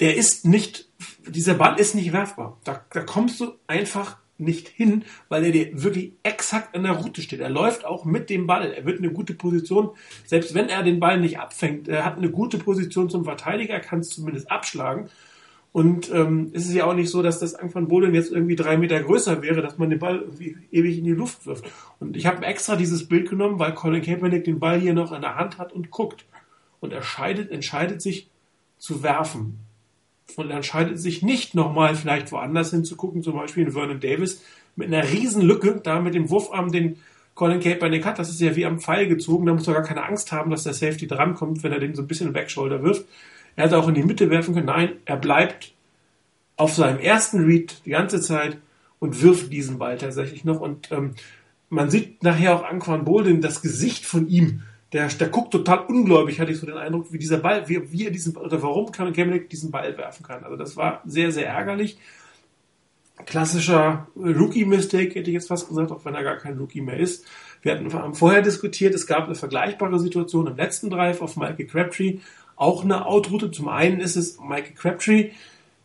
der 0.00 0.16
ist 0.16 0.46
nicht, 0.46 0.88
dieser 1.26 1.54
Ball 1.54 1.78
ist 1.78 1.94
nicht 1.94 2.12
werfbar. 2.12 2.58
Da, 2.64 2.84
da 2.90 3.02
kommst 3.02 3.40
du 3.40 3.52
einfach 3.66 4.16
nicht 4.40 4.68
hin, 4.68 5.04
weil 5.28 5.44
er 5.44 5.52
dir 5.52 5.82
wirklich 5.82 6.12
exakt 6.22 6.74
an 6.74 6.82
der 6.82 6.92
Route 6.92 7.22
steht. 7.22 7.40
Er 7.40 7.50
läuft 7.50 7.84
auch 7.84 8.04
mit 8.04 8.30
dem 8.30 8.46
Ball. 8.46 8.72
Er 8.72 8.84
wird 8.84 8.98
eine 8.98 9.12
gute 9.12 9.34
Position, 9.34 9.90
selbst 10.26 10.54
wenn 10.54 10.68
er 10.68 10.82
den 10.82 11.00
Ball 11.00 11.20
nicht 11.20 11.38
abfängt, 11.38 11.88
er 11.88 12.04
hat 12.04 12.16
eine 12.16 12.30
gute 12.30 12.58
Position 12.58 13.10
zum 13.10 13.24
Verteidiger, 13.24 13.80
kann 13.80 14.00
es 14.00 14.10
zumindest 14.10 14.50
abschlagen. 14.50 15.10
Und 15.72 16.12
ähm, 16.12 16.50
es 16.52 16.66
ist 16.66 16.74
ja 16.74 16.84
auch 16.84 16.94
nicht 16.94 17.10
so, 17.10 17.22
dass 17.22 17.38
das 17.38 17.54
Anfang 17.54 17.86
Boden 17.86 18.12
jetzt 18.12 18.32
irgendwie 18.32 18.56
drei 18.56 18.76
Meter 18.76 19.00
größer 19.00 19.40
wäre, 19.42 19.62
dass 19.62 19.78
man 19.78 19.88
den 19.88 20.00
Ball 20.00 20.18
irgendwie 20.18 20.56
ewig 20.72 20.98
in 20.98 21.04
die 21.04 21.12
Luft 21.12 21.46
wirft. 21.46 21.64
Und 22.00 22.16
ich 22.16 22.26
habe 22.26 22.44
extra 22.44 22.74
dieses 22.74 23.06
Bild 23.06 23.30
genommen, 23.30 23.60
weil 23.60 23.74
Colin 23.74 24.02
Kaepernick 24.02 24.44
den 24.44 24.58
Ball 24.58 24.80
hier 24.80 24.94
noch 24.94 25.12
in 25.12 25.20
der 25.20 25.36
Hand 25.36 25.58
hat 25.58 25.72
und 25.72 25.90
guckt. 25.90 26.24
Und 26.80 26.92
er 26.92 27.02
scheidet, 27.02 27.52
entscheidet 27.52 28.02
sich 28.02 28.28
zu 28.78 29.04
werfen. 29.04 29.60
Und 30.38 30.50
entscheidet 30.50 30.98
sich 30.98 31.22
nicht 31.22 31.54
nochmal 31.54 31.94
vielleicht 31.94 32.32
woanders 32.32 32.70
hinzugucken, 32.70 33.22
zum 33.22 33.34
Beispiel 33.34 33.66
in 33.66 33.72
Vernon 33.72 34.00
Davis 34.00 34.42
mit 34.76 34.88
einer 34.88 35.10
riesen 35.10 35.42
Lücke, 35.42 35.80
da 35.82 36.00
mit 36.00 36.14
dem 36.14 36.30
Wurfarm 36.30 36.72
den 36.72 36.96
Colin 37.34 37.60
Kaepernick 37.60 38.04
hat, 38.04 38.18
das 38.18 38.28
ist 38.28 38.40
ja 38.40 38.54
wie 38.56 38.66
am 38.66 38.80
Pfeil 38.80 39.08
gezogen, 39.08 39.46
da 39.46 39.54
muss 39.54 39.66
er 39.66 39.74
gar 39.74 39.82
keine 39.82 40.04
Angst 40.04 40.30
haben, 40.32 40.50
dass 40.50 40.64
der 40.64 40.74
Safety 40.74 41.06
drankommt, 41.06 41.62
wenn 41.62 41.72
er 41.72 41.80
den 41.80 41.94
so 41.94 42.02
ein 42.02 42.08
bisschen 42.08 42.32
Backshoulder 42.32 42.82
wirft. 42.82 43.06
Er 43.56 43.64
hätte 43.64 43.78
auch 43.78 43.88
in 43.88 43.94
die 43.94 44.02
Mitte 44.02 44.30
werfen 44.30 44.54
können. 44.54 44.66
Nein, 44.66 44.92
er 45.04 45.16
bleibt 45.16 45.72
auf 46.56 46.74
seinem 46.74 46.98
ersten 46.98 47.44
Read 47.44 47.82
die 47.84 47.90
ganze 47.90 48.20
Zeit 48.20 48.58
und 48.98 49.22
wirft 49.22 49.52
diesen 49.52 49.78
Ball 49.78 49.96
tatsächlich 49.96 50.44
noch. 50.44 50.60
Und 50.60 50.92
ähm, 50.92 51.14
man 51.70 51.90
sieht 51.90 52.22
nachher 52.22 52.54
auch 52.54 52.64
Anquan 52.64 53.04
Bolden, 53.04 53.40
das 53.40 53.62
Gesicht 53.62 54.04
von 54.04 54.28
ihm, 54.28 54.62
der, 54.92 55.08
der 55.08 55.28
guckt 55.28 55.52
total 55.52 55.80
ungläubig, 55.86 56.40
hatte 56.40 56.52
ich 56.52 56.58
so 56.58 56.66
den 56.66 56.76
Eindruck, 56.76 57.12
wie 57.12 57.18
dieser 57.18 57.38
Ball, 57.38 57.68
wie, 57.68 57.92
wie 57.92 58.06
er 58.06 58.10
diesen, 58.10 58.36
oder 58.36 58.60
warum 58.62 58.90
Colin 58.90 59.12
Kaepernick 59.12 59.48
diesen 59.48 59.70
Ball 59.70 59.96
werfen 59.96 60.24
kann. 60.24 60.44
Also 60.44 60.56
das 60.56 60.76
war 60.76 61.02
sehr, 61.04 61.30
sehr 61.30 61.46
ärgerlich. 61.46 61.98
Klassischer 63.26 64.08
Rookie-Mistake, 64.16 65.14
hätte 65.14 65.30
ich 65.30 65.34
jetzt 65.34 65.48
fast 65.48 65.68
gesagt, 65.68 65.92
auch 65.92 66.04
wenn 66.04 66.14
er 66.14 66.24
gar 66.24 66.36
kein 66.36 66.58
Rookie 66.58 66.80
mehr 66.80 66.96
ist. 66.96 67.24
Wir 67.62 67.72
hatten 67.72 68.14
vorher 68.14 68.42
diskutiert, 68.42 68.94
es 68.94 69.06
gab 69.06 69.26
eine 69.26 69.34
vergleichbare 69.34 69.98
Situation 70.00 70.46
im 70.46 70.56
letzten 70.56 70.90
Drive 70.90 71.20
auf 71.20 71.36
Michael 71.36 71.66
Crabtree, 71.66 72.18
auch 72.56 72.82
eine 72.82 73.06
Outroute. 73.06 73.50
Zum 73.50 73.68
einen 73.68 74.00
ist 74.00 74.16
es 74.16 74.40
Michael 74.40 74.74
Crabtree, 74.74 75.30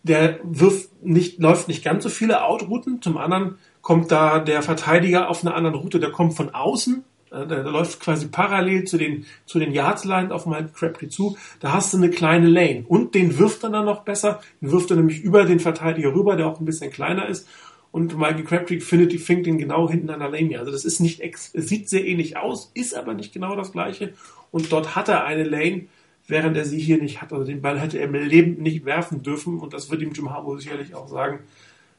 der 0.04 0.40
wirft 0.44 1.04
nicht, 1.04 1.40
läuft 1.40 1.68
nicht 1.68 1.84
ganz 1.84 2.04
so 2.04 2.10
viele 2.10 2.44
Outrouten. 2.44 3.02
Zum 3.02 3.18
anderen 3.18 3.58
kommt 3.82 4.12
da 4.12 4.40
der 4.40 4.62
Verteidiger 4.62 5.30
auf 5.30 5.44
einer 5.44 5.56
anderen 5.56 5.76
Route, 5.76 6.00
der 6.00 6.12
kommt 6.12 6.34
von 6.34 6.54
außen. 6.54 7.04
Der, 7.36 7.46
der 7.46 7.64
läuft 7.64 8.00
quasi 8.00 8.28
parallel 8.28 8.86
zu 8.86 8.98
den, 8.98 9.26
zu 9.46 9.60
den 9.60 9.74
Yards-Line 9.74 10.34
auf 10.34 10.46
Michael 10.46 10.70
Crabtree 10.74 11.10
zu. 11.10 11.38
Da 11.60 11.74
hast 11.74 11.94
du 11.94 11.98
eine 11.98 12.10
kleine 12.10 12.48
Lane. 12.48 12.86
Und 12.88 13.14
den 13.14 13.38
wirft 13.38 13.64
er 13.64 13.70
dann 13.70 13.86
noch 13.86 14.04
besser. 14.04 14.42
Den 14.62 14.72
wirft 14.72 14.90
er 14.92 14.98
nämlich 14.98 15.22
über 15.22 15.44
den 15.44 15.60
Verteidiger 15.60 16.14
rüber, 16.14 16.36
der 16.36 16.48
auch 16.48 16.60
ein 16.60 16.66
bisschen 16.66 16.92
kleiner 16.92 17.28
ist. 17.28 17.48
Und 17.92 18.18
Michael 18.18 18.44
Crabtree 18.44 18.80
findet 18.80 19.14
Fink 19.22 19.46
den 19.46 19.58
genau 19.58 19.90
hinten 19.90 20.10
an 20.10 20.20
der 20.20 20.30
Lane. 20.30 20.60
Also 20.60 20.72
das 20.72 20.84
ist 20.84 21.00
nicht, 21.00 21.22
sieht 21.54 21.90
sehr 21.90 22.06
ähnlich 22.06 22.38
aus, 22.38 22.72
ist 22.74 22.96
aber 22.96 23.14
nicht 23.14 23.34
genau 23.34 23.56
das 23.56 23.72
gleiche. 23.72 24.14
Und 24.52 24.72
dort 24.72 24.96
hat 24.96 25.08
er 25.08 25.26
eine 25.26 25.44
Lane, 25.44 25.88
während 26.28 26.58
er 26.58 26.66
sie 26.66 26.80
hier 26.80 27.02
nicht 27.02 27.22
hat. 27.22 27.32
Also 27.32 27.46
den 27.46 27.62
Ball 27.62 27.80
hätte 27.80 27.98
er 27.98 28.06
im 28.06 28.14
Leben 28.14 28.62
nicht 28.62 28.86
werfen 28.86 29.24
dürfen 29.24 29.60
und 29.60 29.74
das 29.74 29.90
wird 29.90 30.02
ihm 30.02 30.12
Jim 30.12 30.30
Harbaugh 30.30 30.58
sicherlich 30.58 30.94
auch 30.94 31.08
sagen. 31.08 31.40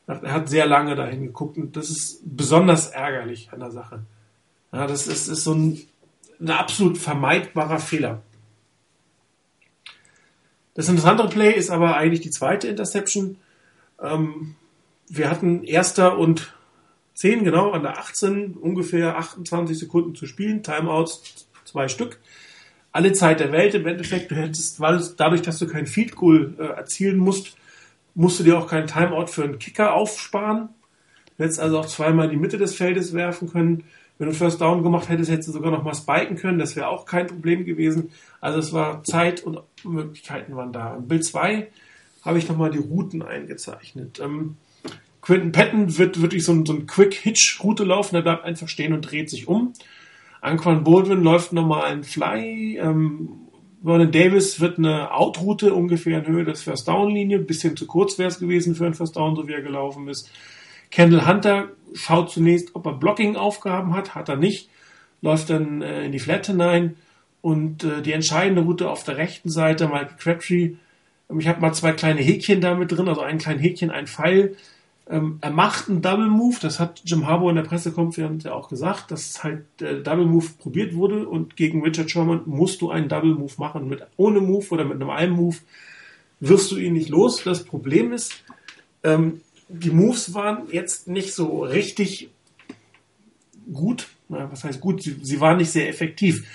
Er 0.06 0.32
hat 0.32 0.48
sehr 0.48 0.66
lange 0.66 0.94
dahin 0.94 1.24
geguckt 1.24 1.56
und 1.56 1.76
das 1.76 1.90
ist 1.90 2.20
besonders 2.24 2.88
ärgerlich 2.90 3.48
an 3.52 3.60
der 3.60 3.70
Sache. 3.70 4.02
Ja, 4.76 4.86
das 4.86 5.06
ist, 5.06 5.28
ist 5.28 5.44
so 5.44 5.54
ein, 5.54 5.80
ein 6.40 6.50
absolut 6.50 6.98
vermeidbarer 6.98 7.78
Fehler. 7.78 8.22
Das 10.74 10.88
interessante 10.88 11.26
Play 11.28 11.52
ist 11.52 11.70
aber 11.70 11.96
eigentlich 11.96 12.20
die 12.20 12.30
zweite 12.30 12.68
Interception. 12.68 13.38
Ähm, 14.02 14.54
wir 15.08 15.30
hatten 15.30 15.64
erster 15.64 16.18
und 16.18 16.52
10, 17.14 17.44
genau, 17.44 17.70
an 17.70 17.82
der 17.82 17.98
18, 17.98 18.54
ungefähr 18.54 19.16
28 19.16 19.78
Sekunden 19.78 20.14
zu 20.14 20.26
spielen, 20.26 20.62
Timeouts 20.62 21.46
zwei 21.64 21.88
Stück 21.88 22.20
alle 22.96 23.12
Zeit 23.12 23.40
der 23.40 23.52
Welt. 23.52 23.74
Im 23.74 23.86
Endeffekt, 23.86 24.30
du 24.30 24.34
hättest, 24.34 24.80
weil 24.80 25.02
dadurch, 25.18 25.42
dass 25.42 25.58
du 25.58 25.66
kein 25.66 25.86
Field 25.86 26.16
Goal 26.16 26.54
äh, 26.58 26.62
erzielen 26.62 27.18
musst, 27.18 27.56
musst 28.14 28.40
du 28.40 28.44
dir 28.44 28.58
auch 28.58 28.68
keinen 28.68 28.86
Timeout 28.86 29.26
für 29.26 29.44
einen 29.44 29.58
Kicker 29.58 29.92
aufsparen. 29.92 30.70
Du 31.36 31.44
hättest 31.44 31.60
also 31.60 31.78
auch 31.78 31.86
zweimal 31.86 32.24
in 32.24 32.30
die 32.30 32.38
Mitte 32.38 32.56
des 32.56 32.74
Feldes 32.74 33.12
werfen 33.12 33.50
können. 33.50 33.84
Wenn 34.18 34.28
du 34.28 34.34
First 34.34 34.60
Down 34.60 34.82
gemacht 34.82 35.08
hättest, 35.08 35.30
hättest 35.30 35.48
du 35.48 35.52
sogar 35.52 35.70
noch 35.70 35.82
mal 35.82 35.94
spiken 35.94 36.36
können. 36.36 36.58
Das 36.58 36.74
wäre 36.74 36.88
auch 36.88 37.04
kein 37.04 37.26
Problem 37.26 37.64
gewesen. 37.64 38.10
Also 38.40 38.58
es 38.58 38.72
war 38.72 39.04
Zeit 39.04 39.44
und 39.44 39.60
Möglichkeiten 39.84 40.56
waren 40.56 40.72
da. 40.72 40.96
In 40.96 41.06
Bild 41.06 41.24
2 41.24 41.68
habe 42.24 42.38
ich 42.38 42.48
nochmal 42.48 42.70
die 42.70 42.78
Routen 42.78 43.22
eingezeichnet. 43.22 44.20
Ähm, 44.22 44.56
Quentin 45.20 45.52
Patton 45.52 45.98
wird 45.98 46.22
wirklich 46.22 46.44
so 46.44 46.52
ein, 46.52 46.64
so 46.64 46.72
ein 46.72 46.86
Quick-Hitch-Route 46.86 47.84
laufen. 47.84 48.14
Der 48.14 48.22
bleibt 48.22 48.44
einfach 48.44 48.68
stehen 48.68 48.92
und 48.92 49.02
dreht 49.02 49.28
sich 49.28 49.48
um. 49.48 49.74
Anquan 50.40 50.84
Baldwin 50.84 51.22
läuft 51.22 51.52
nochmal 51.52 51.84
ein 51.84 52.04
Fly. 52.04 52.78
Ähm, 52.78 53.28
Vernon 53.82 54.10
Davis 54.10 54.60
wird 54.60 54.78
eine 54.78 55.12
Outroute 55.12 55.74
ungefähr 55.74 56.18
in 56.18 56.26
Höhe 56.26 56.44
des 56.44 56.62
First 56.62 56.88
Down 56.88 57.10
Linie. 57.12 57.38
bisschen 57.38 57.76
zu 57.76 57.86
kurz 57.86 58.18
wäre 58.18 58.28
es 58.28 58.38
gewesen 58.38 58.74
für 58.74 58.86
ein 58.86 58.94
First 58.94 59.16
Down, 59.16 59.36
so 59.36 59.46
wie 59.46 59.52
er 59.52 59.62
gelaufen 59.62 60.08
ist. 60.08 60.30
Kendall 60.90 61.26
Hunter 61.26 61.68
schaut 61.94 62.30
zunächst, 62.30 62.74
ob 62.74 62.86
er 62.86 62.94
Blocking-Aufgaben 62.94 63.94
hat. 63.94 64.14
Hat 64.14 64.28
er 64.28 64.36
nicht. 64.36 64.68
Läuft 65.22 65.50
dann 65.50 65.82
äh, 65.82 66.04
in 66.04 66.12
die 66.12 66.18
Flat 66.18 66.46
hinein. 66.46 66.96
Und 67.42 67.84
äh, 67.84 68.02
die 68.02 68.12
entscheidende 68.12 68.62
Route 68.62 68.90
auf 68.90 69.04
der 69.04 69.16
rechten 69.16 69.50
Seite, 69.50 69.86
Michael 69.88 70.16
Crabtree. 70.18 70.72
Ähm, 71.30 71.40
ich 71.40 71.48
habe 71.48 71.60
mal 71.60 71.72
zwei 71.72 71.92
kleine 71.92 72.20
Häkchen 72.20 72.60
damit 72.60 72.92
drin, 72.92 73.08
also 73.08 73.20
ein 73.20 73.38
kleines 73.38 73.62
Häkchen, 73.62 73.90
ein 73.90 74.06
Pfeil. 74.06 74.56
Ähm, 75.08 75.38
er 75.40 75.52
macht 75.52 75.88
einen 75.88 76.02
Double 76.02 76.28
Move, 76.28 76.56
das 76.60 76.80
hat 76.80 77.02
Jim 77.04 77.26
Harbour 77.26 77.50
in 77.50 77.56
der 77.56 77.62
Pressekonferenz 77.62 78.42
ja 78.42 78.52
auch 78.52 78.68
gesagt, 78.68 79.12
dass 79.12 79.44
halt 79.44 79.64
der 79.78 80.00
Double 80.00 80.26
Move 80.26 80.46
probiert 80.58 80.94
wurde 80.94 81.28
und 81.28 81.54
gegen 81.54 81.82
Richard 81.82 82.10
Sherman 82.10 82.42
musst 82.46 82.80
du 82.80 82.90
einen 82.90 83.08
Double 83.08 83.34
Move 83.34 83.52
machen. 83.58 83.88
Mit 83.88 84.04
ohne 84.16 84.40
Move 84.40 84.66
oder 84.70 84.84
mit 84.84 84.96
einem 84.96 85.10
einen 85.10 85.32
Move 85.32 85.58
wirst 86.40 86.72
du 86.72 86.76
ihn 86.76 86.94
nicht 86.94 87.08
los. 87.08 87.44
Das 87.44 87.64
Problem 87.64 88.12
ist, 88.12 88.42
ähm, 89.04 89.42
die 89.68 89.90
Moves 89.90 90.34
waren 90.34 90.68
jetzt 90.70 91.08
nicht 91.08 91.34
so 91.34 91.62
richtig 91.62 92.30
gut. 93.72 94.08
Na, 94.28 94.50
was 94.50 94.64
heißt 94.64 94.80
gut? 94.80 95.02
Sie, 95.02 95.16
sie 95.22 95.40
waren 95.40 95.58
nicht 95.58 95.70
sehr 95.70 95.88
effektiv. 95.88 96.46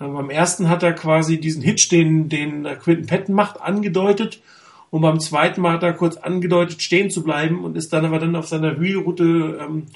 Ähm, 0.00 0.14
beim 0.14 0.30
ersten 0.30 0.68
hat 0.68 0.82
er 0.82 0.92
quasi 0.92 1.40
diesen 1.40 1.62
Hitch, 1.62 1.88
den, 1.88 2.28
den 2.28 2.64
Quinton 2.80 3.06
Patton 3.06 3.34
macht, 3.34 3.60
angedeutet 3.60 4.40
und 4.90 5.02
beim 5.02 5.20
zweiten 5.20 5.60
Mal 5.60 5.74
hat 5.74 5.82
er 5.82 5.92
kurz 5.92 6.16
angedeutet, 6.16 6.82
stehen 6.82 7.10
zu 7.10 7.22
bleiben 7.22 7.64
und 7.64 7.76
ist 7.76 7.92
dann 7.92 8.04
aber 8.04 8.18
dann 8.18 8.36
auf 8.36 8.48
seiner 8.48 8.80
Wheelroute 8.80 9.58
ähm, 9.60 9.86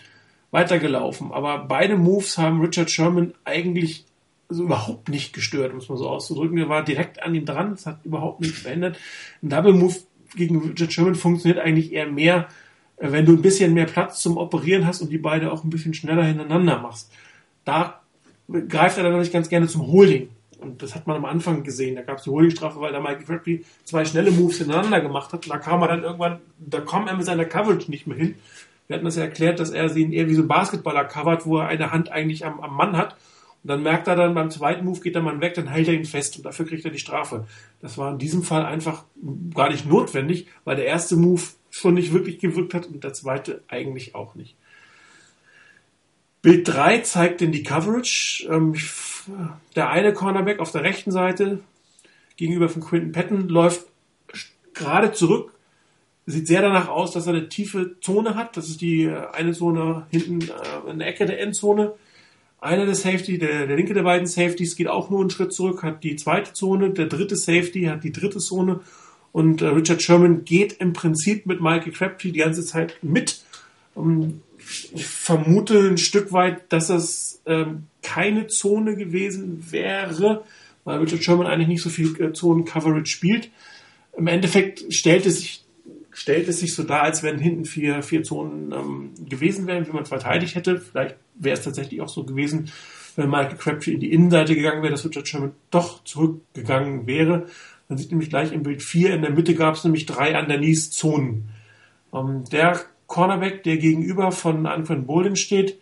weitergelaufen. 0.51 1.33
Aber 1.33 1.65
beide 1.67 1.97
Moves 1.97 2.37
haben 2.37 2.61
Richard 2.61 2.91
Sherman 2.91 3.33
eigentlich 3.45 4.05
also 4.51 4.65
überhaupt 4.65 5.09
nicht 5.09 5.33
gestört, 5.33 5.73
muss 5.73 5.89
man 5.89 5.97
so 5.97 6.09
auszudrücken. 6.09 6.59
Er 6.59 6.69
war 6.69 6.85
direkt 6.85 7.23
an 7.23 7.35
ihm 7.35 7.47
dran, 7.47 7.73
es 7.73 7.87
hat 7.87 8.05
überhaupt 8.05 8.41
nichts 8.43 8.59
verändert. 8.59 8.99
Ein 9.43 9.49
Double 9.49 9.73
Move 9.73 9.97
gegen 10.35 10.61
Richard 10.61 10.93
Sherman 10.93 11.15
funktioniert 11.15 11.59
eigentlich 11.59 11.93
eher 11.93 12.11
mehr, 12.11 12.49
äh, 12.97 13.13
wenn 13.13 13.27
du 13.27 13.33
ein 13.33 13.43
bisschen 13.43 13.75
mehr 13.75 13.87
Platz 13.87 14.21
zum 14.21 14.37
Operieren 14.37 14.87
hast 14.87 15.03
und 15.03 15.11
die 15.11 15.19
beide 15.19 15.53
auch 15.53 15.65
ein 15.65 15.71
bisschen 15.71 15.95
schneller 15.95 16.25
hintereinander 16.25 16.81
machst. 16.81 17.13
Da 17.65 18.01
greift 18.69 18.99
er 18.99 19.05
dann 19.05 19.19
nicht 19.19 19.33
ganz 19.33 19.49
gerne 19.49 19.67
zum 19.69 19.87
Holding. 19.87 20.29
Und 20.59 20.83
das 20.83 20.95
hat 20.95 21.07
man 21.07 21.17
am 21.17 21.25
Anfang 21.25 21.65
gesehen. 21.65 21.97
Da 21.97 22.03
gab 22.03 22.19
es 22.19 22.25
die 22.25 22.31
Holdingstrafe, 22.31 22.81
weil 22.81 22.93
da 22.93 23.01
Michael 23.01 23.25
Crabtree 23.25 23.61
zwei 23.85 24.05
schnelle 24.05 24.31
Moves 24.31 24.59
hintereinander 24.59 25.01
gemacht 25.01 25.33
hat. 25.33 25.45
Und 25.45 25.51
da 25.51 25.59
kam 25.59 25.83
er 25.83 25.89
dann 25.89 26.05
irgendwann, 26.05 26.39
da 26.59 26.81
kam 26.81 27.09
er 27.09 27.17
mit 27.17 27.27
seiner 27.27 27.45
Coverage 27.45 27.91
nicht 27.91 28.07
mehr 28.07 28.17
hin. 28.17 28.37
Wir 28.87 28.97
hatten 28.97 29.05
das 29.05 29.17
ja 29.17 29.23
erklärt, 29.23 29.59
dass 29.59 29.71
er 29.71 29.89
sie 29.89 30.13
eher 30.15 30.29
wie 30.29 30.35
so 30.35 30.43
ein 30.43 30.49
Basketballer 30.49 31.05
covert, 31.05 31.47
wo 31.47 31.59
er 31.59 31.69
eine 31.69 31.91
Hand 31.91 32.13
eigentlich 32.13 32.45
am, 32.45 32.61
am 32.61 32.77
Mann 32.77 32.97
hat. 32.97 33.17
Und 33.63 33.69
dann 33.69 33.83
merkt 33.83 34.09
er 34.09 34.17
dann 34.17 34.35
beim 34.35 34.51
zweiten 34.51 34.85
Move 34.85 35.01
geht 35.01 35.15
der 35.15 35.23
Mann 35.23 35.41
weg, 35.41 35.55
dann 35.55 35.69
hält 35.69 35.89
er 35.89 35.95
ihn 35.95 36.05
fest 36.05 36.37
und 36.37 36.45
dafür 36.45 36.67
kriegt 36.67 36.85
er 36.85 36.91
die 36.91 36.99
Strafe. 36.99 37.47
Das 37.81 37.97
war 37.97 38.13
in 38.13 38.19
diesem 38.19 38.43
Fall 38.43 38.65
einfach 38.65 39.05
gar 39.55 39.71
nicht 39.71 39.87
notwendig, 39.87 40.49
weil 40.65 40.77
der 40.77 40.87
erste 40.87 41.17
Move 41.17 41.43
schon 41.71 41.95
nicht 41.95 42.13
wirklich 42.13 42.39
gewirkt 42.39 42.75
hat 42.75 42.87
und 42.87 43.05
der 43.05 43.13
zweite 43.13 43.63
eigentlich 43.69 44.15
auch 44.15 44.35
nicht. 44.35 44.57
Bild 46.43 46.67
3 46.67 46.99
zeigt 46.99 47.41
denn 47.41 47.53
die 47.53 47.63
Coverage. 47.63 48.49
Ähm, 48.51 48.75
der 49.77 49.91
eine 49.91 50.13
Cornerback 50.13 50.59
auf 50.59 50.73
der 50.73 50.83
rechten 50.83 51.13
Seite 51.13 51.61
gegenüber 52.37 52.69
von 52.69 52.83
Quinton 52.83 53.13
Patton 53.13 53.49
läuft 53.49 53.87
gerade 54.75 55.13
zurück. 55.13 55.53
Sieht 56.27 56.49
sehr 56.49 56.63
danach 56.63 56.89
aus, 56.89 57.13
dass 57.13 57.27
er 57.27 57.35
eine 57.35 57.49
tiefe 57.49 57.97
Zone 58.01 58.35
hat. 58.35 58.57
Das 58.57 58.69
ist 58.69 58.81
die 58.81 59.05
äh, 59.05 59.27
eine 59.33 59.53
Zone 59.53 60.07
hinten 60.11 60.41
äh, 60.41 60.91
in 60.91 60.99
der 60.99 61.09
Ecke 61.09 61.27
der 61.27 61.41
Endzone. 61.41 61.95
Einer 62.63 62.87
der 62.87 62.95
Safety, 62.95 63.39
der, 63.39 63.67
der 63.67 63.75
linke 63.75 63.93
der 63.93 64.05
beiden 64.05 64.29
Safeties 64.29 64.77
geht 64.77 64.87
auch 64.87 65.11
nur 65.11 65.21
einen 65.21 65.31
Schritt 65.31 65.53
zurück, 65.53 65.83
hat 65.83 66.05
die 66.05 66.15
zweite 66.15 66.53
Zone. 66.53 66.91
Der 66.91 67.07
dritte 67.07 67.35
Safety 67.35 67.87
hat 67.87 68.05
die 68.05 68.13
dritte 68.13 68.39
Zone. 68.39 68.79
Und 69.33 69.63
äh, 69.63 69.67
Richard 69.67 70.01
Sherman 70.01 70.45
geht 70.45 70.75
im 70.75 70.93
Prinzip 70.93 71.45
mit 71.47 71.61
Michael 71.61 71.91
Crabtree 71.91 72.31
die 72.31 72.39
ganze 72.39 72.65
Zeit 72.65 72.99
mit. 73.03 73.43
Um, 73.97 74.43
ich 74.95 75.05
vermute 75.05 75.77
ein 75.89 75.99
Stück 75.99 76.31
weit, 76.31 76.73
dass 76.73 76.87
das 76.87 77.43
ähm, 77.47 77.89
keine 78.01 78.47
Zone 78.47 78.95
gewesen 78.95 79.67
wäre, 79.71 80.45
weil 80.85 81.01
Richard 81.01 81.25
Sherman 81.25 81.49
eigentlich 81.49 81.67
nicht 81.67 81.83
so 81.83 81.91
viel 81.91 82.15
äh, 82.23 82.33
Zonen-Coverage 82.33 83.11
spielt. 83.11 83.51
Im 84.17 84.29
Endeffekt 84.29 84.85
stellt 84.95 85.27
es 85.27 85.41
sich, 85.41 85.62
stellt 86.13 86.49
es 86.49 86.61
sich 86.61 86.75
so 86.75 86.83
dar, 86.83 87.03
als 87.03 87.23
wenn 87.23 87.39
hinten 87.39 87.65
vier, 87.65 88.03
vier 88.03 88.23
Zonen 88.23 88.73
ähm, 88.73 89.11
gewesen 89.29 89.67
wären, 89.67 89.87
wie 89.87 89.93
man 89.93 90.03
es 90.03 90.09
verteidigt 90.09 90.55
hätte. 90.55 90.79
Vielleicht 90.79 91.17
wäre 91.35 91.57
es 91.57 91.65
tatsächlich 91.65 92.01
auch 92.01 92.09
so 92.09 92.25
gewesen, 92.25 92.71
wenn 93.17 93.31
Michael 93.31 93.57
Crabtree 93.57 93.93
in 93.93 94.01
die 94.01 94.13
Innenseite 94.13 94.55
gegangen 94.55 94.83
wäre, 94.83 94.93
dass 94.93 95.05
Richard 95.05 95.27
Sherman 95.27 95.53
doch 95.71 96.05
zurückgegangen 96.05 97.07
wäre. 97.07 97.47
Man 97.89 97.99
sieht 97.99 98.11
nämlich 98.11 98.31
gleich 98.31 98.53
im 98.53 98.63
Bild 98.63 98.83
4, 98.83 99.15
in 99.15 99.23
der 99.23 99.33
Mitte 99.33 99.55
gab 99.55 99.75
es 99.75 99.85
nämlich 99.85 100.07
drei 100.07 100.39
Underneath-Zonen. 100.39 101.49
Ähm, 102.15 102.45
der 102.51 102.81
Cornerback, 103.07 103.63
der 103.65 103.77
gegenüber 103.79 104.33
von 104.33 104.67
Anquan 104.67 105.07
Bolden 105.07 105.37
steht, 105.37 105.79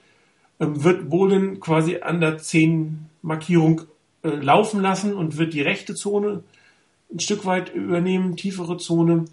ähm, 0.59 0.83
wird 0.83 1.09
Bolden 1.09 1.61
quasi 1.61 1.99
an 2.01 2.21
der 2.21 2.39
10 2.39 3.07
Markierung 3.23 3.83
äh, 4.23 4.29
laufen 4.29 4.81
lassen 4.81 5.15
und 5.15 5.39
wird 5.39 5.55
die 5.55 5.63
rechte 5.63 5.95
Zone 5.95 6.43
ein 7.13 7.21
Stück 7.21 7.45
weit 7.47 7.75
übernehmen, 7.75 8.37
tiefere 8.37 8.77
Zone. 8.77 9.25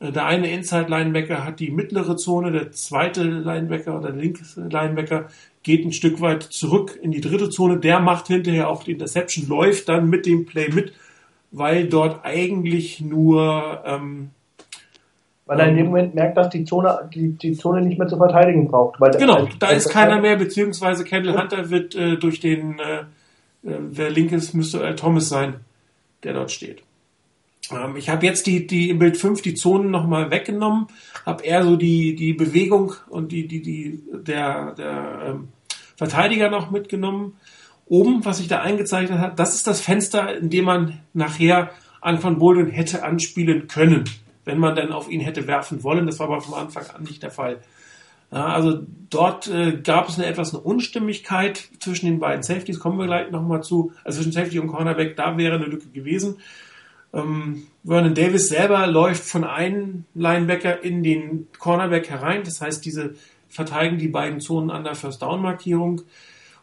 Äh, 0.00 0.12
der 0.12 0.26
eine 0.26 0.50
Inside-Linebacker 0.50 1.44
hat 1.44 1.60
die 1.60 1.70
mittlere 1.70 2.16
Zone, 2.16 2.52
der 2.52 2.72
zweite 2.72 3.22
Linebacker 3.22 3.98
oder 3.98 4.12
der 4.12 4.20
linke 4.20 4.44
Linebacker 4.56 5.28
geht 5.62 5.84
ein 5.84 5.92
Stück 5.92 6.20
weit 6.20 6.42
zurück 6.42 6.98
in 7.00 7.10
die 7.10 7.20
dritte 7.20 7.50
Zone. 7.50 7.78
Der 7.78 8.00
macht 8.00 8.28
hinterher 8.28 8.68
auch 8.68 8.84
die 8.84 8.92
Interception, 8.92 9.48
läuft 9.48 9.88
dann 9.88 10.08
mit 10.08 10.26
dem 10.26 10.44
Play 10.46 10.68
mit, 10.68 10.92
weil 11.50 11.88
dort 11.88 12.24
eigentlich 12.24 13.00
nur 13.00 13.82
ähm, 13.86 14.30
weil 15.46 15.60
er 15.60 15.68
in 15.68 15.76
dem 15.76 15.86
Moment 15.86 16.14
merkt, 16.14 16.36
dass 16.38 16.48
die 16.48 16.64
Zone, 16.64 17.10
die, 17.14 17.32
die 17.32 17.52
Zone 17.52 17.82
nicht 17.82 17.98
mehr 17.98 18.08
zu 18.08 18.16
verteidigen 18.16 18.68
braucht. 18.68 18.98
Weil 19.00 19.10
genau, 19.12 19.46
da 19.58 19.68
ist 19.68 19.90
keiner 19.90 20.20
mehr, 20.20 20.36
beziehungsweise 20.36 21.04
Kendall 21.04 21.38
Hunter 21.38 21.68
wird 21.70 21.94
äh, 21.94 22.16
durch 22.16 22.40
den, 22.40 22.78
äh, 22.78 23.00
äh 23.00 23.78
wer 23.90 24.10
link 24.10 24.32
ist, 24.32 24.54
müsste 24.54 24.82
äh, 24.82 24.94
Thomas 24.94 25.28
sein, 25.28 25.56
der 26.22 26.32
dort 26.32 26.50
steht. 26.50 26.82
Ähm, 27.72 27.96
ich 27.96 28.08
habe 28.08 28.26
jetzt 28.26 28.46
die, 28.46 28.66
die 28.66 28.90
im 28.90 28.98
Bild 28.98 29.16
5 29.16 29.42
die 29.42 29.54
Zonen 29.54 29.90
nochmal 29.90 30.30
weggenommen, 30.30 30.86
habe 31.24 31.44
eher 31.44 31.64
so 31.64 31.76
die, 31.76 32.14
die 32.14 32.32
Bewegung 32.32 32.94
und 33.08 33.32
die, 33.32 33.46
die, 33.46 33.62
die, 33.62 34.02
der, 34.12 34.72
der 34.72 35.22
ähm, 35.26 35.48
Verteidiger 35.96 36.50
noch 36.50 36.70
mitgenommen. 36.70 37.36
Oben, 37.86 38.24
was 38.24 38.38
sich 38.38 38.48
da 38.48 38.60
eingezeichnet 38.60 39.18
hat, 39.18 39.38
das 39.38 39.54
ist 39.54 39.66
das 39.66 39.80
Fenster, 39.80 40.36
in 40.36 40.50
dem 40.50 40.64
man 40.64 41.00
nachher 41.12 41.70
an 42.00 42.22
Van 42.22 42.38
Bolden 42.38 42.68
hätte 42.68 43.02
anspielen 43.02 43.68
können 43.68 44.04
wenn 44.44 44.58
man 44.58 44.76
dann 44.76 44.92
auf 44.92 45.10
ihn 45.10 45.20
hätte 45.20 45.46
werfen 45.46 45.82
wollen. 45.82 46.06
Das 46.06 46.18
war 46.18 46.28
aber 46.28 46.40
von 46.40 46.54
Anfang 46.54 46.84
an 46.94 47.04
nicht 47.04 47.22
der 47.22 47.30
Fall. 47.30 47.58
Ja, 48.32 48.46
also 48.46 48.80
dort 49.10 49.48
äh, 49.48 49.78
gab 49.82 50.08
es 50.08 50.18
eine 50.18 50.26
etwas 50.26 50.54
eine 50.54 50.62
Unstimmigkeit 50.62 51.68
zwischen 51.78 52.06
den 52.06 52.18
beiden 52.18 52.42
Safeties, 52.42 52.80
kommen 52.80 52.98
wir 52.98 53.06
gleich 53.06 53.30
nochmal 53.30 53.62
zu. 53.62 53.92
Also 54.02 54.18
zwischen 54.18 54.32
Safety 54.32 54.58
und 54.58 54.68
Cornerback, 54.68 55.16
da 55.16 55.36
wäre 55.36 55.56
eine 55.56 55.66
Lücke 55.66 55.88
gewesen. 55.88 56.38
Ähm, 57.14 57.66
Vernon 57.84 58.14
Davis 58.14 58.48
selber 58.48 58.86
läuft 58.86 59.24
von 59.24 59.44
einem 59.44 60.04
Linebacker 60.14 60.82
in 60.82 61.02
den 61.02 61.46
Cornerback 61.58 62.10
herein. 62.10 62.42
Das 62.44 62.60
heißt, 62.60 62.84
diese 62.84 63.14
verteidigen 63.48 63.98
die 63.98 64.08
beiden 64.08 64.40
Zonen 64.40 64.70
an 64.70 64.84
der 64.84 64.94
First 64.94 65.22
Down 65.22 65.42
Markierung. 65.42 66.02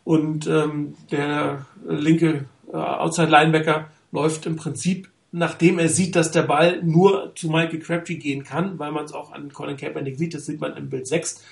Und 0.03 0.47
ähm, 0.47 0.95
der 1.11 1.65
linke 1.87 2.45
äh, 2.71 2.75
Outside 2.75 3.29
Linebacker 3.29 3.87
läuft 4.11 4.45
im 4.45 4.55
Prinzip 4.55 5.11
nachdem 5.31 5.79
er 5.79 5.89
sieht, 5.89 6.15
dass 6.15 6.31
der 6.31 6.43
Ball 6.43 6.83
nur 6.83 7.33
zu 7.35 7.49
Michael 7.49 7.79
Crabtree 7.79 8.15
gehen 8.15 8.43
kann, 8.43 8.77
weil 8.79 8.91
man 8.91 9.05
es 9.05 9.13
auch 9.13 9.31
an 9.31 9.51
Colin 9.53 9.77
Kaepernick 9.77 10.17
sieht, 10.17 10.33
das 10.33 10.45
sieht 10.45 10.59
man 10.59 10.75
im 10.75 10.89
Bild 10.89 11.07
6. 11.07 11.43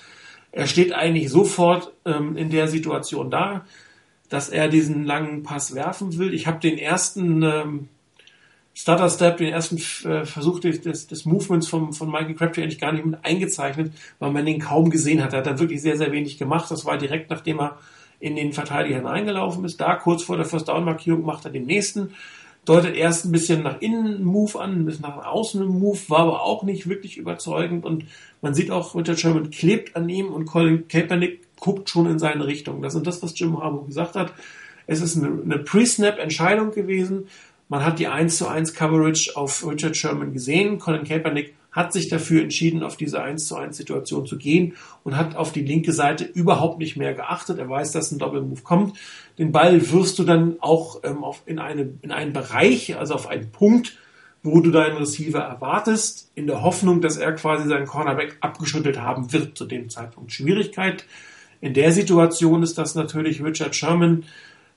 Er 0.52 0.66
steht 0.66 0.92
eigentlich 0.92 1.30
sofort 1.30 1.92
ähm, 2.04 2.36
in 2.36 2.50
der 2.50 2.68
Situation 2.68 3.30
da, 3.30 3.64
dass 4.28 4.48
er 4.48 4.68
diesen 4.68 5.04
langen 5.04 5.42
Pass 5.42 5.74
werfen 5.74 6.18
will. 6.18 6.34
Ich 6.34 6.46
habe 6.46 6.60
den 6.60 6.78
ersten 6.78 7.42
ähm, 7.42 7.88
Stutter 8.74 9.10
Step, 9.10 9.38
den 9.38 9.52
ersten 9.52 9.76
äh, 10.08 10.24
Versuch 10.24 10.60
des, 10.60 11.06
des, 11.06 11.24
Movements 11.24 11.68
vom, 11.68 11.92
von 11.92 12.10
Michael 12.10 12.34
Crabtree 12.34 12.62
eigentlich 12.62 12.80
gar 12.80 12.92
nicht 12.92 13.04
mit 13.04 13.24
eingezeichnet, 13.24 13.92
weil 14.18 14.30
man 14.30 14.46
den 14.46 14.60
kaum 14.60 14.90
gesehen 14.90 15.22
hat. 15.22 15.32
Er 15.32 15.40
hat 15.40 15.46
dann 15.46 15.58
wirklich 15.58 15.82
sehr, 15.82 15.96
sehr 15.96 16.12
wenig 16.12 16.38
gemacht. 16.38 16.70
Das 16.70 16.84
war 16.84 16.96
direkt 16.96 17.30
nachdem 17.30 17.60
er 17.60 17.78
in 18.20 18.36
den 18.36 18.52
Verteidiger 18.52 18.96
hineingelaufen 18.96 19.64
ist. 19.64 19.80
Da 19.80 19.96
kurz 19.96 20.22
vor 20.22 20.36
der 20.36 20.46
First 20.46 20.68
Down 20.68 20.84
Markierung 20.84 21.24
macht 21.24 21.44
er 21.44 21.50
den 21.50 21.66
nächsten 21.66 22.10
deutet 22.64 22.96
erst 22.96 23.24
ein 23.24 23.32
bisschen 23.32 23.62
nach 23.62 23.80
innen 23.80 24.22
Move 24.24 24.60
an, 24.60 24.80
ein 24.80 24.84
bisschen 24.84 25.02
nach 25.02 25.24
außen 25.24 25.64
Move, 25.66 25.98
war 26.08 26.20
aber 26.20 26.42
auch 26.42 26.62
nicht 26.62 26.88
wirklich 26.88 27.16
überzeugend 27.16 27.84
und 27.84 28.04
man 28.42 28.54
sieht 28.54 28.70
auch, 28.70 28.94
Richard 28.94 29.18
Sherman 29.18 29.50
klebt 29.50 29.96
an 29.96 30.08
ihm 30.08 30.28
und 30.28 30.46
Colin 30.46 30.86
Kaepernick 30.88 31.40
guckt 31.58 31.90
schon 31.90 32.06
in 32.06 32.18
seine 32.18 32.46
Richtung. 32.46 32.82
Das 32.82 32.94
ist 32.94 33.06
das, 33.06 33.22
was 33.22 33.38
Jim 33.38 33.60
Harbaugh 33.60 33.86
gesagt 33.86 34.16
hat. 34.16 34.32
Es 34.86 35.00
ist 35.00 35.16
eine 35.22 35.58
Pre-Snap-Entscheidung 35.58 36.72
gewesen. 36.72 37.28
Man 37.70 37.84
hat 37.84 38.00
die 38.00 38.08
1 38.08 38.36
zu 38.36 38.48
1 38.48 38.74
Coverage 38.74 39.36
auf 39.36 39.64
Richard 39.64 39.96
Sherman 39.96 40.32
gesehen. 40.32 40.80
Colin 40.80 41.04
Kaepernick 41.04 41.54
hat 41.70 41.92
sich 41.92 42.08
dafür 42.08 42.42
entschieden, 42.42 42.82
auf 42.82 42.96
diese 42.96 43.22
1 43.22 43.46
zu 43.46 43.54
1 43.54 43.76
Situation 43.76 44.26
zu 44.26 44.38
gehen 44.38 44.74
und 45.04 45.16
hat 45.16 45.36
auf 45.36 45.52
die 45.52 45.62
linke 45.62 45.92
Seite 45.92 46.24
überhaupt 46.24 46.80
nicht 46.80 46.96
mehr 46.96 47.14
geachtet. 47.14 47.60
Er 47.60 47.68
weiß, 47.68 47.92
dass 47.92 48.10
ein 48.10 48.18
Doppelmove 48.18 48.64
kommt. 48.64 48.98
Den 49.38 49.52
Ball 49.52 49.92
wirst 49.92 50.18
du 50.18 50.24
dann 50.24 50.56
auch 50.58 50.98
ähm, 51.04 51.22
auf, 51.22 51.42
in, 51.46 51.60
eine, 51.60 51.92
in 52.02 52.10
einen 52.10 52.32
Bereich, 52.32 52.96
also 52.98 53.14
auf 53.14 53.28
einen 53.28 53.52
Punkt, 53.52 53.96
wo 54.42 54.60
du 54.60 54.72
deinen 54.72 54.96
Receiver 54.96 55.38
erwartest, 55.38 56.32
in 56.34 56.48
der 56.48 56.62
Hoffnung, 56.62 57.00
dass 57.00 57.18
er 57.18 57.32
quasi 57.34 57.68
seinen 57.68 57.86
Cornerback 57.86 58.36
abgeschüttelt 58.40 59.00
haben 59.00 59.32
wird 59.32 59.56
zu 59.56 59.64
dem 59.64 59.90
Zeitpunkt. 59.90 60.32
Schwierigkeit 60.32 61.04
in 61.60 61.74
der 61.74 61.92
Situation 61.92 62.64
ist, 62.64 62.78
dass 62.78 62.96
natürlich 62.96 63.44
Richard 63.44 63.76
Sherman 63.76 64.24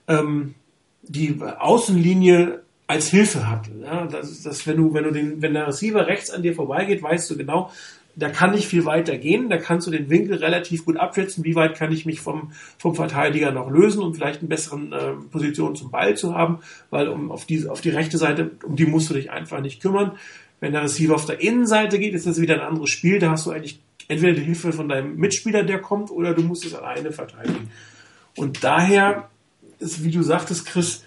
ähm, 0.08 0.54
die 1.02 1.42
Außenlinie 1.42 2.63
als 2.88 3.10
Hilfe 3.10 3.50
hat. 3.50 3.70
Ja, 3.82 4.06
das 4.06 4.44
das, 4.44 4.68
wenn 4.68 4.78
du, 4.78 4.94
wenn 4.94 5.04
du 5.06 5.12
den, 5.12 5.42
wenn 5.42 5.54
der 5.54 5.68
Receiver 5.68 6.08
rechts 6.08 6.30
an 6.30 6.44
dir 6.44 6.54
vorbeigeht, 6.54 7.02
weißt 7.02 7.30
du 7.30 7.38
genau, 7.38 7.72
da 8.16 8.30
kann 8.30 8.52
nicht 8.52 8.68
viel 8.68 8.86
weiter 8.86 9.18
gehen, 9.18 9.50
da 9.50 9.58
kannst 9.58 9.88
du 9.88 9.92
den 9.92 10.10
Winkel 10.10 10.38
relativ 10.38 10.86
gut 10.86 10.98
abschätzen, 10.98 11.44
wie 11.44 11.56
weit 11.56 11.76
kann 11.76 11.92
ich 11.92 12.06
mich 12.06 12.22
vom, 12.22 12.52
vom 12.78 12.94
Verteidiger 12.94 13.52
noch 13.52 13.72
lösen, 13.72 14.04
um 14.04 14.14
vielleicht 14.14 14.40
eine 14.40 14.50
bessere 14.50 14.78
äh, 14.78 15.30
Position 15.32 15.76
zum 15.76 15.90
Ball 15.90 16.16
zu 16.16 16.36
haben, 16.36 16.60
weil 16.92 17.08
um 17.08 17.32
auf 17.32 17.46
die, 17.46 17.68
auf 17.68 17.82
die 17.82 17.90
rechte 17.90 18.18
Seite, 18.18 18.52
um 18.64 18.76
die 18.76 18.86
musst 18.86 19.10
du 19.10 19.16
dich 19.16 19.32
einfach 19.32 19.62
nicht 19.62 19.82
kümmern. 19.82 20.12
Wenn 20.60 20.74
der 20.74 20.84
Receiver 20.84 21.16
auf 21.16 21.26
der 21.26 21.42
Innenseite 21.42 21.98
geht, 21.98 22.14
ist 22.14 22.28
das 22.28 22.40
wieder 22.40 22.54
ein 22.56 22.62
anderes 22.62 22.90
Spiel, 22.90 23.20
da 23.20 23.32
hast 23.32 23.48
du 23.48 23.52
eigentlich 23.52 23.80
entweder 24.08 24.34
die 24.34 24.44
Hilfe 24.44 24.74
von 24.74 24.90
deinem 24.90 25.16
Mitspieler, 25.16 25.64
der 25.64 25.80
kommt, 25.80 26.12
oder 26.12 26.34
du 26.34 26.44
musst 26.44 26.66
es 26.66 26.76
alleine 26.76 27.12
verteidigen. 27.12 27.72
Und 28.36 28.64
daher 28.64 29.30
ist, 29.80 30.04
wie 30.04 30.12
du 30.12 30.22
sagtest, 30.22 30.66
Chris, 30.66 31.04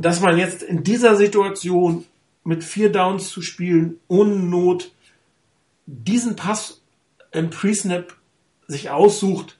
dass 0.00 0.20
man 0.20 0.38
jetzt 0.38 0.62
in 0.62 0.82
dieser 0.82 1.16
Situation 1.16 2.04
mit 2.44 2.64
vier 2.64 2.90
Downs 2.90 3.28
zu 3.30 3.42
spielen, 3.42 3.98
ohne 4.08 4.36
Not 4.36 4.92
diesen 5.86 6.36
Pass 6.36 6.82
im 7.32 7.50
Pre-Snap 7.50 8.14
sich 8.68 8.90
aussucht, 8.90 9.58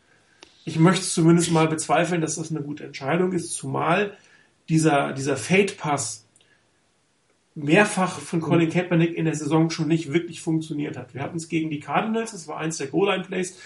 ich 0.65 0.79
möchte 0.79 1.07
zumindest 1.07 1.53
mal 1.53 1.69
bezweifeln, 1.69 2.21
dass 2.21 2.35
das 2.35 2.51
eine 2.51 2.61
gute 2.61 2.85
Entscheidung 2.85 3.33
ist, 3.33 3.55
zumal 3.55 4.17
dieser, 4.69 5.13
dieser 5.13 5.37
Fade-Pass 5.37 6.27
mehrfach 7.55 8.19
von 8.19 8.41
Colin 8.41 8.69
Kaepernick 8.69 9.15
in 9.15 9.25
der 9.25 9.37
Saison 9.37 9.71
schon 9.71 9.89
nicht 9.89 10.13
wirklich 10.13 10.41
funktioniert 10.41 10.97
hat. 10.97 11.15
Wir 11.15 11.23
hatten 11.23 11.37
es 11.37 11.49
gegen 11.49 11.71
die 11.71 11.79
Cardinals, 11.79 12.33
das 12.33 12.49
war 12.49 12.59
eins 12.59 12.79
der 12.79 12.89
Goal-Line-Plays. 12.89 13.59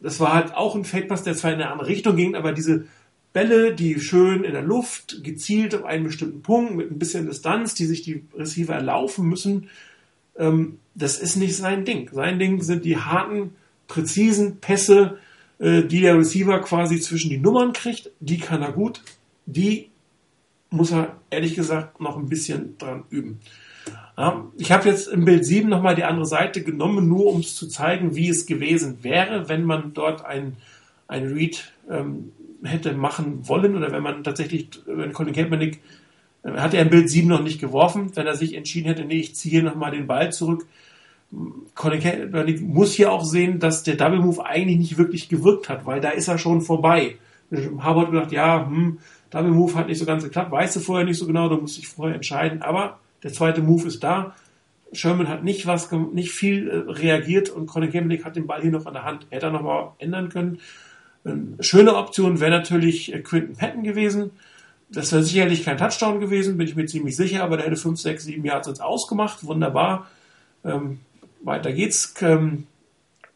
Das 0.00 0.18
war 0.18 0.32
halt 0.32 0.54
auch 0.54 0.74
ein 0.74 0.86
Fade-Pass, 0.86 1.24
der 1.24 1.36
zwar 1.36 1.52
in 1.52 1.60
eine 1.60 1.70
andere 1.70 1.88
Richtung 1.88 2.16
ging, 2.16 2.34
aber 2.34 2.52
diese 2.52 2.86
Bälle, 3.32 3.74
die 3.74 4.00
schön 4.00 4.44
in 4.44 4.52
der 4.52 4.62
Luft, 4.62 5.22
gezielt 5.22 5.74
auf 5.74 5.84
einen 5.84 6.04
bestimmten 6.04 6.42
Punkt, 6.42 6.74
mit 6.74 6.90
ein 6.90 6.98
bisschen 6.98 7.26
Distanz, 7.26 7.74
die 7.74 7.86
sich 7.86 8.02
die 8.02 8.24
Receiver 8.36 8.74
erlaufen 8.74 9.28
müssen, 9.28 9.68
ähm, 10.36 10.78
das 10.94 11.18
ist 11.18 11.36
nicht 11.36 11.56
sein 11.56 11.84
Ding. 11.84 12.10
Sein 12.12 12.38
Ding 12.38 12.62
sind 12.62 12.84
die 12.84 12.96
harten, 12.96 13.54
präzisen 13.86 14.56
Pässe, 14.56 15.18
äh, 15.58 15.82
die 15.82 16.00
der 16.00 16.18
Receiver 16.18 16.60
quasi 16.60 17.00
zwischen 17.00 17.30
die 17.30 17.38
Nummern 17.38 17.72
kriegt. 17.72 18.10
Die 18.20 18.38
kann 18.38 18.62
er 18.62 18.72
gut. 18.72 19.02
Die 19.46 19.88
muss 20.70 20.92
er 20.92 21.16
ehrlich 21.30 21.54
gesagt 21.54 22.00
noch 22.00 22.16
ein 22.16 22.28
bisschen 22.28 22.78
dran 22.78 23.04
üben. 23.10 23.40
Ja, 24.16 24.44
ich 24.56 24.70
habe 24.70 24.88
jetzt 24.88 25.08
im 25.08 25.24
Bild 25.24 25.44
7 25.44 25.68
nochmal 25.68 25.94
die 25.94 26.04
andere 26.04 26.26
Seite 26.26 26.62
genommen, 26.62 27.08
nur 27.08 27.26
um 27.26 27.40
es 27.40 27.56
zu 27.56 27.68
zeigen, 27.68 28.14
wie 28.16 28.28
es 28.28 28.46
gewesen 28.46 28.98
wäre, 29.02 29.48
wenn 29.48 29.64
man 29.64 29.94
dort 29.94 30.24
ein, 30.24 30.56
ein 31.08 31.32
Read 31.32 31.72
ähm, 31.88 32.32
hätte 32.62 32.92
machen 32.92 33.48
wollen 33.48 33.76
oder 33.76 33.92
wenn 33.92 34.02
man 34.02 34.24
tatsächlich, 34.24 34.68
wenn 34.86 35.12
Colin 35.12 35.34
Kaepernick, 35.34 35.80
äh, 36.42 36.52
hat 36.52 36.74
er 36.74 36.82
im 36.82 36.90
Bild 36.90 37.08
7 37.10 37.28
noch 37.28 37.42
nicht 37.42 37.60
geworfen, 37.60 38.12
wenn 38.14 38.26
er 38.26 38.36
sich 38.36 38.54
entschieden 38.54 38.88
hätte, 38.88 39.04
nee, 39.04 39.20
ich 39.20 39.34
ziehe 39.34 39.62
nochmal 39.62 39.92
den 39.92 40.06
Ball 40.06 40.32
zurück. 40.32 40.66
Colin 41.74 42.00
Kaepernick 42.00 42.60
muss 42.60 42.94
hier 42.94 43.12
auch 43.12 43.24
sehen, 43.24 43.60
dass 43.60 43.82
der 43.84 43.96
Double 43.96 44.18
Move 44.18 44.44
eigentlich 44.44 44.78
nicht 44.78 44.98
wirklich 44.98 45.28
gewirkt 45.28 45.68
hat, 45.68 45.86
weil 45.86 46.00
da 46.00 46.10
ist 46.10 46.28
er 46.28 46.38
schon 46.38 46.60
vorbei. 46.60 47.16
Harvard 47.78 48.10
gedacht, 48.10 48.32
ja, 48.32 48.66
hm, 48.66 48.98
Double 49.30 49.50
Move 49.50 49.74
hat 49.74 49.86
nicht 49.86 49.98
so 49.98 50.04
ganz 50.04 50.24
geklappt, 50.24 50.50
weißt 50.50 50.76
du 50.76 50.80
vorher 50.80 51.06
nicht 51.06 51.18
so 51.18 51.26
genau, 51.26 51.48
da 51.48 51.56
musst 51.56 51.78
dich 51.78 51.86
vorher 51.86 52.16
entscheiden, 52.16 52.62
aber 52.62 52.98
der 53.22 53.32
zweite 53.32 53.62
Move 53.62 53.86
ist 53.86 54.02
da. 54.02 54.34
Sherman 54.92 55.28
hat 55.28 55.44
nicht 55.44 55.66
was, 55.66 55.90
nicht 55.92 56.32
viel 56.32 56.68
äh, 56.68 56.90
reagiert 56.90 57.48
und 57.48 57.66
Colin 57.66 57.92
Kaepernick 57.92 58.24
hat 58.24 58.34
den 58.34 58.46
Ball 58.46 58.62
hier 58.62 58.72
noch 58.72 58.86
an 58.86 58.94
der 58.94 59.04
Hand. 59.04 59.26
Hätte 59.30 59.46
er 59.46 59.52
nochmal 59.52 59.92
ändern 59.98 60.30
können. 60.30 60.58
Eine 61.24 61.56
schöne 61.60 61.96
Option 61.96 62.40
wäre 62.40 62.50
natürlich 62.50 63.14
äh, 63.14 63.20
Quinton 63.20 63.56
Patton 63.56 63.82
gewesen. 63.82 64.30
Das 64.88 65.12
wäre 65.12 65.22
sicherlich 65.22 65.64
kein 65.64 65.76
Touchdown 65.76 66.18
gewesen, 66.18 66.56
bin 66.56 66.66
ich 66.66 66.74
mir 66.74 66.86
ziemlich 66.86 67.14
sicher, 67.14 67.44
aber 67.44 67.56
der 67.56 67.66
hätte 67.66 67.76
5, 67.76 68.00
6, 68.00 68.24
7 68.24 68.44
Yards 68.44 68.68
uns 68.68 68.80
ausgemacht. 68.80 69.44
Wunderbar. 69.46 70.06
Ähm, 70.64 71.00
weiter 71.42 71.72
geht's. 71.72 72.14
Ähm, 72.22 72.66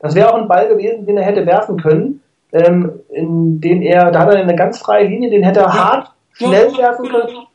das 0.01 0.15
wäre 0.15 0.33
auch 0.33 0.39
ein 0.39 0.49
Ball 0.49 0.69
gewesen, 0.69 1.07
den 1.07 1.17
er 1.17 1.25
hätte 1.25 1.47
werfen 1.47 1.81
können, 1.81 2.21
ähm, 2.53 2.93
in 3.09 3.61
den 3.61 3.83
er, 3.83 4.11
da 4.11 4.21
hat 4.21 4.35
er 4.35 4.41
eine 4.41 4.57
ganz 4.57 4.79
freie 4.79 5.07
Linie, 5.07 5.31
den 5.31 5.45
hätte 5.45 5.61
er 5.61 5.67
ja. 5.67 5.75
hart, 5.75 6.13
schnell 6.33 6.71
ja, 6.73 6.79
werfen 6.79 7.09
können, 7.09 7.47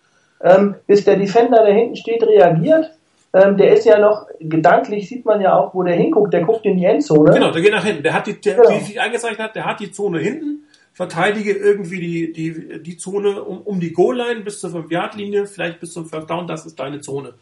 ähm, 0.42 0.76
bis 0.88 1.04
der 1.04 1.18
Defender, 1.18 1.64
der 1.64 1.74
hinten 1.74 1.96
steht, 1.96 2.24
reagiert 2.24 2.92
ähm, 3.34 3.58
der 3.58 3.74
ist 3.74 3.86
ja 3.86 4.00
noch, 4.00 4.28
gedanklich 4.40 5.08
sieht 5.08 5.26
man 5.26 5.40
ja 5.42 5.56
auch, 5.56 5.74
wo 5.74 5.84
der 5.84 5.96
hinguckt, 5.96 6.34
der 6.34 6.44
guckt 6.44 6.66
in 6.66 6.78
die 6.78 6.86
Endzone. 6.86 7.32
Genau, 7.32 7.52
der 7.52 7.62
geht 7.62 7.72
nach 7.72 7.86
hinten. 7.86 8.04
Der 8.04 8.14
hat 8.14 8.26
die, 8.26 8.40
der, 8.40 8.56
genau. 8.56 8.70
wie 8.70 8.80
sich 8.80 9.00
eingezeichnet 9.00 9.40
hat, 9.40 9.56
der 9.56 9.66
hat 9.66 9.80
die 9.80 9.92
Zone 9.92 10.20
hinten, 10.20 10.64
verteidige 10.94 11.54
irgendwie 11.54 12.00
die, 12.00 12.34
die, 12.34 12.82
die 12.82 12.98
Zone 12.98 13.44
um, 13.44 13.62
um 13.62 13.80
die 13.80 13.94
Goal-Line 13.94 14.42
bis 14.42 14.60
zur 14.60 14.72
5-Yard-Linie, 14.72 15.46
vielleicht 15.46 15.80
bis 15.80 15.94
zum 15.94 16.06
First 16.06 16.30
Down, 16.30 16.48
das 16.48 16.66
ist 16.66 16.80
deine 16.80 17.02
Zone. 17.02 17.34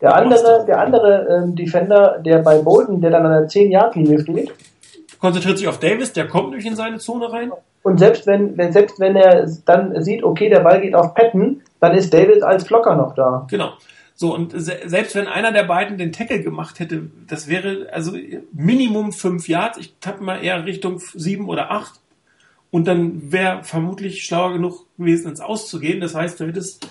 Der 0.00 0.14
andere, 0.14 0.64
der 0.66 0.80
andere 0.80 1.26
ähm, 1.30 1.56
Defender, 1.56 2.18
der 2.24 2.38
bei 2.38 2.58
Bolton, 2.58 3.00
der 3.00 3.10
dann 3.10 3.26
an 3.26 3.32
der 3.32 3.48
10-Yard-Linie 3.48 4.20
steht, 4.20 4.52
konzentriert 5.18 5.58
sich 5.58 5.66
auf 5.66 5.80
Davis, 5.80 6.12
der 6.12 6.28
kommt 6.28 6.54
nicht 6.54 6.66
in 6.66 6.76
seine 6.76 6.98
Zone 6.98 7.32
rein. 7.32 7.50
Und 7.82 7.98
selbst 7.98 8.26
wenn, 8.26 8.56
wenn, 8.56 8.72
selbst 8.72 9.00
wenn 9.00 9.16
er 9.16 9.46
dann 9.64 10.02
sieht, 10.02 10.22
okay, 10.22 10.48
der 10.48 10.60
Ball 10.60 10.80
geht 10.80 10.94
auf 10.94 11.14
Patton, 11.14 11.62
dann 11.80 11.94
ist 11.94 12.12
Davis 12.14 12.42
als 12.42 12.64
Blocker 12.64 12.94
noch 12.94 13.14
da. 13.14 13.46
Genau. 13.50 13.72
So, 14.16 14.32
und 14.32 14.52
se 14.54 14.80
selbst 14.86 15.16
wenn 15.16 15.26
einer 15.26 15.52
der 15.52 15.64
beiden 15.64 15.98
den 15.98 16.12
Tackle 16.12 16.42
gemacht 16.42 16.78
hätte, 16.78 17.10
das 17.26 17.48
wäre 17.48 17.88
also 17.92 18.16
Minimum 18.52 19.12
fünf 19.12 19.48
Yards, 19.48 19.78
ich 19.78 19.94
tappe 20.00 20.22
mal 20.22 20.42
eher 20.42 20.64
Richtung 20.64 21.00
sieben 21.14 21.48
oder 21.48 21.70
acht. 21.70 22.00
Und 22.70 22.86
dann 22.86 23.30
wäre 23.32 23.62
vermutlich 23.62 24.24
schlauer 24.24 24.52
genug 24.52 24.86
gewesen, 24.98 25.28
ins 25.28 25.40
Auszugehen. 25.40 26.00
Das 26.00 26.14
heißt, 26.14 26.40
du 26.40 26.46
hättest 26.46 26.88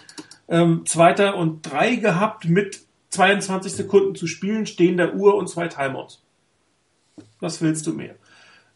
ähm, 0.48 0.86
Zweiter 0.86 1.36
und 1.36 1.62
drei 1.62 1.96
gehabt 1.96 2.46
mit 2.46 2.82
22 3.10 3.74
Sekunden 3.74 4.16
zu 4.16 4.28
spielen, 4.28 4.66
stehender 4.66 5.14
Uhr 5.14 5.36
und 5.36 5.50
zwei 5.50 5.68
Timeouts. 5.68 6.22
Was 7.40 7.62
willst 7.62 7.86
du 7.88 7.94
mehr? 7.94 8.16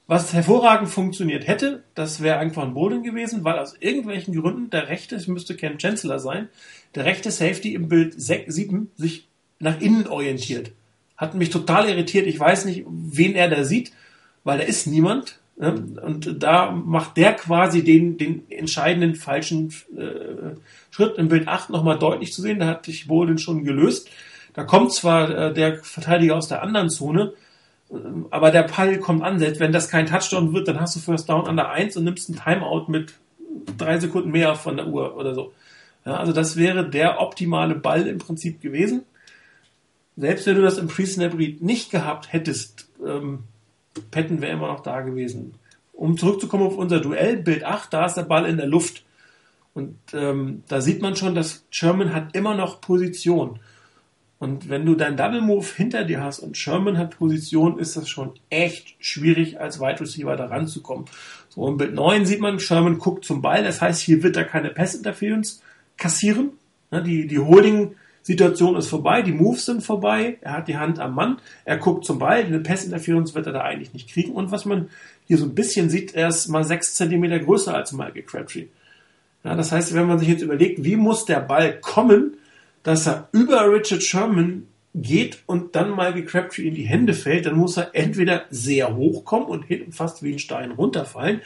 Was 0.07 0.33
hervorragend 0.33 0.87
funktioniert 0.87 1.47
hätte, 1.47 1.83
das 1.93 2.21
wäre 2.21 2.37
einfach 2.37 2.63
ein 2.63 2.73
Bowling 2.73 3.03
gewesen, 3.03 3.43
weil 3.43 3.59
aus 3.59 3.75
irgendwelchen 3.77 4.33
Gründen 4.33 4.69
der 4.69 4.87
rechte, 4.87 5.17
es 5.17 5.27
müsste 5.27 5.55
Ken 5.55 5.77
Chancellor 5.77 6.19
sein, 6.19 6.47
der 6.95 7.03
rechte 7.03 7.29
Safety 7.29 7.73
im 7.73 7.89
Bild 7.89 8.13
7 8.17 8.89
sich 8.95 9.27
nach 9.59 9.81
innen 9.81 10.07
orientiert. 10.07 10.71
Hat 11.17 11.35
mich 11.35 11.49
total 11.49 11.89
irritiert. 11.89 12.25
Ich 12.25 12.39
weiß 12.39 12.65
nicht, 12.65 12.85
wen 12.87 13.35
er 13.35 13.49
da 13.49 13.65
sieht, 13.65 13.91
weil 14.45 14.59
da 14.59 14.63
ist 14.63 14.87
niemand. 14.87 15.39
Ne? 15.57 15.73
Und 16.01 16.41
da 16.41 16.71
macht 16.71 17.17
der 17.17 17.33
quasi 17.33 17.83
den, 17.83 18.17
den 18.17 18.49
entscheidenden 18.49 19.15
falschen 19.15 19.73
äh, 19.97 20.55
Schritt 20.89 21.17
im 21.17 21.27
Bild 21.27 21.49
8 21.49 21.69
nochmal 21.69 21.99
deutlich 21.99 22.31
zu 22.31 22.41
sehen. 22.41 22.59
Da 22.59 22.67
hat 22.67 22.85
sich 22.85 23.07
Bolden 23.07 23.39
schon 23.39 23.65
gelöst. 23.65 24.09
Da 24.53 24.63
kommt 24.63 24.93
zwar 24.93 25.29
äh, 25.29 25.53
der 25.53 25.83
Verteidiger 25.83 26.35
aus 26.35 26.47
der 26.47 26.61
anderen 26.61 26.89
Zone, 26.89 27.33
aber 28.31 28.51
der 28.51 28.67
Pfeil 28.67 28.99
kommt 28.99 29.23
an. 29.23 29.39
Selbst 29.39 29.59
wenn 29.59 29.71
das 29.71 29.89
kein 29.89 30.07
Touchdown 30.07 30.53
wird, 30.53 30.67
dann 30.67 30.79
hast 30.79 30.95
du 30.95 30.99
First 30.99 31.29
Down 31.29 31.47
an 31.47 31.55
der 31.55 31.69
1 31.69 31.95
und 31.97 32.03
nimmst 32.03 32.29
einen 32.29 32.39
Timeout 32.39 32.85
mit 32.87 33.13
drei 33.77 33.99
Sekunden 33.99 34.31
mehr 34.31 34.55
von 34.55 34.77
der 34.77 34.87
Uhr 34.87 35.15
oder 35.15 35.33
so. 35.33 35.53
Ja, 36.05 36.17
also 36.17 36.33
das 36.33 36.57
wäre 36.57 36.89
der 36.89 37.21
optimale 37.21 37.75
Ball 37.75 38.07
im 38.07 38.17
Prinzip 38.17 38.61
gewesen. 38.61 39.03
Selbst 40.15 40.47
wenn 40.47 40.55
du 40.55 40.61
das 40.61 40.77
im 40.77 40.87
Pre-Snap-Read 40.87 41.61
nicht 41.61 41.91
gehabt 41.91 42.33
hättest, 42.33 42.89
ähm, 43.05 43.43
Patton 44.11 44.41
wäre 44.41 44.53
immer 44.53 44.67
noch 44.67 44.81
da 44.81 45.01
gewesen. 45.01 45.53
Um 45.93 46.17
zurückzukommen 46.17 46.65
auf 46.65 46.77
unser 46.77 46.99
Duell, 46.99 47.37
Bild 47.37 47.63
8, 47.63 47.93
da 47.93 48.05
ist 48.05 48.15
der 48.15 48.23
Ball 48.23 48.45
in 48.45 48.57
der 48.57 48.67
Luft. 48.67 49.03
Und 49.73 49.97
ähm, 50.13 50.63
da 50.67 50.81
sieht 50.81 51.01
man 51.01 51.15
schon, 51.15 51.35
dass 51.35 51.65
Sherman 51.69 52.13
hat 52.13 52.35
immer 52.35 52.55
noch 52.55 52.81
Position. 52.81 53.59
Und 54.39 54.69
wenn 54.69 54.85
du 54.85 54.93
deinen 54.93 55.17
Double 55.17 55.41
Move 55.41 55.65
hinter 55.75 56.03
dir 56.03 56.21
hast 56.21 56.39
und 56.39 56.57
Sherman 56.57 56.97
hat 56.97 57.17
Position, 57.17 57.79
ist 57.79 57.97
das 57.97 58.07
schon 58.07 58.33
echt 58.49 58.95
schwierig, 58.99 59.59
als 59.59 59.79
Wide 59.79 59.99
Receiver 59.99 60.35
da 60.35 60.45
ranzukommen. 60.45 61.05
So 61.49 61.67
im 61.67 61.77
Bild 61.77 61.95
9 61.95 62.25
sieht 62.25 62.39
man, 62.39 62.59
Sherman 62.59 62.99
guckt 62.99 63.25
zum 63.25 63.41
Ball, 63.41 63.63
das 63.63 63.81
heißt, 63.81 63.99
hier 64.01 64.21
wird 64.21 64.37
er 64.37 64.43
keine 64.45 64.69
Pass 64.69 64.93
Interference 64.93 65.63
kassieren. 65.97 66.51
Die, 66.91 67.27
die 67.27 67.39
Holding-Situation 67.39 68.75
ist 68.75 68.87
vorbei, 68.87 69.23
die 69.23 69.33
Moves 69.33 69.65
sind 69.65 69.83
vorbei, 69.83 70.37
er 70.41 70.53
hat 70.53 70.67
die 70.67 70.77
Hand 70.77 70.99
am 70.99 71.15
Mann, 71.15 71.39
er 71.65 71.77
guckt 71.77 72.05
zum 72.05 72.19
Ball, 72.19 72.45
eine 72.45 72.59
Pass-Interference 72.59 73.33
wird 73.33 73.47
er 73.47 73.53
da 73.53 73.61
eigentlich 73.61 73.93
nicht 73.93 74.09
kriegen. 74.09 74.33
Und 74.33 74.51
was 74.51 74.65
man 74.65 74.89
hier 75.25 75.37
so 75.37 75.45
ein 75.45 75.55
bisschen 75.55 75.89
sieht, 75.89 76.13
er 76.13 76.27
ist 76.27 76.47
mal 76.47 76.63
sechs 76.63 76.93
Zentimeter 76.93 77.39
größer 77.39 77.73
als 77.73 77.91
Michael 77.91 78.21
Crabtree. 78.21 78.67
Ja, 79.43 79.55
das 79.55 79.71
heißt, 79.71 79.93
wenn 79.95 80.07
man 80.07 80.19
sich 80.19 80.27
jetzt 80.27 80.43
überlegt, 80.43 80.83
wie 80.83 80.95
muss 80.95 81.25
der 81.25 81.39
Ball 81.39 81.79
kommen, 81.79 82.36
dass 82.87 83.05
er 83.05 83.27
über 83.33 83.69
Richard 83.69 84.01
Sherman 84.01 84.65
geht 84.95 85.43
und 85.45 85.75
dann 85.75 85.89
Michael 85.91 86.23
Crabtree 86.23 86.69
in 86.69 86.73
die 86.73 86.85
Hände 86.85 87.13
fällt, 87.13 87.45
dann 87.45 87.57
muss 87.57 87.75
er 87.75 87.89
entweder 87.91 88.43
sehr 88.49 88.95
hoch 88.95 89.25
kommen 89.25 89.47
und 89.47 89.63
hinten 89.63 89.91
fast 89.91 90.23
wie 90.23 90.31
ein 90.31 90.39
Stein 90.39 90.71
runterfallen, 90.71 91.41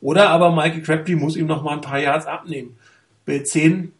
oder 0.00 0.30
aber 0.30 0.52
Michael 0.52 0.80
Crabtree 0.80 1.16
muss 1.16 1.36
ihm 1.36 1.48
noch 1.48 1.62
mal 1.62 1.74
ein 1.74 1.82
paar 1.82 1.98
Yards 1.98 2.24
abnehmen. 2.24 2.78
Bild 3.26 3.46
10 3.46 3.92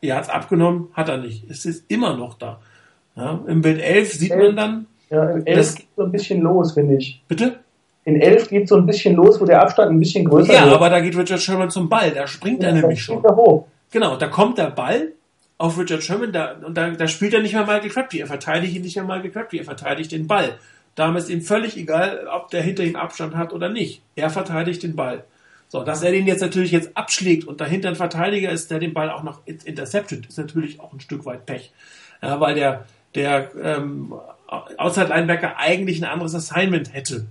er 0.00 0.16
hat 0.16 0.24
es 0.24 0.30
abgenommen, 0.30 0.90
hat 0.92 1.08
er 1.08 1.16
nicht. 1.16 1.50
Es 1.50 1.64
ist 1.64 1.90
immer 1.90 2.16
noch 2.16 2.34
da. 2.38 2.60
Ja, 3.16 3.40
Im 3.48 3.60
Bild 3.62 3.80
11 3.80 4.12
sieht 4.12 4.30
11, 4.30 4.44
man 4.44 4.56
dann. 4.56 4.86
Ja, 5.10 5.28
im 5.30 5.44
11 5.44 5.74
geht 5.74 5.86
so 5.96 6.04
ein 6.04 6.12
bisschen 6.12 6.40
los, 6.40 6.72
finde 6.72 6.98
ich. 6.98 7.20
Bitte? 7.26 7.58
In 8.04 8.20
11 8.20 8.48
geht 8.48 8.68
so 8.68 8.76
ein 8.76 8.86
bisschen 8.86 9.16
los, 9.16 9.40
wo 9.40 9.44
der 9.44 9.60
Abstand 9.60 9.90
ein 9.90 9.98
bisschen 9.98 10.24
größer 10.24 10.52
ist. 10.52 10.56
Ja, 10.56 10.66
wird. 10.66 10.74
aber 10.74 10.88
da 10.88 11.00
geht 11.00 11.16
Richard 11.16 11.40
Sherman 11.40 11.70
zum 11.70 11.88
Ball. 11.88 12.12
Da 12.12 12.28
springt 12.28 12.62
ja, 12.62 12.68
er 12.68 12.74
nämlich 12.74 13.02
schon. 13.02 13.24
Hoch. 13.24 13.66
Genau, 13.90 14.16
da 14.16 14.28
kommt 14.28 14.58
der 14.58 14.70
Ball 14.70 15.12
auf 15.58 15.78
Richard 15.78 16.02
Sherman 16.02 16.32
da, 16.32 16.52
und 16.52 16.76
da, 16.76 16.90
da 16.90 17.08
spielt 17.08 17.34
er 17.34 17.40
nicht 17.40 17.54
mehr 17.54 17.62
Michael 17.62 17.88
Crabtree. 17.88 18.20
Er 18.20 18.26
verteidigt 18.26 18.76
ihn 18.76 18.82
nicht 18.82 18.96
mehr 18.96 19.04
Michael 19.04 19.30
Crabtree. 19.30 19.58
Er 19.58 19.64
verteidigt 19.64 20.12
den 20.12 20.26
Ball. 20.26 20.58
Damit 20.94 21.24
ist 21.24 21.30
ihm 21.30 21.42
völlig 21.42 21.76
egal, 21.76 22.26
ob 22.26 22.50
der 22.50 22.62
hinter 22.62 22.82
ihm 22.84 22.96
Abstand 22.96 23.36
hat 23.36 23.52
oder 23.52 23.68
nicht. 23.68 24.02
Er 24.16 24.30
verteidigt 24.30 24.82
den 24.82 24.96
Ball. 24.96 25.24
So, 25.68 25.82
dass 25.82 26.02
er 26.02 26.12
den 26.12 26.26
jetzt 26.26 26.40
natürlich 26.40 26.70
jetzt 26.70 26.96
abschlägt 26.96 27.44
und 27.44 27.60
dahinter 27.60 27.88
ein 27.88 27.96
Verteidiger 27.96 28.50
ist, 28.50 28.70
der 28.70 28.78
den 28.78 28.94
Ball 28.94 29.10
auch 29.10 29.22
noch 29.22 29.40
interceptet, 29.46 30.26
ist 30.26 30.38
natürlich 30.38 30.80
auch 30.80 30.92
ein 30.92 31.00
Stück 31.00 31.26
weit 31.26 31.44
Pech. 31.44 31.72
Ja, 32.22 32.40
weil 32.40 32.54
der, 32.54 32.86
der 33.14 33.50
ähm, 33.60 34.14
Outside 34.46 35.08
Linebacker 35.08 35.58
eigentlich 35.58 36.00
ein 36.00 36.08
anderes 36.08 36.34
Assignment 36.34 36.94
hätte. 36.94 37.26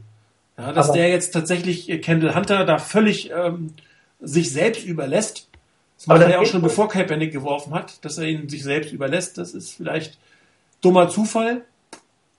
Ja, 0.58 0.74
dass 0.74 0.90
Aber 0.90 0.98
der 0.98 1.10
jetzt 1.10 1.32
tatsächlich 1.32 1.88
Kendall 2.02 2.36
Hunter 2.36 2.66
da 2.66 2.78
völlig 2.78 3.32
ähm, 3.32 3.74
sich 4.20 4.52
selbst 4.52 4.86
überlässt. 4.86 5.50
Das 5.98 6.08
macht 6.08 6.22
er 6.22 6.30
ja 6.30 6.40
auch 6.40 6.46
schon 6.46 6.62
bevor 6.62 6.90
Kaepernick 6.90 7.32
geworfen 7.32 7.74
hat, 7.74 8.04
dass 8.04 8.18
er 8.18 8.26
ihn 8.26 8.50
sich 8.50 8.64
selbst 8.64 8.92
überlässt. 8.92 9.38
Das 9.38 9.54
ist 9.54 9.72
vielleicht 9.72 10.18
dummer 10.82 11.10
Zufall. 11.10 11.62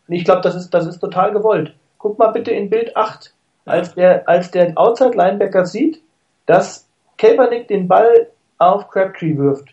Ich 0.09 0.25
glaube, 0.25 0.43
das 0.43 0.55
ist, 0.55 0.71
das 0.71 0.87
ist 0.87 1.01
total 1.01 1.33
gewollt. 1.33 1.75
Guck 1.99 2.19
mal 2.19 2.29
bitte 2.29 2.51
in 2.51 2.71
Bild 2.71 2.97
8 2.97 3.33
als 3.65 3.95
der, 3.95 4.29
als 4.29 4.51
der 4.51 4.79
Outside 4.79 5.17
Linebacker 5.17 5.67
sieht, 5.67 6.01
dass 6.47 6.87
Kaepernick 7.19 7.69
den 7.69 7.89
Ball 7.89 8.29
auf 8.59 8.89
Crabtree 8.89 9.37
wirft. 9.37 9.69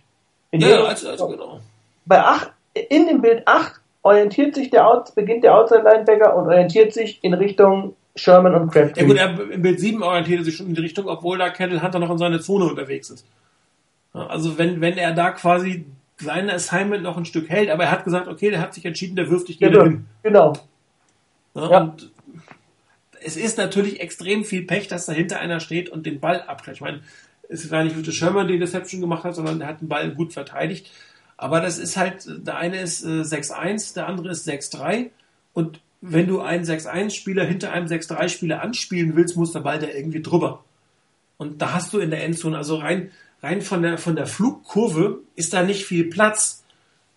In 0.52 0.62
ja, 0.62 0.84
also, 0.84 1.10
also 1.10 1.28
genau. 1.28 1.60
Bei 2.06 2.20
8, 2.20 2.52
in 2.90 3.08
dem 3.08 3.22
Bild 3.22 3.48
8 3.48 3.80
orientiert 4.02 4.56
sich 4.56 4.70
der 4.70 4.88
Out, 4.88 5.14
beginnt 5.16 5.44
der 5.44 5.56
Outside 5.56 5.84
Linebacker 5.84 6.36
und 6.36 6.48
orientiert 6.48 6.94
sich 6.94 7.24
in 7.24 7.34
Richtung 7.34 7.96
Sherman 8.16 8.56
und 8.56 8.72
Crabtree. 8.72 9.02
Ja 9.02 9.08
gut, 9.08 9.18
er, 9.18 9.52
im 9.52 9.62
Bild 9.62 9.80
7 9.80 10.02
orientiert 10.04 10.40
er 10.40 10.46
sich 10.46 10.56
schon 10.56 10.68
in 10.68 10.76
die 10.76 10.82
Richtung, 10.82 11.08
obwohl 11.08 11.38
da 11.38 11.50
Kendall 11.50 11.82
Hunter 11.82 12.00
noch 12.00 12.12
in 12.12 12.18
seiner 12.18 12.42
Zone 12.42 12.66
unterwegs 12.66 13.10
ist. 13.10 13.26
Also 14.14 14.58
wenn, 14.58 14.80
wenn 14.80 14.98
er 14.98 15.14
da 15.14 15.32
quasi 15.32 15.86
sein 16.18 16.50
Assignment 16.50 17.04
noch 17.04 17.18
ein 17.18 17.26
Stück 17.26 17.50
hält, 17.50 17.70
aber 17.70 17.86
er 17.86 17.92
hat 17.92 18.04
gesagt, 18.04 18.28
okay, 18.28 18.52
der 18.52 18.62
hat 18.62 18.74
sich 18.74 18.86
entschieden, 18.86 19.16
der 19.16 19.30
wirft 19.30 19.48
dich 19.48 19.58
gerne 19.58 19.76
genau. 19.76 19.86
hin. 19.86 20.06
Genau. 20.22 20.54
Ja, 21.56 21.72
ja. 21.72 21.82
Und 21.82 22.12
es 23.24 23.38
ist 23.38 23.58
natürlich 23.58 24.00
extrem 24.00 24.44
viel 24.44 24.64
Pech, 24.64 24.88
dass 24.88 25.06
dahinter 25.06 25.40
einer 25.40 25.60
steht 25.60 25.90
und 25.90 26.06
den 26.06 26.20
Ball 26.20 26.42
abgleicht. 26.42 26.78
Ich 26.78 26.82
meine, 26.82 27.02
es 27.50 27.72
war 27.72 27.84
nicht 27.84 27.96
Richard 27.98 28.16
Sherman, 28.16 28.48
der 28.48 28.58
Deception 28.58 29.02
gemacht 29.02 29.24
hat, 29.24 29.36
sondern 29.36 29.60
der 29.60 29.68
hat 29.68 29.82
den 29.82 29.88
Ball 29.88 30.12
gut 30.12 30.34
verteidigt. 30.34 30.92
Aber 31.38 31.62
das 31.62 31.78
ist 31.78 31.98
halt, 31.98 32.26
der 32.28 32.58
eine 32.58 32.80
ist 32.80 33.04
äh, 33.04 33.22
6-1, 33.22 33.96
der 33.96 34.08
andere 34.08 34.30
ist 34.30 34.48
6-3. 34.48 35.10
Und 35.54 35.82
wenn 36.02 36.28
du 36.28 36.42
einen 36.42 36.64
6-1-Spieler 36.64 37.46
hinter 37.46 37.72
einem 37.72 37.88
6-3-Spieler 37.88 38.62
anspielen 38.62 39.16
willst, 39.16 39.38
muss 39.38 39.54
der 39.54 39.62
Ball 39.62 39.80
da 39.80 39.88
irgendwie 39.88 40.22
drüber. 40.22 40.64
Und 41.38 41.62
da 41.62 41.74
hast 41.74 41.94
du 41.94 42.00
in 42.00 42.12
der 42.12 42.24
Endzone, 42.24 42.58
also 42.58 42.78
rein, 42.78 43.12
rein 43.44 43.62
von 43.62 43.82
der, 43.82 43.98
von 43.98 44.16
der 44.16 44.26
Flugkurve 44.26 45.20
ist 45.36 45.54
da 45.54 45.64
nicht 45.64 45.86
viel 45.86 46.06
Platz, 46.06 46.64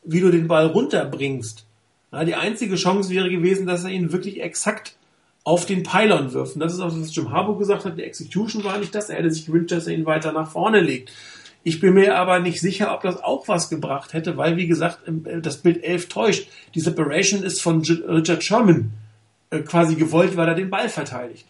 wie 0.04 0.20
du 0.20 0.30
den 0.30 0.48
Ball 0.48 0.66
runterbringst. 0.66 1.64
Ja, 2.12 2.24
die 2.24 2.34
einzige 2.34 2.74
Chance 2.76 3.10
wäre 3.10 3.30
gewesen, 3.30 3.66
dass 3.66 3.84
er 3.84 3.90
ihn 3.90 4.12
wirklich 4.12 4.42
exakt 4.42 4.96
auf 5.44 5.64
den 5.64 5.84
Pylon 5.84 6.32
wirft. 6.32 6.54
Und 6.54 6.60
das 6.60 6.74
ist 6.74 6.80
auch 6.80 6.92
was 6.92 7.14
Jim 7.14 7.30
Harbour 7.30 7.58
gesagt 7.58 7.84
hat, 7.84 7.96
die 7.96 8.02
Execution 8.02 8.64
war 8.64 8.78
nicht 8.78 8.94
das. 8.94 9.08
Er 9.08 9.18
hätte 9.18 9.30
sich 9.30 9.46
gewünscht, 9.46 9.70
dass 9.70 9.86
er 9.86 9.94
ihn 9.94 10.06
weiter 10.06 10.32
nach 10.32 10.50
vorne 10.50 10.80
legt. 10.80 11.12
Ich 11.62 11.80
bin 11.80 11.94
mir 11.94 12.16
aber 12.16 12.40
nicht 12.40 12.60
sicher, 12.60 12.92
ob 12.94 13.02
das 13.02 13.22
auch 13.22 13.46
was 13.48 13.68
gebracht 13.68 14.12
hätte, 14.12 14.36
weil, 14.36 14.56
wie 14.56 14.66
gesagt, 14.66 15.00
äh, 15.06 15.40
das 15.40 15.58
Bild 15.58 15.82
11 15.84 16.08
täuscht. 16.08 16.48
Die 16.74 16.80
Separation 16.80 17.42
ist 17.42 17.62
von 17.62 17.82
Richard 17.82 18.42
Sherman 18.42 18.92
äh, 19.50 19.60
quasi 19.60 19.94
gewollt, 19.94 20.36
weil 20.36 20.48
er 20.48 20.54
den 20.54 20.70
Ball 20.70 20.88
verteidigt. 20.88 21.46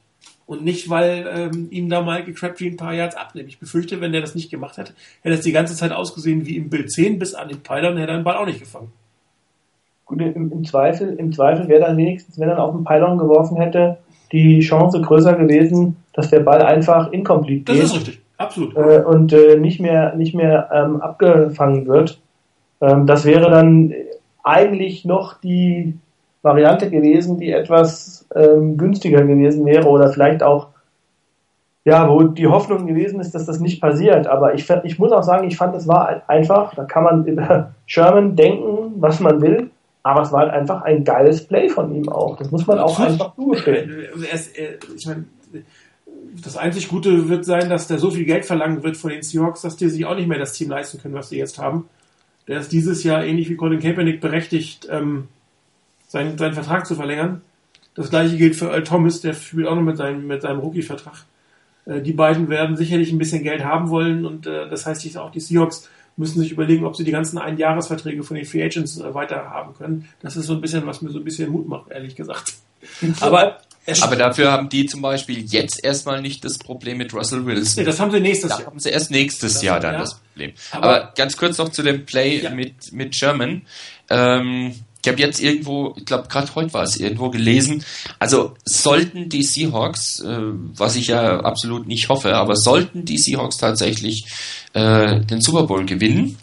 Und 0.46 0.64
nicht, 0.64 0.88
weil 0.88 1.28
ähm, 1.28 1.68
ihm 1.70 1.88
da 1.88 2.02
Michael 2.02 2.34
Crabtree 2.34 2.68
ein 2.68 2.76
paar 2.76 2.94
Yards 2.94 3.16
abnimmt. 3.16 3.48
Ich 3.48 3.58
befürchte, 3.58 4.00
wenn 4.00 4.14
er 4.14 4.20
das 4.20 4.36
nicht 4.36 4.48
gemacht 4.48 4.76
hätte, 4.76 4.92
hätte 5.22 5.34
es 5.34 5.40
die 5.40 5.52
ganze 5.52 5.74
Zeit 5.74 5.90
ausgesehen 5.90 6.46
wie 6.46 6.56
im 6.56 6.70
Bild 6.70 6.90
10 6.90 7.18
bis 7.18 7.34
an 7.34 7.48
den 7.48 7.62
Pylon, 7.62 7.96
hätte 7.96 8.12
er 8.12 8.18
den 8.18 8.24
Ball 8.24 8.36
auch 8.36 8.46
nicht 8.46 8.60
gefangen. 8.60 8.92
Gut, 10.04 10.20
im, 10.20 10.52
im 10.52 10.64
Zweifel, 10.64 11.16
im 11.18 11.32
Zweifel 11.32 11.66
wäre 11.66 11.80
dann 11.80 11.96
wenigstens, 11.96 12.38
wenn 12.38 12.48
er 12.48 12.62
auf 12.62 12.70
den 12.70 12.84
Pylon 12.84 13.18
geworfen 13.18 13.56
hätte, 13.56 13.98
die 14.30 14.60
Chance 14.60 15.00
größer 15.00 15.34
gewesen, 15.34 15.96
dass 16.12 16.30
der 16.30 16.40
Ball 16.40 16.62
einfach 16.62 17.10
incomplete 17.10 17.72
geht. 17.72 17.82
Das 17.82 17.90
ist 17.90 17.96
richtig, 17.96 18.20
absolut. 18.36 18.76
Äh, 18.76 19.02
und 19.04 19.32
äh, 19.32 19.56
nicht 19.56 19.80
mehr, 19.80 20.14
nicht 20.14 20.34
mehr 20.34 20.70
ähm, 20.72 21.00
abgefangen 21.00 21.86
wird. 21.86 22.20
Ähm, 22.80 23.08
das 23.08 23.24
wäre 23.24 23.50
dann 23.50 23.92
eigentlich 24.44 25.04
noch 25.04 25.40
die 25.40 25.94
Variante 26.46 26.88
gewesen, 26.88 27.38
die 27.38 27.52
etwas 27.52 28.26
ähm, 28.34 28.78
günstiger 28.78 29.22
gewesen 29.22 29.66
wäre 29.66 29.86
oder 29.86 30.08
vielleicht 30.08 30.42
auch 30.42 30.68
ja, 31.86 32.08
wo 32.08 32.24
die 32.24 32.48
Hoffnung 32.48 32.84
gewesen 32.86 33.20
ist, 33.20 33.32
dass 33.32 33.46
das 33.46 33.60
nicht 33.60 33.80
passiert. 33.80 34.26
Aber 34.26 34.54
ich, 34.54 34.68
ich 34.82 34.98
muss 34.98 35.12
auch 35.12 35.22
sagen, 35.22 35.46
ich 35.46 35.56
fand, 35.56 35.76
es 35.76 35.86
war 35.86 36.22
einfach, 36.26 36.74
da 36.74 36.84
kann 36.84 37.04
man 37.04 37.24
über 37.26 37.74
Sherman 37.86 38.34
denken, 38.34 38.94
was 38.96 39.20
man 39.20 39.40
will, 39.40 39.70
aber 40.02 40.22
es 40.22 40.32
war 40.32 40.40
halt 40.40 40.50
einfach 40.50 40.82
ein 40.82 41.04
geiles 41.04 41.46
Play 41.46 41.68
von 41.68 41.94
ihm 41.94 42.08
auch. 42.08 42.36
Das 42.36 42.50
muss 42.50 42.66
man 42.66 42.80
auch 42.80 42.98
einfach 42.98 43.36
zugestehen. 43.36 43.88
Ich 44.96 45.06
meine, 45.06 45.26
das 46.42 46.56
einzig 46.56 46.88
Gute 46.88 47.28
wird 47.28 47.44
sein, 47.44 47.70
dass 47.70 47.86
der 47.86 47.98
so 47.98 48.10
viel 48.10 48.24
Geld 48.24 48.44
verlangen 48.44 48.82
wird 48.82 48.96
von 48.96 49.10
den 49.10 49.22
Seahawks, 49.22 49.62
dass 49.62 49.76
die 49.76 49.88
sich 49.88 50.04
auch 50.06 50.16
nicht 50.16 50.26
mehr 50.26 50.40
das 50.40 50.54
Team 50.54 50.70
leisten 50.70 51.00
können, 51.00 51.14
was 51.14 51.28
sie 51.28 51.38
jetzt 51.38 51.60
haben. 51.60 51.88
Der 52.48 52.58
ist 52.58 52.72
dieses 52.72 53.04
Jahr 53.04 53.24
ähnlich 53.24 53.48
wie 53.48 53.56
Colin 53.56 53.78
Kaepernick 53.78 54.20
berechtigt, 54.20 54.88
ähm, 54.90 55.28
seinen, 56.06 56.38
seinen 56.38 56.54
Vertrag 56.54 56.86
zu 56.86 56.94
verlängern. 56.94 57.42
Das 57.94 58.10
gleiche 58.10 58.36
gilt 58.36 58.56
für 58.56 58.66
Earl 58.66 58.84
Thomas, 58.84 59.20
der 59.20 59.32
spielt 59.34 59.66
auch 59.66 59.74
noch 59.74 59.82
mit 59.82 59.96
seinem, 59.96 60.26
mit 60.26 60.42
seinem 60.42 60.60
Rookie-Vertrag. 60.60 61.24
Äh, 61.86 62.02
die 62.02 62.12
beiden 62.12 62.48
werden 62.48 62.76
sicherlich 62.76 63.10
ein 63.10 63.18
bisschen 63.18 63.42
Geld 63.42 63.64
haben 63.64 63.88
wollen 63.90 64.26
und 64.26 64.46
äh, 64.46 64.68
das 64.68 64.86
heißt, 64.86 65.16
auch 65.18 65.30
die 65.30 65.40
Seahawks 65.40 65.88
müssen 66.16 66.40
sich 66.40 66.52
überlegen, 66.52 66.84
ob 66.84 66.96
sie 66.96 67.04
die 67.04 67.10
ganzen 67.10 67.38
Einjahresverträge 67.38 68.22
von 68.22 68.36
den 68.36 68.46
Free 68.46 68.62
Agents 68.62 68.98
äh, 68.98 69.14
weiter 69.14 69.50
haben 69.50 69.74
können. 69.74 70.08
Das 70.20 70.36
ist 70.36 70.46
so 70.46 70.54
ein 70.54 70.60
bisschen, 70.60 70.86
was 70.86 71.02
mir 71.02 71.10
so 71.10 71.18
ein 71.18 71.24
bisschen 71.24 71.50
Mut 71.50 71.68
macht, 71.68 71.90
ehrlich 71.90 72.16
gesagt. 72.16 72.54
Aber 73.20 73.58
aber 74.00 74.16
dafür 74.16 74.50
haben 74.50 74.68
die 74.68 74.86
zum 74.86 75.00
Beispiel 75.00 75.44
jetzt 75.44 75.84
erstmal 75.84 76.20
nicht 76.20 76.44
das 76.44 76.58
Problem 76.58 76.98
mit 76.98 77.14
Russell 77.14 77.46
Wilson. 77.46 77.74
Nee, 77.76 77.84
das 77.84 78.00
haben 78.00 78.10
sie 78.10 78.20
nächstes 78.20 78.50
da 78.50 78.58
Jahr. 78.58 78.66
haben 78.66 78.80
sie 78.80 78.90
erst 78.90 79.10
nächstes 79.10 79.54
das 79.54 79.62
Jahr 79.62 79.78
dann 79.78 79.94
ja. 79.94 80.00
das 80.00 80.14
Problem. 80.14 80.52
Aber, 80.72 80.84
Aber, 80.84 81.12
ganz 81.16 81.36
kurz 81.36 81.58
noch 81.58 81.68
zu 81.68 81.82
dem 81.82 82.04
Play 82.04 82.40
ja. 82.42 82.50
mit, 82.50 82.92
mit 82.92 83.14
Sherman. 83.14 83.62
Ähm, 84.10 84.74
ich 85.06 85.12
habe 85.12 85.22
jetzt 85.22 85.40
irgendwo, 85.40 85.94
ich 85.96 86.04
glaube 86.04 86.26
gerade 86.26 86.52
heute 86.56 86.74
war 86.74 86.82
es 86.82 86.96
irgendwo 86.96 87.30
gelesen, 87.30 87.84
also 88.18 88.56
sollten 88.64 89.28
die 89.28 89.44
Seahawks, 89.44 90.18
äh, 90.18 90.38
was 90.74 90.96
ich 90.96 91.06
ja 91.06 91.40
absolut 91.40 91.86
nicht 91.86 92.08
hoffe, 92.08 92.34
aber 92.34 92.56
sollten 92.56 93.04
die 93.04 93.16
Seahawks 93.16 93.56
tatsächlich 93.56 94.26
äh, 94.72 95.20
den 95.20 95.40
Super 95.40 95.62
Bowl 95.62 95.86
gewinnen, 95.86 96.38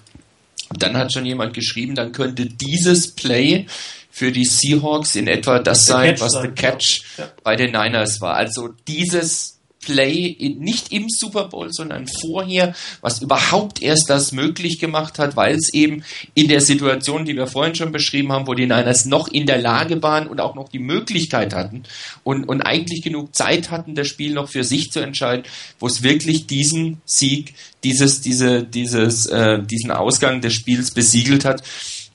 dann 0.70 0.96
hat 0.96 1.12
schon 1.12 1.26
jemand 1.26 1.54
geschrieben, 1.54 1.94
dann 1.94 2.14
könnte 2.14 2.46
dieses 2.46 3.12
Play 3.12 3.66
für 4.10 4.32
die 4.32 4.46
Seahawks 4.46 5.18
in 5.18 5.28
etwa 5.28 5.60
das 5.60 5.86
sein, 5.86 6.18
was 6.22 6.32
der 6.32 6.52
Catch 6.52 7.04
ja. 7.18 7.30
bei 7.44 7.58
den 7.58 7.72
Niners 7.72 8.22
war. 8.22 8.36
Also 8.36 8.70
dieses 8.88 9.60
Play 9.84 10.28
in, 10.28 10.60
nicht 10.60 10.92
im 10.92 11.08
Super 11.10 11.46
Bowl, 11.46 11.70
sondern 11.72 12.08
vorher, 12.08 12.76
was 13.02 13.22
überhaupt 13.22 13.82
erst 13.82 14.10
das 14.10 14.32
möglich 14.32 14.80
gemacht 14.80 15.20
hat, 15.20 15.36
weil 15.36 15.56
es 15.56 15.74
eben 15.74 16.04
in 16.34 16.48
der 16.48 16.62
Situation, 16.62 17.26
die 17.26 17.36
wir 17.36 17.48
vorhin 17.48 17.76
schon 17.76 17.92
beschrieben 17.92 18.32
haben, 18.32 18.48
wo 18.48 18.54
die 18.54 18.66
Niners 18.66 19.06
noch 19.06 19.28
in 19.28 19.46
der 19.46 19.60
Lage 19.60 20.02
waren 20.02 20.28
und 20.28 20.42
auch 20.42 20.56
noch 20.56 20.70
die 20.70 20.80
Möglichkeit 20.80 21.54
hatten 21.54 21.84
und, 22.24 22.46
und 22.46 22.62
eigentlich 22.62 23.02
genug 23.02 23.36
Zeit 23.36 23.72
hatten, 23.72 23.96
das 23.96 24.08
Spiel 24.08 24.34
noch 24.34 24.50
für 24.50 24.64
sich 24.64 24.92
zu 24.92 25.00
entscheiden, 25.00 25.46
wo 25.80 25.88
es 25.88 26.04
wirklich 26.04 26.48
diesen 26.48 27.02
Sieg, 27.06 27.54
dieses, 27.84 28.22
diese, 28.22 28.64
dieses, 28.64 29.26
äh, 29.26 29.62
diesen 29.62 29.92
Ausgang 29.92 30.42
des 30.42 30.54
Spiels 30.54 30.92
besiegelt 30.92 31.46
hat 31.46 31.64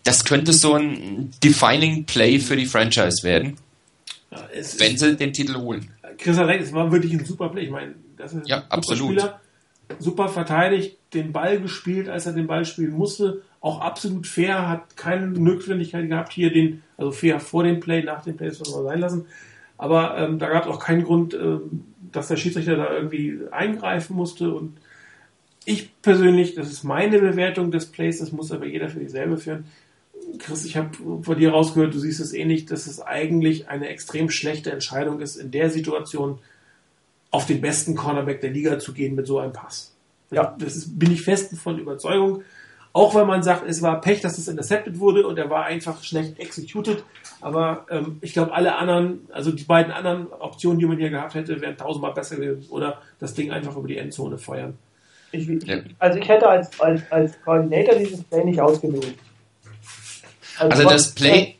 das 0.08 0.24
könnte 0.24 0.54
so 0.54 0.74
ein 0.74 1.30
Defining 1.44 2.04
Play 2.04 2.38
für 2.38 2.56
die 2.56 2.64
Franchise 2.64 3.22
werden, 3.22 3.58
ja, 4.30 4.48
wenn 4.78 4.96
sie 4.96 5.16
den 5.16 5.34
Titel 5.34 5.56
holen. 5.56 5.90
Chris 6.18 6.38
recht, 6.38 6.62
es 6.62 6.72
war 6.72 6.92
wirklich 6.92 7.12
ein 7.12 7.24
super 7.24 7.48
Play. 7.48 7.64
Ich 7.64 7.70
meine, 7.70 7.94
das 8.16 8.34
ist 8.34 8.48
ja, 8.48 8.64
absolut. 8.68 9.20
Spieler, 9.20 9.40
super 9.98 10.28
verteidigt, 10.28 10.98
den 11.14 11.32
Ball 11.32 11.60
gespielt, 11.60 12.08
als 12.08 12.26
er 12.26 12.32
den 12.32 12.46
Ball 12.46 12.64
spielen 12.64 12.92
musste. 12.92 13.42
Auch 13.60 13.80
absolut 13.80 14.26
fair, 14.26 14.68
hat 14.68 14.96
keine 14.96 15.28
Notwendigkeit 15.28 16.08
gehabt, 16.08 16.32
hier 16.32 16.52
den, 16.52 16.82
also 16.96 17.10
fair 17.10 17.40
vor 17.40 17.64
dem 17.64 17.80
Play, 17.80 18.02
nach 18.02 18.22
dem 18.22 18.36
Play, 18.36 18.48
das 18.48 18.58
soll 18.58 18.82
man 18.82 18.92
sein 18.92 19.00
lassen. 19.00 19.26
Aber 19.78 20.18
ähm, 20.18 20.38
da 20.38 20.48
gab 20.48 20.64
es 20.64 20.70
auch 20.70 20.80
keinen 20.80 21.04
Grund, 21.04 21.34
ähm, 21.34 21.84
dass 22.12 22.28
der 22.28 22.36
Schiedsrichter 22.36 22.76
da 22.76 22.92
irgendwie 22.92 23.40
eingreifen 23.50 24.16
musste. 24.16 24.52
Und 24.52 24.76
ich 25.64 25.90
persönlich, 26.02 26.54
das 26.54 26.70
ist 26.70 26.82
meine 26.82 27.18
Bewertung 27.20 27.70
des 27.70 27.86
Plays, 27.86 28.18
das 28.18 28.32
muss 28.32 28.52
aber 28.52 28.66
jeder 28.66 28.88
für 28.88 29.00
dieselbe 29.00 29.38
führen. 29.38 29.64
Chris, 30.38 30.64
ich 30.64 30.76
habe 30.76 30.90
von 31.22 31.38
dir 31.38 31.50
rausgehört, 31.50 31.94
du 31.94 31.98
siehst 31.98 32.20
es 32.20 32.32
ähnlich, 32.32 32.66
dass 32.66 32.86
es 32.86 33.00
eigentlich 33.00 33.68
eine 33.68 33.88
extrem 33.88 34.30
schlechte 34.30 34.70
Entscheidung 34.70 35.20
ist, 35.20 35.36
in 35.36 35.50
der 35.50 35.70
Situation 35.70 36.38
auf 37.30 37.46
den 37.46 37.60
besten 37.60 37.94
Cornerback 37.94 38.40
der 38.40 38.50
Liga 38.50 38.78
zu 38.78 38.92
gehen 38.92 39.14
mit 39.14 39.26
so 39.26 39.38
einem 39.38 39.52
Pass. 39.52 39.94
Ja. 40.30 40.54
Das 40.58 40.76
ist, 40.76 40.98
bin 40.98 41.12
ich 41.12 41.22
fest 41.22 41.56
von 41.56 41.78
Überzeugung. 41.78 42.42
Auch 42.92 43.14
wenn 43.14 43.26
man 43.26 43.42
sagt, 43.42 43.68
es 43.68 43.82
war 43.82 44.00
Pech, 44.00 44.22
dass 44.22 44.38
es 44.38 44.48
intercepted 44.48 44.98
wurde 44.98 45.26
und 45.26 45.38
er 45.38 45.50
war 45.50 45.64
einfach 45.64 46.02
schlecht 46.02 46.38
executed. 46.38 47.04
Aber 47.40 47.86
ähm, 47.90 48.18
ich 48.22 48.32
glaube, 48.32 48.52
alle 48.52 48.76
anderen, 48.76 49.28
also 49.30 49.52
die 49.52 49.64
beiden 49.64 49.92
anderen 49.92 50.26
Optionen, 50.32 50.78
die 50.78 50.86
man 50.86 50.98
hier 50.98 51.10
gehabt 51.10 51.34
hätte, 51.34 51.60
wären 51.60 51.76
tausendmal 51.76 52.12
besser 52.12 52.36
gewesen. 52.36 52.66
Oder 52.70 53.00
das 53.20 53.34
Ding 53.34 53.52
einfach 53.52 53.76
über 53.76 53.88
die 53.88 53.98
Endzone 53.98 54.38
feuern. 54.38 54.76
Ich. 55.30 55.48
Also 55.98 56.18
ich 56.18 56.28
hätte 56.28 56.48
als, 56.48 56.80
als, 56.80 57.02
als 57.12 57.40
Koordinator 57.42 57.94
dieses 57.96 58.24
Play 58.24 58.44
nicht 58.44 58.60
ausgewählt. 58.60 59.14
Also, 60.58 60.70
also 60.70 60.90
das 60.90 61.14
Play, 61.14 61.56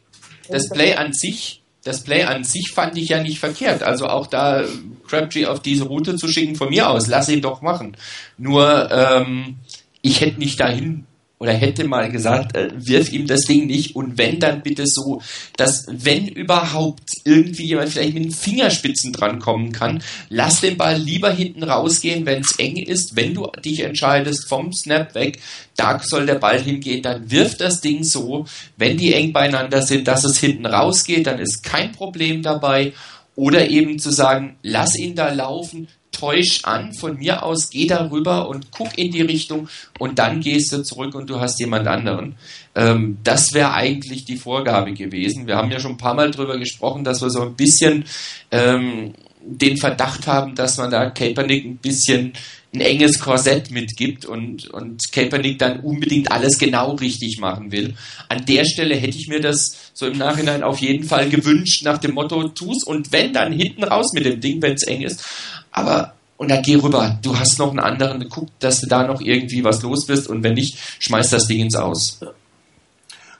das 0.48 0.68
Play 0.68 0.94
an 0.94 1.12
sich, 1.12 1.62
das 1.84 2.02
Play 2.02 2.24
an 2.24 2.44
sich 2.44 2.70
fand 2.72 2.96
ich 2.98 3.08
ja 3.08 3.22
nicht 3.22 3.38
verkehrt. 3.38 3.82
Also 3.82 4.06
auch 4.06 4.26
da 4.26 4.64
Crabtree 5.06 5.46
auf 5.46 5.60
diese 5.60 5.84
Route 5.84 6.16
zu 6.16 6.28
schicken, 6.28 6.56
von 6.56 6.70
mir 6.70 6.88
aus, 6.90 7.06
lass 7.06 7.28
ihn 7.28 7.40
doch 7.40 7.62
machen. 7.62 7.96
Nur 8.36 8.90
ähm, 8.90 9.56
ich 10.02 10.20
hätte 10.20 10.38
nicht 10.38 10.60
dahin 10.60 11.06
oder 11.38 11.52
hätte 11.52 11.84
mal 11.84 12.10
gesagt, 12.10 12.56
äh, 12.56 12.70
wirf 12.74 13.12
ihm 13.12 13.26
das 13.26 13.42
Ding 13.42 13.66
nicht 13.66 13.94
und 13.94 14.18
wenn, 14.18 14.40
dann 14.40 14.62
bitte 14.62 14.86
so, 14.86 15.22
dass 15.56 15.86
wenn 15.88 16.26
überhaupt 16.26 17.10
irgendwie 17.24 17.66
jemand 17.66 17.90
vielleicht 17.90 18.14
mit 18.14 18.24
den 18.24 18.32
Fingerspitzen 18.32 19.12
drankommen 19.12 19.72
kann, 19.72 20.02
lass 20.28 20.60
den 20.60 20.76
Ball 20.76 20.96
lieber 20.96 21.30
hinten 21.30 21.62
rausgehen, 21.62 22.26
wenn 22.26 22.40
es 22.40 22.58
eng 22.58 22.76
ist, 22.76 23.16
wenn 23.16 23.34
du 23.34 23.46
dich 23.64 23.80
entscheidest 23.80 24.48
vom 24.48 24.72
Snap 24.72 25.14
weg, 25.14 25.38
da 25.76 26.00
soll 26.00 26.26
der 26.26 26.34
Ball 26.34 26.60
hingehen, 26.60 27.02
dann 27.02 27.30
wirf 27.30 27.56
das 27.56 27.80
Ding 27.80 28.02
so, 28.02 28.46
wenn 28.76 28.96
die 28.96 29.14
eng 29.14 29.32
beieinander 29.32 29.82
sind, 29.82 30.08
dass 30.08 30.24
es 30.24 30.38
hinten 30.38 30.66
rausgeht, 30.66 31.26
dann 31.26 31.38
ist 31.38 31.62
kein 31.62 31.92
Problem 31.92 32.42
dabei. 32.42 32.92
Oder 33.36 33.68
eben 33.68 34.00
zu 34.00 34.10
sagen, 34.10 34.56
lass 34.64 34.96
ihn 34.96 35.14
da 35.14 35.32
laufen, 35.32 35.86
täusch 36.18 36.64
an, 36.64 36.92
von 36.92 37.18
mir 37.18 37.42
aus 37.42 37.70
geh 37.70 37.86
darüber 37.86 38.48
und 38.48 38.70
guck 38.70 38.96
in 38.98 39.12
die 39.12 39.22
Richtung 39.22 39.68
und 39.98 40.18
dann 40.18 40.40
gehst 40.40 40.72
du 40.72 40.82
zurück 40.82 41.14
und 41.14 41.30
du 41.30 41.40
hast 41.40 41.60
jemand 41.60 41.86
anderen. 41.86 42.36
Ähm, 42.74 43.18
das 43.24 43.52
wäre 43.54 43.72
eigentlich 43.72 44.24
die 44.24 44.36
Vorgabe 44.36 44.92
gewesen. 44.92 45.46
Wir 45.46 45.56
haben 45.56 45.70
ja 45.70 45.80
schon 45.80 45.92
ein 45.92 45.98
paar 45.98 46.14
Mal 46.14 46.30
darüber 46.30 46.58
gesprochen, 46.58 47.04
dass 47.04 47.22
wir 47.22 47.30
so 47.30 47.42
ein 47.42 47.54
bisschen 47.54 48.04
ähm, 48.50 49.14
den 49.40 49.76
Verdacht 49.76 50.26
haben, 50.26 50.54
dass 50.54 50.76
man 50.76 50.90
da 50.90 51.10
Kaepernick 51.10 51.64
ein 51.64 51.76
bisschen 51.78 52.32
ein 52.74 52.80
enges 52.82 53.18
Korsett 53.18 53.70
mitgibt 53.70 54.26
und, 54.26 54.68
und 54.70 55.10
Kaepernick 55.10 55.58
dann 55.58 55.80
unbedingt 55.80 56.30
alles 56.30 56.58
genau 56.58 56.96
richtig 56.96 57.38
machen 57.40 57.72
will. 57.72 57.94
An 58.28 58.44
der 58.44 58.66
Stelle 58.66 58.94
hätte 58.94 59.16
ich 59.16 59.28
mir 59.28 59.40
das 59.40 59.90
so 59.94 60.06
im 60.06 60.18
Nachhinein 60.18 60.62
auf 60.62 60.78
jeden 60.80 61.04
Fall 61.04 61.30
gewünscht, 61.30 61.82
nach 61.84 61.98
dem 61.98 62.12
Motto, 62.12 62.48
tu's 62.48 62.84
und 62.84 63.10
wenn, 63.10 63.32
dann 63.32 63.52
hinten 63.52 63.84
raus 63.84 64.12
mit 64.12 64.26
dem 64.26 64.40
Ding, 64.40 64.60
wenn 64.60 64.74
es 64.74 64.82
eng 64.82 65.00
ist. 65.00 65.24
Aber 65.72 66.12
und 66.38 66.50
dann 66.50 66.62
geh 66.62 66.76
rüber. 66.76 67.18
Du 67.22 67.36
hast 67.36 67.58
noch 67.58 67.70
einen 67.70 67.80
anderen, 67.80 68.24
guck, 68.30 68.46
dass 68.60 68.80
du 68.80 68.86
da 68.86 69.06
noch 69.06 69.20
irgendwie 69.20 69.64
was 69.64 69.82
los 69.82 70.06
bist 70.06 70.30
und 70.30 70.42
wenn 70.44 70.54
nicht, 70.54 70.78
schmeiß 71.00 71.30
das 71.30 71.46
Ding 71.48 71.60
ins 71.60 71.76
Aus. 71.76 72.20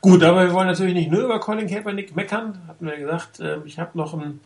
Gut, 0.01 0.23
aber 0.23 0.47
wir 0.47 0.53
wollen 0.53 0.67
natürlich 0.67 0.95
nicht 0.95 1.11
nur 1.11 1.25
über 1.25 1.41
Colin 1.41 1.67
Kaepernick 1.67 2.15
meckern, 2.15 2.59
hatten 2.69 2.87
wir 2.87 2.97
gesagt. 2.97 3.41
Ähm, 3.41 3.63
ich 3.65 3.79
habe 3.79 3.97
noch 3.97 4.15
ein. 4.15 4.41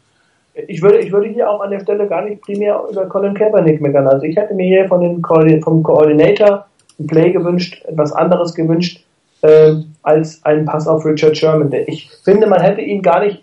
Ich 0.68 0.82
würde, 0.82 0.98
ich 0.98 1.10
würde 1.10 1.28
hier 1.28 1.48
auch 1.48 1.60
an 1.60 1.70
der 1.70 1.80
Stelle 1.80 2.06
gar 2.06 2.22
nicht 2.22 2.42
primär 2.42 2.82
über 2.90 3.06
Colin 3.06 3.34
Kaepernick 3.34 3.80
meckern. 3.80 4.06
Also 4.06 4.24
ich 4.24 4.36
hätte 4.36 4.54
mir 4.54 4.66
hier 4.66 4.86
von 4.86 5.00
den 5.00 5.62
vom 5.62 5.82
Coordinator 5.82 6.66
ein 7.00 7.06
Play 7.06 7.32
gewünscht, 7.32 7.82
etwas 7.86 8.12
anderes 8.12 8.54
gewünscht, 8.54 9.02
äh, 9.40 9.74
als 10.02 10.44
einen 10.44 10.66
Pass 10.66 10.86
auf 10.86 11.06
Richard 11.06 11.36
Sherman. 11.36 11.72
Ich 11.86 12.10
finde, 12.22 12.46
man 12.46 12.60
hätte 12.60 12.82
ihn 12.82 13.00
gar 13.00 13.20
nicht, 13.20 13.42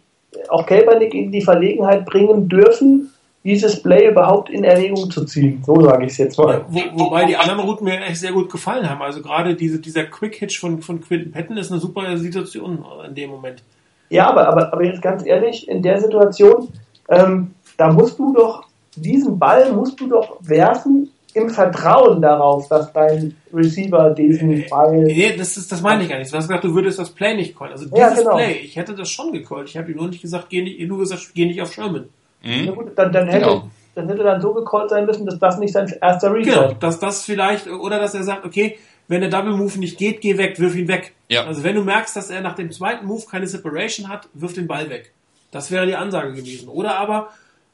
auch 0.49 0.67
Kaepernick 0.67 1.15
in 1.15 1.31
die 1.31 1.41
Verlegenheit 1.41 2.05
bringen 2.05 2.47
dürfen, 2.47 3.09
dieses 3.43 3.81
Play 3.81 4.09
überhaupt 4.09 4.49
in 4.49 4.63
Erwägung 4.63 5.09
zu 5.09 5.23
ziehen. 5.25 5.63
So 5.65 5.79
sage 5.81 6.05
ich 6.05 6.11
es 6.11 6.17
jetzt 6.17 6.37
mal. 6.37 6.65
Wo, 6.67 6.81
wobei 6.93 7.25
die 7.25 7.37
anderen 7.37 7.61
Routen 7.61 7.85
mir 7.85 8.01
echt 8.01 8.19
sehr 8.19 8.33
gut 8.33 8.51
gefallen 8.51 8.89
haben. 8.89 9.01
Also 9.01 9.21
gerade 9.21 9.55
diese, 9.55 9.79
dieser 9.79 10.03
Quick 10.03 10.35
Hitch 10.35 10.59
von, 10.59 10.81
von 10.81 11.01
Quinton 11.01 11.31
Patton 11.31 11.57
ist 11.57 11.71
eine 11.71 11.79
super 11.79 12.17
Situation 12.17 12.83
in 13.07 13.15
dem 13.15 13.29
Moment. 13.29 13.63
Ja, 14.09 14.29
aber, 14.29 14.47
aber, 14.47 14.73
aber 14.73 14.83
jetzt 14.83 15.01
ganz 15.01 15.25
ehrlich, 15.25 15.67
in 15.67 15.81
der 15.81 16.01
Situation, 16.01 16.69
ähm, 17.07 17.53
da 17.77 17.91
musst 17.91 18.19
du 18.19 18.33
doch, 18.33 18.65
diesen 18.95 19.39
Ball 19.39 19.71
musst 19.71 19.99
du 19.99 20.07
doch 20.07 20.37
werfen 20.41 21.09
im 21.33 21.49
Vertrauen 21.49 22.21
darauf, 22.21 22.67
dass 22.67 22.91
dein 22.91 23.35
Receiver 23.53 24.09
diesen 24.11 24.65
Ball. 24.69 25.03
Nee, 25.03 25.35
das, 25.37 25.57
ist, 25.57 25.71
das 25.71 25.81
meine 25.81 26.03
ich 26.03 26.09
gar 26.09 26.17
nicht. 26.17 26.31
Du 26.31 26.37
hast 26.37 26.47
gesagt, 26.47 26.63
du 26.63 26.73
würdest 26.73 26.99
das 26.99 27.11
Play 27.11 27.35
nicht 27.35 27.57
callen. 27.57 27.71
Also 27.71 27.85
dieses 27.85 27.99
ja, 27.99 28.13
genau. 28.13 28.35
Play, 28.35 28.53
ich 28.63 28.75
hätte 28.75 28.95
das 28.95 29.09
schon 29.09 29.31
gecallt. 29.31 29.69
Ich 29.69 29.77
habe 29.77 29.91
ihm 29.91 29.97
nur 29.97 30.07
nicht 30.07 30.21
gesagt, 30.21 30.49
geh 30.49 30.61
nicht, 30.61 30.79
nur 30.87 30.97
gesagt, 30.97 31.31
geh 31.35 31.45
nicht 31.45 31.61
auf 31.61 31.71
Sherman. 31.71 32.09
Mhm. 32.41 32.65
Ja 32.65 32.71
gut, 32.71 32.91
dann, 32.95 33.11
dann, 33.11 33.27
hätte, 33.27 33.45
genau. 33.45 33.69
dann 33.95 34.07
hätte 34.07 34.23
dann 34.23 34.41
so 34.41 34.53
gecallt 34.53 34.89
sein 34.89 35.05
müssen, 35.05 35.25
dass 35.25 35.39
das 35.39 35.57
nicht 35.57 35.73
sein 35.73 35.93
erster 36.01 36.33
Recall 36.33 36.67
Genau, 36.67 36.73
dass 36.73 36.99
das 36.99 37.23
vielleicht, 37.23 37.67
oder 37.67 37.99
dass 37.99 38.13
er 38.13 38.23
sagt, 38.23 38.45
okay, 38.45 38.77
wenn 39.07 39.21
der 39.21 39.29
Double 39.29 39.55
Move 39.55 39.79
nicht 39.79 39.97
geht, 39.97 40.21
geh 40.21 40.37
weg, 40.37 40.59
wirf 40.59 40.75
ihn 40.75 40.87
weg. 40.87 41.13
Ja. 41.29 41.45
Also 41.45 41.63
wenn 41.63 41.75
du 41.75 41.83
merkst, 41.83 42.15
dass 42.15 42.29
er 42.29 42.41
nach 42.41 42.55
dem 42.55 42.71
zweiten 42.71 43.05
Move 43.07 43.23
keine 43.29 43.47
Separation 43.47 44.07
hat, 44.07 44.29
wirf 44.33 44.53
den 44.53 44.67
Ball 44.67 44.89
weg. 44.89 45.13
Das 45.51 45.71
wäre 45.71 45.87
die 45.87 45.95
Ansage 45.95 46.33
gewesen. 46.33 46.69
Oder 46.69 46.97
aber 46.97 47.29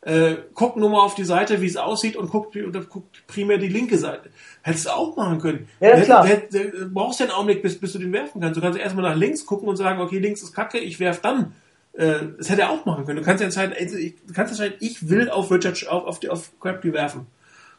äh, 0.05 0.35
guck 0.53 0.77
nur 0.77 0.89
mal 0.89 1.01
auf 1.01 1.15
die 1.15 1.25
Seite, 1.25 1.61
wie 1.61 1.65
es 1.65 1.77
aussieht 1.77 2.15
und 2.15 2.29
guck, 2.29 2.53
guck 2.89 3.03
primär 3.27 3.57
die 3.57 3.67
linke 3.67 3.97
Seite. 3.97 4.29
Hättest 4.61 4.85
du 4.85 4.91
auch 4.91 5.17
machen 5.17 5.39
können. 5.39 5.67
Ja, 5.81 5.99
klar. 5.99 6.25
Hätt, 6.25 6.53
hätt, 6.53 6.73
du 6.73 6.89
brauchst 6.89 7.19
ja 7.19 7.25
einen 7.25 7.35
Augenblick, 7.35 7.61
bis, 7.61 7.79
bis 7.79 7.91
du 7.93 7.99
den 7.99 8.13
werfen 8.13 8.39
kannst. 8.39 8.55
Du 8.55 8.61
kannst 8.61 8.79
erstmal 8.79 9.09
nach 9.09 9.17
links 9.17 9.45
gucken 9.45 9.67
und 9.67 9.75
sagen, 9.75 9.99
okay, 9.99 10.19
links 10.19 10.41
ist 10.41 10.53
kacke, 10.53 10.77
ich 10.77 10.99
werf 10.99 11.21
dann. 11.21 11.53
Äh, 11.97 12.19
das 12.37 12.49
hätte 12.49 12.63
er 12.63 12.71
auch 12.71 12.85
machen 12.85 13.05
können. 13.05 13.19
Du 13.19 13.23
kannst 13.23 13.41
ja 13.41 13.45
entscheiden, 13.45 13.75
ich, 13.77 14.15
du 14.25 14.33
kannst 14.33 14.51
entscheiden, 14.51 14.77
ich 14.79 15.09
will 15.09 15.29
auf 15.29 15.51
Richard, 15.51 15.87
auf, 15.87 16.05
auf, 16.05 16.19
die, 16.19 16.29
auf 16.29 16.51
Crabtree 16.59 16.93
werfen. 16.93 17.27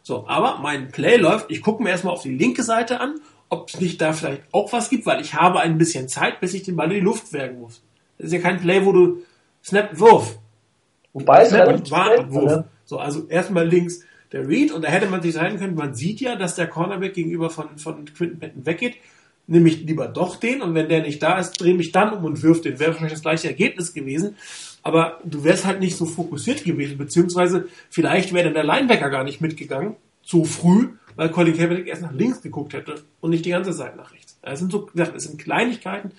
So, 0.02 0.26
aber 0.28 0.58
mein 0.62 0.88
Play 0.88 1.16
läuft, 1.16 1.50
ich 1.50 1.62
gucke 1.62 1.82
mir 1.82 1.90
erstmal 1.90 2.14
auf 2.14 2.22
die 2.22 2.36
linke 2.36 2.62
Seite 2.62 3.00
an, 3.00 3.16
ob 3.48 3.68
es 3.68 3.80
nicht 3.80 4.00
da 4.00 4.12
vielleicht 4.12 4.42
auch 4.52 4.72
was 4.72 4.88
gibt, 4.88 5.04
weil 5.06 5.20
ich 5.20 5.34
habe 5.34 5.60
ein 5.60 5.78
bisschen 5.78 6.08
Zeit, 6.08 6.40
bis 6.40 6.54
ich 6.54 6.62
den 6.62 6.76
Ball 6.76 6.90
in 6.92 6.98
die 6.98 7.04
Luft 7.04 7.32
werfen 7.32 7.60
muss. 7.60 7.82
Das 8.18 8.28
ist 8.28 8.32
ja 8.32 8.38
kein 8.40 8.60
Play, 8.60 8.84
wo 8.84 8.92
du 8.92 9.22
Snap, 9.62 9.98
Wurf. 9.98 10.38
Wobei 11.12 11.42
es 11.42 11.48
Snap 11.48 11.68
und 11.68 11.88
selten, 11.88 12.32
Wurf. 12.32 12.44
ne? 12.44 12.64
So, 12.84 12.98
also 12.98 13.26
erstmal 13.28 13.66
links 13.66 14.00
der 14.32 14.48
Read 14.48 14.72
und 14.72 14.82
da 14.82 14.88
hätte 14.88 15.06
man 15.06 15.22
sich 15.22 15.34
sagen 15.34 15.58
können, 15.58 15.74
man 15.74 15.94
sieht 15.94 16.20
ja, 16.20 16.36
dass 16.36 16.54
der 16.54 16.68
Cornerback 16.68 17.14
gegenüber 17.14 17.50
von, 17.50 17.76
von 17.78 18.04
Quinton 18.04 18.38
Patton 18.38 18.66
weggeht, 18.66 18.96
nehme 19.46 19.68
ich 19.68 19.82
lieber 19.82 20.08
doch 20.08 20.36
den 20.36 20.62
und 20.62 20.74
wenn 20.74 20.88
der 20.88 21.02
nicht 21.02 21.22
da 21.22 21.38
ist, 21.38 21.60
drehe 21.60 21.74
mich 21.74 21.92
dann 21.92 22.12
um 22.12 22.24
und 22.24 22.42
wirf 22.42 22.60
den. 22.60 22.78
Wäre 22.78 22.90
wahrscheinlich 22.90 23.14
das 23.14 23.22
gleiche 23.22 23.48
Ergebnis 23.48 23.94
gewesen, 23.94 24.36
aber 24.82 25.20
du 25.24 25.44
wärst 25.44 25.64
halt 25.64 25.80
nicht 25.80 25.96
so 25.96 26.06
fokussiert 26.06 26.64
gewesen, 26.64 26.98
beziehungsweise 26.98 27.68
vielleicht 27.90 28.32
wäre 28.32 28.44
dann 28.44 28.54
der 28.54 28.64
Linebacker 28.64 29.10
gar 29.10 29.24
nicht 29.24 29.40
mitgegangen, 29.40 29.96
zu 30.22 30.44
früh, 30.44 30.90
weil 31.14 31.30
Colin 31.30 31.56
Kaepernick 31.56 31.86
erst 31.86 32.02
nach 32.02 32.12
links 32.12 32.42
geguckt 32.42 32.72
hätte 32.72 33.02
und 33.20 33.30
nicht 33.30 33.44
die 33.44 33.50
ganze 33.50 33.72
Zeit 33.72 33.96
nach 33.96 34.12
rechts. 34.12 34.38
Es 34.42 34.58
sind 34.58 34.72
so, 34.72 34.86
gesagt, 34.86 35.16
es 35.16 35.24
sind 35.24 35.40
Kleinigkeiten, 35.40 36.12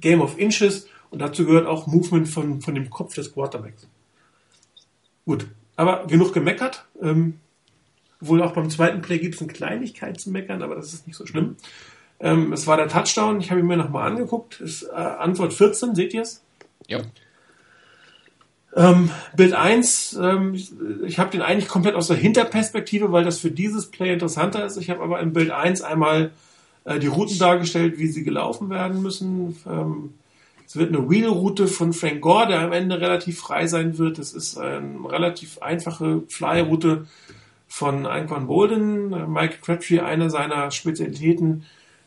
Game 0.00 0.20
of 0.20 0.38
Inches 0.38 0.88
und 1.10 1.20
dazu 1.20 1.46
gehört 1.46 1.66
auch 1.66 1.86
Movement 1.86 2.28
von, 2.28 2.60
von 2.60 2.74
dem 2.74 2.90
Kopf 2.90 3.14
des 3.14 3.32
Quarterbacks. 3.32 3.88
Gut, 5.24 5.48
aber 5.76 6.06
genug 6.06 6.32
gemeckert. 6.32 6.86
Ähm, 7.02 7.40
wohl 8.20 8.42
auch 8.42 8.52
beim 8.52 8.70
zweiten 8.70 9.02
Play 9.02 9.18
gibt 9.18 9.34
es 9.34 9.42
eine 9.42 9.52
Kleinigkeit 9.52 10.20
zu 10.20 10.30
meckern, 10.30 10.62
aber 10.62 10.74
das 10.74 10.92
ist 10.94 11.06
nicht 11.06 11.16
so 11.16 11.26
schlimm. 11.26 11.56
Ähm, 12.20 12.52
es 12.52 12.66
war 12.66 12.76
der 12.76 12.88
Touchdown, 12.88 13.40
ich 13.40 13.50
habe 13.50 13.60
ihn 13.60 13.66
mir 13.66 13.76
nochmal 13.76 14.10
angeguckt. 14.10 14.60
Ist, 14.60 14.84
äh, 14.84 14.94
Antwort 14.94 15.52
14, 15.52 15.94
seht 15.94 16.14
ihr 16.14 16.22
es? 16.22 16.42
Ja. 16.88 17.00
Ähm, 18.74 19.10
Bild 19.34 19.54
1, 19.54 20.18
ähm, 20.22 20.54
ich, 20.54 20.72
ich 21.04 21.18
habe 21.18 21.30
den 21.30 21.42
eigentlich 21.42 21.68
komplett 21.68 21.94
aus 21.94 22.08
der 22.08 22.16
Hinterperspektive, 22.16 23.10
weil 23.10 23.24
das 23.24 23.38
für 23.38 23.50
dieses 23.50 23.90
Play 23.90 24.12
interessanter 24.12 24.64
ist. 24.64 24.76
Ich 24.76 24.90
habe 24.90 25.02
aber 25.02 25.20
im 25.20 25.32
Bild 25.32 25.50
1 25.50 25.82
einmal 25.82 26.30
äh, 26.84 26.98
die 26.98 27.06
Routen 27.06 27.38
dargestellt, 27.38 27.98
wie 27.98 28.06
sie 28.06 28.22
gelaufen 28.22 28.70
werden 28.70 29.02
müssen. 29.02 29.56
Ähm, 29.66 30.14
es 30.66 30.76
wird 30.76 30.94
eine 30.94 31.08
Wheel-Route 31.08 31.68
von 31.68 31.92
Frank 31.92 32.20
Gore, 32.20 32.48
der 32.48 32.60
am 32.60 32.72
Ende 32.72 33.00
relativ 33.00 33.38
frei 33.38 33.66
sein 33.66 33.98
wird. 33.98 34.18
Es 34.18 34.32
ist 34.32 34.58
eine 34.58 34.98
relativ 35.08 35.58
einfache 35.58 36.22
Fly-Route 36.28 37.06
von 37.68 38.04
Anquan 38.04 38.46
Bolden. 38.46 39.32
Mike 39.32 39.58
Crabtree, 39.62 40.00
eine 40.00 40.28
seiner 40.28 40.70
Spezialitäten, 40.72 41.64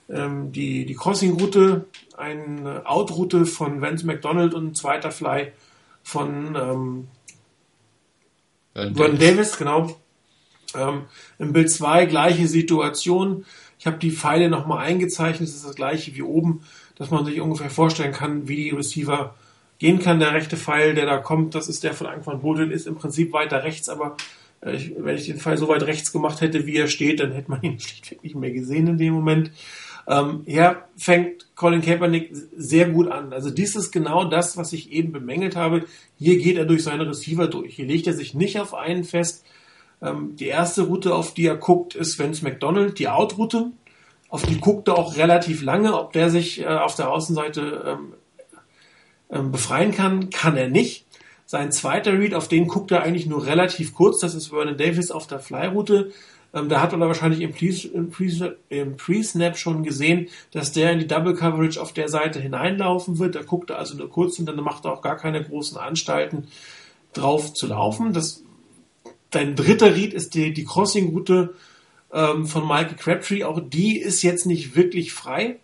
ähm, 0.10 0.52
die, 0.52 0.86
die 0.86 0.95
Crossing-Route, 0.95 1.86
eine 2.18 2.86
Out-Route 2.86 3.45
von 3.45 3.81
Vance 3.81 4.06
McDonald 4.06 4.53
und 4.53 4.68
ein 4.68 4.76
zweiter 4.76 5.11
Fly 5.11 5.52
von 6.03 6.56
ähm, 6.56 7.07
Vernon 8.73 8.95
Davis. 8.95 9.19
Davis, 9.19 9.57
genau. 9.57 9.95
Ähm, 10.76 11.03
Im 11.38 11.53
Bild 11.53 11.72
2 11.72 12.06
gleiche 12.06 12.48
Situation. 12.48 13.45
Ich 13.80 13.88
habe 13.88 13.98
die 13.98 14.11
Pfeile 14.11 14.49
nochmal 14.49 14.86
eingezeichnet. 14.86 15.49
Es 15.49 15.56
ist 15.56 15.65
das 15.65 15.76
gleiche 15.76 16.15
wie 16.15 16.22
oben, 16.22 16.61
dass 16.95 17.11
man 17.11 17.26
sich 17.26 17.40
ungefähr 17.40 17.69
vorstellen 17.69 18.11
kann, 18.11 18.48
wie 18.48 18.56
die 18.56 18.69
Receiver 18.69 19.36
gehen 19.80 19.99
kann. 19.99 20.19
Der 20.19 20.34
rechte 20.34 20.57
Pfeil, 20.57 20.94
der 20.94 21.06
da 21.06 21.18
kommt, 21.18 21.56
das 21.56 21.69
ist 21.69 21.84
der 21.84 21.94
von 21.94 22.07
Anquan 22.07 22.41
Bolden, 22.41 22.72
ist 22.72 22.88
im 22.88 22.95
Prinzip 22.95 23.34
weiter 23.34 23.64
rechts, 23.64 23.90
aber 23.90 24.18
äh, 24.61 24.76
ich, 24.76 24.94
wenn 24.98 25.15
ich 25.15 25.26
den 25.26 25.40
Pfeil 25.40 25.57
so 25.57 25.68
weit 25.68 25.84
rechts 25.84 26.11
gemacht 26.11 26.41
hätte, 26.41 26.65
wie 26.65 26.76
er 26.76 26.88
steht, 26.88 27.19
dann 27.19 27.31
hätte 27.31 27.49
man 27.49 27.61
ihn 27.64 27.80
schlichtweg 27.80 28.23
nicht 28.23 28.36
mehr 28.36 28.52
gesehen 28.52 28.88
in 28.88 28.98
dem 28.98 29.14
Moment. 29.14 29.52
Ähm, 30.10 30.41
hier 30.48 30.86
fängt 30.98 31.56
Colin 31.56 31.84
Kaepernick 31.84 32.31
sehr 32.57 32.90
gut 32.90 33.10
an. 33.10 33.31
Also 33.31 33.52
dies 33.52 33.76
ist 33.76 33.91
genau 33.91 34.26
das, 34.26 34.57
was 34.57 34.73
ich 34.73 34.91
eben 34.91 35.11
bemängelt 35.11 35.56
habe. 35.56 35.86
Hier 36.18 36.40
geht 36.40 36.57
er 36.57 36.65
durch 36.65 36.84
seine 36.84 37.07
Receiver 37.07 37.48
durch. 37.48 37.76
Hier 37.76 37.86
legt 37.86 38.07
er 38.07 38.14
sich 38.14 38.34
nicht 38.34 38.60
auf 38.60 38.73
einen 38.73 39.03
fest. 39.03 39.45
Ähm, 40.02 40.36
die 40.36 40.48
erste 40.48 40.81
Route, 40.81 41.14
auf 41.14 41.36
die 41.36 41.45
er 41.45 41.57
guckt, 41.57 41.94
ist 41.94 42.18
Vance 42.18 42.44
McDonald, 42.44 42.98
die 42.98 43.07
Out-Route. 43.07 43.72
Auf 44.30 44.41
die 44.41 44.60
guckt 44.60 44.88
er 44.88 44.98
auch 44.98 45.15
relativ 45.15 45.61
lange. 45.61 45.94
Ob 45.94 46.11
der 46.14 46.31
sich 46.31 46.61
äh, 46.61 46.65
auf 46.65 46.95
der 46.95 47.11
Außenseite 47.11 47.84
ähm, 47.86 48.14
ähm, 49.30 49.52
befreien 49.52 49.91
kann, 49.91 50.31
kann 50.31 50.57
er 50.57 50.69
nicht. 50.69 51.06
Sein 51.45 51.72
zweiter 51.72 52.14
Read, 52.14 52.34
auf 52.34 52.48
den 52.48 52.68
guckt 52.68 52.91
er 52.91 53.03
eigentlich 53.03 53.27
nur 53.27 53.45
relativ 53.45 53.94
kurz. 53.94 54.19
Das 54.19 54.34
ist 54.34 54.48
Vernon 54.48 54.77
Davis 54.77 55.11
auf 55.11 55.27
der 55.27 55.40
Fly-Route. 55.40 56.11
Ähm, 56.53 56.67
da 56.69 56.81
hat 56.81 56.91
man 56.91 57.07
wahrscheinlich 57.07 57.41
im 57.41 57.51
Pre- 57.51 57.89
im 57.93 58.09
Pre- 58.09 58.57
Pre-Snap 58.97 59.57
schon 59.57 59.84
gesehen, 59.84 60.30
dass 60.51 60.71
der 60.71 60.91
in 60.91 60.99
die 60.99 61.07
Double 61.07 61.35
Coverage 61.35 61.80
auf 61.80 61.93
der 61.93 62.09
Seite 62.09 62.39
hineinlaufen 62.39 63.19
wird. 63.19 63.35
Da 63.35 63.43
guckt 63.43 63.69
er 63.69 63.77
also 63.77 63.95
nur 63.95 64.09
kurz 64.09 64.39
und 64.39 64.47
dann 64.47 64.55
macht 64.57 64.85
er 64.85 64.93
auch 64.93 65.01
gar 65.01 65.17
keine 65.17 65.43
großen 65.43 65.77
Anstalten 65.77 66.47
drauf 67.13 67.53
zu 67.53 67.67
laufen. 67.67 68.13
Das, 68.13 68.43
dein 69.30 69.55
dritter 69.55 69.95
Read 69.95 70.13
ist 70.13 70.34
die, 70.34 70.53
die 70.53 70.65
Crossing-Route 70.65 71.53
ähm, 72.11 72.47
von 72.47 72.67
Michael 72.67 72.95
Crabtree. 72.97 73.43
Auch 73.43 73.59
die 73.59 73.99
ist 73.99 74.23
jetzt 74.23 74.45
nicht 74.45 74.76
wirklich 74.76 75.13
frei. 75.13 75.57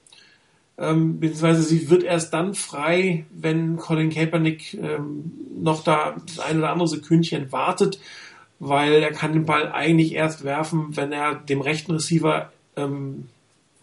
Ähm, 0.77 1.21
beziehungsweise 1.21 1.63
sie 1.63 1.89
wird 1.89 2.03
erst 2.03 2.33
dann 2.33 2.53
frei, 2.53 3.25
wenn 3.31 3.77
Colin 3.77 4.09
Kaepernick 4.09 4.73
ähm, 4.73 5.31
noch 5.57 5.83
da 5.83 6.17
das 6.27 6.39
ein 6.39 6.57
oder 6.57 6.69
andere 6.69 6.89
Sekündchen 6.89 7.51
wartet, 7.53 7.97
weil 8.59 8.93
er 8.93 9.11
kann 9.11 9.33
den 9.33 9.45
Ball 9.45 9.71
eigentlich 9.71 10.13
erst 10.13 10.43
werfen, 10.43 10.95
wenn 10.95 11.11
er 11.11 11.35
dem 11.35 11.61
rechten 11.61 11.91
Receiver 11.91 12.51
ähm, 12.75 13.27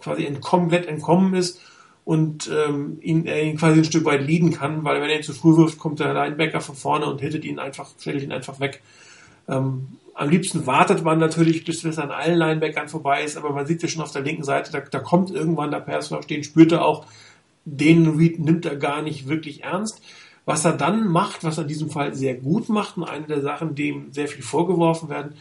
quasi 0.01 0.24
ent 0.24 0.40
komplett 0.40 0.86
entkommen 0.86 1.35
ist 1.35 1.61
und 2.05 2.51
ähm, 2.51 2.99
ihn, 3.01 3.27
er 3.27 3.43
ihn 3.43 3.57
quasi 3.57 3.81
ein 3.81 3.85
Stück 3.85 4.05
weit 4.05 4.27
leaden 4.27 4.53
kann, 4.53 4.85
weil 4.85 5.01
wenn 5.01 5.11
er 5.11 5.16
ihn 5.16 5.23
zu 5.23 5.35
früh 5.35 5.57
wirft, 5.57 5.78
kommt 5.78 6.01
der 6.01 6.15
Linebacker 6.15 6.61
von 6.61 6.74
vorne 6.74 7.07
und 7.07 7.20
hittet 7.20 7.44
ihn 7.44 7.59
einfach, 7.59 7.90
stellt 7.99 8.23
ihn 8.23 8.32
einfach 8.32 8.59
weg. 8.61 8.82
Ähm, 9.49 9.89
am 10.15 10.28
liebsten 10.28 10.66
wartet 10.66 11.03
man 11.05 11.19
natürlich, 11.19 11.65
bis 11.65 11.85
es 11.85 11.99
an 11.99 12.11
allen 12.11 12.39
Linebackern 12.39 12.89
vorbei 12.89 13.24
ist, 13.24 13.36
aber 13.36 13.51
man 13.53 13.66
sieht 13.66 13.82
ja 13.82 13.89
schon 13.89 14.03
auf 14.03 14.12
der 14.12 14.23
linken 14.23 14.44
Seite, 14.44 14.73
da, 14.73 14.81
da 14.81 14.99
kommt 14.99 15.31
irgendwann 15.31 15.70
der 15.70 15.81
Pass 15.81 16.12
stehen, 16.23 16.44
spürt 16.44 16.73
er 16.73 16.85
auch, 16.85 17.07
den 17.65 18.09
Read 18.19 18.39
nimmt 18.39 18.66
er 18.66 18.77
gar 18.77 19.03
nicht 19.03 19.28
wirklich 19.28 19.62
ernst. 19.62 20.03
Was 20.44 20.64
er 20.64 20.73
dann 20.73 21.09
macht, 21.09 21.44
was 21.44 21.59
er 21.59 21.62
in 21.62 21.69
diesem 21.69 21.90
Fall 21.90 22.14
sehr 22.14 22.35
gut 22.35 22.69
macht 22.69 22.97
und 22.97 23.05
eine 23.05 23.27
der 23.27 23.43
Sachen, 23.43 23.74
dem 23.74 24.12
sehr 24.12 24.28
viel 24.28 24.43
vorgeworfen 24.43 25.09
werden, 25.09 25.35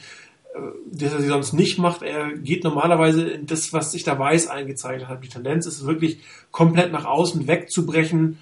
äh, 0.53 0.59
das 0.91 1.13
er 1.13 1.21
sie 1.21 1.27
sonst 1.27 1.53
nicht 1.53 1.79
macht, 1.79 2.01
er 2.01 2.33
geht 2.33 2.63
normalerweise 2.63 3.27
in 3.29 3.47
das, 3.47 3.73
was 3.73 3.91
sich 3.91 4.03
da 4.03 4.17
weiß 4.17 4.47
eingezeichnet 4.47 5.07
hat. 5.07 5.23
Die 5.23 5.29
Tendenz 5.29 5.65
ist 5.65 5.85
wirklich 5.85 6.19
komplett 6.51 6.91
nach 6.91 7.05
außen 7.05 7.47
wegzubrechen. 7.47 8.37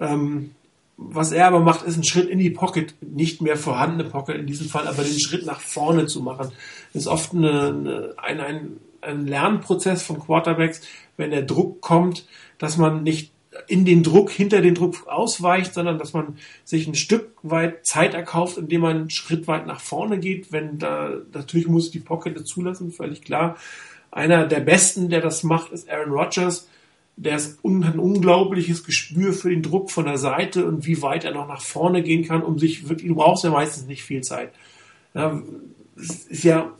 Ähm, 0.00 0.50
was 0.96 1.32
er 1.32 1.46
aber 1.46 1.60
macht, 1.60 1.82
ist 1.82 1.94
einen 1.94 2.04
Schritt 2.04 2.28
in 2.28 2.38
die 2.38 2.50
Pocket, 2.50 2.94
nicht 3.00 3.42
mehr 3.42 3.56
vorhandene 3.56 4.08
Pocket 4.08 4.36
in 4.36 4.46
diesem 4.46 4.68
Fall, 4.68 4.86
aber 4.86 5.02
den 5.02 5.18
Schritt 5.18 5.44
nach 5.44 5.60
vorne 5.60 6.06
zu 6.06 6.22
machen. 6.22 6.52
Das 6.92 7.02
ist 7.02 7.08
oft 7.08 7.34
eine, 7.34 8.14
ein, 8.16 8.40
ein, 8.40 8.76
ein 9.00 9.26
Lernprozess 9.26 10.02
von 10.02 10.20
Quarterbacks, 10.20 10.82
wenn 11.16 11.30
der 11.30 11.42
Druck 11.42 11.80
kommt, 11.80 12.26
dass 12.58 12.76
man 12.76 13.02
nicht 13.02 13.32
in 13.66 13.84
den 13.84 14.02
Druck, 14.02 14.30
hinter 14.30 14.60
den 14.60 14.74
Druck 14.74 15.06
ausweicht, 15.06 15.74
sondern 15.74 15.98
dass 15.98 16.12
man 16.12 16.36
sich 16.64 16.86
ein 16.86 16.94
Stück 16.94 17.30
weit 17.42 17.86
Zeit 17.86 18.14
erkauft, 18.14 18.58
indem 18.58 18.82
man 18.82 18.96
einen 18.96 19.10
Schritt 19.10 19.46
weit 19.46 19.66
nach 19.66 19.80
vorne 19.80 20.18
geht. 20.18 20.52
Wenn 20.52 20.78
da, 20.78 21.10
natürlich 21.32 21.68
muss 21.68 21.90
die 21.90 22.00
Pocket 22.00 22.46
zulassen, 22.46 22.90
völlig 22.90 23.22
klar. 23.22 23.56
Einer 24.10 24.46
der 24.46 24.60
besten, 24.60 25.08
der 25.08 25.20
das 25.20 25.42
macht, 25.42 25.72
ist 25.72 25.88
Aaron 25.90 26.12
Rodgers. 26.12 26.68
Der 27.16 27.36
ist 27.36 27.64
ein 27.64 27.98
unglaubliches 27.98 28.84
Gespür 28.84 29.32
für 29.32 29.50
den 29.50 29.62
Druck 29.62 29.90
von 29.90 30.04
der 30.04 30.18
Seite 30.18 30.66
und 30.66 30.84
wie 30.84 31.00
weit 31.00 31.24
er 31.24 31.32
noch 31.32 31.46
nach 31.46 31.62
vorne 31.62 32.02
gehen 32.02 32.24
kann, 32.24 32.42
um 32.42 32.58
sich 32.58 32.88
wirklich, 32.88 33.08
du 33.08 33.14
brauchst 33.14 33.44
ja 33.44 33.50
meistens 33.50 33.86
nicht 33.86 34.02
viel 34.02 34.22
Zeit. 34.22 34.52
Ja, 35.14 35.40
es 35.96 36.26
ist 36.26 36.42
ja 36.42 36.72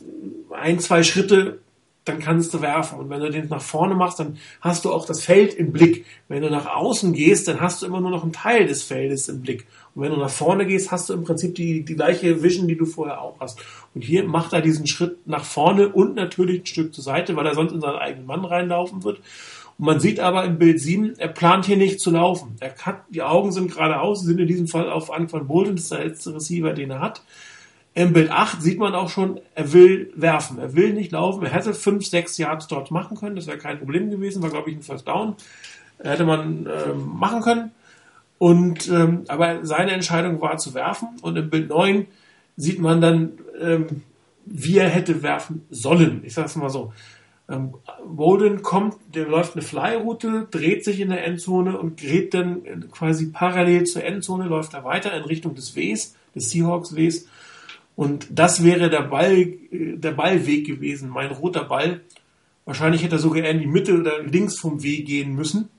ein, 0.51 0.79
zwei 0.79 1.03
Schritte, 1.03 1.61
dann 2.05 2.19
kannst 2.19 2.53
du 2.53 2.61
werfen. 2.61 2.99
Und 2.99 3.09
wenn 3.09 3.19
du 3.19 3.29
den 3.29 3.47
nach 3.49 3.61
vorne 3.61 3.95
machst, 3.95 4.19
dann 4.19 4.37
hast 4.61 4.85
du 4.85 4.93
auch 4.93 5.05
das 5.05 5.23
Feld 5.23 5.53
im 5.55 5.71
Blick. 5.71 6.05
Wenn 6.27 6.43
du 6.43 6.49
nach 6.49 6.67
außen 6.67 7.13
gehst, 7.13 7.47
dann 7.47 7.59
hast 7.59 7.81
du 7.81 7.87
immer 7.87 7.99
nur 7.99 8.11
noch 8.11 8.23
einen 8.23 8.31
Teil 8.31 8.67
des 8.67 8.83
Feldes 8.83 9.27
im 9.27 9.41
Blick. 9.41 9.65
Und 9.95 10.03
wenn 10.03 10.11
du 10.11 10.17
nach 10.17 10.29
vorne 10.29 10.65
gehst, 10.65 10.91
hast 10.91 11.09
du 11.09 11.13
im 11.13 11.23
Prinzip 11.23 11.55
die, 11.55 11.83
die 11.83 11.95
gleiche 11.95 12.43
Vision, 12.43 12.67
die 12.67 12.77
du 12.77 12.85
vorher 12.85 13.21
auch 13.21 13.39
hast. 13.39 13.59
Und 13.95 14.03
hier 14.03 14.23
macht 14.23 14.53
er 14.53 14.61
diesen 14.61 14.87
Schritt 14.87 15.27
nach 15.27 15.43
vorne 15.43 15.89
und 15.89 16.15
natürlich 16.15 16.61
ein 16.61 16.65
Stück 16.67 16.93
zur 16.93 17.03
Seite, 17.03 17.35
weil 17.35 17.47
er 17.47 17.55
sonst 17.55 17.73
in 17.73 17.81
seinen 17.81 17.97
eigenen 17.97 18.27
Mann 18.27 18.45
reinlaufen 18.45 19.03
wird. 19.03 19.19
Und 19.77 19.85
man 19.85 19.99
sieht 19.99 20.19
aber 20.19 20.45
im 20.45 20.59
Bild 20.59 20.79
7, 20.79 21.15
er 21.17 21.27
plant 21.29 21.65
hier 21.65 21.77
nicht 21.77 21.99
zu 21.99 22.11
laufen. 22.11 22.55
Er 22.59 22.75
hat, 22.77 23.03
die 23.09 23.23
Augen 23.23 23.51
sind 23.51 23.71
geradeaus, 23.71 24.21
sind 24.21 24.39
in 24.39 24.47
diesem 24.47 24.67
Fall 24.67 24.89
auf 24.89 25.11
Anfang 25.11 25.47
Bolden, 25.47 25.75
das 25.75 25.85
ist 25.85 25.91
der 25.91 26.05
letzte 26.05 26.35
Receiver, 26.35 26.73
den 26.73 26.91
er 26.91 26.99
hat. 26.99 27.23
Im 27.97 28.11
Bild 28.11 28.29
8 28.29 28.61
sieht 28.61 28.77
man 28.77 28.93
auch 28.93 29.09
schon, 29.09 29.39
er 29.55 29.71
will 29.71 30.11
werfen. 30.15 30.59
Er 30.59 30.75
will 30.75 30.93
nicht 30.93 31.13
laufen. 31.13 31.43
Er 31.45 31.51
hätte 31.51 31.73
5, 31.73 32.05
6 32.05 32.37
Yards 32.37 32.67
dort 32.67 32.91
machen 32.91 33.15
können. 33.17 33.37
Das 33.37 33.47
wäre 33.47 33.57
kein 33.57 33.79
Problem 33.79 34.11
gewesen. 34.11 34.43
War, 34.43 34.49
glaube 34.49 34.69
ich, 34.69 34.75
ein 34.75 34.81
First 34.81 35.07
Down. 35.07 35.35
Hätte 35.99 36.25
man 36.25 36.67
ähm, 36.67 37.17
machen 37.17 37.41
können. 37.41 37.71
Und, 38.37 38.89
ähm, 38.89 39.23
aber 39.29 39.65
seine 39.65 39.91
Entscheidung 39.91 40.41
war 40.41 40.57
zu 40.57 40.73
werfen. 40.73 41.07
Und 41.21 41.37
im 41.37 41.49
Bild 41.49 41.69
9 41.69 42.05
sieht 42.57 42.79
man 42.79 42.99
dann, 42.99 43.31
ähm, 43.61 44.03
wie 44.45 44.77
er 44.77 44.89
hätte 44.89 45.23
werfen 45.23 45.65
sollen. 45.69 46.21
Ich 46.25 46.33
sag's 46.33 46.57
mal 46.57 46.69
so. 46.69 46.91
Ähm, 47.47 47.75
kommt, 48.61 48.95
der 49.13 49.27
läuft 49.27 49.53
eine 49.53 49.61
Flyroute, 49.61 50.47
dreht 50.51 50.83
sich 50.83 50.99
in 50.99 51.09
der 51.09 51.25
Endzone 51.25 51.77
und 51.77 51.95
gerät 51.95 52.33
dann 52.33 52.89
quasi 52.91 53.27
parallel 53.27 53.85
zur 53.85 54.03
Endzone, 54.03 54.47
läuft 54.47 54.73
er 54.73 54.83
weiter 54.83 55.15
in 55.15 55.23
Richtung 55.23 55.55
des 55.55 55.77
Ws, 55.77 56.15
des 56.35 56.49
Seahawks 56.49 56.93
Ws. 56.95 57.27
Und 57.95 58.27
das 58.29 58.63
wäre 58.63 58.89
der 58.89 59.03
Ball, 59.03 59.53
der 59.71 60.11
Ballweg 60.11 60.65
gewesen, 60.65 61.09
mein 61.09 61.31
roter 61.31 61.63
Ball. 61.63 62.01
Wahrscheinlich 62.65 63.03
hätte 63.03 63.15
er 63.15 63.19
sogar 63.19 63.45
in 63.45 63.59
die 63.59 63.67
Mitte 63.67 63.97
oder 63.97 64.21
links 64.23 64.59
vom 64.59 64.83
W 64.83 65.01
gehen 65.03 65.33
müssen, 65.33 65.69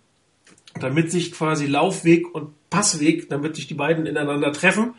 damit 0.80 1.10
sich 1.10 1.32
quasi 1.32 1.66
Laufweg 1.66 2.34
und 2.34 2.50
Passweg, 2.70 3.28
damit 3.28 3.56
sich 3.56 3.66
die 3.66 3.74
beiden 3.74 4.06
ineinander 4.06 4.52
treffen. 4.52 4.94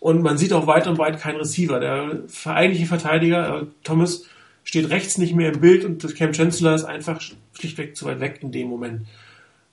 Und 0.00 0.22
man 0.22 0.38
sieht 0.38 0.52
auch 0.52 0.66
weit 0.66 0.86
und 0.86 0.98
weit 0.98 1.20
keinen 1.20 1.36
Receiver. 1.36 1.78
Der 1.78 2.22
vereinigte 2.26 2.86
Verteidiger, 2.86 3.62
äh, 3.62 3.66
Thomas, 3.84 4.24
steht 4.64 4.90
rechts 4.90 5.18
nicht 5.18 5.34
mehr 5.34 5.52
im 5.52 5.60
Bild 5.60 5.84
und 5.84 6.04
das 6.04 6.14
Cam 6.14 6.32
Chancellor 6.32 6.74
ist 6.74 6.84
einfach 6.84 7.20
schlichtweg 7.54 7.96
zu 7.96 8.06
weit 8.06 8.20
weg 8.20 8.38
in 8.42 8.52
dem 8.52 8.68
Moment. 8.68 9.06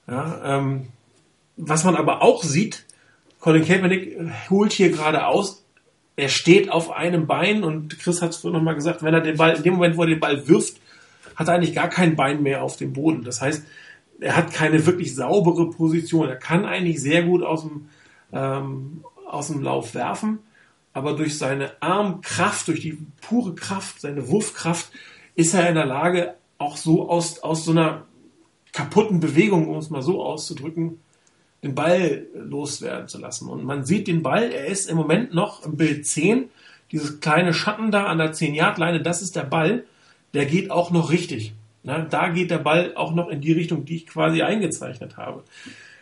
Ja, 0.06 0.58
ähm, 0.58 0.88
was 1.56 1.84
man 1.84 1.96
aber 1.96 2.22
auch 2.22 2.42
sieht, 2.42 2.84
Colin 3.40 3.64
Kaepernick 3.64 4.16
holt 4.50 4.72
hier 4.72 4.90
gerade 4.90 5.26
aus, 5.26 5.64
er 6.18 6.28
steht 6.28 6.72
auf 6.72 6.90
einem 6.90 7.28
Bein 7.28 7.62
und 7.62 7.96
Chris 8.00 8.20
hat 8.22 8.30
es 8.30 8.38
vorhin 8.38 8.58
nochmal 8.58 8.74
gesagt, 8.74 9.04
wenn 9.04 9.14
er 9.14 9.20
den 9.20 9.36
Ball, 9.36 9.54
in 9.54 9.62
dem 9.62 9.74
Moment, 9.74 9.96
wo 9.96 10.02
er 10.02 10.08
den 10.08 10.18
Ball 10.18 10.48
wirft, 10.48 10.80
hat 11.36 11.46
er 11.46 11.54
eigentlich 11.54 11.76
gar 11.76 11.88
kein 11.88 12.16
Bein 12.16 12.42
mehr 12.42 12.64
auf 12.64 12.76
dem 12.76 12.92
Boden. 12.92 13.22
Das 13.22 13.40
heißt, 13.40 13.64
er 14.18 14.36
hat 14.36 14.52
keine 14.52 14.84
wirklich 14.84 15.14
saubere 15.14 15.70
Position. 15.70 16.28
Er 16.28 16.34
kann 16.34 16.64
eigentlich 16.64 17.00
sehr 17.00 17.22
gut 17.22 17.44
aus 17.44 17.62
dem, 17.62 17.88
ähm, 18.32 19.04
aus 19.28 19.46
dem 19.46 19.62
Lauf 19.62 19.94
werfen, 19.94 20.40
aber 20.92 21.14
durch 21.14 21.38
seine 21.38 21.80
Armkraft, 21.80 22.66
durch 22.66 22.80
die 22.80 22.98
pure 23.20 23.54
Kraft, 23.54 24.00
seine 24.00 24.28
Wurfkraft, 24.28 24.90
ist 25.36 25.54
er 25.54 25.68
in 25.68 25.76
der 25.76 25.86
Lage, 25.86 26.34
auch 26.58 26.76
so 26.76 27.08
aus, 27.08 27.38
aus 27.44 27.64
so 27.64 27.70
einer 27.70 28.06
kaputten 28.72 29.20
Bewegung, 29.20 29.68
um 29.68 29.78
es 29.78 29.88
mal 29.88 30.02
so 30.02 30.20
auszudrücken, 30.20 30.98
den 31.62 31.74
Ball 31.74 32.26
loswerden 32.34 33.08
zu 33.08 33.18
lassen. 33.18 33.48
Und 33.48 33.64
man 33.64 33.84
sieht 33.84 34.06
den 34.06 34.22
Ball, 34.22 34.52
er 34.52 34.66
ist 34.66 34.88
im 34.88 34.96
Moment 34.96 35.34
noch 35.34 35.64
im 35.64 35.76
Bild 35.76 36.06
10, 36.06 36.44
dieses 36.92 37.20
kleine 37.20 37.52
Schatten 37.52 37.90
da 37.90 38.06
an 38.06 38.18
der 38.18 38.32
10-Yard-Leine, 38.32 39.02
das 39.02 39.22
ist 39.22 39.36
der 39.36 39.42
Ball, 39.42 39.84
der 40.34 40.46
geht 40.46 40.70
auch 40.70 40.90
noch 40.90 41.10
richtig. 41.10 41.54
Da 41.82 42.28
geht 42.28 42.50
der 42.50 42.58
Ball 42.58 42.92
auch 42.96 43.14
noch 43.14 43.28
in 43.28 43.40
die 43.40 43.52
Richtung, 43.52 43.84
die 43.84 43.96
ich 43.96 44.06
quasi 44.06 44.42
eingezeichnet 44.42 45.16
habe. 45.16 45.42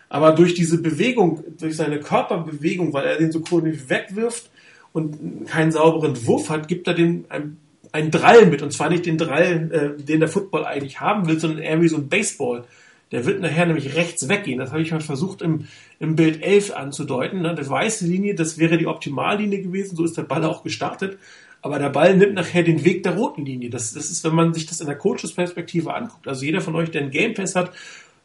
Aber 0.09 0.33
durch 0.33 0.55
diese 0.55 0.81
Bewegung, 0.81 1.45
durch 1.59 1.77
seine 1.77 2.01
Körperbewegung, 2.01 2.93
weil 2.93 3.07
er 3.07 3.19
den 3.19 3.33
so 3.33 3.41
kurz 3.41 3.65
wegwirft, 3.89 4.51
und 4.97 5.47
keinen 5.47 5.73
sauberen 5.73 6.27
Wurf 6.27 6.49
hat, 6.49 6.69
gibt 6.69 6.89
er 6.89 6.95
dem 6.95 7.27
ein, 7.29 7.59
einen 7.93 8.11
Drall 8.11 8.47
mit. 8.47 8.63
Und 8.63 8.73
zwar 8.73 8.89
nicht 8.89 9.05
den 9.05 9.19
Drall, 9.19 9.95
äh, 9.99 10.03
den 10.03 10.21
der 10.21 10.29
Football 10.31 10.65
eigentlich 10.65 11.01
haben 11.01 11.29
will, 11.29 11.39
sondern 11.39 11.59
eher 11.59 11.83
wie 11.83 11.89
so 11.89 11.99
ein 11.99 12.09
Baseball. 12.09 12.65
Der 13.13 13.25
wird 13.25 13.41
nachher 13.41 13.67
nämlich 13.67 13.95
rechts 13.95 14.29
weggehen. 14.29 14.59
Das 14.59 14.73
habe 14.73 14.83
ich 14.83 14.91
mal 14.91 15.01
versucht 15.01 15.43
im, 15.43 15.67
im 16.01 16.17
Bild 16.17 16.43
11 16.43 16.75
anzudeuten. 16.75 17.43
Ne? 17.43 17.55
Das 17.55 17.71
weiße 17.71 18.07
Linie, 18.07 18.35
das 18.35 18.59
wäre 18.59 18.79
die 18.79 18.87
Optimallinie 18.87 19.63
gewesen. 19.63 19.97
So 19.97 20.05
ist 20.05 20.17
der 20.17 20.25
Ball 20.25 20.45
auch 20.45 20.63
gestartet. 20.63 21.19
Aber 21.63 21.79
der 21.79 21.91
Ball 21.91 22.17
nimmt 22.17 22.35
nachher 22.35 22.63
den 22.63 22.85
Weg 22.85 23.03
der 23.03 23.17
roten 23.17 23.45
Linie. 23.45 23.71
Das, 23.71 23.93
das 23.93 24.11
ist, 24.11 24.25
wenn 24.25 24.35
man 24.35 24.55
sich 24.55 24.67
das 24.67 24.81
in 24.81 24.87
der 24.87 24.99
Coaches-Perspektive 24.99 25.95
anguckt. 25.95 26.29
Also 26.29 26.45
jeder 26.45 26.61
von 26.61 26.75
euch, 26.75 26.91
der 26.91 27.03
einen 27.03 27.11
Game 27.11 27.35
Pass 27.35 27.57
hat, 27.57 27.73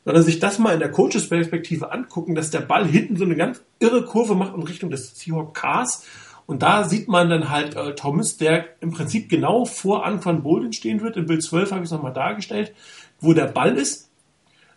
soll 0.03 0.22
sich 0.24 0.40
das 0.40 0.58
mal 0.60 0.74
in 0.74 0.80
der 0.80 0.91
Coaches-Perspektive 0.91 1.91
angucken, 1.91 2.36
dass 2.36 2.49
der 2.49 2.62
Ball 2.62 2.88
hinten 2.88 3.18
so 3.18 3.26
eine 3.26 3.36
ganz 3.36 3.62
irre 3.80 4.03
Kurve 4.03 4.36
macht 4.36 4.56
in 4.56 4.64
Richtung 4.64 4.90
des 4.90 5.18
Seahawk 5.20 5.53
Cars 5.53 6.06
und 6.52 6.64
da 6.64 6.84
sieht 6.84 7.08
man 7.08 7.30
dann 7.30 7.49
halt 7.49 7.78
äh, 7.78 7.95
Thomas, 7.95 8.36
der 8.36 8.66
im 8.82 8.91
Prinzip 8.91 9.30
genau 9.30 9.64
vor 9.64 10.06
Anfang 10.06 10.44
Bolden 10.44 10.74
stehen 10.74 10.99
wird. 10.99 11.16
Im 11.16 11.26
Bild 11.26 11.41
12 11.41 11.72
habe 11.72 11.82
ich 11.82 11.86
es 11.86 11.91
nochmal 11.91 12.12
dargestellt, 12.12 12.74
wo 13.22 13.32
der 13.32 13.45
Ball 13.45 13.78
ist. 13.78 14.11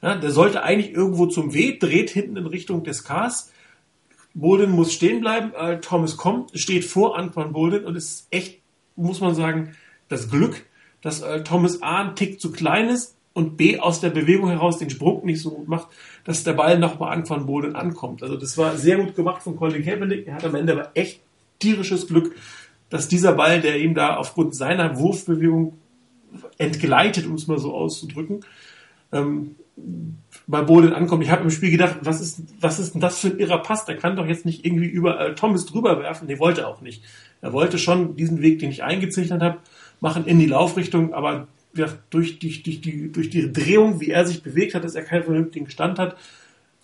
Ja, 0.04 0.14
der 0.16 0.32
sollte 0.32 0.62
eigentlich 0.62 0.92
irgendwo 0.92 1.24
zum 1.24 1.54
W, 1.54 1.78
dreht 1.78 2.10
hinten 2.10 2.36
in 2.36 2.44
Richtung 2.44 2.84
des 2.84 3.04
Cars. 3.04 3.50
Bolden 4.34 4.70
muss 4.70 4.92
stehen 4.92 5.20
bleiben. 5.20 5.54
Äh, 5.54 5.80
Thomas 5.80 6.18
kommt, 6.18 6.50
steht 6.58 6.84
vor 6.84 7.16
Antoine 7.16 7.52
Bolden 7.52 7.86
und 7.86 7.96
es 7.96 8.04
ist 8.04 8.26
echt, 8.30 8.60
muss 8.96 9.22
man 9.22 9.34
sagen, 9.34 9.74
das 10.10 10.28
Glück, 10.28 10.66
dass 11.00 11.22
äh, 11.22 11.42
Thomas 11.42 11.80
A 11.80 12.02
ein 12.02 12.16
Tick 12.16 12.38
zu 12.38 12.52
klein 12.52 12.90
ist 12.90 13.16
und 13.32 13.56
B 13.56 13.78
aus 13.78 14.00
der 14.00 14.10
Bewegung 14.10 14.50
heraus 14.50 14.76
den 14.76 14.90
Sprung 14.90 15.24
nicht 15.24 15.40
so 15.40 15.52
gut 15.52 15.68
macht, 15.68 15.88
dass 16.24 16.44
der 16.44 16.52
Ball 16.52 16.78
noch 16.78 16.96
bei 16.96 17.08
Antoine 17.08 17.44
Bolden 17.44 17.74
ankommt. 17.74 18.22
Also 18.22 18.36
das 18.36 18.58
war 18.58 18.76
sehr 18.76 18.98
gut 18.98 19.16
gemacht 19.16 19.42
von 19.42 19.56
Colin 19.56 19.82
Kaepernick. 19.82 20.26
Er 20.26 20.34
hat 20.34 20.44
am 20.44 20.54
Ende 20.54 20.74
aber 20.74 20.90
echt 20.92 21.22
tierisches 21.60 22.08
Glück, 22.08 22.36
dass 22.90 23.08
dieser 23.08 23.32
Ball, 23.32 23.62
der 23.62 23.80
ihm 23.80 23.94
da 23.94 24.16
aufgrund 24.16 24.54
seiner 24.54 24.98
Wurfbewegung 24.98 25.78
entgleitet, 26.58 27.24
um 27.24 27.36
es 27.36 27.46
mal 27.46 27.58
so 27.58 27.72
auszudrücken, 27.72 28.44
ähm, 29.10 29.56
bei 30.46 30.62
Boden 30.62 30.92
ankommt. 30.92 31.24
Ich 31.24 31.30
habe 31.30 31.42
im 31.42 31.50
Spiel 31.50 31.70
gedacht, 31.70 31.96
was 32.02 32.20
ist, 32.20 32.42
was 32.60 32.78
ist 32.78 32.94
denn 32.94 33.00
das 33.00 33.18
für 33.18 33.28
ein 33.28 33.38
irrer 33.38 33.58
Pass? 33.58 33.84
Der 33.84 33.96
kann 33.96 34.16
doch 34.16 34.26
jetzt 34.26 34.44
nicht 34.44 34.64
irgendwie 34.64 34.86
über 34.86 35.20
äh, 35.20 35.34
Thomas 35.34 35.66
drüber 35.66 36.00
werfen. 36.00 36.26
Nee, 36.26 36.38
wollte 36.38 36.66
auch 36.66 36.80
nicht. 36.80 37.02
Er 37.40 37.52
wollte 37.52 37.78
schon 37.78 38.16
diesen 38.16 38.42
Weg, 38.42 38.58
den 38.58 38.70
ich 38.70 38.82
eingezeichnet 38.82 39.42
habe, 39.42 39.58
machen 40.00 40.26
in 40.26 40.38
die 40.38 40.46
Laufrichtung, 40.46 41.14
aber 41.14 41.48
durch, 42.10 42.38
die, 42.38 42.62
durch, 42.62 42.80
die, 42.80 43.10
durch 43.10 43.30
die 43.30 43.52
Drehung, 43.52 44.00
wie 44.00 44.10
er 44.10 44.26
sich 44.26 44.42
bewegt 44.42 44.74
hat, 44.74 44.84
dass 44.84 44.94
er 44.94 45.02
keinen 45.02 45.24
vernünftigen 45.24 45.68
Stand 45.68 45.98
hat, 45.98 46.16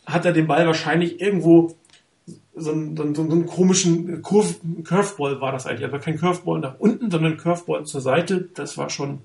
hat 0.06 0.24
er 0.24 0.32
den 0.32 0.46
Ball 0.46 0.66
wahrscheinlich 0.66 1.20
irgendwo 1.20 1.76
so 2.54 2.72
einen, 2.72 2.96
so 3.14 3.22
einen, 3.22 3.46
komischen 3.46 4.22
Curve, 4.22 4.56
Curveball 4.84 5.40
war 5.40 5.52
das 5.52 5.66
eigentlich. 5.66 5.84
Aber 5.84 5.98
kein 5.98 6.18
Curveball 6.18 6.60
nach 6.60 6.78
unten, 6.78 7.10
sondern 7.10 7.36
Curveball 7.36 7.84
zur 7.84 8.00
Seite. 8.00 8.48
Das 8.54 8.76
war 8.76 8.90
schon 8.90 9.20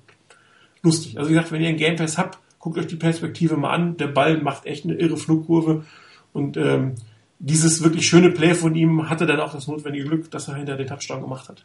lustig. 0.83 1.17
Also 1.17 1.29
wie 1.29 1.33
gesagt, 1.33 1.51
wenn 1.51 1.61
ihr 1.61 1.69
einen 1.69 1.77
Game 1.77 1.95
Pass 1.95 2.17
habt, 2.17 2.37
guckt 2.65 2.79
euch 2.79 2.87
die 2.87 2.95
Perspektive 2.95 3.57
mal 3.57 3.69
an. 3.69 3.95
Der 3.97 4.07
Ball 4.07 4.41
macht 4.41 4.65
echt 4.65 4.85
eine 4.85 4.95
irre 4.95 5.17
Flugkurve. 5.17 5.85
Und 6.33 6.57
ähm, 6.57 6.95
dieses 7.37 7.83
wirklich 7.83 8.07
schöne 8.07 8.31
Play 8.31 8.55
von 8.55 8.73
ihm 8.73 9.07
hatte 9.07 9.27
dann 9.27 9.39
auch 9.39 9.53
das 9.53 9.67
notwendige 9.67 10.05
Glück, 10.05 10.31
dass 10.31 10.47
er 10.47 10.55
hinter 10.55 10.75
den 10.75 10.87
Touchdown 10.87 11.21
gemacht 11.21 11.47
hat. 11.47 11.63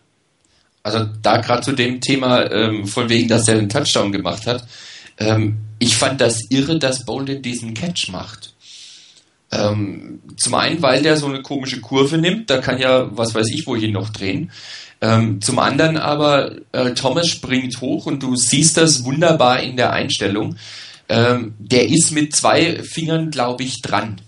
Also 0.83 1.07
da 1.23 1.39
gerade 1.39 1.63
zu 1.63 1.73
dem 1.73 2.03
Thema, 2.03 2.51
ähm, 2.53 2.87
von 2.87 3.09
wegen, 3.09 3.29
dass 3.29 3.49
er 3.49 3.57
einen 3.57 3.71
Touchdown 3.71 4.13
gemacht 4.13 4.47
hat. 4.47 4.67
Ähm, 5.17 5.57
ich 5.79 5.97
fand 5.97 6.21
das 6.21 6.51
irre, 6.51 6.79
dass 6.79 7.07
Bolden 7.07 7.41
diesen 7.41 7.73
Catch 7.73 8.11
macht. 8.11 8.53
Ähm, 9.51 10.21
zum 10.37 10.55
einen, 10.55 10.83
weil 10.83 11.03
der 11.03 11.17
so 11.17 11.29
eine 11.29 11.41
komische 11.41 11.81
Kurve 11.81 12.19
nimmt, 12.19 12.51
da 12.51 12.59
kann 12.59 12.79
ja, 12.79 13.09
was 13.17 13.35
weiß 13.35 13.49
ich, 13.49 13.67
wohin 13.67 13.93
noch 13.93 14.11
drehen. 14.11 14.51
Ähm, 15.01 15.41
zum 15.41 15.59
anderen 15.61 15.97
aber, 15.97 16.57
äh, 16.73 16.93
Thomas 16.93 17.27
springt 17.29 17.81
hoch 17.81 18.05
und 18.05 18.23
du 18.23 18.37
siehst 18.37 18.77
das 18.77 19.03
wunderbar 19.05 19.61
in 19.61 19.79
der 19.79 19.95
Einstellung. 19.95 20.57
Ähm, 21.11 21.55
der 21.59 21.89
ist 21.89 22.13
mit 22.13 22.37
zwei 22.37 22.85
Fingern, 22.85 23.33
glaube 23.33 23.65
ich, 23.65 23.83
dran. 23.83 24.21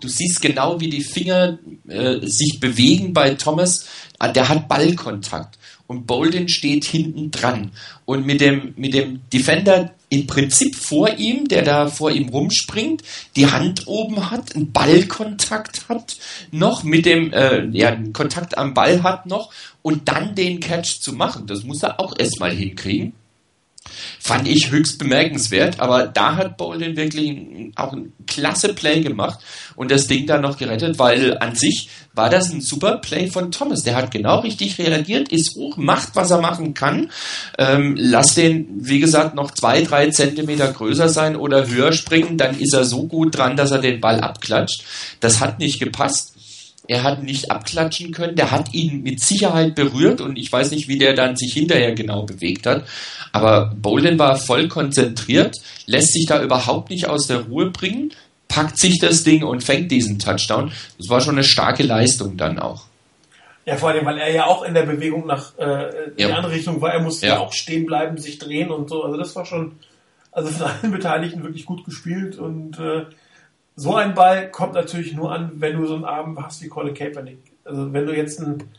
Du 0.00 0.08
siehst 0.08 0.42
genau, 0.42 0.80
wie 0.80 0.90
die 0.90 1.04
Finger 1.04 1.58
äh, 1.86 2.18
sich 2.26 2.58
bewegen 2.58 3.12
bei 3.12 3.34
Thomas. 3.34 3.86
Ah, 4.18 4.28
der 4.28 4.48
hat 4.48 4.66
Ballkontakt 4.66 5.58
und 5.86 6.08
Bolden 6.08 6.48
steht 6.48 6.84
hinten 6.84 7.30
dran. 7.30 7.70
Und 8.04 8.26
mit 8.26 8.40
dem, 8.40 8.74
mit 8.76 8.94
dem 8.94 9.20
Defender 9.32 9.94
im 10.08 10.26
Prinzip 10.26 10.74
vor 10.74 11.08
ihm, 11.18 11.46
der 11.46 11.62
da 11.62 11.86
vor 11.86 12.10
ihm 12.10 12.28
rumspringt, 12.28 13.02
die 13.36 13.46
Hand 13.46 13.86
oben 13.86 14.30
hat, 14.32 14.56
einen 14.56 14.72
Ballkontakt 14.72 15.88
hat, 15.88 16.16
noch 16.50 16.82
mit 16.82 17.06
dem, 17.06 17.32
äh, 17.32 17.66
ja, 17.68 17.96
Kontakt 18.12 18.58
am 18.58 18.74
Ball 18.74 19.04
hat 19.04 19.26
noch 19.26 19.52
und 19.82 20.08
dann 20.08 20.34
den 20.34 20.58
Catch 20.58 21.00
zu 21.00 21.12
machen. 21.12 21.46
Das 21.46 21.62
muss 21.62 21.84
er 21.84 22.00
auch 22.00 22.18
erstmal 22.18 22.50
hinkriegen. 22.50 23.12
Fand 24.18 24.48
ich 24.48 24.70
höchst 24.70 24.98
bemerkenswert, 24.98 25.80
aber 25.80 26.06
da 26.06 26.36
hat 26.36 26.56
Bolden 26.56 26.96
wirklich 26.96 27.72
auch 27.76 27.92
ein 27.92 28.12
klasse 28.26 28.72
Play 28.72 29.00
gemacht 29.00 29.40
und 29.76 29.90
das 29.90 30.06
Ding 30.06 30.26
dann 30.26 30.40
noch 30.40 30.56
gerettet, 30.56 30.98
weil 30.98 31.36
an 31.38 31.54
sich 31.54 31.90
war 32.14 32.30
das 32.30 32.50
ein 32.50 32.60
super 32.60 32.98
Play 32.98 33.28
von 33.28 33.50
Thomas. 33.50 33.82
Der 33.82 33.96
hat 33.96 34.10
genau 34.10 34.40
richtig 34.40 34.78
reagiert, 34.78 35.30
ist 35.30 35.56
hoch, 35.56 35.76
macht, 35.76 36.14
was 36.14 36.30
er 36.30 36.40
machen 36.40 36.72
kann. 36.72 37.10
Ähm, 37.58 37.96
lass 37.98 38.34
den, 38.34 38.68
wie 38.76 39.00
gesagt, 39.00 39.34
noch 39.34 39.50
zwei, 39.50 39.82
drei 39.82 40.10
Zentimeter 40.10 40.72
größer 40.72 41.08
sein 41.08 41.36
oder 41.36 41.68
höher 41.68 41.92
springen, 41.92 42.38
dann 42.38 42.58
ist 42.58 42.72
er 42.72 42.84
so 42.84 43.06
gut 43.06 43.36
dran, 43.36 43.56
dass 43.56 43.72
er 43.72 43.78
den 43.78 44.00
Ball 44.00 44.20
abklatscht. 44.20 44.84
Das 45.20 45.40
hat 45.40 45.58
nicht 45.58 45.80
gepasst 45.80 46.33
er 46.86 47.02
hat 47.02 47.22
nicht 47.22 47.50
abklatschen 47.50 48.12
können, 48.12 48.36
der 48.36 48.50
hat 48.50 48.74
ihn 48.74 49.02
mit 49.02 49.20
Sicherheit 49.20 49.74
berührt 49.74 50.20
und 50.20 50.36
ich 50.36 50.52
weiß 50.52 50.70
nicht, 50.70 50.88
wie 50.88 50.98
der 50.98 51.14
dann 51.14 51.36
sich 51.36 51.54
hinterher 51.54 51.94
genau 51.94 52.24
bewegt 52.24 52.66
hat. 52.66 52.84
Aber 53.32 53.72
Bolden 53.74 54.18
war 54.18 54.36
voll 54.36 54.68
konzentriert, 54.68 55.56
lässt 55.86 56.12
sich 56.12 56.26
da 56.26 56.42
überhaupt 56.42 56.90
nicht 56.90 57.08
aus 57.08 57.26
der 57.26 57.40
Ruhe 57.40 57.70
bringen, 57.70 58.12
packt 58.48 58.78
sich 58.78 58.98
das 58.98 59.24
Ding 59.24 59.44
und 59.44 59.64
fängt 59.64 59.90
diesen 59.90 60.18
Touchdown. 60.18 60.72
Das 60.98 61.08
war 61.08 61.20
schon 61.20 61.34
eine 61.34 61.44
starke 61.44 61.82
Leistung 61.82 62.36
dann 62.36 62.58
auch. 62.58 62.84
Ja, 63.66 63.76
vor 63.76 63.88
allem, 63.88 64.04
weil 64.04 64.18
er 64.18 64.30
ja 64.30 64.46
auch 64.46 64.62
in 64.62 64.74
der 64.74 64.82
Bewegung 64.82 65.26
nach 65.26 65.58
äh, 65.58 65.62
in 65.62 66.12
ja. 66.18 66.26
die 66.26 66.32
andere 66.32 66.52
Richtung 66.52 66.82
war. 66.82 66.92
Er 66.92 67.00
musste 67.00 67.26
ja. 67.26 67.34
ja 67.34 67.40
auch 67.40 67.52
stehen 67.54 67.86
bleiben, 67.86 68.18
sich 68.18 68.38
drehen 68.38 68.70
und 68.70 68.90
so. 68.90 69.02
Also 69.02 69.16
das 69.16 69.34
war 69.34 69.46
schon, 69.46 69.76
also 70.30 70.50
von 70.50 70.66
allen 70.66 70.92
Beteiligten 70.92 71.42
wirklich 71.42 71.64
gut 71.64 71.84
gespielt 71.84 72.36
und 72.36 72.78
äh, 72.78 73.06
so 73.76 73.94
ein 73.94 74.14
Ball 74.14 74.50
kommt 74.50 74.74
natürlich 74.74 75.14
nur 75.14 75.32
an, 75.32 75.52
wenn 75.56 75.76
du 75.76 75.86
so 75.86 75.94
einen 75.94 76.04
Abend 76.04 76.38
hast 76.40 76.62
wie 76.62 76.68
Colin 76.68 76.94
Kaepernick. 76.94 77.38
Also 77.64 77.92
wenn 77.92 78.06
du 78.06 78.16
jetzt 78.16 78.40
einen, 78.40 78.70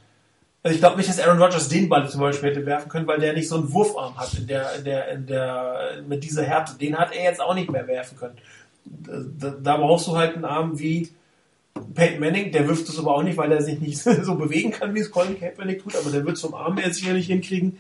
Also 0.63 0.75
ich 0.75 0.81
glaube 0.81 0.97
nicht, 0.97 1.09
dass 1.09 1.19
Aaron 1.19 1.41
Rodgers 1.41 1.67
den 1.67 1.89
Ball 1.89 2.07
zum 2.09 2.21
Beispiel 2.21 2.49
hätte 2.49 2.65
werfen 2.65 2.89
können, 2.89 3.07
weil 3.07 3.19
der 3.19 3.33
nicht 3.33 3.49
so 3.49 3.55
einen 3.55 3.73
Wurfarm 3.73 4.17
hat 4.17 4.33
in 4.35 4.47
der, 4.47 4.75
in 4.75 4.83
der, 4.85 5.11
in 5.11 5.25
der, 5.27 6.03
mit 6.07 6.23
dieser 6.23 6.43
Härte. 6.43 6.77
Den 6.77 6.97
hat 6.97 7.13
er 7.13 7.23
jetzt 7.23 7.41
auch 7.41 7.55
nicht 7.55 7.71
mehr 7.71 7.87
werfen 7.87 8.17
können. 8.17 8.37
Da, 8.85 9.53
da 9.61 9.77
brauchst 9.77 10.07
du 10.07 10.15
halt 10.15 10.35
einen 10.35 10.45
Arm 10.45 10.79
wie 10.79 11.09
Peyton 11.93 12.19
Manning, 12.19 12.51
der 12.51 12.67
wirft 12.67 12.87
es 12.87 12.97
aber 12.97 13.15
auch 13.15 13.23
nicht, 13.23 13.37
weil 13.37 13.51
er 13.51 13.61
sich 13.61 13.79
nicht 13.79 13.97
so 14.23 14.35
bewegen 14.35 14.71
kann, 14.71 14.95
wie 14.95 14.99
es 14.99 15.11
Colin 15.11 15.39
Kaepernick 15.39 15.83
tut, 15.83 15.95
aber 15.95 16.09
der 16.09 16.25
wird 16.25 16.37
zum 16.37 16.53
Arm 16.53 16.77
er 16.77 16.93
sicherlich 16.93 17.27
hinkriegen. 17.27 17.77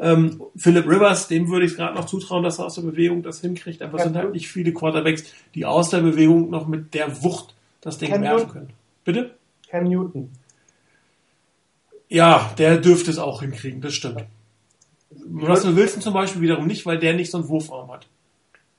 Ähm, 0.00 0.42
Philip 0.56 0.86
Rivers, 0.86 1.28
dem 1.28 1.50
würde 1.50 1.66
ich 1.66 1.76
gerade 1.76 1.94
noch 1.94 2.06
zutrauen, 2.06 2.42
dass 2.42 2.58
er 2.58 2.64
aus 2.66 2.76
der 2.76 2.82
Bewegung 2.82 3.22
das 3.22 3.42
hinkriegt, 3.42 3.82
aber 3.82 3.98
es 3.98 4.04
sind 4.04 4.16
halt 4.16 4.32
nicht 4.32 4.48
viele 4.48 4.72
Quarterbacks, 4.72 5.24
die 5.54 5.66
aus 5.66 5.90
der 5.90 5.98
Bewegung 5.98 6.48
noch 6.48 6.66
mit 6.66 6.94
der 6.94 7.22
Wucht 7.22 7.54
das 7.82 7.98
Ding 7.98 8.10
Cam 8.10 8.22
werfen 8.22 8.50
können. 8.50 8.70
Bitte? 9.04 9.32
Cam 9.68 9.84
Newton. 9.84 10.30
Ja, 12.08 12.50
der 12.56 12.78
dürfte 12.78 13.10
es 13.10 13.18
auch 13.18 13.42
hinkriegen, 13.42 13.82
das 13.82 13.92
stimmt. 13.92 14.24
Russell 15.32 15.76
Wilson 15.76 16.00
zum 16.00 16.14
Beispiel 16.14 16.40
wiederum 16.40 16.66
nicht, 16.66 16.86
weil 16.86 16.98
der 16.98 17.14
nicht 17.14 17.30
so 17.30 17.38
einen 17.38 17.48
Wurfarm 17.48 17.92
hat. 17.92 18.06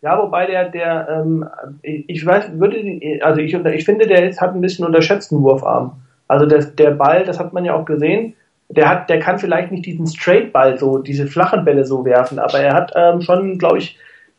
Ja, 0.02 0.18
wobei 0.18 0.48
der, 0.48 0.70
der, 0.70 1.08
ähm, 1.08 1.48
ich 1.84 2.26
weiß, 2.26 2.60
würde, 2.60 3.00
also 3.22 3.40
ich, 3.42 3.54
ich 3.54 3.86
finde, 3.86 4.08
der 4.08 4.28
ist, 4.28 4.42
hat 4.42 4.56
ein 4.56 4.62
bisschen 4.62 4.86
unterschätzten 4.86 5.44
Wurfarm. 5.44 6.02
Also 6.28 6.48
das, 6.48 6.76
der 6.76 6.92
Ball, 6.92 7.26
das 7.26 7.38
hat 7.38 7.54
man 7.54 7.64
ja 7.64 7.76
auch 7.76 7.86
gesehen, 7.86 8.34
der 8.76 8.90
hat, 8.90 9.10
der 9.10 9.20
kann 9.20 9.40
vielleicht 9.40 9.72
nicht 9.72 9.86
diesen 9.86 10.08
Straight-Ball 10.08 10.80
so, 10.80 10.98
diese 10.98 11.28
flachen 11.28 11.66
Bälle 11.66 11.86
so 11.86 12.06
werfen, 12.06 12.40
aber 12.40 12.60
er 12.60 12.74
hat 12.74 12.92
ähm, 12.96 13.22
schon, 13.22 13.58
glaube 13.58 13.80
ich, 13.80 13.98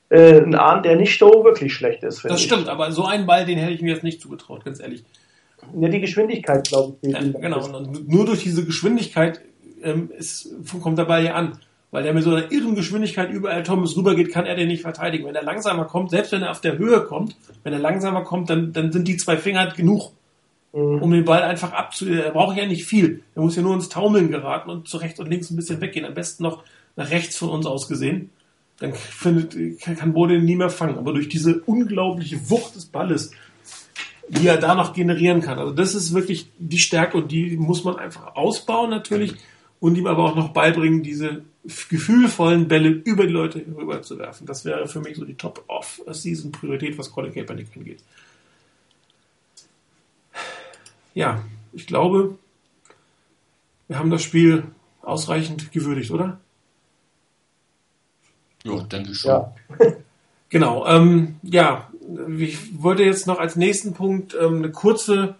äh, 0.08 0.40
einen 0.40 0.54
Arm, 0.54 0.82
der 0.82 0.96
nicht 0.96 1.18
so 1.18 1.44
wirklich 1.44 1.72
schlecht 1.74 2.02
ist. 2.02 2.24
Das 2.24 2.40
ich. 2.40 2.46
stimmt, 2.46 2.68
aber 2.68 2.92
so 2.92 3.04
einen 3.04 3.26
Ball, 3.26 3.44
den 3.44 3.58
hätte 3.58 3.72
ich 3.72 3.82
mir 3.82 3.94
jetzt 3.94 4.04
nicht 4.04 4.20
zugetraut, 4.20 4.64
ganz 4.64 4.80
ehrlich. 4.80 5.04
Ja, 5.78 5.88
die 5.88 6.00
Geschwindigkeit, 6.00 6.66
glaube 6.68 6.96
ich. 7.02 7.12
Ja, 7.12 7.20
genau, 7.20 7.64
und 7.64 8.08
nur 8.08 8.26
durch 8.26 8.42
diese 8.42 8.64
Geschwindigkeit 8.64 9.40
ähm, 9.82 10.10
ist, 10.16 10.50
kommt 10.82 10.98
der 10.98 11.04
Ball 11.04 11.24
ja 11.24 11.34
an. 11.34 11.58
Weil 11.92 12.04
der 12.04 12.14
mit 12.14 12.24
so 12.24 12.34
einer 12.34 12.50
irren 12.50 12.74
Geschwindigkeit 12.74 13.30
überall 13.30 13.62
Thomas 13.62 13.94
rübergeht, 13.94 14.32
kann 14.32 14.46
er 14.46 14.54
den 14.54 14.68
nicht 14.68 14.80
verteidigen. 14.80 15.26
Wenn 15.26 15.34
er 15.34 15.42
langsamer 15.42 15.84
kommt, 15.84 16.10
selbst 16.10 16.32
wenn 16.32 16.42
er 16.42 16.50
auf 16.50 16.62
der 16.62 16.78
Höhe 16.78 17.02
kommt, 17.02 17.36
wenn 17.64 17.74
er 17.74 17.78
langsamer 17.78 18.24
kommt, 18.24 18.48
dann, 18.48 18.72
dann 18.72 18.92
sind 18.92 19.06
die 19.06 19.18
zwei 19.18 19.36
Finger 19.36 19.66
genug, 19.76 20.12
Mhm. 20.12 20.21
Um 20.72 21.10
den 21.10 21.24
Ball 21.24 21.42
einfach 21.42 21.72
abzu... 21.72 22.08
Er 22.08 22.30
braucht 22.30 22.56
ja 22.56 22.66
nicht 22.66 22.86
viel. 22.86 23.22
Er 23.34 23.42
muss 23.42 23.56
ja 23.56 23.62
nur 23.62 23.74
ins 23.74 23.90
Taumeln 23.90 24.30
geraten 24.30 24.70
und 24.70 24.88
zu 24.88 24.96
rechts 24.96 25.20
und 25.20 25.28
links 25.28 25.50
ein 25.50 25.56
bisschen 25.56 25.80
weggehen. 25.80 26.06
Am 26.06 26.14
besten 26.14 26.42
noch 26.42 26.64
nach 26.96 27.10
rechts 27.10 27.36
von 27.36 27.50
uns 27.50 27.66
aus 27.66 27.88
gesehen. 27.88 28.30
Dann 28.78 28.94
findet, 28.94 29.80
kann, 29.80 29.96
kann 29.96 30.12
Bode 30.14 30.36
ihn 30.36 30.44
nie 30.44 30.56
mehr 30.56 30.70
fangen. 30.70 30.96
Aber 30.96 31.12
durch 31.12 31.28
diese 31.28 31.60
unglaubliche 31.60 32.50
Wucht 32.50 32.74
des 32.74 32.86
Balles, 32.86 33.32
die 34.28 34.46
er 34.46 34.56
da 34.56 34.74
noch 34.74 34.94
generieren 34.94 35.42
kann. 35.42 35.58
Also 35.58 35.72
das 35.72 35.94
ist 35.94 36.14
wirklich 36.14 36.50
die 36.58 36.78
Stärke 36.78 37.18
und 37.18 37.30
die 37.30 37.56
muss 37.56 37.84
man 37.84 37.96
einfach 37.96 38.34
ausbauen 38.34 38.88
natürlich 38.88 39.34
und 39.78 39.98
ihm 39.98 40.06
aber 40.06 40.24
auch 40.24 40.36
noch 40.36 40.50
beibringen, 40.50 41.02
diese 41.02 41.42
gefühlvollen 41.90 42.66
Bälle 42.66 42.88
über 42.88 43.26
die 43.26 43.32
Leute 43.32 43.64
rüber 43.76 44.00
zu 44.02 44.18
werfen. 44.18 44.46
Das 44.46 44.64
wäre 44.64 44.88
für 44.88 45.00
mich 45.00 45.16
so 45.16 45.24
die 45.24 45.34
Top-Off-Season-Priorität, 45.34 46.96
was 46.98 47.12
Colin 47.12 47.32
Kaepernick 47.32 47.68
angeht. 47.76 48.02
Ja, 51.14 51.44
ich 51.72 51.86
glaube, 51.86 52.38
wir 53.88 53.98
haben 53.98 54.10
das 54.10 54.22
Spiel 54.22 54.64
ausreichend 55.02 55.72
gewürdigt, 55.72 56.10
oder? 56.10 56.40
Ja, 58.64 58.80
denke 58.82 59.14
schon. 59.14 59.30
Ja. 59.30 59.54
Genau. 60.52 60.86
Ähm, 60.86 61.36
ja, 61.42 61.88
ich 62.36 62.82
wollte 62.82 63.04
jetzt 63.04 63.26
noch 63.26 63.38
als 63.38 63.56
nächsten 63.56 63.94
Punkt 63.94 64.36
ähm, 64.38 64.58
eine 64.58 64.70
kurze 64.70 65.36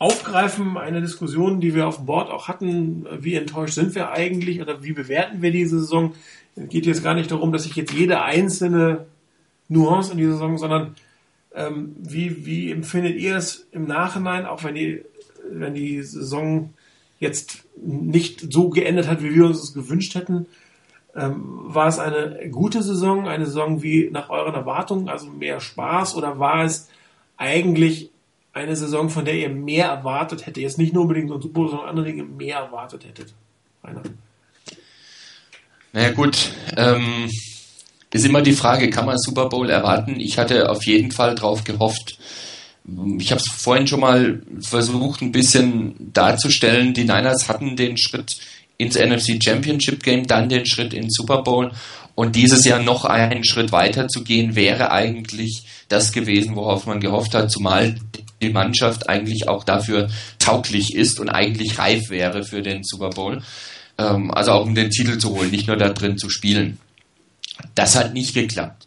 aufgreifen, 0.00 0.76
eine 0.76 1.00
Diskussion, 1.00 1.60
die 1.60 1.76
wir 1.76 1.86
auf 1.86 1.96
dem 1.96 2.06
Board 2.06 2.28
auch 2.28 2.48
hatten. 2.48 3.06
Wie 3.20 3.36
enttäuscht 3.36 3.74
sind 3.74 3.94
wir 3.94 4.10
eigentlich 4.10 4.60
oder 4.60 4.82
wie 4.82 4.92
bewerten 4.92 5.42
wir 5.42 5.52
diese 5.52 5.78
Saison? 5.78 6.14
Es 6.56 6.68
geht 6.70 6.86
jetzt 6.86 7.04
gar 7.04 7.14
nicht 7.14 7.30
darum, 7.30 7.52
dass 7.52 7.66
ich 7.66 7.76
jetzt 7.76 7.92
jede 7.92 8.22
einzelne 8.22 9.06
Nuance 9.68 10.10
in 10.10 10.18
dieser 10.18 10.32
Saison, 10.32 10.58
sondern 10.58 10.96
ähm, 11.54 11.96
wie, 11.98 12.46
wie 12.46 12.70
empfindet 12.70 13.16
ihr 13.16 13.36
es 13.36 13.66
im 13.72 13.86
Nachhinein, 13.86 14.46
auch 14.46 14.64
wenn 14.64 14.74
die, 14.74 15.02
wenn 15.50 15.74
die 15.74 16.02
Saison 16.02 16.74
jetzt 17.20 17.64
nicht 17.76 18.52
so 18.52 18.68
geendet 18.68 19.08
hat, 19.08 19.22
wie 19.22 19.34
wir 19.34 19.46
uns 19.46 19.62
es 19.62 19.74
gewünscht 19.74 20.14
hätten? 20.14 20.46
Ähm, 21.16 21.42
war 21.64 21.88
es 21.88 21.98
eine 21.98 22.48
gute 22.50 22.82
Saison, 22.82 23.26
eine 23.26 23.46
Saison 23.46 23.82
wie 23.82 24.08
nach 24.10 24.30
euren 24.30 24.54
Erwartungen, 24.54 25.08
also 25.08 25.26
mehr 25.26 25.60
Spaß, 25.60 26.14
oder 26.14 26.38
war 26.38 26.64
es 26.64 26.88
eigentlich 27.36 28.10
eine 28.52 28.76
Saison, 28.76 29.08
von 29.10 29.24
der 29.24 29.34
ihr 29.34 29.48
mehr 29.48 29.86
erwartet 29.86 30.46
hättet? 30.46 30.62
Jetzt 30.62 30.78
nicht 30.78 30.92
nur 30.92 31.02
unbedingt 31.02 31.28
so 31.28 31.40
Super 31.40 31.68
sondern 31.68 31.88
andere 31.88 32.06
Dinge 32.06 32.24
mehr 32.24 32.58
erwartet 32.58 33.04
hättet. 33.06 33.34
Rainer. 33.82 34.02
Naja 35.92 36.10
gut, 36.12 36.52
ähm, 36.76 37.30
ist 38.12 38.24
immer 38.24 38.42
die 38.42 38.52
Frage, 38.52 38.90
kann 38.90 39.06
man 39.06 39.18
Super 39.18 39.48
Bowl 39.48 39.68
erwarten? 39.68 40.18
Ich 40.18 40.38
hatte 40.38 40.70
auf 40.70 40.84
jeden 40.86 41.12
Fall 41.12 41.34
drauf 41.34 41.64
gehofft. 41.64 42.18
Ich 43.18 43.30
habe 43.30 43.40
es 43.40 43.52
vorhin 43.54 43.86
schon 43.86 44.00
mal 44.00 44.42
versucht, 44.60 45.20
ein 45.20 45.32
bisschen 45.32 45.94
darzustellen. 46.12 46.94
Die 46.94 47.04
Niners 47.04 47.48
hatten 47.48 47.76
den 47.76 47.98
Schritt 47.98 48.36
ins 48.78 48.96
NFC 48.96 49.38
Championship 49.42 50.02
Game, 50.02 50.26
dann 50.26 50.48
den 50.48 50.64
Schritt 50.64 50.94
ins 50.94 51.14
Super 51.14 51.42
Bowl. 51.42 51.72
Und 52.14 52.34
dieses 52.34 52.64
Jahr 52.64 52.82
noch 52.82 53.04
einen 53.04 53.44
Schritt 53.44 53.72
weiter 53.72 54.08
zu 54.08 54.24
gehen, 54.24 54.56
wäre 54.56 54.90
eigentlich 54.90 55.64
das 55.88 56.12
gewesen, 56.12 56.56
worauf 56.56 56.86
man 56.86 57.00
gehofft 57.00 57.34
hat, 57.34 57.50
zumal 57.50 57.94
die 58.40 58.50
Mannschaft 58.50 59.08
eigentlich 59.08 59.48
auch 59.48 59.64
dafür 59.64 60.08
tauglich 60.38 60.94
ist 60.94 61.20
und 61.20 61.28
eigentlich 61.28 61.78
reif 61.78 62.10
wäre 62.10 62.44
für 62.44 62.62
den 62.62 62.82
Super 62.84 63.10
Bowl. 63.10 63.42
Ähm, 63.98 64.30
also 64.32 64.52
auch 64.52 64.64
um 64.64 64.74
den 64.74 64.90
Titel 64.90 65.18
zu 65.18 65.30
holen, 65.30 65.50
nicht 65.50 65.66
nur 65.66 65.76
da 65.76 65.90
drin 65.90 66.18
zu 66.18 66.30
spielen. 66.30 66.78
Das 67.74 67.96
hat 67.96 68.14
nicht 68.14 68.34
geklappt. 68.34 68.86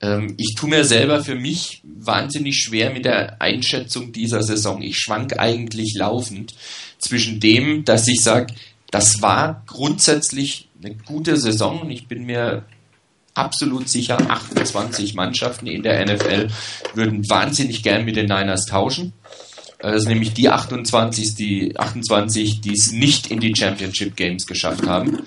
Ähm, 0.00 0.34
ich 0.36 0.54
tue 0.56 0.68
mir 0.68 0.84
selber 0.84 1.22
für 1.24 1.34
mich 1.34 1.82
wahnsinnig 1.84 2.58
schwer 2.58 2.92
mit 2.92 3.04
der 3.04 3.40
Einschätzung 3.40 4.12
dieser 4.12 4.42
Saison. 4.42 4.82
Ich 4.82 4.98
schwank 4.98 5.38
eigentlich 5.38 5.94
laufend 5.96 6.54
zwischen 6.98 7.40
dem, 7.40 7.84
dass 7.84 8.06
ich 8.08 8.22
sage, 8.22 8.54
das 8.90 9.22
war 9.22 9.62
grundsätzlich 9.66 10.68
eine 10.82 10.94
gute 10.94 11.36
Saison 11.36 11.80
und 11.80 11.90
ich 11.90 12.06
bin 12.06 12.24
mir 12.24 12.64
absolut 13.34 13.88
sicher, 13.88 14.18
28 14.30 15.14
Mannschaften 15.14 15.66
in 15.66 15.82
der 15.82 16.04
NFL 16.06 16.48
würden 16.94 17.28
wahnsinnig 17.28 17.82
gern 17.82 18.04
mit 18.04 18.16
den 18.16 18.26
Niners 18.26 18.66
tauschen. 18.66 19.12
Äh, 19.78 19.92
Das 19.92 20.02
sind 20.02 20.12
nämlich 20.12 20.32
die 20.32 20.48
28, 20.48 21.34
die 21.34 21.78
28, 21.78 22.60
die 22.60 22.72
es 22.72 22.92
nicht 22.92 23.30
in 23.30 23.40
die 23.40 23.54
Championship 23.56 24.16
Games 24.16 24.46
geschafft 24.46 24.86
haben. 24.86 25.22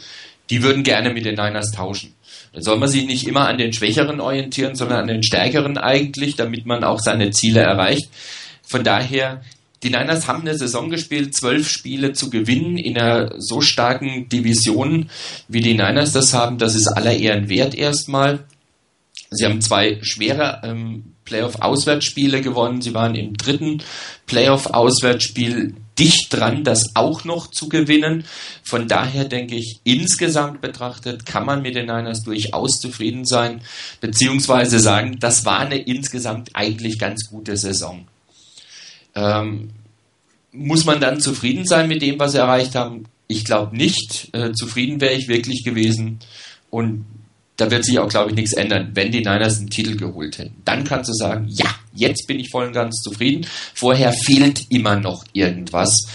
Die 0.50 0.64
würden 0.64 0.84
gerne 0.84 1.12
mit 1.12 1.26
den 1.26 1.36
Niners 1.36 1.72
tauschen. 1.72 2.14
Da 2.54 2.62
soll 2.62 2.78
man 2.78 2.90
sich 2.90 3.06
nicht 3.06 3.28
immer 3.28 3.48
an 3.48 3.58
den 3.58 3.74
Schwächeren 3.74 4.20
orientieren, 4.20 4.76
sondern 4.76 5.02
an 5.02 5.08
den 5.08 5.24
Stärkeren 5.24 5.78
eigentlich, 5.78 6.36
damit 6.36 6.66
man 6.66 6.84
auch 6.84 7.00
seine 7.00 7.32
Ziele 7.32 7.62
erreicht. 7.62 8.10
Von 8.64 8.84
daher, 8.84 9.42
die 9.84 9.90
Niners 9.90 10.28
haben 10.28 10.42
eine 10.42 10.58
Saison 10.58 10.90
gespielt, 10.90 11.36
zwölf 11.36 11.70
Spiele 11.70 12.14
zu 12.14 12.30
gewinnen 12.30 12.78
in 12.78 12.98
einer 12.98 13.40
so 13.40 13.62
starken 13.62 14.28
Division, 14.30 15.10
wie 15.48 15.62
die 15.62 15.74
Niners 15.74 16.12
das 16.12 16.34
haben. 16.34 16.58
Das 16.58 16.76
ist 16.76 16.88
aller 16.88 17.16
Ehren 17.16 17.50
wert 17.50 17.76
erstmal. 17.76 18.40
Sie 19.32 19.46
haben 19.46 19.62
zwei 19.62 20.00
schwere 20.02 20.62
ähm, 20.64 21.14
Playoff-Auswärtsspiele 21.30 22.42
gewonnen. 22.42 22.82
Sie 22.82 22.94
waren 22.94 23.16
im 23.16 23.38
dritten 23.38 23.84
Playoff-Auswärtsspiel 24.26 25.76
dicht 25.98 26.28
dran, 26.32 26.64
das 26.64 26.96
auch 26.96 27.24
noch 27.24 27.48
zu 27.52 27.70
gewinnen. 27.70 28.26
Von 28.64 28.88
daher 28.88 29.26
denke 29.26 29.56
ich, 29.56 29.80
insgesamt 29.84 30.62
betrachtet 30.62 31.26
kann 31.26 31.46
man 31.46 31.62
mit 31.62 31.76
den 31.76 31.86
Niners 31.86 32.24
durchaus 32.24 32.80
zufrieden 32.80 33.26
sein, 33.26 33.62
beziehungsweise 34.02 34.80
sagen, 34.80 35.18
das 35.20 35.46
war 35.46 35.60
eine 35.60 35.78
insgesamt 35.78 36.50
eigentlich 36.54 36.98
ganz 36.98 37.30
gute 37.30 37.56
Saison. 37.58 38.08
Ähm, 39.16 39.70
muss 40.52 40.86
man 40.86 41.00
dann 41.00 41.22
zufrieden 41.22 41.66
sein 41.66 41.88
mit 41.88 42.02
dem, 42.02 42.20
was 42.20 42.32
sie 42.32 42.40
erreicht 42.40 42.76
haben? 42.76 43.06
Ich 43.28 43.46
glaube 43.46 43.76
nicht. 43.78 44.30
Äh, 44.34 44.54
zufrieden 44.54 45.00
wäre 45.02 45.14
ich 45.14 45.28
wirklich 45.28 45.64
gewesen. 45.64 46.20
Und 46.72 47.06
da 47.60 47.70
wird 47.72 47.84
sich 47.84 48.00
auch, 48.00 48.10
glaube 48.10 48.30
ich, 48.30 48.36
nichts 48.36 48.54
ändern, 48.54 48.92
wenn 48.94 49.12
die 49.12 49.20
Niners 49.20 49.60
einen 49.60 49.70
Titel 49.70 49.96
geholt 49.98 50.38
hätten. 50.38 50.62
Dann 50.66 50.84
kannst 50.84 51.10
du 51.10 51.14
sagen, 51.14 51.48
ja, 51.50 51.68
jetzt 51.94 52.28
bin 52.28 52.40
ich 52.40 52.50
voll 52.50 52.68
und 52.68 52.74
ganz 52.74 53.02
zufrieden. 53.02 53.46
Vorher 53.74 54.14
fehlt 54.14 54.66
immer 54.70 54.96
noch 54.96 55.26
irgendwas. 55.34 56.08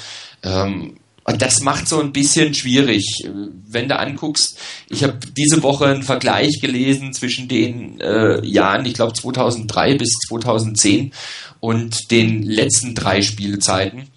Ähm, 0.43 0.97
und 1.27 1.41
das 1.41 1.61
macht 1.61 1.89
so 1.89 2.01
ein 2.01 2.13
bisschen 2.13 2.55
schwierig. 2.55 3.27
Wenn 3.67 3.89
du 3.89 3.99
anguckst, 3.99 4.59
ich 4.89 5.03
habe 5.03 5.19
diese 5.37 5.63
Woche 5.63 5.87
einen 5.87 6.03
Vergleich 6.03 6.61
gelesen 6.61 7.15
zwischen 7.15 7.49
den 7.49 8.01
äh, 8.01 8.45
Jahren, 8.47 8.85
ich 8.85 8.95
glaube 8.95 9.15
2003 9.15 9.97
bis 9.97 10.11
2010 10.29 11.13
und 11.61 12.11
den 12.11 12.43
letzten 12.43 12.95
drei 12.95 13.23
Spielzeiten 13.23 14.09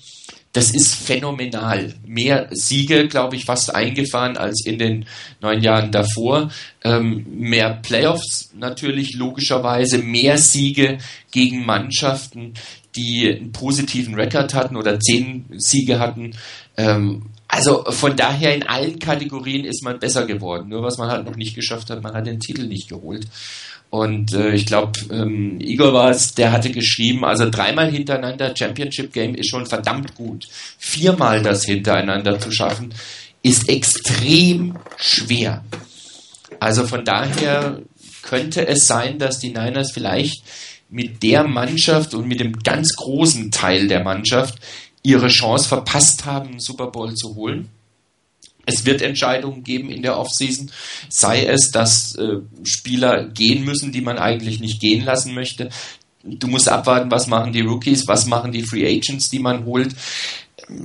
das 0.57 0.71
ist 0.71 0.95
phänomenal. 0.95 1.93
Mehr 2.03 2.47
Siege, 2.49 3.07
glaube 3.07 3.35
ich, 3.35 3.45
fast 3.45 3.75
eingefahren 3.75 4.37
als 4.37 4.65
in 4.65 4.79
den 4.79 5.05
neun 5.39 5.61
Jahren 5.61 5.91
davor. 5.91 6.49
Ähm, 6.83 7.27
mehr 7.29 7.75
Playoffs 7.83 8.49
natürlich 8.55 9.13
logischerweise, 9.13 9.99
mehr 9.99 10.39
Siege 10.39 10.97
gegen 11.29 11.63
Mannschaften, 11.63 12.55
die 12.95 13.31
einen 13.31 13.51
positiven 13.51 14.15
Rekord 14.15 14.55
hatten 14.55 14.77
oder 14.77 14.99
zehn 14.99 15.45
Siege 15.57 15.99
hatten. 15.99 16.31
Ähm, 16.75 17.27
also 17.47 17.83
von 17.91 18.17
daher 18.17 18.55
in 18.55 18.63
allen 18.63 18.97
Kategorien 18.97 19.63
ist 19.63 19.83
man 19.83 19.99
besser 19.99 20.25
geworden. 20.25 20.69
Nur 20.69 20.81
was 20.81 20.97
man 20.97 21.11
halt 21.11 21.27
noch 21.27 21.35
nicht 21.35 21.53
geschafft 21.53 21.91
hat, 21.91 22.01
man 22.01 22.15
hat 22.15 22.25
den 22.25 22.39
Titel 22.39 22.65
nicht 22.65 22.89
geholt. 22.89 23.27
Und 23.89 24.33
äh, 24.33 24.53
ich 24.53 24.65
glaube, 24.65 24.99
ähm, 25.11 25.59
Igor 25.61 25.93
war 25.93 26.11
es, 26.11 26.33
der 26.33 26.51
hatte 26.51 26.71
geschrieben, 26.71 27.23
also 27.23 27.49
dreimal 27.49 27.89
hintereinander 27.89 28.53
Championship 28.55 29.13
Game 29.13 29.33
ist 29.35 29.49
schon 29.49 29.65
verdammt 29.65 30.15
gut. 30.15 30.47
Viermal 30.77 31.41
das 31.41 31.63
hintereinander 31.63 32.39
zu 32.39 32.51
schaffen, 32.51 32.93
ist 33.43 33.69
extrem 33.69 34.77
schwer. 34.97 35.63
Also 36.59 36.85
von 36.85 37.05
daher 37.05 37.81
könnte 38.23 38.67
es 38.67 38.87
sein, 38.87 39.19
dass 39.19 39.39
die 39.39 39.49
Niners 39.49 39.91
vielleicht 39.93 40.43
mit 40.89 41.23
der 41.23 41.45
Mannschaft 41.45 42.13
und 42.13 42.27
mit 42.27 42.39
dem 42.39 42.53
ganz 42.59 42.93
großen 42.95 43.51
Teil 43.51 43.87
der 43.87 44.03
Mannschaft 44.03 44.59
ihre 45.03 45.27
Chance 45.27 45.69
verpasst 45.69 46.25
haben, 46.25 46.49
einen 46.49 46.59
Super 46.59 46.87
Bowl 46.87 47.13
zu 47.13 47.35
holen. 47.35 47.69
Es 48.67 48.85
wird 48.85 49.01
Entscheidungen 49.01 49.63
geben 49.63 49.89
in 49.89 50.01
der 50.01 50.19
Offseason, 50.19 50.69
sei 51.07 51.45
es, 51.45 51.71
dass 51.71 52.15
äh, 52.15 52.41
Spieler 52.63 53.29
gehen 53.29 53.63
müssen, 53.63 53.93
die 53.93 54.01
man 54.01 54.19
eigentlich 54.19 54.59
nicht 54.59 54.81
gehen 54.81 55.05
lassen 55.05 55.33
möchte. 55.33 55.69
Du 56.21 56.47
musst 56.47 56.67
abwarten, 56.67 57.09
was 57.09 57.27
machen 57.27 57.53
die 57.53 57.61
Rookies, 57.61 58.09
was 58.09 58.25
machen 58.25 58.51
die 58.51 58.63
Free 58.63 58.85
Agents, 58.85 59.29
die 59.29 59.39
man 59.39 59.63
holt. 59.63 59.95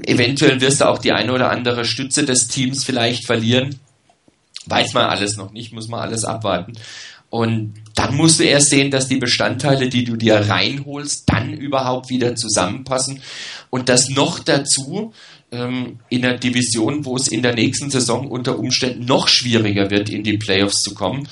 Eventuell 0.07 0.61
wirst 0.61 0.81
du 0.81 0.89
auch 0.89 0.99
die 0.99 1.11
eine 1.11 1.33
oder 1.33 1.51
andere 1.51 1.85
Stütze 1.85 2.25
des 2.25 2.47
Teams 2.47 2.85
vielleicht 2.85 3.27
verlieren. 3.27 3.81
Weiß 4.67 4.95
man 4.95 5.07
alles 5.07 5.37
noch 5.37 5.51
nicht, 5.51 5.73
muss 5.73 5.89
man 5.89 6.03
alles 6.03 6.25
abwarten. 6.25 6.75
Und 7.31 7.75
dann 7.97 8.15
musst 8.15 8.39
du 8.39 8.45
erst 8.45 8.69
sehen, 8.69 8.93
dass 8.93 9.09
die 9.09 9.17
Bestandteile, 9.17 9.89
die 9.89 10.05
du 10.05 10.15
dir 10.15 10.37
reinholst, 10.37 11.25
dann 11.27 11.53
überhaupt 11.55 12.11
wieder 12.11 12.37
zusammenpassen. 12.37 13.23
Und 13.71 13.89
das 13.89 14.09
noch 14.11 14.39
dazu 14.39 15.15
ähm, 15.53 15.99
in 16.09 16.24
einer 16.24 16.39
Division, 16.39 17.05
wo 17.05 17.16
es 17.16 17.29
in 17.29 17.43
der 17.43 17.55
nächsten 17.55 17.91
Saison 17.91 18.27
unter 18.27 18.59
Umständen 18.59 19.05
noch 19.05 19.29
schwieriger 19.29 19.91
wird, 19.91 20.11
in 20.11 20.24
die 20.24 20.39
Playoffs 20.39 20.81
zu 20.81 20.95
kommen. 20.95 21.29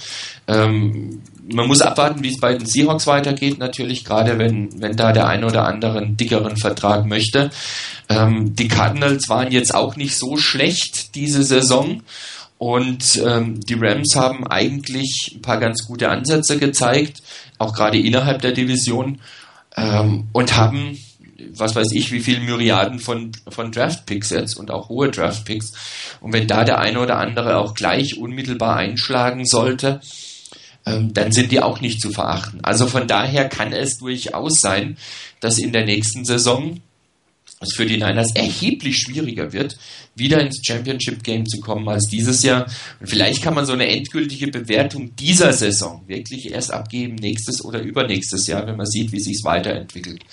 Ähm, 0.47 1.23
man 1.53 1.67
muss 1.67 1.83
abwarten, 1.83 2.23
wie 2.23 2.29
es 2.29 2.39
bei 2.39 2.55
den 2.55 2.67
Seahawks 2.67 3.07
weitergeht, 3.07 3.59
natürlich, 3.59 4.05
gerade 4.05 4.39
wenn, 4.39 4.81
wenn 4.81 4.97
da 4.97 5.13
der 5.13 5.27
ein 5.27 5.43
oder 5.43 5.67
andere 5.67 5.99
einen 5.99 6.17
dickeren 6.17 6.57
Vertrag 6.57 7.07
möchte. 7.07 7.51
Ähm, 8.09 8.55
die 8.55 8.69
Cardinals 8.69 9.29
waren 9.29 9.51
jetzt 9.51 9.75
auch 9.75 9.97
nicht 9.97 10.17
so 10.17 10.37
schlecht 10.37 11.15
diese 11.15 11.43
Saison. 11.43 12.03
Und 12.59 13.23
ähm, 13.25 13.59
die 13.61 13.75
Rams 13.75 14.15
haben 14.17 14.47
eigentlich 14.47 15.33
ein 15.35 15.41
paar 15.41 15.59
ganz 15.59 15.87
gute 15.87 16.11
Ansätze 16.11 16.59
gezeigt, 16.59 17.23
auch 17.57 17.75
gerade 17.75 17.99
innerhalb 17.99 18.43
der 18.43 18.53
Division, 18.53 19.19
ähm, 19.77 20.29
und 20.33 20.57
haben, 20.57 20.99
was 21.61 21.77
weiß 21.77 21.89
ich, 21.93 22.11
wie 22.13 22.21
viele 22.21 22.41
Myriaden 22.41 22.99
von, 22.99 23.33
von 23.49 23.71
Draftpicks 23.71 24.31
jetzt 24.31 24.57
und 24.57 24.71
auch 24.71 24.89
hohe 24.89 25.11
Draftpicks. 25.11 25.73
Und 26.21 26.33
wenn 26.33 26.47
da 26.47 26.65
der 26.65 26.79
eine 26.79 27.01
oder 27.01 27.19
andere 27.19 27.59
auch 27.59 27.75
gleich 27.75 28.19
unmittelbar 28.19 28.77
einschlagen 28.77 29.47
sollte, 29.47 30.01
ähm, 30.87 31.13
dann 31.13 31.33
sind 31.33 31.53
die 31.53 31.61
auch 31.61 31.81
nicht 31.81 32.01
zu 32.01 32.11
verachten. 32.11 32.61
Also 32.63 32.87
von 32.87 33.07
daher 33.07 33.49
kann 33.49 33.73
es 33.73 33.99
durchaus 33.99 34.61
sein, 34.61 34.97
dass 35.41 35.59
in 35.59 35.73
der 35.73 35.85
nächsten 35.85 36.25
Saison 36.25 36.81
es 37.61 37.75
für 37.75 37.85
die 37.85 37.99
Niners 37.99 38.35
erheblich 38.35 38.97
schwieriger 38.97 39.53
wird, 39.53 39.77
wieder 40.15 40.41
ins 40.41 40.61
Championship 40.65 41.23
Game 41.23 41.47
zu 41.47 41.61
kommen 41.61 41.87
als 41.89 42.07
dieses 42.07 42.43
Jahr. 42.43 42.67
Und 43.01 43.07
vielleicht 43.07 43.43
kann 43.43 43.55
man 43.55 43.67
so 43.67 43.75
eine 43.75 43.87
endgültige 43.87 44.49
Bewertung 44.49 45.15
dieser 45.17 45.53
Saison 45.53 46.03
wirklich 46.07 46.51
erst 46.51 46.73
abgeben, 46.73 47.17
nächstes 47.17 47.63
oder 47.63 47.83
übernächstes 47.83 48.47
Jahr, 48.47 48.67
wenn 48.67 48.77
man 48.77 48.87
sieht, 48.87 49.13
wie 49.13 49.21
sich 49.21 49.37
es 49.37 49.45
weiterentwickelt. 49.45 50.25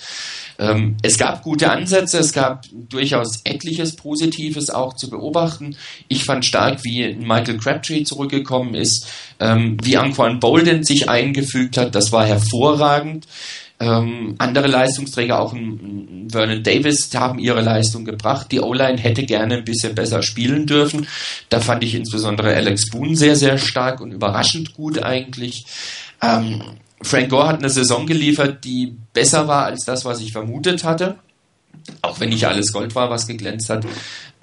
Ähm, 0.58 0.96
es 1.02 1.18
gab 1.18 1.42
gute 1.42 1.70
Ansätze, 1.70 2.18
es 2.18 2.32
gab 2.32 2.64
durchaus 2.72 3.40
etliches 3.44 3.94
Positives 3.94 4.70
auch 4.70 4.94
zu 4.94 5.08
beobachten. 5.08 5.76
Ich 6.08 6.24
fand 6.24 6.44
stark, 6.44 6.84
wie 6.84 7.14
Michael 7.14 7.58
Crabtree 7.58 8.02
zurückgekommen 8.02 8.74
ist, 8.74 9.06
ähm, 9.38 9.76
wie 9.82 9.96
Anquan 9.96 10.40
Bolden 10.40 10.82
sich 10.82 11.08
eingefügt 11.08 11.76
hat, 11.76 11.94
das 11.94 12.10
war 12.10 12.26
hervorragend. 12.26 13.26
Ähm, 13.80 14.34
andere 14.38 14.66
Leistungsträger, 14.66 15.38
auch 15.38 15.52
ein, 15.52 16.26
Vernon 16.30 16.64
Davis, 16.64 17.10
haben 17.14 17.38
ihre 17.38 17.60
Leistung 17.60 18.04
gebracht. 18.04 18.50
Die 18.50 18.60
O-Line 18.60 18.98
hätte 18.98 19.22
gerne 19.22 19.58
ein 19.58 19.64
bisschen 19.64 19.94
besser 19.94 20.22
spielen 20.22 20.66
dürfen. 20.66 21.06
Da 21.48 21.60
fand 21.60 21.84
ich 21.84 21.94
insbesondere 21.94 22.54
Alex 22.54 22.90
Boone 22.90 23.14
sehr, 23.14 23.36
sehr 23.36 23.56
stark 23.56 24.00
und 24.00 24.10
überraschend 24.10 24.74
gut 24.74 25.00
eigentlich. 25.00 25.64
Ähm, 26.20 26.60
Frank 27.02 27.30
Gore 27.30 27.48
hat 27.48 27.58
eine 27.58 27.70
Saison 27.70 28.06
geliefert, 28.06 28.64
die 28.64 28.96
besser 29.12 29.46
war 29.48 29.66
als 29.66 29.84
das, 29.84 30.04
was 30.04 30.20
ich 30.20 30.32
vermutet 30.32 30.84
hatte. 30.84 31.16
Auch 32.02 32.20
wenn 32.20 32.30
nicht 32.30 32.46
alles 32.46 32.72
Gold 32.72 32.94
war, 32.94 33.08
was 33.08 33.26
geglänzt 33.26 33.70
hat. 33.70 33.86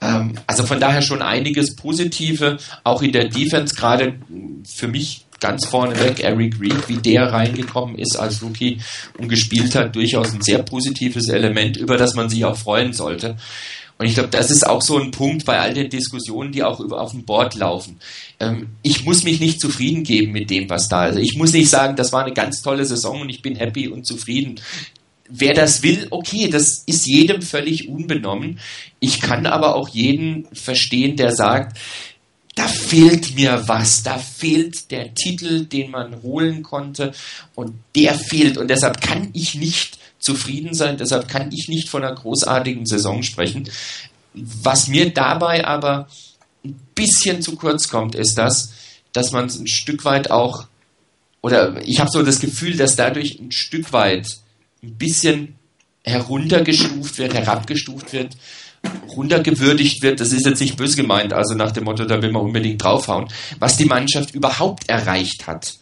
Ähm, 0.02 0.34
also 0.48 0.66
von 0.66 0.80
daher 0.80 1.02
schon 1.02 1.22
einiges 1.22 1.76
Positive, 1.76 2.58
auch 2.84 3.02
in 3.02 3.12
der 3.12 3.28
Defense, 3.28 3.76
gerade 3.76 4.16
für 4.66 4.88
mich 4.88 5.26
ganz 5.40 5.66
vorneweg 5.66 6.22
Eric 6.22 6.60
Reed, 6.60 6.88
wie 6.88 6.98
der 6.98 7.32
reingekommen 7.32 7.98
ist 7.98 8.16
als 8.16 8.42
Rookie 8.42 8.80
und 9.18 9.28
gespielt 9.28 9.76
hat, 9.76 9.96
durchaus 9.96 10.34
ein 10.34 10.42
sehr 10.42 10.64
positives 10.64 11.30
Element, 11.30 11.78
über 11.78 11.98
das 11.98 12.16
man 12.16 12.30
sich 12.30 12.46
auch 12.46 12.58
freuen 12.58 12.94
sollte. 12.94 13.36
Und 13.98 14.08
ich 14.08 14.16
glaube, 14.16 14.30
das 14.30 14.52
ist 14.52 14.68
auch 14.68 14.82
so 14.82 15.00
ein 15.00 15.12
Punkt 15.12 15.46
bei 15.46 15.60
all 15.60 15.74
den 15.74 15.90
Diskussionen, 15.90 16.52
die 16.52 16.64
auch 16.64 16.80
über, 16.80 17.00
auf 17.00 17.12
dem 17.12 17.24
Board 17.24 17.56
laufen. 17.56 18.00
Ähm, 18.40 18.68
ich 18.82 19.06
muss 19.06 19.24
mich 19.24 19.40
nicht 19.40 19.62
zufrieden 19.62 20.04
geben 20.04 20.34
mit 20.34 20.50
dem, 20.50 20.70
was 20.70 20.90
da 20.90 21.08
ist. 21.08 21.18
Ich 21.18 21.38
muss 21.38 21.54
nicht 21.54 21.70
sagen, 21.70 21.96
das 21.96 22.12
war 22.12 22.24
eine 22.24 22.34
ganz 22.34 22.62
tolle 22.62 22.86
Saison 22.86 23.22
und 23.22 23.30
ich 23.30 23.42
bin 23.42 23.56
happy 23.56 23.88
und 23.88 24.06
zufrieden. 24.06 24.60
Wer 25.30 25.54
das 25.54 25.82
will, 25.82 26.08
okay, 26.12 26.50
das 26.50 26.84
ist 26.86 27.08
jedem 27.08 27.42
völlig 27.42 27.88
unbenommen. 27.88 28.60
Ich 29.00 29.22
kann 29.22 29.46
aber 29.46 29.76
auch 29.76 29.90
jeden 29.90 30.46
verstehen, 30.54 31.16
der 31.16 31.34
sagt, 31.34 31.78
da 32.56 32.68
fehlt 32.68 33.36
mir 33.36 33.64
was, 33.68 34.04
da 34.04 34.18
fehlt 34.18 34.92
der 34.92 35.14
Titel, 35.14 35.66
den 35.66 35.92
man 35.92 36.22
holen 36.22 36.64
konnte 36.64 37.14
und 37.54 37.74
der 37.96 38.16
fehlt 38.16 38.58
und 38.58 38.70
deshalb 38.70 39.02
kann 39.02 39.30
ich 39.34 39.56
nicht 39.56 39.98
zufrieden 40.26 40.74
sein, 40.74 40.98
deshalb 40.98 41.28
kann 41.30 41.52
ich 41.52 41.68
nicht 41.68 41.88
von 41.88 42.04
einer 42.04 42.16
großartigen 42.16 42.88
Saison 42.88 43.22
sprechen. 43.22 43.70
Was 44.34 44.88
mir 44.88 45.14
dabei 45.14 45.66
aber 45.66 46.08
ein 46.66 46.80
bisschen 46.96 47.44
zu 47.44 47.56
kurz 47.56 47.90
kommt, 47.90 48.16
ist 48.16 48.36
das, 48.36 48.74
dass 49.14 49.32
man 49.32 49.46
ein 49.46 49.68
Stück 49.68 50.04
weit 50.04 50.32
auch, 50.32 50.66
oder 51.42 51.80
ich 51.86 52.00
habe 52.00 52.10
so 52.10 52.24
das 52.24 52.40
Gefühl, 52.40 52.76
dass 52.76 52.96
dadurch 52.96 53.40
ein 53.40 53.52
Stück 53.52 53.94
weit 53.94 54.40
ein 54.84 54.96
bisschen 54.96 55.56
heruntergestuft 56.04 57.20
wird, 57.20 57.36
herabgestuft 57.36 58.12
wird, 58.12 58.36
runtergewürdigt 59.16 60.02
wird, 60.02 60.20
das 60.20 60.34
ist 60.34 60.46
jetzt 60.46 60.60
nicht 60.60 60.76
böse 60.76 60.96
gemeint, 60.96 61.34
also 61.34 61.54
nach 61.54 61.72
dem 61.72 61.84
Motto, 61.84 62.06
da 62.06 62.22
will 62.22 62.32
man 62.32 62.44
unbedingt 62.44 62.84
draufhauen, 62.84 63.28
was 63.60 63.78
die 63.78 63.86
Mannschaft 63.86 64.34
überhaupt 64.34 64.90
erreicht 64.90 65.46
hat. 65.46 65.76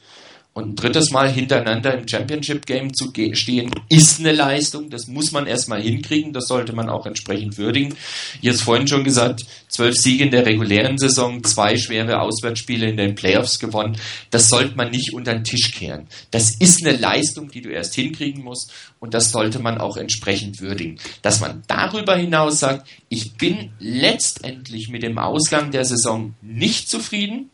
Und 0.54 0.70
ein 0.70 0.76
drittes 0.76 1.10
Mal 1.10 1.32
hintereinander 1.32 1.98
im 1.98 2.08
Championship 2.08 2.68
Game 2.68 2.94
zu 2.94 3.12
stehen, 3.34 3.72
ist 3.90 4.20
eine 4.20 4.34
Leistung. 4.34 4.92
Das 4.92 5.08
muss 5.08 5.32
man 5.32 5.48
erstmal 5.48 5.82
hinkriegen. 5.82 6.32
Das 6.32 6.48
sollte 6.48 6.74
man 6.74 6.90
auch 6.90 7.08
entsprechend 7.08 7.58
würdigen. 7.58 7.96
Jetzt 8.40 8.62
vorhin 8.62 8.88
schon 8.88 9.04
gesagt, 9.04 9.46
zwölf 9.68 9.96
Siege 9.96 10.26
in 10.26 10.30
der 10.30 10.46
regulären 10.46 11.00
Saison, 11.00 11.44
zwei 11.44 11.76
schwere 11.78 12.22
Auswärtsspiele 12.22 12.88
in 12.88 12.98
den 12.98 13.16
Playoffs 13.16 13.58
gewonnen. 13.58 13.98
Das 14.30 14.48
sollte 14.48 14.76
man 14.76 14.92
nicht 14.92 15.16
unter 15.16 15.34
den 15.34 15.44
Tisch 15.44 15.72
kehren. 15.72 16.08
Das 16.30 16.52
ist 16.52 16.86
eine 16.86 16.98
Leistung, 16.98 17.50
die 17.50 17.62
du 17.62 17.70
erst 17.70 17.96
hinkriegen 17.96 18.44
musst. 18.44 18.72
Und 19.00 19.16
das 19.16 19.32
sollte 19.32 19.58
man 19.58 19.80
auch 19.80 19.98
entsprechend 19.98 20.62
würdigen. 20.62 21.00
Dass 21.24 21.42
man 21.42 21.64
darüber 21.66 22.16
hinaus 22.16 22.60
sagt, 22.60 22.88
ich 23.10 23.34
bin 23.34 23.72
letztendlich 23.80 24.90
mit 24.90 25.02
dem 25.02 25.18
Ausgang 25.18 25.72
der 25.72 25.86
Saison 25.86 26.36
nicht 26.44 26.90
zufrieden 26.90 27.50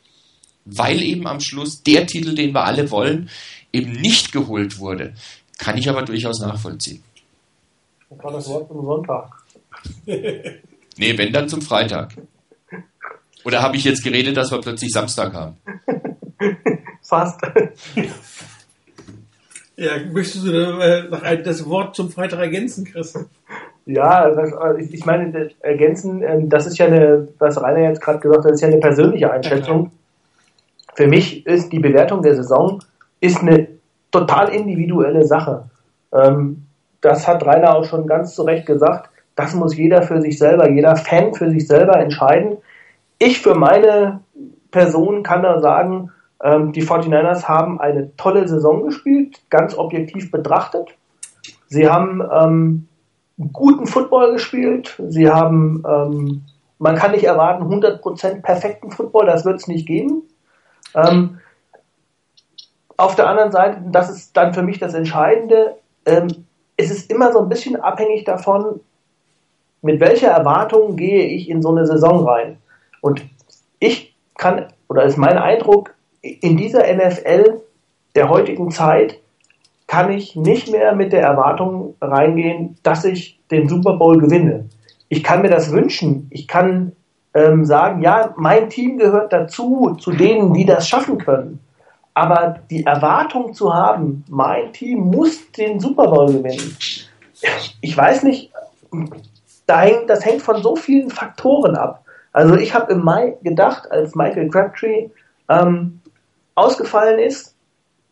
weil 0.77 1.01
eben 1.01 1.27
am 1.27 1.39
Schluss 1.39 1.83
der 1.83 2.07
Titel, 2.07 2.35
den 2.35 2.53
wir 2.53 2.63
alle 2.63 2.89
wollen, 2.91 3.29
eben 3.71 3.91
nicht 3.93 4.31
geholt 4.31 4.79
wurde. 4.79 5.13
Kann 5.57 5.77
ich 5.77 5.89
aber 5.89 6.03
durchaus 6.03 6.39
nachvollziehen. 6.39 7.03
Dann 8.09 8.19
kann 8.19 8.33
das 8.33 8.47
Wort 8.47 8.67
zum 8.67 8.85
Sonntag. 8.85 9.31
nee, 10.05 11.17
wenn 11.17 11.31
dann 11.31 11.49
zum 11.49 11.61
Freitag. 11.61 12.15
Oder 13.45 13.61
habe 13.61 13.77
ich 13.77 13.83
jetzt 13.83 14.03
geredet, 14.03 14.35
dass 14.35 14.51
wir 14.51 14.59
plötzlich 14.59 14.91
Samstag 14.91 15.33
haben? 15.33 15.57
Fast. 17.01 17.39
Ja, 19.79 19.91
möchtest 20.11 20.45
du 20.45 20.51
äh, 20.51 21.41
das 21.41 21.65
Wort 21.65 21.95
zum 21.95 22.09
Freitag 22.09 22.39
ergänzen, 22.39 22.83
Chris? 22.83 23.17
Ja, 23.85 24.29
das, 24.29 24.51
äh, 24.51 24.83
ich 24.83 25.05
meine, 25.05 25.51
ergänzen, 25.61 26.21
ähm, 26.21 26.49
das 26.49 26.67
ist 26.67 26.77
ja 26.77 26.87
eine, 26.87 27.29
was 27.39 27.61
Rainer 27.61 27.87
jetzt 27.87 28.01
gerade 28.01 28.19
gesagt 28.19 28.43
hat, 28.43 28.51
das 28.51 28.55
ist 28.55 28.61
ja 28.61 28.67
eine 28.67 28.79
persönliche 28.79 29.31
Einschätzung 29.31 29.91
für 30.99 31.07
mich 31.07 31.45
ist 31.45 31.71
die 31.71 31.79
Bewertung 31.79 32.21
der 32.21 32.35
Saison 32.35 32.79
ist 33.21 33.39
eine 33.39 33.69
total 34.11 34.49
individuelle 34.49 35.25
Sache. 35.25 35.69
Ähm, 36.11 36.65
das 36.99 37.25
hat 37.25 37.45
Rainer 37.45 37.73
auch 37.73 37.85
schon 37.85 38.05
ganz 38.05 38.35
zu 38.35 38.43
Recht 38.43 38.65
gesagt. 38.65 39.09
das 39.33 39.55
muss 39.55 39.77
jeder 39.77 40.01
für 40.01 40.19
sich 40.19 40.37
selber, 40.37 40.69
jeder 40.69 40.97
Fan 40.97 41.33
für 41.33 41.49
sich 41.49 41.65
selber 41.67 41.95
entscheiden. 42.01 42.57
Ich 43.17 43.39
für 43.39 43.55
meine 43.55 44.19
Person 44.71 45.23
kann 45.23 45.41
da 45.41 45.61
sagen, 45.61 46.11
ähm, 46.43 46.73
die 46.73 46.83
49ers 46.83 47.47
haben 47.47 47.79
eine 47.79 48.13
tolle 48.17 48.45
Saison 48.45 48.83
gespielt, 48.83 49.39
ganz 49.49 49.77
objektiv 49.77 50.31
betrachtet. 50.31 50.89
Sie 51.69 51.87
haben 51.87 52.21
ähm, 52.29 52.89
guten 53.53 53.87
Football 53.87 54.33
gespielt. 54.33 55.01
Sie 55.07 55.29
haben, 55.29 55.81
ähm, 55.87 56.41
man 56.77 56.97
kann 56.97 57.11
nicht 57.11 57.23
erwarten, 57.23 57.63
100% 57.73 58.41
perfekten 58.41 58.91
Football, 58.91 59.27
das 59.27 59.45
wird 59.45 59.61
es 59.61 59.67
nicht 59.69 59.87
geben. 59.87 60.23
Ähm, 60.95 61.39
auf 62.97 63.15
der 63.15 63.29
anderen 63.29 63.51
Seite, 63.51 63.81
das 63.91 64.09
ist 64.09 64.35
dann 64.35 64.53
für 64.53 64.61
mich 64.61 64.79
das 64.79 64.93
Entscheidende, 64.93 65.75
ähm, 66.05 66.45
es 66.75 66.91
ist 66.91 67.11
immer 67.11 67.31
so 67.31 67.39
ein 67.39 67.49
bisschen 67.49 67.75
abhängig 67.75 68.23
davon, 68.23 68.79
mit 69.81 69.99
welcher 69.99 70.29
Erwartung 70.29 70.95
gehe 70.95 71.25
ich 71.25 71.49
in 71.49 71.61
so 71.61 71.69
eine 71.69 71.85
Saison 71.85 72.27
rein. 72.27 72.57
Und 73.01 73.25
ich 73.79 74.15
kann, 74.37 74.67
oder 74.89 75.03
ist 75.03 75.17
mein 75.17 75.37
Eindruck, 75.37 75.93
in 76.21 76.57
dieser 76.57 76.81
NFL 76.93 77.61
der 78.15 78.29
heutigen 78.29 78.71
Zeit 78.71 79.19
kann 79.87 80.11
ich 80.11 80.35
nicht 80.35 80.69
mehr 80.69 80.93
mit 80.93 81.13
der 81.13 81.21
Erwartung 81.21 81.95
reingehen, 82.01 82.77
dass 82.83 83.05
ich 83.05 83.39
den 83.49 83.67
Super 83.67 83.93
Bowl 83.97 84.17
gewinne. 84.17 84.69
Ich 85.07 85.23
kann 85.23 85.41
mir 85.41 85.49
das 85.49 85.71
wünschen. 85.71 86.27
Ich 86.29 86.47
kann 86.47 86.91
ähm, 87.33 87.65
sagen, 87.65 88.01
ja, 88.01 88.33
mein 88.37 88.69
Team 88.69 88.97
gehört 88.97 89.33
dazu, 89.33 89.95
zu 89.99 90.11
denen, 90.11 90.53
die 90.53 90.65
das 90.65 90.87
schaffen 90.87 91.17
können. 91.17 91.59
Aber 92.13 92.59
die 92.69 92.85
Erwartung 92.85 93.53
zu 93.53 93.73
haben, 93.73 94.25
mein 94.29 94.73
Team 94.73 94.99
muss 94.99 95.51
den 95.51 95.79
Super 95.79 96.07
Bowl 96.07 96.27
gewinnen. 96.27 96.75
Ich 97.81 97.95
weiß 97.95 98.23
nicht, 98.23 98.51
das 99.67 100.25
hängt 100.25 100.41
von 100.41 100.61
so 100.61 100.75
vielen 100.75 101.09
Faktoren 101.11 101.75
ab. 101.75 102.03
Also 102.33 102.55
ich 102.55 102.73
habe 102.73 102.91
im 102.91 103.03
Mai 103.03 103.37
gedacht, 103.41 103.91
als 103.91 104.15
Michael 104.15 104.49
Crabtree 104.49 105.09
ähm, 105.49 106.01
ausgefallen 106.55 107.19
ist, 107.19 107.55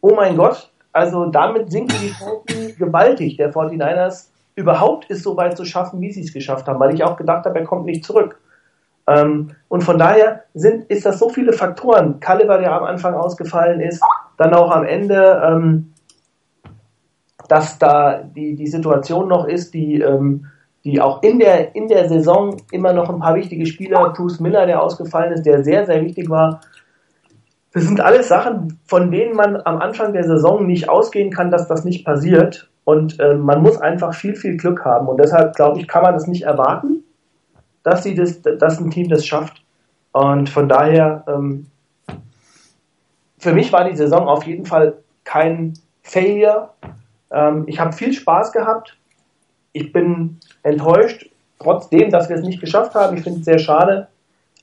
oh 0.01 0.15
mein 0.15 0.37
Gott, 0.37 0.71
also 0.93 1.25
damit 1.25 1.71
sinken 1.71 1.95
die 2.01 2.11
Chancen 2.11 2.77
gewaltig 2.77 3.37
der 3.37 3.53
49ers 3.53 4.27
überhaupt 4.55 5.05
ist 5.09 5.23
so 5.23 5.37
weit 5.37 5.55
zu 5.55 5.65
schaffen, 5.65 6.01
wie 6.01 6.11
sie 6.11 6.21
es 6.21 6.33
geschafft 6.33 6.67
haben, 6.67 6.79
weil 6.79 6.95
ich 6.95 7.03
auch 7.03 7.15
gedacht 7.15 7.45
habe, 7.45 7.59
er 7.59 7.65
kommt 7.65 7.85
nicht 7.85 8.03
zurück. 8.03 8.39
Ähm, 9.07 9.51
und 9.69 9.83
von 9.83 9.97
daher 9.97 10.43
sind, 10.53 10.85
ist 10.89 11.05
das 11.05 11.17
so 11.17 11.29
viele 11.29 11.53
Faktoren. 11.53 12.19
Caliber, 12.19 12.57
der 12.57 12.73
am 12.73 12.83
Anfang 12.83 13.13
ausgefallen 13.13 13.79
ist, 13.79 14.03
dann 14.37 14.53
auch 14.53 14.69
am 14.69 14.85
Ende, 14.85 15.41
ähm, 15.45 15.93
dass 17.47 17.79
da 17.79 18.21
die, 18.21 18.55
die 18.55 18.67
Situation 18.67 19.29
noch 19.29 19.47
ist, 19.47 19.73
die, 19.73 20.01
ähm, 20.01 20.47
die 20.83 21.01
auch 21.01 21.23
in 21.23 21.39
der, 21.39 21.75
in 21.75 21.87
der 21.87 22.09
Saison 22.09 22.57
immer 22.71 22.93
noch 22.93 23.09
ein 23.09 23.19
paar 23.19 23.35
wichtige 23.35 23.65
Spieler, 23.65 24.13
Bruce 24.15 24.41
Miller, 24.41 24.65
der 24.65 24.81
ausgefallen 24.81 25.33
ist, 25.33 25.45
der 25.45 25.63
sehr, 25.63 25.85
sehr 25.85 26.03
wichtig 26.03 26.29
war. 26.29 26.61
Das 27.73 27.83
sind 27.83 28.01
alles 28.01 28.27
Sachen, 28.27 28.79
von 28.85 29.11
denen 29.11 29.35
man 29.35 29.55
am 29.55 29.77
Anfang 29.77 30.13
der 30.13 30.23
Saison 30.23 30.65
nicht 30.65 30.89
ausgehen 30.89 31.31
kann, 31.31 31.51
dass 31.51 31.67
das 31.67 31.85
nicht 31.85 32.05
passiert. 32.05 32.69
Und 32.83 33.19
äh, 33.19 33.35
man 33.35 33.61
muss 33.61 33.79
einfach 33.79 34.13
viel, 34.13 34.35
viel 34.35 34.57
Glück 34.57 34.83
haben. 34.83 35.07
Und 35.07 35.19
deshalb, 35.19 35.55
glaube 35.55 35.79
ich, 35.79 35.87
kann 35.87 36.03
man 36.03 36.13
das 36.13 36.27
nicht 36.27 36.43
erwarten 36.43 37.03
dass 37.87 38.03
sie 38.03 38.15
das, 38.15 38.41
dass 38.41 38.79
ein 38.79 38.91
Team 38.91 39.07
das 39.07 39.25
schafft. 39.25 39.63
Und 40.11 40.49
von 40.49 40.67
daher, 40.67 41.23
ähm, 41.25 41.67
für 43.37 43.53
mich 43.53 43.71
war 43.71 43.89
die 43.89 43.95
Saison 43.95 44.27
auf 44.27 44.45
jeden 44.45 44.65
Fall 44.65 44.97
kein 45.23 45.73
Failure. 46.03 46.71
Ähm, 47.31 47.63
ich 47.65 47.79
habe 47.79 47.93
viel 47.93 48.11
Spaß 48.11 48.51
gehabt. 48.51 48.97
Ich 49.71 49.93
bin 49.93 50.37
enttäuscht, 50.63 51.29
trotzdem, 51.59 52.09
dass 52.09 52.27
wir 52.27 52.35
es 52.35 52.41
nicht 52.45 52.59
geschafft 52.59 52.93
haben. 52.93 53.15
Ich 53.15 53.23
finde 53.23 53.39
es 53.39 53.45
sehr 53.45 53.59
schade. 53.59 54.09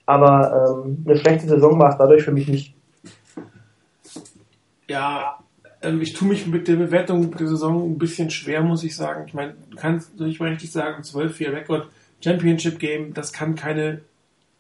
Aber 0.05 0.85
ähm, 0.85 1.03
eine 1.07 1.17
schlechte 1.17 1.49
Saison 1.49 1.79
war 1.79 1.93
es 1.93 1.97
dadurch 1.97 2.25
für 2.25 2.33
mich 2.33 2.47
nicht. 2.47 2.75
Ja, 4.87 5.39
ähm, 5.81 6.03
ich 6.03 6.13
tue 6.13 6.29
mich 6.29 6.47
mit 6.47 6.69
der 6.69 6.77
Bewertung 6.77 7.35
der 7.35 7.49
Saison 7.49 7.91
ein 7.91 7.97
bisschen 7.97 8.29
schwer, 8.29 8.61
muss 8.61 8.85
ich 8.85 8.95
sagen. 8.95 9.25
Ich 9.27 9.33
meine, 9.33 9.55
du 9.71 9.79
kannst 9.79 10.21
nicht 10.21 10.41
mal 10.41 10.51
richtig 10.51 10.71
sagen, 10.71 11.03
12-4 11.03 11.53
Rekord 11.53 11.89
Championship 12.25 12.79
Game, 12.79 13.13
das 13.13 13.33
kann 13.33 13.55
keine 13.55 14.01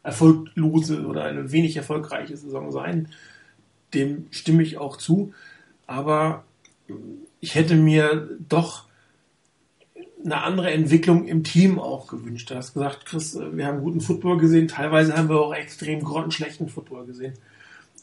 erfolglose 0.03 1.07
oder 1.07 1.25
eine 1.25 1.51
wenig 1.51 1.77
erfolgreiche 1.77 2.37
Saison 2.37 2.71
sein. 2.71 3.09
Dem 3.95 4.27
stimme 4.31 4.63
ich 4.63 4.77
auch 4.77 4.99
zu. 4.99 5.33
Aber 5.87 6.45
ich 7.41 7.55
hätte 7.55 7.75
mir 7.75 8.29
doch 8.49 8.85
eine 10.23 10.43
andere 10.43 10.71
Entwicklung 10.73 11.27
im 11.27 11.43
Team 11.43 11.79
auch 11.79 12.07
gewünscht. 12.07 12.51
Du 12.51 12.55
hast 12.55 12.75
gesagt, 12.75 13.07
Chris, 13.07 13.39
wir 13.39 13.67
haben 13.67 13.83
guten 13.83 14.01
Football 14.01 14.39
gesehen, 14.39 14.69
teilweise 14.69 15.17
haben 15.17 15.29
wir 15.29 15.41
auch 15.41 15.55
extrem 15.55 16.03
grottenschlechten 16.03 16.69
Football 16.69 17.07
gesehen. 17.07 17.35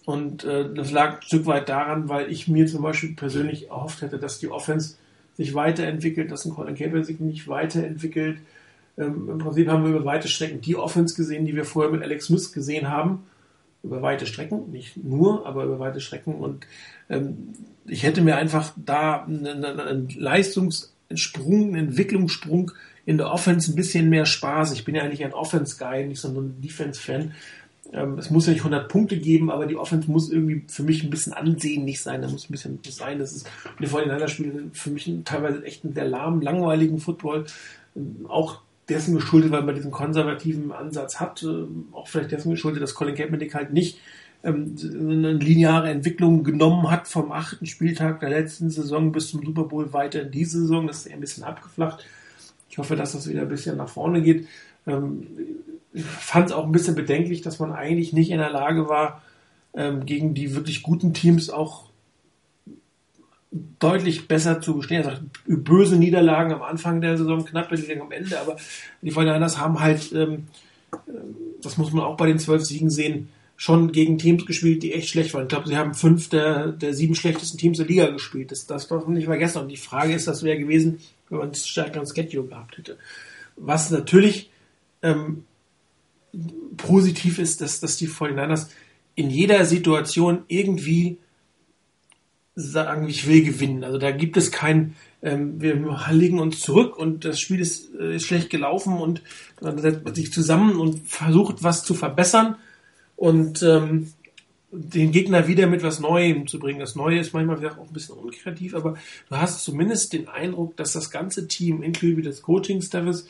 Und 0.06 0.44
äh, 0.44 0.74
das 0.74 0.92
lag 0.92 1.18
ein 1.18 1.22
Stück 1.22 1.46
weit 1.46 1.70
daran, 1.70 2.10
weil 2.10 2.32
ich 2.32 2.48
mir 2.48 2.66
zum 2.66 2.82
Beispiel 2.82 3.14
persönlich 3.16 3.70
erhofft 3.70 4.02
hätte, 4.02 4.18
dass 4.18 4.40
die 4.40 4.50
Offense 4.50 4.96
sich 5.36 5.54
weiterentwickelt, 5.54 6.32
dass 6.32 6.46
ein 6.46 6.54
Colin 6.54 6.76
Campbell 6.76 7.04
sich 7.04 7.20
nicht 7.20 7.48
weiterentwickelt, 7.48 8.40
ähm, 9.02 9.30
Im 9.30 9.38
Prinzip 9.40 9.68
haben 9.68 9.84
wir 9.84 9.92
über 9.92 10.06
weite 10.06 10.28
Strecken 10.28 10.62
die 10.62 10.76
Offense 10.76 11.16
gesehen, 11.16 11.46
die 11.46 11.56
wir 11.56 11.66
vorher 11.66 11.92
mit 11.92 12.04
Alex 12.04 12.26
Smith 12.26 12.54
gesehen 12.54 12.90
haben. 12.90 13.24
Über 13.84 14.02
weite 14.04 14.28
Strecken, 14.28 14.70
nicht 14.72 14.96
nur, 15.04 15.46
aber 15.48 15.64
über 15.64 15.80
weite 15.80 16.02
Strecken. 16.02 16.36
Und 16.36 16.68
ähm, 17.10 17.50
ich 17.88 18.04
hätte 18.04 18.22
mir 18.22 18.38
einfach 18.38 18.74
da 18.76 19.24
einen, 19.24 19.66
einen 19.66 20.10
Leistungssprung, 20.10 21.70
einen 21.70 21.88
Entwicklungssprung 21.88 22.72
in 23.06 23.18
der 23.18 23.32
Offense 23.32 23.72
ein 23.72 23.76
bisschen 23.76 24.10
mehr 24.10 24.28
Spaß. 24.28 24.74
Ich 24.74 24.86
bin 24.86 24.94
ja 24.94 25.02
eigentlich 25.02 25.26
ein 25.26 25.34
Offense-Guy, 25.34 26.06
nicht 26.06 26.22
so 26.22 26.28
ein 26.28 26.62
Defense-Fan. 26.62 27.34
Ähm, 27.94 28.20
es 28.20 28.30
muss 28.30 28.46
ja 28.46 28.54
nicht 28.54 28.62
100 28.62 28.88
Punkte 28.88 29.18
geben, 29.18 29.50
aber 29.50 29.66
die 29.66 29.76
Offense 29.76 30.10
muss 30.10 30.32
irgendwie 30.32 30.64
für 30.68 30.84
mich 30.84 31.04
ein 31.04 31.10
bisschen 31.10 31.34
ansehnlich 31.34 32.02
sein. 32.02 32.22
Da 32.22 32.30
muss 32.30 32.48
ein 32.48 32.52
bisschen 32.52 32.80
sein. 32.88 33.18
Das 33.18 33.34
ist, 33.34 33.50
die 33.80 33.88
49 33.88 34.30
Spiele 34.30 34.64
für 34.74 34.92
mich 34.92 35.12
teilweise 35.26 35.64
echt 35.66 35.84
einen 35.84 35.94
sehr 35.94 36.08
lahmen, 36.08 36.42
langweiligen 36.42 37.00
Football. 37.00 37.46
Ähm, 37.96 38.28
auch 38.30 38.62
dessen 38.90 39.16
geschuldet, 39.16 39.52
weil 39.52 39.64
man 39.64 39.76
diesen 39.76 39.92
konservativen 39.92 40.72
Ansatz 40.72 41.20
hat, 41.20 41.44
äh, 41.44 41.66
auch 41.92 42.08
vielleicht 42.08 42.32
dessen 42.32 42.52
geschuldet, 42.52 42.82
dass 42.82 42.96
Colin 42.96 43.16
Kaepernick 43.16 43.54
halt 43.54 43.74
nicht 43.74 44.00
ähm, 44.44 44.76
eine 44.94 45.34
lineare 45.34 45.90
Entwicklung 45.90 46.44
genommen 46.44 46.90
hat 46.90 47.08
vom 47.08 47.32
achten 47.32 47.66
Spieltag 47.66 48.20
der 48.20 48.30
letzten 48.30 48.70
Saison 48.70 49.12
bis 49.12 49.30
zum 49.30 49.46
Super 49.46 49.64
Bowl 49.64 49.94
weiter 49.94 50.24
in 50.24 50.32
diese 50.32 50.62
Saison. 50.62 50.88
Das 50.88 50.98
ist 50.98 51.06
eher 51.08 51.16
ein 51.16 51.22
bisschen 51.22 51.44
abgeflacht. 51.44 52.06
Ich 52.70 52.78
hoffe, 52.78 52.96
dass 52.96 53.12
das 53.14 53.30
wieder 53.30 53.42
ein 53.42 53.50
bisschen 53.50 53.78
nach 53.78 53.90
vorne 53.90 54.22
geht. 54.22 54.48
Ähm, 54.88 55.28
ich 55.94 56.04
fand 56.04 56.48
es 56.48 56.52
auch 56.54 56.66
ein 56.66 56.72
bisschen 56.72 56.96
bedenklich, 56.96 57.42
dass 57.42 57.60
man 57.60 57.72
eigentlich 57.74 58.14
nicht 58.14 58.32
in 58.32 58.40
der 58.40 58.50
Lage 58.50 58.90
war, 58.90 59.22
ähm, 59.74 60.06
gegen 60.06 60.34
die 60.34 60.56
wirklich 60.56 60.82
guten 60.82 61.14
Teams 61.14 61.50
auch 61.50 61.91
deutlich 63.52 64.28
besser 64.28 64.62
zu 64.62 64.78
bestehen. 64.78 65.06
Also 65.06 65.22
böse 65.46 65.98
Niederlagen 65.98 66.54
am 66.54 66.62
Anfang 66.62 67.02
der 67.02 67.18
Saison, 67.18 67.46
knappe 67.46 67.76
Niederlagen 67.76 68.02
am 68.02 68.12
Ende, 68.12 68.40
aber 68.40 68.56
die 69.02 69.12
Fortinanders 69.12 69.58
haben 69.58 69.80
halt, 69.80 70.12
ähm, 70.14 70.48
äh, 70.94 71.12
das 71.62 71.78
muss 71.78 71.92
man 71.92 72.04
auch 72.04 72.18
bei 72.18 72.28
den 72.28 72.40
zwölf 72.40 72.64
Siegen 72.64 72.90
sehen, 72.90 73.30
schon 73.58 73.92
gegen 73.92 74.18
Teams 74.18 74.46
gespielt, 74.48 74.82
die 74.82 74.94
echt 74.94 75.10
schlecht 75.10 75.34
waren. 75.34 75.44
Ich 75.44 75.50
glaube, 75.50 75.68
sie 75.68 75.78
haben 75.78 75.94
fünf 75.94 76.30
der, 76.30 76.72
der 76.72 76.96
sieben 76.96 77.14
schlechtesten 77.14 77.60
Teams 77.60 77.78
der 77.78 77.86
Liga 77.86 78.10
gespielt. 78.10 78.52
Das, 78.52 78.66
das 78.66 78.88
darf 78.88 79.06
man 79.06 79.14
nicht 79.14 79.26
vergessen. 79.26 79.62
Und 79.62 79.68
die 79.68 79.78
Frage 79.78 80.16
ist, 80.16 80.28
das 80.28 80.42
wäre 80.42 80.58
gewesen, 80.58 80.98
wenn 81.30 81.38
man 81.38 81.48
einen 81.50 81.56
stärkeren 81.56 82.08
Schedule 82.08 82.48
gehabt 82.48 82.80
hätte. 82.80 82.98
Was 83.58 83.92
natürlich 83.92 84.50
ähm, 85.04 85.44
positiv 86.78 87.38
ist, 87.38 87.62
dass, 87.62 87.80
dass 87.80 87.98
die 87.98 88.08
49ers 88.08 88.70
in 89.14 89.30
jeder 89.30 89.64
Situation 89.66 90.44
irgendwie 90.48 91.18
sagen, 92.56 93.08
ich 93.08 93.28
will 93.28 93.44
gewinnen. 93.44 93.84
Also 93.84 93.98
da 93.98 94.12
gibt 94.12 94.38
es 94.38 94.52
kein, 94.52 94.96
ähm, 95.22 95.62
wir 95.62 96.00
legen 96.12 96.40
uns 96.40 96.60
zurück 96.60 96.98
und 96.98 97.26
das 97.26 97.40
Spiel 97.40 97.60
ist, 97.60 97.94
äh, 97.96 98.16
ist 98.16 98.26
schlecht 98.26 98.50
gelaufen 98.50 98.98
und 98.98 99.22
dann 99.60 99.78
setzt 99.78 100.04
man 100.04 100.16
sich 100.16 100.34
zusammen 100.34 100.78
und 100.78 101.08
versucht 101.08 101.64
was 101.64 101.84
zu 101.84 101.94
verbessern 101.94 102.56
und 103.16 103.64
ähm, 103.64 104.12
den 104.72 105.12
Gegner 105.12 105.48
wieder 105.48 105.68
mit 105.68 105.84
was 105.84 106.00
Neuem 106.00 106.48
zu 106.48 106.58
bringen. 106.58 106.80
Das 106.80 106.96
Neue 106.96 107.20
ist 107.20 107.34
manchmal 107.34 107.66
auch 107.68 107.88
ein 107.88 107.94
bisschen 107.94 108.16
unkreativ, 108.16 108.74
aber 108.74 108.98
du 109.30 109.36
hast 109.36 109.64
zumindest 109.64 110.14
den 110.14 110.30
Eindruck, 110.30 110.78
dass 110.78 110.94
das 110.94 111.12
ganze 111.12 111.48
Team, 111.48 111.84
inklusive 111.84 112.22
des 112.22 112.42
Coaching-Staffes, 112.42 113.28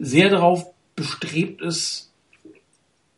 sehr 0.00 0.30
darauf 0.30 0.66
bestrebt 0.96 1.60
ist, 1.60 2.11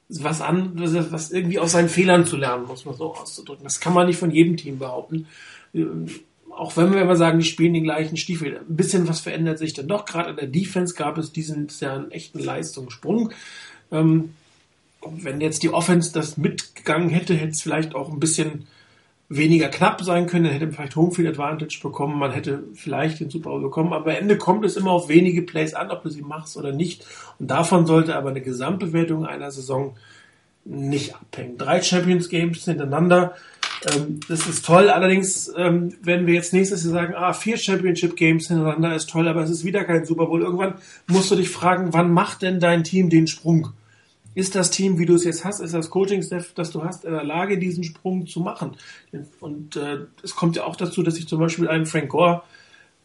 was 0.08 0.40
an, 0.40 0.72
was 1.10 1.30
irgendwie 1.30 1.58
aus 1.58 1.72
seinen 1.72 1.88
Fehlern 1.88 2.26
zu 2.26 2.36
lernen, 2.36 2.66
muss 2.66 2.84
man 2.84 2.94
so 2.94 3.14
auszudrücken. 3.14 3.64
Das 3.64 3.80
kann 3.80 3.94
man 3.94 4.06
nicht 4.06 4.18
von 4.18 4.30
jedem 4.30 4.56
Team 4.56 4.78
behaupten. 4.78 5.26
Ähm, 5.74 6.06
auch 6.50 6.76
wenn 6.76 6.92
wir 6.92 7.02
immer 7.02 7.16
sagen, 7.16 7.40
die 7.40 7.44
spielen 7.44 7.74
den 7.74 7.84
gleichen 7.84 8.16
Stiefel. 8.16 8.58
Ein 8.58 8.76
bisschen 8.76 9.08
was 9.08 9.20
verändert 9.20 9.58
sich 9.58 9.72
dann 9.72 9.88
doch. 9.88 10.04
Gerade 10.04 10.30
in 10.30 10.36
der 10.36 10.46
Defense 10.46 10.94
gab 10.94 11.18
es 11.18 11.32
diesen 11.32 11.68
ja 11.80 11.94
einen 11.94 12.10
echten 12.10 12.38
Leistungssprung. 12.38 13.32
Ähm, 13.90 14.34
wenn 15.04 15.40
jetzt 15.40 15.62
die 15.62 15.70
Offense 15.70 16.12
das 16.12 16.36
mitgegangen 16.36 17.10
hätte, 17.10 17.34
hätte 17.34 17.52
es 17.52 17.62
vielleicht 17.62 17.94
auch 17.94 18.10
ein 18.10 18.20
bisschen 18.20 18.66
weniger 19.28 19.68
knapp 19.68 20.02
sein 20.02 20.26
können, 20.26 20.44
dann 20.44 20.52
hätte 20.52 20.66
man 20.66 20.74
vielleicht 20.74 20.96
Homefield 20.96 21.28
Advantage 21.28 21.78
bekommen, 21.82 22.18
man 22.18 22.32
hätte 22.32 22.64
vielleicht 22.74 23.20
den 23.20 23.30
Super 23.30 23.50
Bowl 23.50 23.62
bekommen, 23.62 23.92
aber 23.92 24.12
am 24.12 24.16
Ende 24.16 24.36
kommt 24.36 24.64
es 24.64 24.76
immer 24.76 24.90
auf 24.90 25.08
wenige 25.08 25.42
Plays 25.42 25.74
an, 25.74 25.90
ob 25.90 26.02
du 26.02 26.10
sie 26.10 26.22
machst 26.22 26.56
oder 26.56 26.72
nicht. 26.72 27.06
Und 27.38 27.50
davon 27.50 27.86
sollte 27.86 28.16
aber 28.16 28.30
eine 28.30 28.42
Gesamtbewertung 28.42 29.26
einer 29.26 29.50
Saison 29.50 29.96
nicht 30.64 31.14
abhängen. 31.14 31.58
Drei 31.58 31.82
Champions 31.82 32.28
Games 32.28 32.64
hintereinander, 32.64 33.34
ähm, 33.92 34.20
das 34.28 34.46
ist 34.46 34.64
toll. 34.64 34.88
Allerdings 34.88 35.52
ähm, 35.56 35.94
werden 36.02 36.26
wir 36.26 36.34
jetzt 36.34 36.52
nächstes 36.52 36.84
Jahr 36.84 36.92
sagen, 36.92 37.14
ah, 37.16 37.32
vier 37.32 37.56
Championship 37.56 38.16
Games 38.16 38.48
hintereinander 38.48 38.94
ist 38.94 39.10
toll, 39.10 39.28
aber 39.28 39.42
es 39.42 39.50
ist 39.50 39.64
wieder 39.64 39.84
kein 39.84 40.04
Super 40.04 40.26
Bowl. 40.26 40.42
Irgendwann 40.42 40.74
musst 41.06 41.30
du 41.30 41.36
dich 41.36 41.50
fragen, 41.50 41.92
wann 41.92 42.12
macht 42.12 42.42
denn 42.42 42.60
dein 42.60 42.84
Team 42.84 43.10
den 43.10 43.26
Sprung? 43.26 43.72
Ist 44.34 44.54
das 44.54 44.70
Team, 44.70 44.98
wie 44.98 45.06
du 45.06 45.14
es 45.14 45.24
jetzt 45.24 45.44
hast, 45.44 45.60
ist 45.60 45.74
das 45.74 45.90
Coaching-Staff, 45.90 46.52
das 46.54 46.70
du 46.70 46.82
hast, 46.82 47.04
in 47.04 47.12
der 47.12 47.24
Lage, 47.24 47.58
diesen 47.58 47.84
Sprung 47.84 48.26
zu 48.26 48.40
machen. 48.40 48.76
Und 49.40 49.76
äh, 49.76 50.06
es 50.22 50.34
kommt 50.34 50.56
ja 50.56 50.64
auch 50.64 50.76
dazu, 50.76 51.02
dass 51.02 51.18
ich 51.18 51.28
zum 51.28 51.38
Beispiel 51.38 51.68
einem 51.68 51.86
Frank 51.86 52.10
Gore 52.10 52.42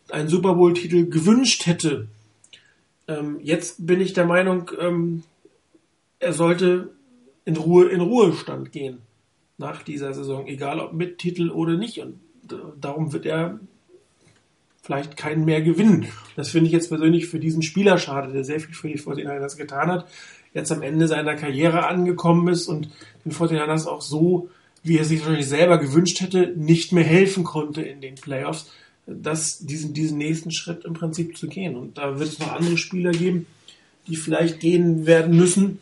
einen 0.10 0.30
Super 0.30 0.56
Bowl-Titel 0.56 1.08
gewünscht 1.08 1.68
hätte. 1.68 2.08
Ähm, 3.08 3.40
jetzt 3.44 3.86
bin 3.86 4.02
ich 4.02 4.14
der 4.14 4.26
Meinung, 4.26 4.72
ähm, 4.80 5.24
er 6.20 6.34
sollte 6.34 6.90
in 7.46 7.58
Ruhe 7.58 7.90
in 7.90 8.02
Ruhestand 8.02 8.72
gehen 8.72 9.00
nach 9.58 9.84
dieser 9.84 10.14
Saison, 10.14 10.48
egal 10.48 10.80
ob 10.80 10.94
mit 10.94 11.20
Titel 11.20 11.52
oder 11.52 11.78
nicht. 11.78 12.00
Und 12.00 12.20
äh, 12.52 12.56
darum 12.82 13.14
wird 13.14 13.28
er 13.28 13.60
vielleicht 14.82 15.16
keinen 15.16 15.46
mehr 15.46 15.62
gewinnen. 15.62 16.08
Das 16.36 16.50
finde 16.50 16.68
ich 16.68 16.74
jetzt 16.74 16.90
persönlich 16.90 17.28
für 17.28 17.40
diesen 17.40 17.62
Spieler 17.62 18.00
schade, 18.00 18.34
der 18.34 18.44
sehr 18.44 18.60
viel 18.60 18.74
für 18.74 18.88
die 18.88 18.98
49ers 18.98 19.58
getan 19.58 19.92
hat 19.92 20.08
jetzt 20.54 20.72
am 20.72 20.82
Ende 20.82 21.08
seiner 21.08 21.36
Karriere 21.36 21.88
angekommen 21.88 22.48
ist 22.48 22.68
und 22.68 22.90
den 23.26 23.32
49ers 23.32 23.86
auch 23.86 24.02
so, 24.02 24.50
wie 24.84 24.98
er 24.98 25.06
sich 25.06 25.20
wahrscheinlich 25.20 25.48
selber 25.48 25.78
gewünscht 25.78 26.22
hätte, 26.22 26.54
nicht 26.56 26.92
mehr 26.92 27.04
helfen 27.04 27.44
konnte 27.44 27.82
in 27.82 28.02
den 28.02 28.16
Playoffs, 28.16 28.72
das, 29.06 29.60
diesen, 29.60 29.94
diesen 29.94 30.18
nächsten 30.18 30.52
Schritt 30.52 30.86
im 30.86 30.94
Prinzip 30.94 31.38
zu 31.38 31.48
gehen. 31.48 31.76
Und 31.76 31.98
da 31.98 32.20
wird 32.20 32.30
es 32.30 32.40
noch 32.40 32.54
andere 32.54 32.78
Spieler 32.78 33.12
geben, 33.12 33.48
die 34.08 34.16
vielleicht 34.16 34.60
gehen 34.60 35.06
werden 35.06 35.36
müssen, 35.36 35.80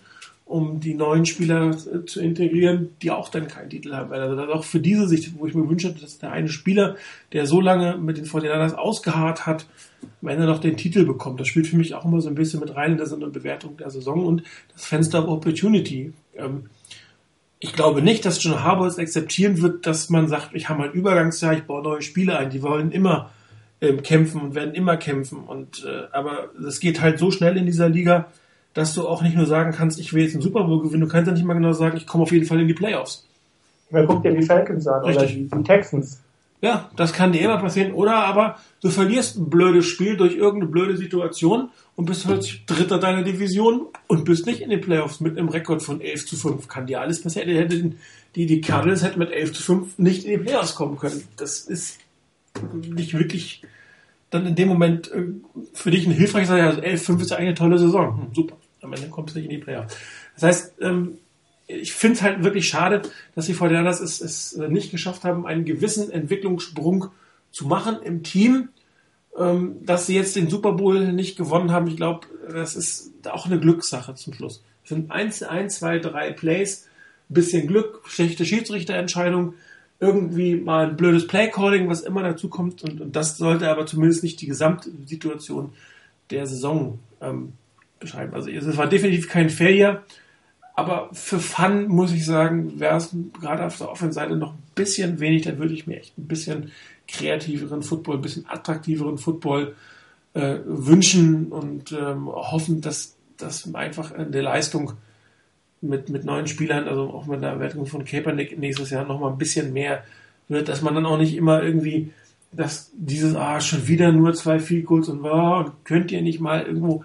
um 0.47 0.79
die 0.79 0.93
neuen 0.93 1.25
Spieler 1.25 1.77
zu 2.05 2.21
integrieren, 2.21 2.89
die 3.01 3.11
auch 3.11 3.29
dann 3.29 3.47
keinen 3.47 3.69
Titel 3.69 3.93
haben 3.93 4.11
Also 4.13 4.35
das 4.35 4.45
ist 4.45 4.53
auch 4.53 4.63
für 4.63 4.79
diese 4.79 5.07
Sicht, 5.07 5.37
wo 5.37 5.45
ich 5.45 5.53
mir 5.53 5.69
wünsche, 5.69 5.93
dass 5.93 6.19
der 6.19 6.31
eine 6.31 6.47
Spieler, 6.47 6.95
der 7.33 7.45
so 7.45 7.59
lange 7.59 7.97
mit 7.97 8.17
den 8.17 8.25
49ers 8.25 8.73
ausgeharrt 8.73 9.45
hat, 9.45 9.65
am 10.21 10.29
Ende 10.29 10.45
noch 10.45 10.59
den 10.59 10.77
Titel 10.77 11.05
bekommt. 11.05 11.39
Das 11.39 11.47
spielt 11.47 11.67
für 11.67 11.75
mich 11.75 11.93
auch 11.95 12.05
immer 12.05 12.21
so 12.21 12.29
ein 12.29 12.35
bisschen 12.35 12.61
mit 12.61 12.75
rein 12.75 12.97
in 12.97 12.97
der 12.97 13.27
Bewertung 13.27 13.75
der 13.77 13.89
Saison 13.89 14.25
und 14.25 14.43
das 14.71 14.85
Fenster 14.85 15.23
of 15.23 15.29
Opportunity. 15.29 16.13
Ähm, 16.35 16.69
ich 17.59 17.73
glaube 17.73 18.01
nicht, 18.01 18.23
dass 18.23 18.41
John 18.41 18.63
Harbour 18.63 18.87
es 18.87 18.99
akzeptieren 18.99 19.61
wird, 19.61 19.85
dass 19.85 20.09
man 20.09 20.27
sagt, 20.27 20.51
ich 20.53 20.69
habe 20.69 20.83
ein 20.83 20.91
Übergangsjahr, 20.91 21.53
ich 21.53 21.63
baue 21.63 21.83
neue 21.83 22.01
Spiele 22.01 22.37
ein. 22.37 22.51
Die 22.51 22.61
wollen 22.61 22.91
immer 22.91 23.31
ähm, 23.81 24.01
kämpfen 24.03 24.41
und 24.41 24.55
werden 24.55 24.75
immer 24.75 24.95
kämpfen. 24.95 25.39
Und 25.39 25.83
äh, 25.83 26.07
aber 26.13 26.51
es 26.65 26.79
geht 26.79 27.01
halt 27.01 27.19
so 27.19 27.31
schnell 27.31 27.57
in 27.57 27.65
dieser 27.65 27.89
Liga, 27.89 28.27
dass 28.77 28.93
du 28.93 29.07
auch 29.07 29.23
nicht 29.23 29.35
nur 29.35 29.47
sagen 29.47 29.71
kannst, 29.71 29.99
ich 29.99 30.13
will 30.13 30.21
jetzt 30.21 30.35
einen 30.35 30.43
Super 30.43 30.63
Bowl 30.63 30.83
gewinnen, 30.83 31.01
du 31.01 31.07
kannst 31.07 31.25
ja 31.25 31.33
nicht 31.33 31.43
mal 31.43 31.55
genau 31.55 31.73
sagen, 31.73 31.97
ich 31.97 32.05
komme 32.05 32.25
auf 32.25 32.31
jeden 32.31 32.45
Fall 32.45 32.61
in 32.61 32.67
die 32.67 32.75
Playoffs. 32.75 33.27
Wer 33.89 34.05
guckt 34.05 34.23
dir 34.23 34.31
die 34.31 34.43
Falcons 34.43 34.85
an 34.85 35.03
Richtig. 35.03 35.47
oder 35.51 35.57
die, 35.57 35.63
Texans? 35.63 36.21
Ja, 36.61 36.91
das 36.95 37.11
kann 37.11 37.31
dir 37.31 37.41
immer 37.41 37.57
passieren. 37.57 37.91
Oder 37.93 38.13
aber 38.13 38.57
du 38.83 38.89
verlierst 38.89 39.37
ein 39.37 39.49
blödes 39.49 39.87
Spiel 39.87 40.15
durch 40.15 40.35
irgendeine 40.35 40.71
blöde 40.71 40.95
Situation 40.95 41.69
und 41.95 42.05
bist 42.05 42.27
plötzlich 42.27 42.67
Dritter 42.67 42.99
deiner 42.99 43.23
Division 43.23 43.87
und 44.05 44.25
bist 44.25 44.45
nicht 44.45 44.61
in 44.61 44.69
den 44.69 44.81
Playoffs 44.81 45.21
mit 45.21 45.39
einem 45.39 45.49
Rekord 45.49 45.81
von 45.81 45.99
11 45.99 46.27
zu 46.27 46.35
5. 46.35 46.67
Kann 46.67 46.85
dir 46.85 47.01
alles 47.01 47.23
passieren. 47.23 47.95
Die, 48.35 48.45
die 48.45 48.61
Cardinals 48.61 49.03
hätten 49.03 49.17
mit 49.17 49.31
11 49.31 49.53
zu 49.53 49.63
5 49.63 49.97
nicht 49.97 50.25
in 50.25 50.31
die 50.31 50.45
Playoffs 50.45 50.75
kommen 50.75 50.99
können. 50.99 51.23
Das 51.37 51.61
ist 51.61 51.97
nicht 52.73 53.17
wirklich 53.17 53.63
dann 54.29 54.45
in 54.45 54.55
dem 54.55 54.67
Moment 54.67 55.11
äh, 55.11 55.23
für 55.73 55.89
dich 55.89 56.05
ein 56.05 56.11
hilfreiches, 56.11 56.51
also 56.51 56.81
11 56.81 57.03
5 57.03 57.21
ist 57.21 57.31
ja 57.31 57.37
eine 57.37 57.55
tolle 57.55 57.79
Saison. 57.79 58.21
Hm, 58.21 58.35
super 58.35 58.57
am 58.87 58.93
Ende 58.93 59.09
kommst 59.09 59.35
du 59.35 59.39
nicht 59.39 59.49
in 59.49 59.57
die 59.57 59.63
Playoffs. 59.63 59.95
Das 60.35 60.43
heißt, 60.43 60.73
ähm, 60.81 61.19
ich 61.67 61.93
finde 61.93 62.15
es 62.15 62.21
halt 62.21 62.43
wirklich 62.43 62.67
schade, 62.67 63.01
dass 63.35 63.45
die 63.45 63.53
Fortinanders 63.53 63.99
es, 63.99 64.21
es 64.21 64.53
äh, 64.53 64.69
nicht 64.69 64.91
geschafft 64.91 65.23
haben, 65.23 65.45
einen 65.45 65.65
gewissen 65.65 66.09
Entwicklungssprung 66.09 67.09
zu 67.51 67.67
machen 67.67 68.01
im 68.03 68.23
Team. 68.23 68.69
Ähm, 69.37 69.85
dass 69.85 70.07
sie 70.07 70.15
jetzt 70.15 70.35
den 70.35 70.49
Super 70.49 70.71
Bowl 70.71 71.13
nicht 71.13 71.37
gewonnen 71.37 71.71
haben, 71.71 71.85
ich 71.85 71.95
glaube, 71.95 72.25
das 72.51 72.75
ist 72.75 73.11
auch 73.29 73.45
eine 73.45 73.59
Glückssache 73.59 74.15
zum 74.15 74.33
Schluss. 74.33 74.63
Es 74.83 74.89
sind 74.89 75.11
eins, 75.11 75.43
ein, 75.43 75.69
zwei, 75.69 75.99
drei 75.99 76.31
Plays, 76.31 76.87
ein 77.29 77.35
bisschen 77.35 77.67
Glück, 77.67 78.01
schlechte 78.07 78.45
Schiedsrichterentscheidung, 78.45 79.53
irgendwie 79.99 80.55
mal 80.55 80.89
ein 80.89 80.97
blödes 80.97 81.27
Playcalling, 81.27 81.87
was 81.87 82.01
immer 82.01 82.23
dazu 82.23 82.49
kommt. 82.49 82.83
Und, 82.83 82.99
und, 82.99 83.15
das 83.15 83.37
sollte 83.37 83.69
aber 83.69 83.85
zumindest 83.85 84.23
nicht 84.23 84.41
die 84.41 84.47
Gesamtsituation 84.47 85.73
der 86.31 86.47
Saison 86.47 86.97
ähm, 87.21 87.53
beschreiben. 87.99 88.33
Also 88.33 88.49
es 88.49 88.77
war 88.77 88.87
definitiv 88.87 89.29
kein 89.29 89.49
Failure, 89.49 90.03
aber 90.75 91.09
für 91.13 91.39
Fun 91.39 91.87
muss 91.87 92.11
ich 92.11 92.25
sagen, 92.25 92.79
wäre 92.79 92.97
es 92.97 93.15
gerade 93.39 93.65
auf 93.65 93.77
der 93.77 93.89
Offenseite 93.89 94.35
noch 94.35 94.53
ein 94.53 94.63
bisschen 94.75 95.19
wenig, 95.19 95.43
dann 95.43 95.57
würde 95.57 95.73
ich 95.73 95.87
mir 95.87 95.97
echt 95.97 96.17
ein 96.17 96.27
bisschen 96.27 96.71
kreativeren 97.07 97.81
Football, 97.81 98.17
ein 98.17 98.21
bisschen 98.21 98.45
attraktiveren 98.47 99.17
Football 99.17 99.75
äh, 100.33 100.57
wünschen 100.65 101.47
und 101.47 101.91
ähm, 101.91 102.27
hoffen, 102.27 102.81
dass 102.81 103.15
das 103.37 103.73
einfach 103.73 104.11
in 104.11 104.31
der 104.31 104.43
Leistung 104.43 104.93
mit, 105.81 106.09
mit 106.09 106.25
neuen 106.25 106.47
Spielern, 106.47 106.87
also 106.87 107.09
auch 107.09 107.25
mit 107.27 107.41
der 107.41 107.59
Wertung 107.59 107.85
von 107.85 108.03
Kaepernick 108.03 108.57
nächstes 108.57 108.89
Jahr 108.89 109.05
noch 109.05 109.19
mal 109.19 109.31
ein 109.31 109.37
bisschen 109.37 109.73
mehr 109.73 110.03
wird, 110.47 110.69
dass 110.69 110.81
man 110.81 110.95
dann 110.95 111.05
auch 111.05 111.17
nicht 111.17 111.35
immer 111.35 111.63
irgendwie 111.63 112.11
dass 112.51 112.91
dieses, 112.95 113.35
ah, 113.35 113.59
schon 113.59 113.87
wieder 113.87 114.11
nur 114.11 114.33
zwei 114.33 114.59
Field 114.59 114.85
Goals 114.85 115.09
und, 115.09 115.23
oh, 115.23 115.65
könnt 115.83 116.11
ihr 116.11 116.21
nicht 116.21 116.39
mal 116.39 116.63
irgendwo 116.63 117.03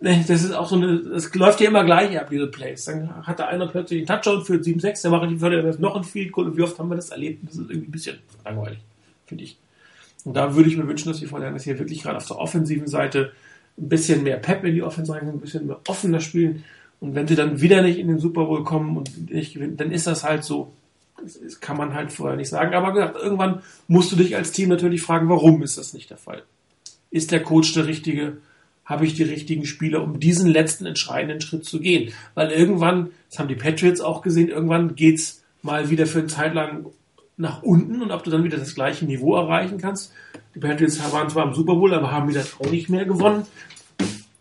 das 0.00 0.30
ist 0.30 0.52
auch 0.52 0.68
so 0.68 0.76
eine, 0.76 0.92
es 1.14 1.34
läuft 1.34 1.60
ja 1.60 1.68
immer 1.68 1.84
gleich 1.84 2.18
ab, 2.18 2.30
diese 2.30 2.46
Plays. 2.46 2.86
Dann 2.86 3.26
hat 3.26 3.38
der 3.38 3.48
einer 3.48 3.66
plötzlich 3.68 3.98
einen 3.98 4.06
Touchdown 4.06 4.44
für 4.44 4.54
7-6, 4.54 5.02
der 5.02 5.10
macht 5.10 5.30
die 5.30 5.40
würde 5.40 5.76
noch 5.78 5.94
ein 5.94 6.04
Field 6.04 6.32
Goal. 6.32 6.46
Und 6.46 6.56
wie 6.56 6.62
oft 6.62 6.78
haben 6.78 6.88
wir 6.88 6.96
das 6.96 7.10
erlebt? 7.10 7.46
Das 7.46 7.56
ist 7.56 7.70
irgendwie 7.70 7.88
ein 7.88 7.90
bisschen 7.90 8.18
langweilig, 8.44 8.78
finde 9.26 9.44
ich. 9.44 9.58
Und 10.24 10.34
da 10.34 10.54
würde 10.54 10.70
ich 10.70 10.76
mir 10.76 10.88
wünschen, 10.88 11.08
dass 11.08 11.20
die 11.20 11.26
Vorderlanders 11.26 11.64
hier 11.64 11.78
wirklich 11.78 12.02
gerade 12.02 12.16
auf 12.16 12.26
der 12.26 12.38
offensiven 12.38 12.86
Seite 12.86 13.32
ein 13.78 13.88
bisschen 13.88 14.22
mehr 14.22 14.38
Pep 14.38 14.64
in 14.64 14.74
die 14.74 14.82
Offense 14.82 15.12
rein, 15.12 15.28
ein 15.28 15.40
bisschen 15.40 15.66
mehr 15.66 15.80
offener 15.86 16.20
spielen. 16.20 16.64
Und 17.00 17.14
wenn 17.14 17.28
sie 17.28 17.36
dann 17.36 17.60
wieder 17.60 17.82
nicht 17.82 17.98
in 17.98 18.08
den 18.08 18.18
Super 18.18 18.46
Bowl 18.46 18.64
kommen 18.64 18.96
und 18.96 19.30
nicht 19.30 19.54
gewinnen, 19.54 19.76
dann 19.76 19.90
ist 19.90 20.06
das 20.06 20.24
halt 20.24 20.44
so. 20.44 20.72
Das 21.22 21.60
kann 21.60 21.76
man 21.76 21.92
halt 21.92 22.10
vorher 22.10 22.36
nicht 22.36 22.48
sagen. 22.48 22.74
Aber 22.74 22.92
gesagt, 22.92 23.16
irgendwann 23.22 23.60
musst 23.88 24.12
du 24.12 24.16
dich 24.16 24.36
als 24.36 24.52
Team 24.52 24.70
natürlich 24.70 25.02
fragen, 25.02 25.28
warum 25.28 25.62
ist 25.62 25.76
das 25.76 25.92
nicht 25.92 26.08
der 26.08 26.16
Fall? 26.16 26.42
Ist 27.10 27.32
der 27.32 27.42
Coach 27.42 27.74
der 27.74 27.86
richtige? 27.86 28.38
Habe 28.90 29.06
ich 29.06 29.14
die 29.14 29.22
richtigen 29.22 29.64
Spieler, 29.64 30.02
um 30.02 30.18
diesen 30.18 30.50
letzten 30.50 30.84
entscheidenden 30.84 31.40
Schritt 31.40 31.64
zu 31.64 31.78
gehen. 31.78 32.12
Weil 32.34 32.50
irgendwann, 32.50 33.12
das 33.30 33.38
haben 33.38 33.48
die 33.48 33.54
Patriots 33.54 34.00
auch 34.00 34.20
gesehen, 34.20 34.48
irgendwann 34.48 34.96
geht's 34.96 35.42
mal 35.62 35.90
wieder 35.90 36.06
für 36.06 36.18
eine 36.18 36.28
Zeit 36.28 36.54
lang 36.54 36.86
nach 37.36 37.62
unten 37.62 38.02
und 38.02 38.10
ob 38.10 38.24
du 38.24 38.30
dann 38.30 38.42
wieder 38.42 38.58
das 38.58 38.74
gleiche 38.74 39.06
Niveau 39.06 39.36
erreichen 39.36 39.78
kannst. 39.78 40.12
Die 40.56 40.58
Patriots 40.58 41.00
waren 41.12 41.30
zwar 41.30 41.46
im 41.46 41.54
Super 41.54 41.76
Bowl, 41.76 41.94
aber 41.94 42.10
haben 42.10 42.28
wieder 42.28 42.44
auch 42.58 42.70
nicht 42.70 42.90
mehr 42.90 43.04
gewonnen. 43.04 43.46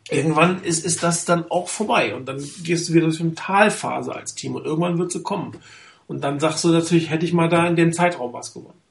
Irgendwann 0.10 0.64
ist, 0.64 0.84
ist 0.84 1.04
das 1.04 1.26
dann 1.26 1.46
auch 1.52 1.68
vorbei 1.68 2.16
und 2.16 2.28
dann 2.28 2.44
gehst 2.64 2.90
du 2.90 2.94
wieder 2.94 3.06
durch 3.06 3.22
eine 3.22 3.36
Talphase 3.36 4.14
als 4.14 4.34
Team 4.34 4.56
und 4.56 4.66
irgendwann 4.66 4.98
wird 4.98 5.12
sie 5.12 5.22
kommen. 5.22 5.52
Und 6.08 6.24
dann 6.24 6.40
sagst 6.40 6.64
du 6.64 6.70
natürlich, 6.70 7.12
hätte 7.12 7.26
ich 7.26 7.34
mal 7.34 7.50
da 7.50 7.68
in 7.68 7.76
dem 7.76 7.94
Zeitraum 7.94 8.34
was 8.34 8.52
gewonnen. 8.52 8.82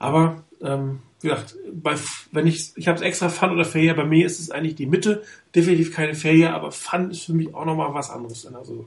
Aber 0.00 0.42
ähm, 0.60 0.98
gesagt, 1.24 1.56
bei, 1.72 1.94
wenn 2.30 2.46
ich, 2.46 2.72
ich 2.76 2.86
habe 2.86 2.96
es 2.96 3.02
extra 3.02 3.28
Fun 3.28 3.50
oder 3.50 3.64
Failure, 3.64 3.96
bei 3.96 4.04
mir 4.04 4.24
ist 4.24 4.38
es 4.38 4.50
eigentlich 4.50 4.76
die 4.76 4.86
Mitte, 4.86 5.22
definitiv 5.54 5.92
keine 5.92 6.14
Failure, 6.14 6.54
aber 6.54 6.70
Fun 6.70 7.10
ist 7.10 7.24
für 7.24 7.32
mich 7.32 7.52
auch 7.54 7.64
nochmal 7.64 7.92
was 7.92 8.10
anderes 8.10 8.42
Saison. 8.42 8.86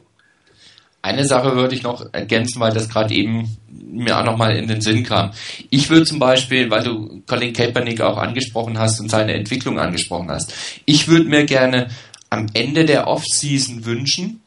Eine 1.02 1.26
Sache 1.26 1.56
würde 1.56 1.76
ich 1.76 1.84
noch 1.84 2.06
ergänzen, 2.12 2.60
weil 2.60 2.74
das 2.74 2.90
gerade 2.90 3.14
eben 3.14 3.58
mir 3.70 4.18
auch 4.18 4.26
nochmal 4.26 4.58
in 4.58 4.68
den 4.68 4.82
Sinn 4.82 5.04
kam. 5.04 5.32
Ich 5.70 5.90
würde 5.90 6.06
zum 6.06 6.20
Beispiel, 6.20 6.70
weil 6.70 6.84
du 6.84 7.22
Colin 7.28 7.54
Kaepernick 7.54 8.02
auch 8.02 8.18
angesprochen 8.18 8.78
hast 8.78 9.00
und 9.00 9.10
seine 9.10 9.34
Entwicklung 9.34 9.80
angesprochen 9.80 10.30
hast, 10.30 10.54
ich 10.86 11.08
würde 11.08 11.30
mir 11.30 11.46
gerne 11.46 11.90
am 12.30 12.48
Ende 12.54 12.86
der 12.86 13.08
Offseason 13.08 13.86
wünschen, 13.86 14.42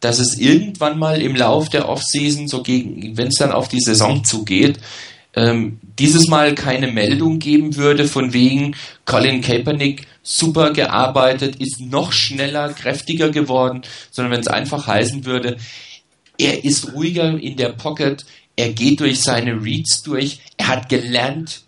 dass 0.00 0.18
es 0.18 0.36
irgendwann 0.38 0.98
mal 0.98 1.22
im 1.22 1.36
Lauf 1.36 1.68
der 1.68 1.88
Offseason, 1.88 2.48
so 2.48 2.62
gegen, 2.62 3.16
wenn 3.16 3.28
es 3.28 3.36
dann 3.36 3.52
auf 3.52 3.68
die 3.68 3.80
Saison 3.80 4.24
zugeht, 4.24 4.78
ähm, 5.36 5.78
dieses 5.98 6.28
Mal 6.28 6.54
keine 6.54 6.90
Meldung 6.90 7.38
geben 7.38 7.76
würde, 7.76 8.08
von 8.08 8.32
wegen 8.32 8.74
Colin 9.04 9.42
Kaepernick 9.42 10.06
super 10.22 10.72
gearbeitet, 10.72 11.56
ist 11.56 11.80
noch 11.80 12.12
schneller, 12.12 12.72
kräftiger 12.72 13.30
geworden, 13.30 13.82
sondern 14.10 14.32
wenn 14.32 14.40
es 14.40 14.48
einfach 14.48 14.86
heißen 14.86 15.24
würde, 15.24 15.58
er 16.38 16.64
ist 16.64 16.94
ruhiger 16.94 17.38
in 17.38 17.56
der 17.56 17.70
Pocket, 17.70 18.24
er 18.56 18.72
geht 18.72 19.00
durch 19.00 19.20
seine 19.20 19.62
Reads 19.62 20.02
durch, 20.02 20.40
er 20.56 20.68
hat 20.68 20.88
gelernt, 20.88 21.60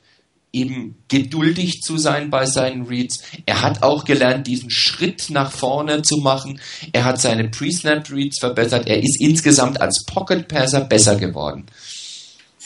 eben 0.53 0.97
geduldig 1.09 1.83
zu 1.83 1.99
sein 1.99 2.31
bei 2.31 2.47
seinen 2.47 2.87
Reads. 2.87 3.23
Er 3.45 3.61
hat 3.61 3.83
auch 3.83 4.05
gelernt, 4.05 4.47
diesen 4.47 4.71
Schritt 4.71 5.29
nach 5.29 5.53
vorne 5.53 6.01
zu 6.01 6.17
machen. 6.17 6.59
Er 6.93 7.05
hat 7.05 7.21
seine 7.21 7.49
Pre-Snap 7.49 8.11
Reads 8.11 8.41
verbessert. 8.41 8.89
Er 8.89 8.99
ist 8.99 9.21
insgesamt 9.21 9.81
als 9.81 10.05
Pocket 10.07 10.49
Passer 10.49 10.81
besser 10.81 11.17
geworden. 11.17 11.67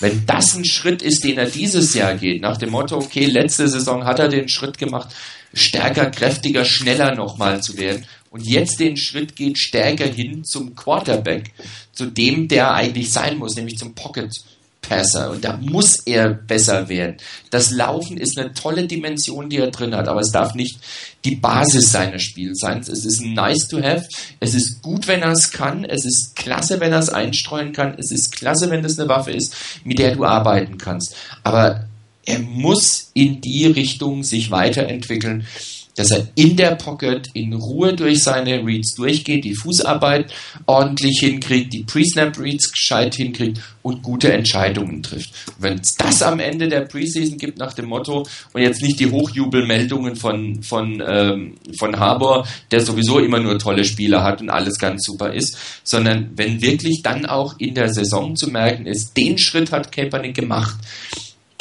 Wenn 0.02 0.26
das 0.26 0.56
ein 0.56 0.64
Schritt 0.64 1.00
ist, 1.00 1.22
den 1.22 1.38
er 1.38 1.46
dieses 1.46 1.94
Jahr 1.94 2.16
geht, 2.16 2.42
nach 2.42 2.56
dem 2.56 2.70
Motto, 2.70 2.96
okay, 2.96 3.24
letzte 3.24 3.68
Saison 3.68 4.04
hat 4.04 4.18
er 4.18 4.28
den 4.28 4.48
Schritt 4.48 4.76
gemacht, 4.76 5.14
stärker, 5.54 6.10
kräftiger, 6.10 6.64
schneller 6.64 7.14
nochmal 7.14 7.62
zu 7.62 7.78
werden 7.78 8.04
und 8.30 8.44
jetzt 8.44 8.80
den 8.80 8.96
Schritt 8.96 9.36
geht 9.36 9.58
stärker 9.58 10.06
hin 10.06 10.42
zum 10.42 10.74
Quarterback, 10.74 11.52
zu 11.92 12.06
dem, 12.06 12.48
der 12.48 12.74
eigentlich 12.74 13.12
sein 13.12 13.38
muss, 13.38 13.54
nämlich 13.54 13.78
zum 13.78 13.94
Pocket 13.94 14.34
Passer 14.82 15.30
und 15.30 15.44
da 15.44 15.56
muss 15.56 16.00
er 16.06 16.28
besser 16.30 16.88
werden. 16.88 17.16
Das 17.50 17.70
Laufen 17.70 18.18
ist 18.18 18.36
eine 18.36 18.52
tolle 18.52 18.86
Dimension, 18.86 19.48
die 19.48 19.59
er 19.59 19.70
drin 19.70 19.94
hat, 19.94 20.09
aber 20.09 20.20
es 20.20 20.32
darf 20.32 20.54
nicht 20.54 20.78
die 21.24 21.36
Basis 21.36 21.92
seines 21.92 22.22
Spiels 22.22 22.59
sein. 22.59 22.80
Es 22.80 23.04
ist 23.04 23.22
nice 23.22 23.68
to 23.68 23.80
have. 23.80 24.06
Es 24.40 24.54
ist 24.54 24.82
gut, 24.82 25.06
wenn 25.06 25.22
er 25.22 25.32
es 25.32 25.52
kann. 25.52 25.84
Es 25.84 26.04
ist 26.04 26.34
klasse, 26.34 26.80
wenn 26.80 26.92
er 26.92 26.98
es 26.98 27.09
einstreuen 27.09 27.72
kann. 27.72 27.94
Es 27.98 28.10
ist 28.10 28.32
klasse, 28.32 28.70
wenn 28.70 28.84
es 28.84 28.98
eine 28.98 29.09
Waffe 29.09 29.30
ist, 29.30 29.54
mit 29.84 29.98
der 29.98 30.16
du 30.16 30.24
arbeiten 30.24 30.78
kannst. 30.78 31.14
Aber 31.44 31.86
er 32.26 32.40
muss 32.40 33.10
in 33.14 33.40
die 33.40 33.66
Richtung 33.66 34.24
sich 34.24 34.50
weiterentwickeln, 34.50 35.46
dass 35.94 36.10
er 36.10 36.28
in 36.35 36.56
der 36.56 36.77
Pocket 36.77 37.28
in 37.35 37.52
Ruhe 37.52 37.94
durch 37.94 38.23
seine 38.23 38.64
Reads 38.64 38.94
durchgeht, 38.94 39.44
die 39.44 39.55
Fußarbeit 39.55 40.32
ordentlich 40.66 41.20
hinkriegt, 41.20 41.73
die 41.73 41.85
Pre-Snap-Reads 41.85 42.73
gescheit 42.73 43.14
hinkriegt 43.14 43.60
und 43.82 44.02
gute 44.02 44.32
Entscheidungen 44.32 45.02
trifft. 45.02 45.31
Wenn 45.59 45.78
es 45.78 45.94
das 45.97 46.23
am 46.23 46.40
Ende 46.40 46.69
der 46.69 46.82
Preseason 46.82 47.36
gibt 47.36 47.59
nach 47.59 47.74
dem 47.74 47.86
Motto 47.86 48.27
und 48.52 48.62
jetzt 48.62 48.82
nicht 48.82 49.01
die 49.01 49.10
Hochjubelmeldungen 49.10 50.16
von, 50.16 50.62
von, 50.62 51.02
ähm, 51.06 51.55
von 51.78 51.98
Harbour, 51.98 52.47
der 52.70 52.81
sowieso 52.81 53.19
immer 53.19 53.40
nur 53.40 53.59
tolle 53.59 53.85
Spieler 53.85 54.23
hat 54.23 54.40
und 54.40 54.51
alles 54.51 54.78
ganz 54.78 55.05
super 55.05 55.32
ist, 55.32 55.56
sondern 55.85 56.31
wenn 56.36 56.62
wirklich 56.62 57.02
dann 57.02 57.27
auch 57.27 57.59
in 57.59 57.74
der 57.74 57.93
Saison 57.93 58.36
zu 58.36 58.48
merken 58.48 58.86
ist, 58.86 59.16
den 59.16 59.39
Schritt 59.39 59.73
hat 59.73 59.93
Kaepernick 59.93 60.35
gemacht, 60.35 60.77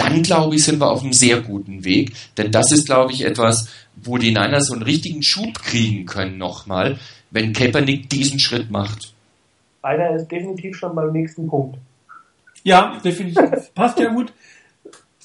dann 0.01 0.23
glaube 0.23 0.55
ich, 0.55 0.63
sind 0.63 0.79
wir 0.79 0.89
auf 0.89 1.03
einem 1.03 1.13
sehr 1.13 1.41
guten 1.41 1.83
Weg. 1.83 2.13
Denn 2.37 2.51
das 2.51 2.71
ist, 2.71 2.85
glaube 2.85 3.11
ich, 3.11 3.23
etwas, 3.23 3.69
wo 3.95 4.17
die 4.17 4.31
Niners 4.31 4.67
so 4.67 4.73
einen 4.73 4.83
richtigen 4.83 5.23
Schub 5.23 5.59
kriegen 5.61 6.05
können 6.05 6.37
nochmal, 6.37 6.97
wenn 7.29 7.53
Kaepernick 7.53 8.09
diesen 8.09 8.39
Schritt 8.39 8.71
macht. 8.71 9.13
Einer 9.81 10.15
ist 10.15 10.27
definitiv 10.27 10.77
schon 10.77 10.95
beim 10.95 11.11
nächsten 11.11 11.47
Punkt. 11.47 11.77
Ja, 12.63 12.99
definitiv. 13.03 13.73
Passt 13.75 13.99
ja 13.99 14.11
gut. 14.11 14.33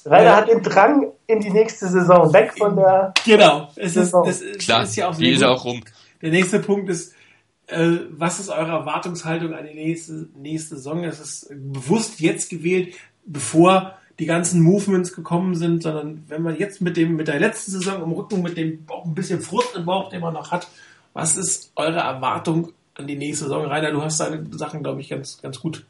Rainer 0.05 0.37
hat 0.37 0.47
den 0.47 0.63
Drang 0.63 1.11
in 1.27 1.41
die 1.41 1.49
nächste 1.49 1.87
Saison 1.87 2.31
weg 2.33 2.53
von 2.57 2.75
der. 2.75 3.13
Genau, 3.25 3.69
es 3.75 3.95
ist, 3.95 4.13
es 4.25 4.41
ist, 4.41 4.59
Klar, 4.59 4.83
ist 4.83 4.95
ja 4.95 5.09
auch 5.09 5.17
die 5.17 5.31
ist 5.31 5.43
auch 5.43 5.65
rum. 5.65 5.83
Der 6.21 6.31
nächste 6.31 6.59
Punkt 6.59 6.89
ist, 6.89 7.13
äh, 7.67 7.97
was 8.11 8.39
ist 8.39 8.49
eure 8.49 8.71
Erwartungshaltung 8.71 9.53
an 9.53 9.65
die 9.67 9.75
nächste, 9.75 10.29
nächste 10.35 10.77
Saison? 10.77 11.03
Es 11.03 11.19
ist 11.19 11.49
bewusst 11.49 12.21
jetzt 12.21 12.49
gewählt, 12.49 12.95
bevor 13.25 13.96
die 14.19 14.25
ganzen 14.25 14.61
Movements 14.61 15.13
gekommen 15.13 15.55
sind, 15.55 15.83
sondern 15.83 16.23
wenn 16.27 16.41
man 16.41 16.57
jetzt 16.57 16.81
mit 16.81 16.97
dem, 16.97 17.15
mit 17.15 17.27
der 17.27 17.39
letzten 17.39 17.71
Saison 17.71 18.01
im 18.01 18.11
Rücken, 18.11 18.41
mit 18.41 18.57
dem 18.57 18.83
auch 18.87 19.05
ein 19.05 19.13
bisschen 19.13 19.41
Frust 19.41 19.75
im 19.75 19.85
Bauch, 19.85 20.09
den 20.09 20.21
man 20.21 20.33
noch 20.33 20.51
hat, 20.51 20.67
was 21.13 21.37
ist 21.37 21.71
eure 21.75 21.99
Erwartung 21.99 22.73
an 22.95 23.07
die 23.07 23.15
nächste 23.15 23.45
Saison? 23.45 23.65
Rainer, 23.65 23.91
du 23.91 24.01
hast 24.01 24.19
deine 24.19 24.45
Sachen, 24.51 24.81
glaube 24.81 25.01
ich, 25.01 25.09
ganz, 25.09 25.39
ganz 25.41 25.59
gut 25.59 25.85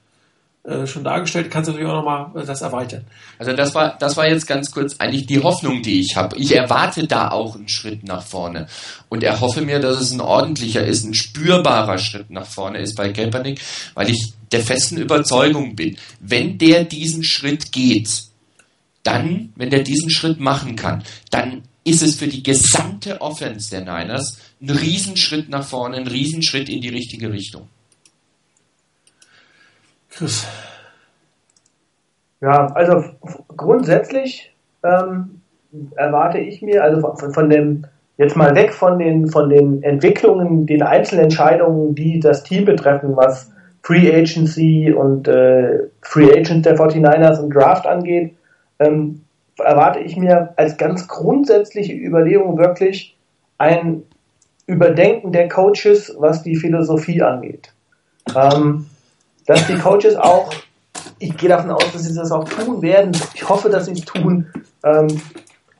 äh, 0.67 0.85
schon 0.85 1.05
dargestellt. 1.05 1.49
Kannst 1.49 1.69
du 1.69 1.71
natürlich 1.71 1.89
auch 1.89 2.03
nochmal 2.03 2.45
das 2.45 2.61
erweitern. 2.61 3.05
Also 3.39 3.53
das 3.53 3.73
war, 3.73 3.97
das 3.97 4.17
war 4.17 4.27
jetzt 4.27 4.47
ganz 4.47 4.69
kurz 4.69 4.97
eigentlich 4.99 5.25
die 5.25 5.41
Hoffnung, 5.41 5.81
die 5.81 6.01
ich 6.01 6.17
habe. 6.17 6.35
Ich 6.35 6.53
erwarte 6.53 7.07
da 7.07 7.31
auch 7.31 7.55
einen 7.55 7.69
Schritt 7.69 8.03
nach 8.03 8.21
vorne 8.21 8.67
und 9.07 9.23
erhoffe 9.23 9.61
mir, 9.61 9.79
dass 9.79 10.01
es 10.01 10.11
ein 10.11 10.19
ordentlicher 10.19 10.85
ist, 10.85 11.05
ein 11.05 11.13
spürbarer 11.13 11.97
Schritt 11.99 12.31
nach 12.31 12.45
vorne 12.45 12.79
ist 12.79 12.97
bei 12.97 13.13
Kaepernick, 13.13 13.61
weil 13.93 14.09
ich 14.09 14.33
der 14.51 14.59
festen 14.59 14.97
Überzeugung 14.97 15.77
bin, 15.77 15.95
wenn 16.19 16.57
der 16.57 16.83
diesen 16.83 17.23
Schritt 17.23 17.71
geht, 17.71 18.23
dann, 19.03 19.53
wenn 19.55 19.69
der 19.69 19.83
diesen 19.83 20.09
Schritt 20.09 20.41
machen 20.41 20.75
kann, 20.75 21.01
dann 21.31 21.63
ist 21.85 22.03
es 22.03 22.15
für 22.15 22.27
die 22.27 22.43
gesamte 22.43 23.21
Offense 23.21 23.69
der 23.69 23.81
Niners 23.81 24.37
ein 24.61 24.71
Riesenschritt 24.71 25.47
nach 25.47 25.65
vorne, 25.65 25.95
ein 25.95 26.07
Riesenschritt 26.07 26.67
in 26.67 26.81
die 26.81 26.89
richtige 26.89 27.31
Richtung. 27.31 27.69
Chris. 30.17 30.47
Ja, 32.41 32.67
also 32.73 33.03
grundsätzlich 33.55 34.53
ähm, 34.83 35.41
erwarte 35.95 36.39
ich 36.39 36.61
mir, 36.61 36.83
also 36.83 37.15
von, 37.15 37.33
von, 37.33 37.49
dem, 37.49 37.85
jetzt 38.17 38.35
mal 38.35 38.55
weg 38.55 38.73
von 38.73 38.97
den, 38.97 39.27
von 39.27 39.49
den 39.49 39.83
Entwicklungen, 39.83 40.65
den 40.65 40.81
Einzelentscheidungen, 40.81 41.93
die 41.93 42.19
das 42.19 42.43
Team 42.43 42.65
betreffen, 42.65 43.15
was 43.15 43.51
Free 43.83 44.11
Agency 44.13 44.91
und 44.91 45.27
äh, 45.27 45.83
Free 46.01 46.31
Agent 46.31 46.65
der 46.65 46.77
49ers 46.77 47.39
und 47.39 47.51
Draft 47.51 47.85
angeht, 47.85 48.35
ähm, 48.79 49.21
erwarte 49.59 49.99
ich 49.99 50.17
mir 50.17 50.53
als 50.55 50.77
ganz 50.77 51.07
grundsätzliche 51.07 51.93
Überlegung 51.93 52.57
wirklich 52.57 53.15
ein 53.57 54.03
Überdenken 54.65 55.31
der 55.31 55.47
Coaches, 55.47 56.15
was 56.19 56.43
die 56.43 56.55
Philosophie 56.55 57.21
angeht. 57.21 57.71
Ähm, 58.35 58.87
dass 59.47 59.65
die 59.65 59.77
Coaches 59.77 60.15
auch, 60.15 60.53
ich 61.17 61.35
gehe 61.35 61.49
davon 61.49 61.71
aus, 61.71 61.91
dass 61.91 62.03
sie 62.03 62.13
das 62.13 62.31
auch 62.31 62.43
tun 62.43 62.81
werden, 62.83 63.11
ich 63.33 63.49
hoffe, 63.49 63.69
dass 63.69 63.85
sie 63.85 63.93
es 63.93 64.05
tun, 64.05 64.45
ähm, 64.83 65.07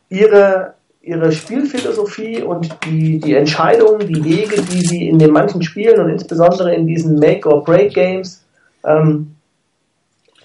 ihre 0.10 0.74
ihre 1.08 1.32
Spielphilosophie 1.32 2.42
und 2.42 2.70
die, 2.86 3.20
die 3.20 3.34
Entscheidungen, 3.34 4.08
die 4.08 4.24
Wege, 4.26 4.62
die 4.62 4.82
sie 4.82 5.08
in 5.08 5.18
den 5.18 5.32
manchen 5.32 5.62
Spielen 5.62 6.02
und 6.02 6.10
insbesondere 6.10 6.76
in 6.76 6.86
diesen 6.86 7.18
Make-or-Break-Games, 7.18 8.46
ähm, 8.86 9.36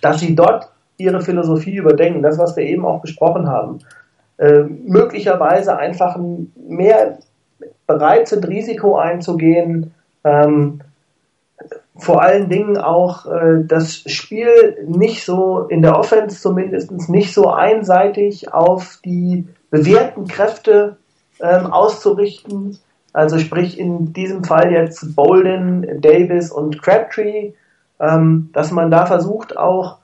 dass 0.01 0.21
sie 0.21 0.37
dort 0.37 0.69
ihre 0.99 1.21
Philosophie 1.21 1.75
überdenken, 1.75 2.23
das, 2.23 2.39
was 2.39 2.57
wir 2.57 2.65
eben 2.65 2.85
auch 2.85 3.01
besprochen 3.01 3.49
haben. 3.49 3.81
Äh, 4.39 4.61
möglicherweise 4.63 5.77
einfach 5.77 6.17
mehr 6.57 7.19
bereit 7.89 8.29
sind, 8.29 8.47
Risiko 8.47 8.97
einzugehen, 8.97 9.93
ähm, 10.23 10.81
vor 11.97 12.23
allen 12.23 12.49
Dingen 12.49 12.79
auch 12.79 13.27
äh, 13.27 13.65
das 13.65 14.05
Spiel 14.07 14.79
nicht 14.87 15.25
so, 15.25 15.67
in 15.69 15.83
der 15.83 15.99
Offense 15.99 16.41
zumindest, 16.41 16.91
nicht 17.09 17.35
so 17.35 17.51
einseitig 17.51 18.53
auf 18.53 18.99
die 19.05 19.47
bewährten 19.71 20.27
Kräfte 20.27 20.97
ähm, 21.41 21.67
auszurichten. 21.67 22.79
Also 23.13 23.39
sprich 23.39 23.79
in 23.79 24.15
diesem 24.15 24.45
Fall 24.45 24.73
jetzt 24.73 25.15
Bolden, 25.15 26.01
Davis 26.01 26.51
und 26.51 26.81
Crabtree, 26.81 27.53
ähm, 28.01 28.49
dass 28.55 28.71
man 28.71 28.91
da 28.91 29.05
versucht 29.05 29.57
auch 29.59 29.99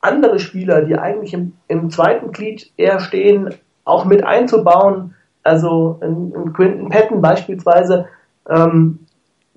andere 0.00 0.40
Spieler, 0.40 0.82
die 0.82 0.96
eigentlich 0.96 1.34
im, 1.34 1.52
im 1.68 1.90
zweiten 1.90 2.32
Glied 2.32 2.72
eher 2.76 2.98
stehen, 2.98 3.54
auch 3.84 4.04
mit 4.04 4.24
einzubauen. 4.24 5.14
Also 5.44 6.00
in, 6.02 6.32
in 6.32 6.52
Quinton 6.52 6.88
Patton 6.88 7.20
beispielsweise. 7.22 8.06
Ähm, 8.48 9.06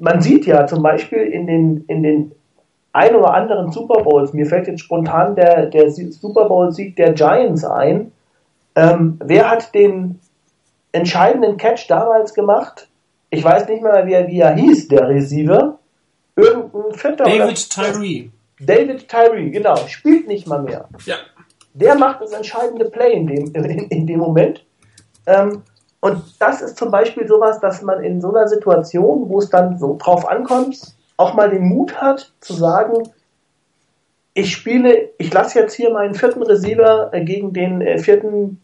man 0.01 0.19
sieht 0.19 0.45
ja 0.45 0.65
zum 0.65 0.81
Beispiel 0.81 1.19
in 1.19 1.45
den, 1.47 1.85
in 1.87 2.03
den 2.03 2.31
ein 2.91 3.15
oder 3.15 3.33
anderen 3.33 3.71
Super 3.71 4.03
Bowls, 4.03 4.33
mir 4.33 4.45
fällt 4.45 4.67
jetzt 4.67 4.81
spontan 4.81 5.35
der, 5.35 5.67
der 5.67 5.91
Super 5.91 6.45
Bowl-Sieg 6.45 6.95
der 6.95 7.13
Giants 7.13 7.63
ein, 7.63 8.11
ähm, 8.75 9.19
wer 9.23 9.49
hat 9.49 9.73
den 9.75 10.19
entscheidenden 10.91 11.57
Catch 11.57 11.89
damals 11.89 12.33
gemacht? 12.33 12.89
Ich 13.29 13.43
weiß 13.43 13.67
nicht 13.69 13.81
mehr, 13.81 14.05
wie 14.07 14.13
er, 14.13 14.27
wie 14.27 14.39
er 14.39 14.55
hieß, 14.55 14.87
der 14.89 15.07
Receiver. 15.07 15.77
Irgendein 16.35 16.93
Vierter. 16.93 17.23
David 17.25 17.69
Tyree. 17.69 18.29
David 18.59 19.07
Tyree, 19.07 19.49
genau. 19.51 19.75
Spielt 19.87 20.27
nicht 20.27 20.47
mal 20.47 20.61
mehr. 20.61 20.89
Ja. 21.05 21.15
Der 21.73 21.95
macht 21.95 22.21
das 22.21 22.33
entscheidende 22.33 22.85
Play 22.89 23.13
in 23.13 23.27
dem, 23.27 23.53
in, 23.53 23.87
in 23.87 24.07
dem 24.07 24.19
Moment. 24.19 24.65
Ähm, 25.25 25.61
und 26.01 26.23
das 26.39 26.61
ist 26.61 26.77
zum 26.77 26.89
Beispiel 26.89 27.27
sowas, 27.27 27.59
dass 27.59 27.83
man 27.83 28.03
in 28.03 28.19
so 28.21 28.29
einer 28.33 28.47
Situation, 28.47 29.29
wo 29.29 29.37
es 29.37 29.49
dann 29.49 29.77
so 29.77 29.97
drauf 29.97 30.27
ankommt, 30.27 30.95
auch 31.15 31.35
mal 31.35 31.49
den 31.49 31.63
Mut 31.63 32.01
hat 32.01 32.33
zu 32.41 32.53
sagen, 32.53 33.03
ich 34.33 34.51
spiele, 34.51 35.09
ich 35.19 35.31
lasse 35.31 35.59
jetzt 35.59 35.75
hier 35.75 35.91
meinen 35.91 36.15
vierten 36.15 36.41
Receiver 36.41 37.13
äh, 37.13 37.23
gegen 37.23 37.53
den 37.53 37.81
äh, 37.81 37.99
vierten 37.99 38.59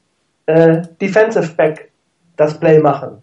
äh, 0.48 0.82
Defensive 1.00 1.54
Back 1.56 1.92
das 2.38 2.60
Play 2.60 2.80
machen. 2.80 3.22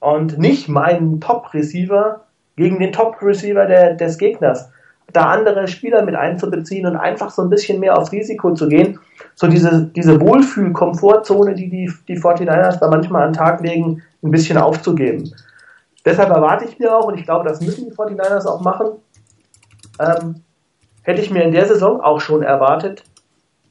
Und 0.00 0.38
nicht 0.38 0.68
meinen 0.68 1.20
Top-Receiver 1.20 2.24
gegen 2.56 2.80
den 2.80 2.92
Top-Receiver 2.92 3.94
des 3.94 4.18
Gegners. 4.18 4.70
Da 5.12 5.24
andere 5.24 5.68
Spieler 5.68 6.02
mit 6.02 6.14
einzubeziehen 6.14 6.86
und 6.86 6.96
einfach 6.96 7.30
so 7.30 7.42
ein 7.42 7.50
bisschen 7.50 7.80
mehr 7.80 7.96
auf 7.96 8.12
Risiko 8.12 8.52
zu 8.52 8.68
gehen. 8.68 8.98
So 9.34 9.46
diese, 9.46 9.86
diese 9.94 10.20
Wohlfühl-Komfortzone, 10.20 11.54
die, 11.54 11.70
die 11.70 11.90
die 12.06 12.18
49ers 12.18 12.78
da 12.78 12.88
manchmal 12.88 13.22
an 13.22 13.32
den 13.32 13.38
Tag 13.38 13.60
legen, 13.62 14.02
ein 14.22 14.30
bisschen 14.30 14.58
aufzugeben. 14.58 15.32
Deshalb 16.04 16.30
erwarte 16.30 16.64
ich 16.66 16.78
mir 16.78 16.96
auch, 16.96 17.06
und 17.06 17.18
ich 17.18 17.24
glaube, 17.24 17.48
das 17.48 17.60
müssen 17.60 17.86
die 17.86 17.94
49ers 17.94 18.46
auch 18.46 18.60
machen, 18.60 18.88
ähm, 20.00 20.42
hätte 21.02 21.20
ich 21.20 21.30
mir 21.30 21.42
in 21.42 21.52
der 21.52 21.66
Saison 21.66 22.00
auch 22.00 22.20
schon 22.20 22.42
erwartet, 22.42 23.02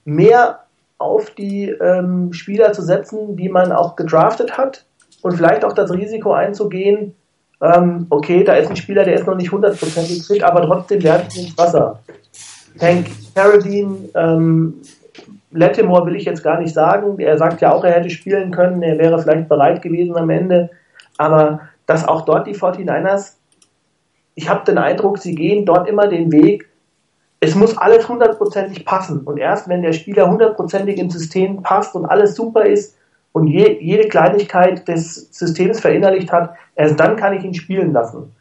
mehr 0.06 0.64
auf 0.98 1.32
die 1.32 1.70
ähm, 1.70 2.34
Spieler 2.34 2.74
zu 2.74 2.82
setzen, 2.82 3.36
die 3.36 3.50
man 3.50 3.72
auch 3.72 3.96
gedraftet 3.96 4.58
hat 4.58 4.86
und 5.22 5.36
vielleicht 5.36 5.64
auch 5.64 5.74
das 5.74 5.92
Risiko 5.92 6.34
einzugehen, 6.34 7.16
ähm, 7.62 8.06
okay, 8.10 8.44
da 8.44 8.56
ist 8.56 8.70
ein 8.70 8.76
Spieler, 8.76 9.04
der 9.04 9.16
ist 9.16 9.26
noch 9.26 9.36
nicht 9.36 9.52
hundertprozentig 9.52 10.26
fit, 10.26 10.44
aber 10.44 10.62
trotzdem 10.62 11.04
werfe 11.04 11.28
ich 11.30 11.48
ins 11.48 11.58
Wasser. 11.58 12.00
Hank 12.80 13.08
Carradine, 13.34 14.10
ähm, 14.14 14.76
Lattimore 15.52 16.06
will 16.06 16.16
ich 16.16 16.26
jetzt 16.26 16.44
gar 16.44 16.60
nicht 16.60 16.74
sagen. 16.74 17.20
Er 17.20 17.38
sagt 17.38 17.62
ja 17.62 17.74
auch, 17.74 17.84
er 17.84 17.94
hätte 17.94 18.10
spielen 18.10 18.52
können, 18.52 18.84
er 18.84 19.00
wäre 19.00 19.20
vielleicht 19.20 19.50
bereit 19.50 19.82
gewesen 19.82 20.16
am 20.18 20.30
Ende. 20.30 20.70
Aber 21.18 21.62
dass 21.88 22.08
auch 22.08 22.26
dort 22.26 22.46
die 22.46 22.56
49ers, 22.56 23.34
ich 24.36 24.50
habe 24.50 24.66
den 24.66 24.78
Eindruck, 24.78 25.18
sie 25.18 25.34
gehen 25.34 25.66
dort 25.66 25.88
immer 25.88 26.08
den 26.08 26.32
Weg, 26.32 26.70
es 27.40 27.56
muss 27.56 27.78
alles 27.78 28.08
hundertprozentig 28.08 28.86
passen. 28.86 29.22
Und 29.22 29.38
erst 29.38 29.68
wenn 29.68 29.82
der 29.82 29.94
Spieler 29.94 30.30
hundertprozentig 30.30 30.98
ins 30.98 31.14
System 31.14 31.64
passt 31.64 31.96
und 31.96 32.06
alles 32.06 32.36
super 32.36 32.66
ist 32.66 32.98
und 33.38 33.48
je, 33.48 33.78
jede 33.80 34.08
Kleinigkeit 34.08 34.88
des 34.88 35.30
Systems 35.32 35.80
verinnerlicht 35.80 36.32
hat, 36.32 36.54
erst 36.76 37.00
dann 37.00 37.16
kann 37.16 37.34
ich 37.34 37.44
ihn 37.44 37.54
spielen 37.54 37.94
lassen. 37.94 38.36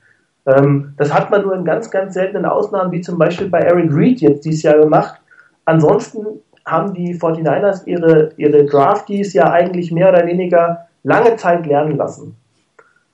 Ähm, 0.47 0.95
das 0.97 1.13
hat 1.13 1.31
man 1.31 1.43
nur 1.43 1.55
in 1.55 1.65
ganz, 1.65 1.91
ganz 1.91 2.15
seltenen 2.15 2.45
Ausnahmen, 2.45 2.93
wie 2.93 3.01
zum 3.01 3.19
Beispiel 3.19 3.49
bei 3.49 3.61
Eric 3.61 3.93
Reed 3.93 4.21
jetzt 4.21 4.45
dieses 4.45 4.63
Jahr 4.63 4.79
gemacht. 4.79 5.21
Ansonsten 5.65 6.25
haben 6.65 6.95
die 6.95 7.15
49ers 7.15 7.87
ihre, 7.87 8.33
ihre 8.37 8.65
Draftees 8.65 9.33
ja 9.33 9.51
eigentlich 9.51 9.93
mehr 9.93 10.09
oder 10.09 10.27
weniger 10.27 10.87
lange 11.05 11.37
Zeit 11.37 11.67
lernen 11.67 11.97
lassen. 11.97 12.37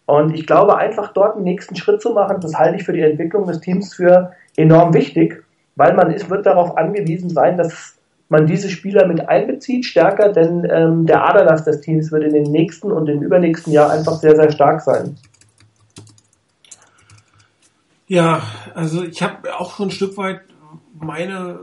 Und 0.07 0.35
ich 0.35 0.47
glaube, 0.47 0.77
einfach 0.77 1.13
dort 1.13 1.37
einen 1.37 1.45
nächsten 1.45 1.77
Schritt 1.77 2.01
zu 2.01 2.13
machen, 2.13 2.39
das 2.41 2.59
halte 2.59 2.77
ich 2.77 2.85
für 2.85 2.93
die 2.93 3.03
Entwicklung 3.03 3.47
des 3.47 3.61
Teams 3.61 3.95
für 3.95 4.33
enorm 4.57 4.95
wichtig 4.95 5.45
weil 5.77 5.95
man 5.95 6.13
ist, 6.13 6.29
wird 6.31 6.47
darauf 6.47 6.77
angewiesen 6.77 7.31
sein, 7.31 7.57
dass 7.57 7.99
man 8.33 8.47
diese 8.47 8.71
Spieler 8.71 9.07
mit 9.07 9.29
einbezieht, 9.29 9.85
stärker, 9.85 10.33
denn 10.33 10.67
ähm, 10.69 11.05
der 11.05 11.23
Aderlass 11.23 11.65
des 11.65 11.83
Teams 11.83 12.11
wird 12.11 12.25
in 12.25 12.33
den 12.33 12.51
nächsten 12.51 12.91
und 12.91 13.07
im 13.07 13.23
übernächsten 13.23 13.75
Jahr 13.75 13.91
einfach 13.91 14.15
sehr, 14.15 14.35
sehr 14.35 14.51
stark 14.51 14.81
sein. 14.81 15.19
Ja, 18.07 18.43
also 18.75 19.05
ich 19.05 19.23
habe 19.23 19.55
auch 19.55 19.77
so 19.77 19.85
ein 19.85 19.91
Stück 19.91 20.17
weit 20.17 20.41
meine 20.99 21.61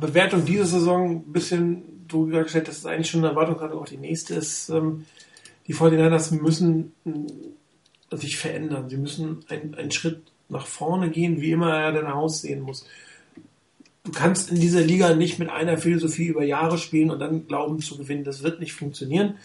Bewertung 0.00 0.46
dieser 0.46 0.64
Saison 0.64 1.16
ein 1.16 1.32
bisschen 1.32 2.06
so 2.10 2.24
gestellt, 2.24 2.68
dass 2.68 2.78
es 2.78 2.86
eigentlich 2.86 3.10
schon 3.10 3.20
eine 3.20 3.34
Erwartung 3.34 3.58
gerade 3.58 3.74
auch 3.74 3.84
die 3.84 3.98
nächste 3.98 4.34
ist. 4.34 4.70
Ähm, 4.70 5.04
die 5.66 5.74
49ers 5.74 6.34
müssen 6.40 6.94
äh, 7.04 8.16
sich 8.16 8.38
verändern. 8.38 8.88
Sie 8.88 8.96
müssen 8.96 9.44
einen 9.50 9.90
Schritt 9.90 10.22
nach 10.48 10.66
vorne 10.66 11.10
gehen, 11.10 11.42
wie 11.42 11.50
immer 11.50 11.76
er 11.76 11.92
denn 11.92 12.06
aussehen 12.06 12.62
muss 12.62 12.86
du 14.04 14.12
kannst 14.12 14.50
in 14.50 14.60
dieser 14.60 14.82
Liga 14.82 15.14
nicht 15.14 15.38
mit 15.38 15.48
einer 15.48 15.78
Philosophie 15.78 16.26
über 16.26 16.44
Jahre 16.44 16.78
spielen 16.78 17.10
und 17.10 17.18
dann 17.18 17.46
glauben 17.46 17.80
zu 17.80 17.96
gewinnen. 17.96 18.24
Das 18.24 18.42
wird 18.42 18.60
nicht 18.60 18.74
funktionieren. 18.74 19.36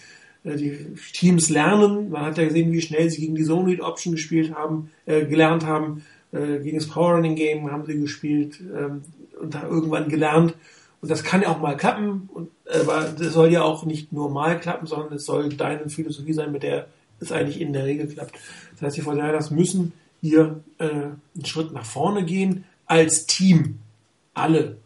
Äh, 0.44 0.58
die 0.58 0.96
Teams 1.14 1.50
lernen. 1.50 2.10
Man 2.10 2.24
hat 2.24 2.38
ja 2.38 2.46
gesehen, 2.46 2.72
wie 2.72 2.82
schnell 2.82 3.10
sie 3.10 3.22
gegen 3.22 3.36
die 3.36 3.46
Zone 3.46 3.68
Read 3.68 3.82
Option 3.82 4.14
gespielt 4.14 4.54
haben, 4.54 4.92
äh, 5.06 5.26
gelernt 5.26 5.66
haben. 5.66 6.04
Äh, 6.32 6.60
gegen 6.60 6.78
das 6.78 6.88
Power 6.88 7.16
Running 7.16 7.36
Game 7.36 7.72
haben 7.72 7.86
sie 7.86 8.00
gespielt 8.00 8.60
ähm, 8.62 9.02
und 9.42 9.56
da 9.56 9.64
irgendwann 9.64 10.10
gelernt. 10.10 10.54
Und 11.02 11.10
das 11.10 11.24
kann 11.24 11.42
ja 11.42 11.50
auch 11.50 11.60
mal 11.60 11.78
klappen. 11.78 12.30
Und, 12.34 12.50
aber 12.70 13.14
das 13.18 13.34
soll 13.34 13.52
ja 13.52 13.64
auch 13.64 13.86
nicht 13.86 14.12
nur 14.12 14.30
mal 14.30 14.60
klappen, 14.60 14.86
sondern 14.86 15.14
es 15.14 15.26
soll 15.26 15.50
deine 15.50 15.90
Philosophie 15.90 16.34
sein, 16.34 16.52
mit 16.52 16.64
der 16.64 16.88
es 17.22 17.32
eigentlich 17.32 17.60
in 17.60 17.74
der 17.74 17.86
Regel 17.86 18.08
klappt. 18.08 18.36
Das 18.74 18.82
heißt, 18.82 18.98
die 18.98 19.02
Fortinanders 19.02 19.52
müssen 19.52 19.94
hier 20.22 20.62
äh, 20.78 20.86
einen 20.86 21.46
Schritt 21.46 21.72
nach 21.72 21.86
vorne 21.86 22.24
gehen 22.26 22.66
als 22.86 23.26
Team 23.26 23.80
alle. 24.40 24.78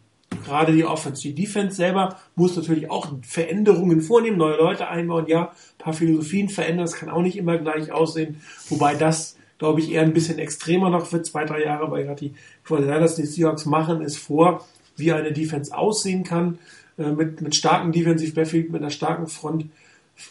Gerade 0.44 0.72
die 0.72 0.84
Offense. 0.84 1.22
Die 1.22 1.34
Defense 1.34 1.76
selber 1.76 2.18
muss 2.34 2.56
natürlich 2.56 2.90
auch 2.90 3.08
Veränderungen 3.22 4.00
vornehmen, 4.00 4.36
neue 4.36 4.56
Leute 4.56 4.88
einbauen, 4.88 5.26
ja, 5.26 5.44
ein 5.44 5.78
paar 5.78 5.92
Philosophien 5.92 6.48
verändern, 6.48 6.86
das 6.86 6.96
kann 6.96 7.08
auch 7.08 7.22
nicht 7.22 7.36
immer 7.36 7.56
gleich 7.58 7.92
aussehen, 7.92 8.40
wobei 8.68 8.94
das, 8.94 9.36
glaube 9.58 9.80
ich, 9.80 9.92
eher 9.92 10.02
ein 10.02 10.12
bisschen 10.12 10.38
extremer 10.38 10.90
noch 10.90 11.12
wird, 11.12 11.26
zwei, 11.26 11.44
drei 11.44 11.62
Jahre, 11.62 11.90
weil 11.90 12.04
gerade 12.04 12.20
die 12.20 12.34
Fortinanders, 12.64 13.14
die 13.14 13.26
Seahawks 13.26 13.64
machen 13.64 14.02
es 14.02 14.16
vor, 14.16 14.66
wie 14.96 15.12
eine 15.12 15.32
Defense 15.32 15.76
aussehen 15.76 16.24
kann, 16.24 16.58
äh, 16.98 17.10
mit, 17.10 17.40
mit 17.40 17.54
starken 17.54 17.92
Defensive 17.92 18.34
Backfield, 18.34 18.70
mit 18.70 18.82
einer 18.82 18.90
starken 18.90 19.26
Front 19.26 19.66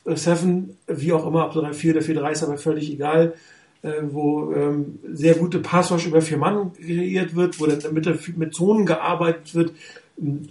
Seven, 0.06 0.78
wie 0.88 1.12
auch 1.12 1.26
immer, 1.28 1.46
ob 1.46 1.56
3-4 1.56 1.92
oder 1.92 2.02
4-3 2.02 2.32
ist 2.32 2.44
aber 2.44 2.58
völlig 2.58 2.92
egal. 2.92 3.34
Äh, 3.84 4.14
wo 4.14 4.54
ähm, 4.54 5.00
sehr 5.12 5.36
gute 5.36 5.60
Passwash 5.60 6.08
über 6.08 6.22
vier 6.22 6.38
Mann 6.38 6.72
kreiert 6.72 7.36
wird, 7.36 7.60
wo 7.60 7.66
dann 7.66 7.76
in 7.76 7.82
der 7.82 7.92
Mitte 7.92 8.18
mit 8.38 8.56
Zonen 8.56 8.86
gearbeitet 8.86 9.54
wird, 9.56 9.74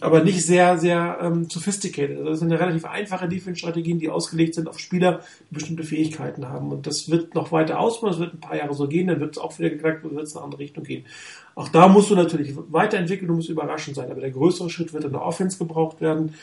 aber 0.01 0.23
nicht 0.23 0.45
sehr, 0.45 0.77
sehr 0.77 1.17
ähm, 1.23 1.49
sophisticated. 1.49 2.19
Also 2.19 2.29
das 2.29 2.41
sind 2.41 2.53
relativ 2.53 2.85
einfache 2.85 3.31
Defense-Strategien, 3.31 3.99
die 3.99 4.11
ausgelegt 4.11 4.55
sind 4.55 4.69
auf 4.69 4.79
Spieler, 4.79 5.21
die 5.49 5.55
bestimmte 5.55 5.83
Fähigkeiten 5.83 6.47
haben. 6.51 6.73
Und 6.73 6.87
das 6.87 7.09
wird 7.09 7.35
noch 7.35 7.53
weiter 7.53 7.81
ausbauen, 7.81 8.13
es 8.13 8.19
wird 8.19 8.35
ein 8.35 8.41
paar 8.41 8.57
Jahre 8.57 8.75
so 8.75 8.87
gehen, 8.87 9.07
dann 9.07 9.21
wird 9.21 9.35
es 9.35 9.43
auch 9.43 9.59
wieder 9.59 9.71
geknackt 9.71 10.05
und 10.05 10.15
wird 10.15 10.27
es 10.27 10.33
in 10.33 10.37
eine 10.37 10.45
andere 10.45 10.61
Richtung 10.61 10.85
gehen. 10.85 11.07
Auch 11.55 11.71
da 11.71 11.89
musst 11.89 12.11
du 12.11 12.15
natürlich 12.15 12.55
weiterentwickeln, 12.69 13.29
du 13.29 13.35
musst 13.35 13.49
überraschend 13.49 13.97
sein, 13.97 14.11
aber 14.11 14.21
der 14.21 14.31
größere 14.31 14.69
Schritt 14.69 14.93
wird 14.93 15.05
in 15.05 15.13
der 15.13 15.23
Offense 15.23 15.57
gebraucht 15.57 16.03
werden. 16.03 16.35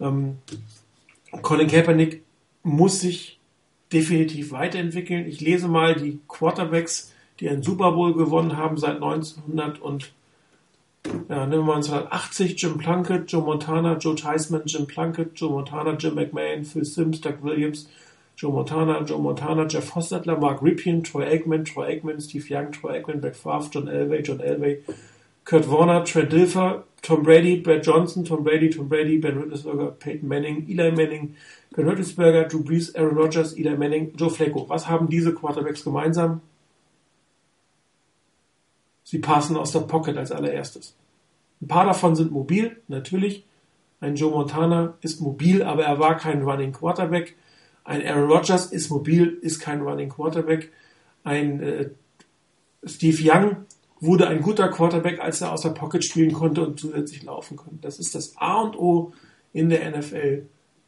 Ähm, 0.00 0.38
Colin 1.40 1.68
Kaepernick 1.68 2.24
muss 2.64 2.98
sich 2.98 3.38
definitiv 3.92 4.52
weiterentwickeln. 4.52 5.26
Ich 5.26 5.40
lese 5.40 5.68
mal 5.68 5.94
die 5.94 6.20
Quarterbacks, 6.28 7.12
die 7.40 7.48
einen 7.48 7.62
Super 7.62 7.92
Bowl 7.92 8.14
gewonnen 8.14 8.56
haben 8.56 8.76
seit 8.76 8.96
1900 8.96 9.80
und 9.80 10.12
ja, 11.28 11.46
nehmen 11.46 11.66
wir 11.66 11.74
1980 11.74 12.60
Jim 12.62 12.78
Plunkett, 12.78 13.30
Joe 13.30 13.42
Montana, 13.42 13.96
Joe 13.98 14.14
Theismann, 14.14 14.62
Jim 14.66 14.86
Plunkett, 14.86 15.32
Joe 15.34 15.50
Montana, 15.50 15.96
Jim 15.96 16.14
McMahon, 16.14 16.64
Phil 16.64 16.84
Sims, 16.84 17.20
Doug 17.20 17.42
Williams, 17.42 17.88
Joe 18.36 18.52
Montana, 18.52 19.02
Joe 19.02 19.18
Montana, 19.18 19.66
Jeff 19.66 19.94
Hostetler, 19.94 20.38
Mark 20.38 20.62
Ripien, 20.62 21.02
Troy 21.02 21.26
Aikman, 21.26 21.64
Troy 21.64 21.86
Aikman, 21.86 22.20
Steve 22.20 22.46
Young, 22.48 22.70
Troy 22.70 22.92
Aikman, 22.92 23.20
Beck 23.20 23.34
Favre, 23.34 23.68
John 23.72 23.88
Elway, 23.88 24.22
John 24.22 24.38
Elway, 24.38 24.78
Kurt 25.44 25.68
Warner, 25.68 26.04
Trent 26.04 26.32
Dilfer, 26.32 26.84
Tom 27.02 27.24
Brady, 27.24 27.60
Brad 27.60 27.82
Johnson, 27.84 28.24
Tom 28.24 28.44
Brady, 28.44 28.70
Tom 28.70 28.88
Brady, 28.88 29.18
Ben 29.18 29.36
Roethlisberger, 29.36 29.90
Peyton 29.98 30.28
Manning, 30.28 30.66
Eli 30.68 30.92
Manning, 30.92 31.34
Ben 31.74 31.86
Roethlisberger, 31.86 32.44
Drew 32.44 32.62
Brees, 32.62 32.94
Aaron 32.94 33.16
Rodgers, 33.16 33.58
Eli 33.58 33.76
Manning, 33.76 34.12
Joe 34.16 34.30
Flacco. 34.30 34.68
Was 34.68 34.88
haben 34.88 35.08
diese 35.08 35.34
Quarterbacks 35.34 35.82
gemeinsam? 35.82 36.40
Sie 39.02 39.18
passen 39.18 39.56
aus 39.56 39.72
der 39.72 39.80
Pocket 39.80 40.16
als 40.16 40.30
allererstes. 40.30 40.94
Ein 41.60 41.68
paar 41.68 41.84
davon 41.84 42.14
sind 42.14 42.30
mobil, 42.30 42.80
natürlich. 42.86 43.44
Ein 44.00 44.14
Joe 44.14 44.30
Montana 44.30 44.94
ist 45.00 45.20
mobil, 45.20 45.62
aber 45.62 45.84
er 45.84 45.98
war 45.98 46.16
kein 46.16 46.42
Running 46.42 46.72
Quarterback. 46.72 47.36
Ein 47.84 48.06
Aaron 48.06 48.30
Rodgers 48.30 48.66
ist 48.66 48.90
mobil, 48.90 49.38
ist 49.42 49.60
kein 49.60 49.82
Running 49.82 50.08
Quarterback. 50.08 50.70
Ein 51.24 51.62
äh, 51.62 51.90
Steve 52.84 53.18
Young 53.20 53.66
wurde 54.02 54.28
ein 54.28 54.42
guter 54.42 54.68
Quarterback, 54.68 55.20
als 55.20 55.40
er 55.40 55.52
aus 55.52 55.62
der 55.62 55.70
Pocket 55.70 56.04
spielen 56.04 56.32
konnte 56.32 56.66
und 56.66 56.78
zusätzlich 56.78 57.22
laufen 57.22 57.56
konnte. 57.56 57.78
Das 57.80 57.98
ist 57.98 58.14
das 58.14 58.34
A 58.36 58.60
und 58.60 58.76
O 58.76 59.12
in 59.54 59.70
der 59.70 59.96
NFL 59.96 60.42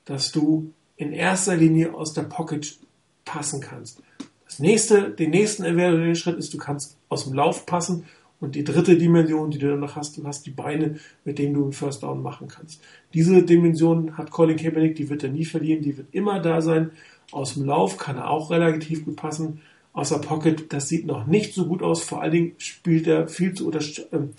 dass 0.04 0.32
du 0.32 0.72
in 0.96 1.12
erster 1.12 1.56
Linie 1.56 1.94
aus 1.94 2.12
der 2.12 2.22
Pocket 2.22 2.78
passen 3.24 3.60
kannst. 3.60 4.02
Das 4.44 4.58
nächste, 4.58 5.10
den 5.10 5.30
nächsten 5.30 5.64
eventuellen 5.64 6.14
Schritt 6.14 6.38
ist, 6.38 6.52
du 6.52 6.58
kannst 6.58 6.96
aus 7.08 7.24
dem 7.24 7.34
Lauf 7.34 7.66
passen 7.66 8.04
und 8.40 8.54
die 8.54 8.64
dritte 8.64 8.96
Dimension, 8.96 9.50
die 9.50 9.58
du 9.58 9.70
dann 9.70 9.80
noch 9.80 9.96
hast, 9.96 10.16
du 10.16 10.24
hast 10.24 10.44
die 10.44 10.50
Beine, 10.50 10.96
mit 11.24 11.38
denen 11.38 11.54
du 11.54 11.62
einen 11.62 11.72
First 11.72 12.02
Down 12.02 12.22
machen 12.22 12.48
kannst. 12.48 12.82
Diese 13.14 13.42
Dimension 13.42 14.16
hat 14.16 14.30
Colin 14.30 14.56
Kaepernick, 14.56 14.96
die 14.96 15.08
wird 15.08 15.22
er 15.22 15.30
nie 15.30 15.44
verlieren, 15.44 15.82
die 15.82 15.96
wird 15.96 16.08
immer 16.12 16.40
da 16.40 16.60
sein. 16.60 16.90
Aus 17.32 17.54
dem 17.54 17.64
Lauf 17.64 17.96
kann 17.96 18.16
er 18.16 18.30
auch 18.30 18.50
relativ 18.50 19.04
gut 19.04 19.16
passen. 19.16 19.62
Aus 19.94 20.10
der 20.10 20.18
Pocket, 20.18 20.70
das 20.72 20.88
sieht 20.88 21.06
noch 21.06 21.26
nicht 21.26 21.54
so 21.54 21.66
gut 21.66 21.82
aus. 21.82 22.02
Vor 22.02 22.20
allen 22.20 22.32
Dingen 22.32 22.54
spielt 22.58 23.06
er 23.06 23.28
viel 23.28 23.54
zu 23.54 23.66
oder 23.66 23.80
ähm, 24.12 24.30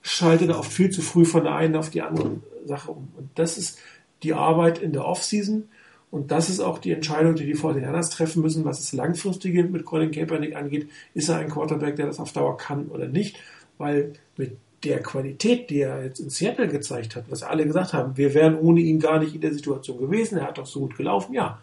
schaltet 0.00 0.48
er 0.48 0.58
oft 0.58 0.72
viel 0.72 0.90
zu 0.90 1.02
früh 1.02 1.26
von 1.26 1.44
der 1.44 1.54
einen 1.54 1.76
auf 1.76 1.90
die 1.90 2.00
andere 2.00 2.36
Sache 2.64 2.92
um. 2.92 3.08
Und 3.18 3.28
das 3.34 3.58
ist 3.58 3.78
die 4.22 4.34
Arbeit 4.34 4.78
in 4.78 4.92
der 4.92 5.04
Offseason. 5.04 5.68
Und 6.10 6.30
das 6.32 6.48
ist 6.48 6.60
auch 6.60 6.78
die 6.78 6.92
Entscheidung, 6.92 7.34
die 7.34 7.46
die 7.46 7.56
49ers 7.56 8.10
treffen 8.10 8.42
müssen, 8.42 8.64
was 8.64 8.78
das 8.78 8.92
Langfristige 8.92 9.64
mit 9.64 9.84
Colin 9.84 10.10
Kaepernick 10.10 10.56
angeht. 10.56 10.88
Ist 11.14 11.28
er 11.28 11.36
ein 11.36 11.50
Quarterback, 11.50 11.96
der 11.96 12.06
das 12.06 12.18
auf 12.18 12.32
Dauer 12.32 12.56
kann 12.56 12.86
oder 12.86 13.06
nicht? 13.06 13.38
Weil 13.78 14.14
mit 14.36 14.56
der 14.84 15.02
Qualität, 15.02 15.70
die 15.70 15.80
er 15.80 16.04
jetzt 16.04 16.20
in 16.20 16.30
Seattle 16.30 16.68
gezeigt 16.68 17.14
hat, 17.14 17.24
was 17.28 17.42
alle 17.42 17.66
gesagt 17.66 17.92
haben, 17.92 18.16
wir 18.16 18.34
wären 18.34 18.58
ohne 18.58 18.80
ihn 18.80 18.98
gar 18.98 19.18
nicht 19.18 19.34
in 19.34 19.40
der 19.40 19.52
Situation 19.52 19.98
gewesen, 19.98 20.38
er 20.38 20.46
hat 20.46 20.58
doch 20.58 20.66
so 20.66 20.80
gut 20.80 20.96
gelaufen, 20.96 21.34
ja, 21.34 21.60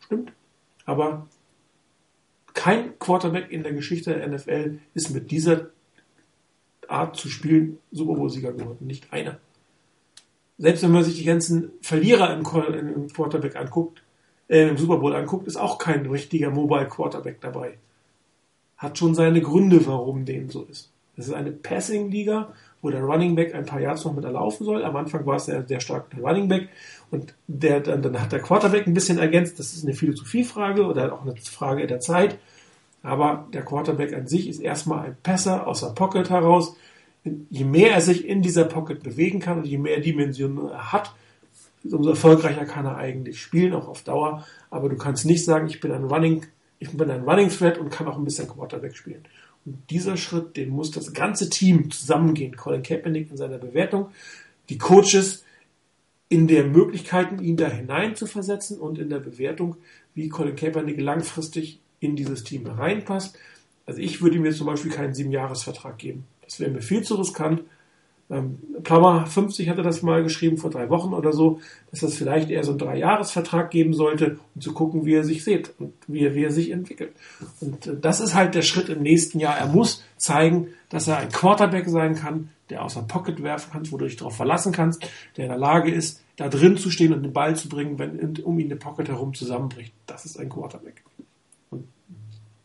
stimmt. 0.00 0.32
Aber 0.84 1.26
kein 2.58 2.98
Quarterback 2.98 3.50
in 3.50 3.62
der 3.62 3.72
Geschichte 3.72 4.14
der 4.14 4.28
NFL 4.28 4.78
ist 4.94 5.10
mit 5.10 5.30
dieser 5.30 5.70
Art 6.88 7.16
zu 7.16 7.28
spielen 7.28 7.78
Super 7.92 8.14
Bowl-Sieger 8.14 8.52
geworden. 8.52 8.86
Nicht 8.86 9.12
einer 9.12 9.38
selbst 10.58 10.82
wenn 10.82 10.90
man 10.90 11.04
sich 11.04 11.16
die 11.16 11.24
ganzen 11.24 11.70
Verlierer 11.80 12.34
im, 12.34 12.42
Quarterback 12.42 13.56
anguckt, 13.56 14.02
äh, 14.48 14.68
im 14.68 14.76
Super 14.76 14.98
Bowl 14.98 15.14
anguckt, 15.14 15.46
ist 15.46 15.56
auch 15.56 15.78
kein 15.78 16.04
richtiger 16.06 16.50
Mobile 16.50 16.88
Quarterback 16.88 17.40
dabei. 17.40 17.78
Hat 18.76 18.98
schon 18.98 19.14
seine 19.14 19.40
Gründe, 19.40 19.86
warum 19.86 20.24
dem 20.24 20.50
so 20.50 20.64
ist. 20.64 20.90
Das 21.16 21.28
ist 21.28 21.34
eine 21.34 21.50
Passing-Liga, 21.50 22.52
wo 22.80 22.90
der 22.90 23.02
Running 23.02 23.34
Back 23.34 23.54
ein 23.54 23.66
paar 23.66 23.80
Yards 23.80 24.04
noch 24.04 24.14
mit 24.14 24.24
erlaufen 24.24 24.64
soll. 24.64 24.84
Am 24.84 24.94
Anfang 24.94 25.26
war 25.26 25.36
es 25.36 25.46
der, 25.46 25.62
der 25.62 25.80
starke 25.80 26.20
Running 26.20 26.48
Back 26.48 26.68
und 27.10 27.34
der, 27.46 27.80
dann, 27.80 28.02
dann 28.02 28.20
hat 28.20 28.30
der 28.30 28.40
Quarterback 28.40 28.86
ein 28.86 28.94
bisschen 28.94 29.18
ergänzt. 29.18 29.58
Das 29.58 29.72
ist 29.74 29.84
eine 29.84 29.94
Philosophiefrage 29.94 30.84
oder 30.84 31.12
auch 31.12 31.22
eine 31.22 31.34
Frage 31.36 31.86
der 31.86 32.00
Zeit. 32.00 32.38
Aber 33.08 33.48
der 33.54 33.64
Quarterback 33.64 34.12
an 34.12 34.26
sich 34.26 34.48
ist 34.48 34.60
erstmal 34.60 35.06
ein 35.06 35.16
Passer 35.22 35.66
aus 35.66 35.80
der 35.80 35.88
Pocket 35.88 36.28
heraus, 36.28 36.76
je 37.48 37.64
mehr 37.64 37.92
er 37.92 38.02
sich 38.02 38.26
in 38.26 38.42
dieser 38.42 38.64
Pocket 38.64 39.02
bewegen 39.02 39.40
kann 39.40 39.58
und 39.58 39.66
je 39.66 39.78
mehr 39.78 40.00
Dimensionen 40.00 40.68
er 40.68 40.92
hat, 40.92 41.14
umso 41.84 42.10
erfolgreicher 42.10 42.66
kann 42.66 42.84
er 42.84 42.96
eigentlich 42.96 43.40
spielen, 43.40 43.72
auch 43.72 43.88
auf 43.88 44.02
Dauer. 44.02 44.46
Aber 44.68 44.90
du 44.90 44.96
kannst 44.96 45.24
nicht 45.24 45.42
sagen, 45.42 45.68
ich 45.68 45.80
bin 45.80 45.90
ein 45.90 46.04
Running, 46.04 46.44
ich 46.78 46.94
bin 46.94 47.10
ein 47.10 47.22
Running 47.22 47.48
Threat 47.48 47.78
und 47.78 47.88
kann 47.88 48.06
auch 48.08 48.18
ein 48.18 48.24
bisschen 48.24 48.46
Quarterback 48.46 48.94
spielen. 48.94 49.24
Und 49.64 49.78
dieser 49.88 50.18
Schritt, 50.18 50.58
den 50.58 50.68
muss 50.68 50.90
das 50.90 51.14
ganze 51.14 51.48
Team 51.48 51.90
zusammengehen. 51.90 52.56
Colin 52.56 52.82
Kaepernick 52.82 53.30
in 53.30 53.38
seiner 53.38 53.58
Bewertung, 53.58 54.08
die 54.68 54.76
Coaches 54.76 55.44
in 56.28 56.46
der 56.46 56.64
Möglichkeiten, 56.64 57.42
ihn 57.42 57.56
da 57.56 57.68
hinein 57.68 58.16
zu 58.16 58.26
versetzen 58.26 58.78
und 58.78 58.98
in 58.98 59.08
der 59.08 59.20
Bewertung, 59.20 59.76
wie 60.14 60.28
Colin 60.28 60.56
Kaepernick 60.56 61.00
langfristig 61.00 61.80
in 62.00 62.16
dieses 62.16 62.44
Team 62.44 62.66
reinpasst. 62.66 63.36
Also 63.86 64.00
ich 64.00 64.20
würde 64.20 64.38
jetzt 64.38 64.58
zum 64.58 64.66
Beispiel 64.66 64.90
keinen 64.90 65.14
Siebenjahresvertrag 65.14 65.98
geben. 65.98 66.24
Das 66.42 66.60
wäre 66.60 66.70
mir 66.70 66.82
viel 66.82 67.02
zu 67.02 67.14
riskant. 67.16 67.62
Ähm, 68.30 68.58
Plummer 68.82 69.26
50 69.26 69.70
hatte 69.70 69.82
das 69.82 70.02
mal 70.02 70.22
geschrieben 70.22 70.58
vor 70.58 70.70
drei 70.70 70.90
Wochen 70.90 71.14
oder 71.14 71.32
so, 71.32 71.60
dass 71.90 72.00
das 72.00 72.14
vielleicht 72.14 72.50
eher 72.50 72.62
so 72.62 72.72
einen 72.72 72.78
Dreijahresvertrag 72.78 73.70
geben 73.70 73.94
sollte, 73.94 74.38
um 74.54 74.60
zu 74.60 74.74
gucken, 74.74 75.06
wie 75.06 75.14
er 75.14 75.24
sich 75.24 75.44
sieht 75.44 75.72
und 75.78 75.94
wie 76.06 76.26
er, 76.26 76.34
wie 76.34 76.44
er 76.44 76.50
sich 76.50 76.70
entwickelt. 76.70 77.12
Und 77.60 77.86
äh, 77.86 77.96
das 77.98 78.20
ist 78.20 78.34
halt 78.34 78.54
der 78.54 78.62
Schritt 78.62 78.90
im 78.90 79.02
nächsten 79.02 79.40
Jahr. 79.40 79.56
Er 79.56 79.68
muss 79.68 80.04
zeigen, 80.18 80.68
dass 80.90 81.08
er 81.08 81.16
ein 81.18 81.30
Quarterback 81.30 81.88
sein 81.88 82.14
kann, 82.14 82.50
der 82.68 82.84
aus 82.84 82.94
der 82.94 83.02
Pocket 83.02 83.42
werfen 83.42 83.72
kann, 83.72 83.90
wo 83.90 83.96
du 83.96 84.04
dich 84.04 84.16
darauf 84.16 84.36
verlassen 84.36 84.72
kannst, 84.72 85.08
der 85.38 85.44
in 85.44 85.50
der 85.50 85.58
Lage 85.58 85.90
ist, 85.90 86.22
da 86.36 86.48
drin 86.48 86.76
zu 86.76 86.90
stehen 86.90 87.14
und 87.14 87.22
den 87.22 87.32
Ball 87.32 87.56
zu 87.56 87.70
bringen, 87.70 87.98
wenn 87.98 88.36
um 88.42 88.58
ihn 88.58 88.66
eine 88.66 88.76
Pocket 88.76 89.08
herum 89.08 89.32
zusammenbricht. 89.32 89.94
Das 90.06 90.26
ist 90.26 90.38
ein 90.38 90.50
Quarterback. 90.50 91.02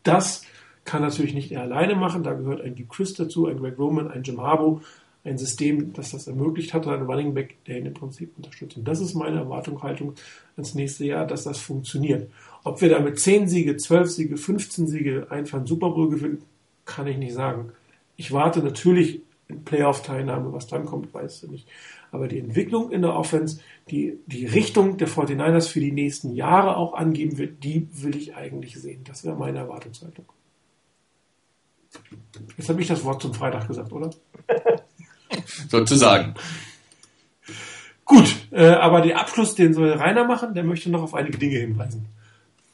Das 0.04 0.42
kann 0.84 1.02
natürlich 1.02 1.34
nicht 1.34 1.50
er 1.50 1.62
alleine 1.62 1.96
machen. 1.96 2.22
Da 2.22 2.34
gehört 2.34 2.60
ein 2.60 2.76
Guy 2.76 2.86
Chris 2.88 3.14
dazu, 3.14 3.46
ein 3.46 3.58
Greg 3.58 3.78
Roman, 3.78 4.08
ein 4.08 4.22
Jim 4.22 4.40
Harbaugh, 4.40 4.80
ein 5.24 5.38
System, 5.38 5.92
das 5.94 6.12
das 6.12 6.26
ermöglicht 6.26 6.74
hat, 6.74 6.86
ein 6.86 7.02
Running 7.02 7.34
Back, 7.34 7.56
der 7.64 7.78
ihn 7.78 7.86
im 7.86 7.94
Prinzip 7.94 8.36
unterstützt. 8.36 8.76
Und 8.76 8.86
das 8.86 9.00
ist 9.00 9.14
meine 9.14 9.38
Erwartung, 9.38 9.82
Haltung 9.82 10.14
ans 10.56 10.74
nächste 10.74 11.06
Jahr, 11.06 11.26
dass 11.26 11.44
das 11.44 11.58
funktioniert. 11.58 12.30
Ob 12.62 12.80
wir 12.80 12.90
damit 12.90 13.18
10 13.18 13.48
Siege, 13.48 13.76
12 13.76 14.10
Siege, 14.10 14.36
15 14.36 14.86
Siege 14.86 15.26
einfahren, 15.30 15.66
Super 15.66 15.90
Bowl 15.90 16.10
gewinnen, 16.10 16.42
kann 16.84 17.06
ich 17.06 17.16
nicht 17.16 17.32
sagen. 17.32 17.72
Ich 18.16 18.32
warte 18.32 18.60
natürlich 18.60 19.22
in 19.48 19.64
Playoff-Teilnahme, 19.64 20.52
was 20.52 20.66
dann 20.66 20.84
kommt, 20.84 21.12
weißt 21.12 21.44
du 21.44 21.50
nicht. 21.50 21.66
Aber 22.14 22.28
die 22.28 22.38
Entwicklung 22.38 22.92
in 22.92 23.02
der 23.02 23.16
Offense, 23.16 23.58
die 23.90 24.20
die 24.26 24.46
Richtung 24.46 24.98
der 24.98 25.08
49ers 25.08 25.66
für 25.66 25.80
die 25.80 25.90
nächsten 25.90 26.32
Jahre 26.32 26.76
auch 26.76 26.94
angeben 26.94 27.38
wird, 27.38 27.64
die 27.64 27.88
will 27.90 28.14
ich 28.14 28.36
eigentlich 28.36 28.80
sehen. 28.80 29.02
Das 29.02 29.24
wäre 29.24 29.34
meine 29.34 29.58
Erwartungshaltung. 29.58 30.24
Jetzt 32.56 32.68
habe 32.68 32.80
ich 32.80 32.86
das 32.86 33.02
Wort 33.02 33.20
zum 33.20 33.34
Freitag 33.34 33.66
gesagt, 33.66 33.90
oder? 33.90 34.10
Sozusagen. 35.68 36.34
Gut, 38.04 38.32
äh, 38.52 38.68
aber 38.68 39.00
den 39.00 39.16
Abschluss, 39.16 39.56
den 39.56 39.74
soll 39.74 39.90
Rainer 39.90 40.24
machen, 40.24 40.54
der 40.54 40.62
möchte 40.62 40.90
noch 40.90 41.02
auf 41.02 41.14
einige 41.14 41.38
Dinge 41.38 41.58
hinweisen. 41.58 42.06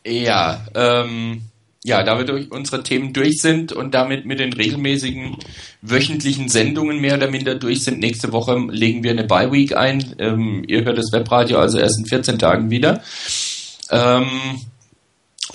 Ja, 0.05 0.67
ähm, 0.75 1.47
ja, 1.82 2.02
da 2.02 2.19
wir 2.19 2.27
durch 2.27 2.51
unsere 2.51 2.82
Themen 2.82 3.12
durch 3.12 3.40
sind 3.40 3.73
und 3.73 3.94
damit 3.94 4.27
mit 4.27 4.39
den 4.39 4.52
regelmäßigen 4.52 5.36
wöchentlichen 5.81 6.48
Sendungen 6.48 7.01
mehr 7.01 7.16
oder 7.16 7.31
minder 7.31 7.55
durch 7.55 7.85
sind, 7.85 8.01
nächste 8.01 8.32
Woche 8.32 8.59
legen 8.69 9.02
wir 9.02 9.12
eine 9.12 9.24
Bye 9.24 9.51
Week 9.51 9.74
ein. 9.74 10.15
Ähm, 10.19 10.62
ihr 10.66 10.85
hört 10.85 10.98
das 10.98 11.12
Webradio 11.12 11.59
also 11.59 11.78
erst 11.78 11.98
in 11.98 12.07
14 12.07 12.39
Tagen 12.39 12.70
wieder. 12.70 13.02
Ähm, 13.90 14.28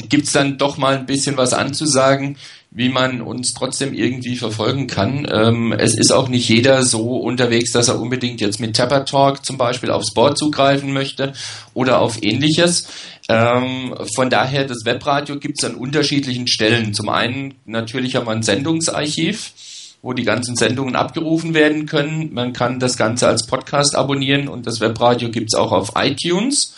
Gibt 0.10 0.26
es 0.26 0.34
dann 0.34 0.58
doch 0.58 0.78
mal 0.78 0.98
ein 0.98 1.06
bisschen 1.06 1.38
was 1.38 1.54
anzusagen? 1.54 2.38
Wie 2.76 2.90
man 2.90 3.22
uns 3.22 3.54
trotzdem 3.54 3.94
irgendwie 3.94 4.36
verfolgen 4.36 4.88
kann. 4.88 5.26
Ähm, 5.32 5.72
es 5.72 5.96
ist 5.96 6.12
auch 6.12 6.28
nicht 6.28 6.50
jeder 6.50 6.84
so 6.84 7.16
unterwegs, 7.18 7.72
dass 7.72 7.88
er 7.88 8.02
unbedingt 8.02 8.42
jetzt 8.42 8.60
mit 8.60 8.76
Tapper 8.76 9.06
Talk 9.06 9.46
zum 9.46 9.58
Beispiel 9.58 9.92
aufs 9.92 10.14
Board 10.14 10.38
zugreifen 10.38 10.92
möchte 10.92 11.32
oder 11.74 12.02
auf 12.02 12.22
ähnliches. 12.22 12.88
Ähm, 13.30 13.96
von 14.14 14.30
daher, 14.30 14.66
das 14.66 14.84
Webradio 14.84 15.38
gibt 15.40 15.58
es 15.58 15.64
an 15.64 15.76
unterschiedlichen 15.76 16.50
Stellen. 16.50 16.94
Zum 16.94 17.08
einen 17.08 17.56
natürlich 17.66 18.18
haben 18.18 18.28
wir 18.28 18.32
ein 18.32 18.44
Sendungsarchiv 18.44 19.54
wo 20.02 20.14
die 20.14 20.24
ganzen 20.24 20.56
Sendungen 20.56 20.96
abgerufen 20.96 21.56
werden 21.56 21.88
können. 21.88 22.32
Man 22.32 22.54
kann 22.54 22.80
das 22.80 22.96
Ganze 22.96 23.28
als 23.28 23.48
Podcast 23.48 23.96
abonnieren 23.96 24.48
und 24.48 24.68
das 24.68 24.80
Webradio 24.80 25.32
gibt 25.32 25.48
es 25.52 25.56
auch 25.58 25.72
auf 25.72 25.94
iTunes. 25.96 26.76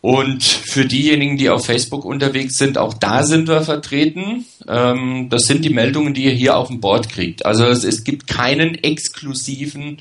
Und 0.00 0.42
für 0.42 0.86
diejenigen, 0.86 1.36
die 1.36 1.50
auf 1.50 1.66
Facebook 1.66 2.06
unterwegs 2.06 2.56
sind, 2.56 2.78
auch 2.78 2.94
da 2.94 3.22
sind 3.22 3.48
wir 3.48 3.62
vertreten. 3.62 4.46
Ähm, 4.66 5.28
das 5.28 5.42
sind 5.42 5.64
die 5.64 5.70
Meldungen, 5.70 6.14
die 6.14 6.24
ihr 6.24 6.32
hier 6.32 6.56
auf 6.56 6.68
dem 6.68 6.80
Board 6.80 7.10
kriegt. 7.10 7.44
Also 7.44 7.64
es, 7.66 7.84
es 7.84 8.02
gibt 8.02 8.26
keinen 8.26 8.82
exklusiven 8.82 9.98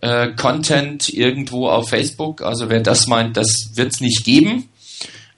äh, 0.00 0.28
Content 0.36 1.08
irgendwo 1.08 1.68
auf 1.68 1.88
Facebook. 1.88 2.42
Also 2.42 2.68
wer 2.68 2.80
das 2.80 3.08
meint, 3.08 3.36
das 3.36 3.72
wird 3.74 3.92
es 3.92 4.00
nicht 4.00 4.24
geben. 4.24 4.68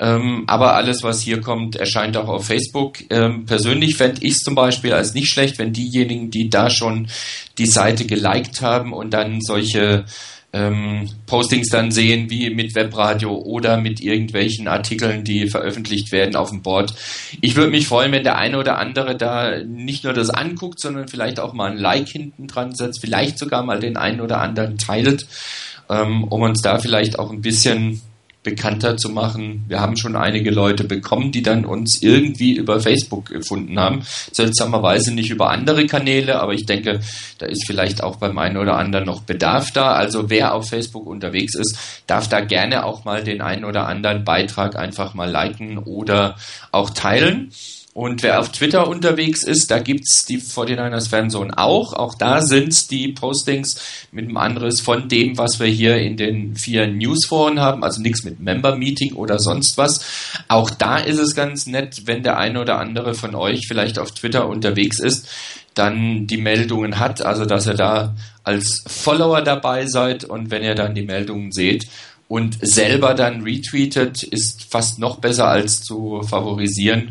Ähm, 0.01 0.45
aber 0.49 0.75
alles, 0.75 1.03
was 1.03 1.23
hier 1.23 1.41
kommt, 1.41 1.77
erscheint 1.77 2.17
auch 2.17 2.29
auf 2.29 2.47
Facebook. 2.47 2.99
Ähm, 3.11 3.47
persönlich 3.47 3.97
fände 3.97 4.23
ich 4.23 4.35
es 4.35 4.41
zum 4.41 4.55
Beispiel 4.55 4.93
als 4.93 5.15
nicht 5.15 5.29
schlecht, 5.31 5.59
wenn 5.59 5.73
diejenigen, 5.73 6.31
die 6.31 6.51
da 6.51 6.69
schon 6.69 7.09
die 7.57 7.67
Seite 7.67 8.05
geliked 8.05 8.61
haben 8.61 8.93
und 8.93 9.13
dann 9.15 9.41
solche 9.41 10.05
ähm, 10.55 11.11
Postings 11.27 11.69
dann 11.69 11.91
sehen, 11.91 12.31
wie 12.31 12.49
mit 12.51 12.77
Webradio 12.77 13.35
oder 13.35 13.77
mit 13.77 14.01
irgendwelchen 14.01 14.69
Artikeln, 14.69 15.25
die 15.25 15.49
veröffentlicht 15.49 16.13
werden 16.13 16.37
auf 16.37 16.51
dem 16.51 16.63
Board. 16.63 16.95
Ich 17.41 17.57
würde 17.57 17.73
mich 17.73 17.89
freuen, 17.89 18.13
wenn 18.13 18.23
der 18.23 18.39
eine 18.39 18.59
oder 18.59 18.79
andere 18.79 19.17
da 19.17 19.59
nicht 19.65 20.05
nur 20.05 20.13
das 20.13 20.31
anguckt, 20.31 20.79
sondern 20.79 21.09
vielleicht 21.09 21.41
auch 21.41 21.55
mal 21.55 21.73
ein 21.73 21.79
Like 21.79 22.09
hinten 22.09 22.47
dran 22.47 22.73
setzt, 22.73 23.01
vielleicht 23.01 23.37
sogar 23.37 23.65
mal 23.65 23.81
den 23.81 23.97
einen 23.97 24.21
oder 24.21 24.41
anderen 24.41 24.79
teilt, 24.79 25.27
ähm, 25.91 26.23
um 26.23 26.43
uns 26.43 26.63
da 26.63 26.79
vielleicht 26.79 27.19
auch 27.19 27.33
ein 27.33 27.43
bisschen 27.43 28.01
bekannter 28.45 28.97
zu 28.97 29.09
machen. 29.09 29.65
Wir 29.67 29.81
haben 29.81 29.97
schon 29.97 30.15
einige 30.15 30.51
Leute 30.51 30.85
bekommen, 30.85 31.33
die 31.33 31.43
dann 31.43 31.65
uns 31.65 32.03
irgendwie 32.03 32.53
über 32.53 32.79
Facebook 32.79 33.31
gefunden 33.31 33.81
haben. 33.81 34.03
Seltsamerweise 34.31 35.13
nicht 35.13 35.31
über 35.31 35.51
andere 35.51 35.87
Kanäle, 35.87 36.41
aber 36.41 36.53
ich 36.53 36.67
denke, 36.67 37.01
da 37.39 37.47
ist 37.47 37.67
vielleicht 37.67 38.05
auch 38.05 38.17
beim 38.17 38.39
einen 38.39 38.59
oder 38.59 38.77
anderen 38.77 39.07
noch 39.07 39.23
Bedarf 39.23 39.73
da. 39.73 39.93
Also 39.93 40.31
wer 40.31 40.55
auf 40.55 40.69
Facebook 40.69 41.07
unterwegs 41.07 41.55
ist, 41.57 41.77
darf 42.07 42.29
da 42.29 42.41
gerne 42.41 42.85
auch 42.85 43.05
mal 43.05 43.25
den 43.25 43.41
einen 43.41 43.65
oder 43.65 43.89
anderen 43.89 44.25
Beitrag 44.25 44.77
einfach 44.77 45.15
mal 45.15 45.31
liken 45.31 45.79
oder 45.79 46.37
auch 46.71 46.91
teilen. 46.91 47.51
Und 47.95 48.25
wer 48.25 48.41
auf 48.41 48.51
Twitter 48.51 48.89
unterwegs 48.89 49.45
ist, 49.45 49.71
da 49.71 49.79
gibt's 49.79 50.25
die 50.25 50.41
49ers 50.41 51.09
Fanzone 51.09 51.57
auch. 51.57 51.93
Auch 51.93 52.17
da 52.17 52.43
sind's 52.43 52.89
die 52.89 53.13
Postings 53.13 53.77
mit 54.11 54.25
einem 54.25 54.37
anderes 54.37 54.81
von 54.81 55.09
dem, 55.09 55.39
was 55.39 55.61
wir 55.61 55.69
hier 55.69 55.99
in 55.99 56.17
den 56.17 56.57
vier 56.57 56.89
Newsforen 56.89 57.61
haben. 57.61 57.85
Also 57.85 58.03
nichts 58.03 58.25
mit 58.25 58.41
Member-Meeting 58.41 59.13
oder 59.13 59.39
sonst 59.39 59.79
was. 59.79 60.05
Auch 60.49 60.71
da 60.71 60.99
ist 60.99 61.21
es 61.21 61.37
ganz 61.37 61.67
nett, 61.67 62.03
wenn 62.07 62.25
der 62.25 62.37
eine 62.37 62.61
oder 62.61 62.81
andere 62.81 63.15
von 63.15 63.37
euch 63.37 63.69
vielleicht 63.69 64.01
auf 64.01 64.11
Twitter 64.11 64.49
unterwegs 64.49 64.99
ist, 64.99 65.29
dann 65.75 66.27
die 66.27 66.39
Meldungen 66.39 66.99
hat. 66.99 67.25
Also 67.25 67.45
dass 67.45 67.69
ihr 67.69 67.75
da 67.75 68.17
als 68.43 68.83
Follower 68.89 69.41
dabei 69.41 69.87
seid 69.87 70.25
und 70.25 70.51
wenn 70.51 70.65
ihr 70.65 70.75
dann 70.75 70.97
die 70.97 71.05
Meldungen 71.05 71.53
seht, 71.53 71.87
und 72.27 72.57
selber 72.63 73.15
dann 73.15 73.43
retweetet, 73.43 74.23
ist 74.23 74.67
fast 74.71 74.99
noch 74.99 75.19
besser 75.19 75.47
als 75.47 75.83
zu 75.83 76.23
favorisieren. 76.23 77.11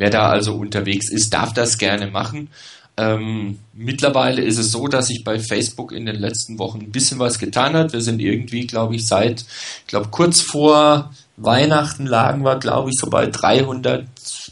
Wer 0.00 0.08
da 0.08 0.30
also 0.30 0.54
unterwegs 0.54 1.10
ist, 1.10 1.34
darf 1.34 1.52
das 1.52 1.76
gerne 1.76 2.06
machen. 2.06 2.48
Ähm, 2.96 3.58
mittlerweile 3.74 4.40
ist 4.40 4.56
es 4.56 4.72
so, 4.72 4.88
dass 4.88 5.08
sich 5.08 5.24
bei 5.24 5.38
Facebook 5.38 5.92
in 5.92 6.06
den 6.06 6.16
letzten 6.16 6.58
Wochen 6.58 6.80
ein 6.80 6.90
bisschen 6.90 7.18
was 7.18 7.38
getan 7.38 7.74
hat. 7.74 7.92
Wir 7.92 8.00
sind 8.00 8.18
irgendwie, 8.20 8.66
glaube 8.66 8.96
ich, 8.96 9.06
seit, 9.06 9.42
ich 9.42 9.86
glaube, 9.86 10.08
kurz 10.10 10.40
vor 10.40 11.12
Weihnachten 11.36 12.06
lagen 12.06 12.44
wir, 12.44 12.56
glaube 12.56 12.88
ich, 12.88 12.96
so 12.98 13.10
bei 13.10 13.26
300 13.26 14.06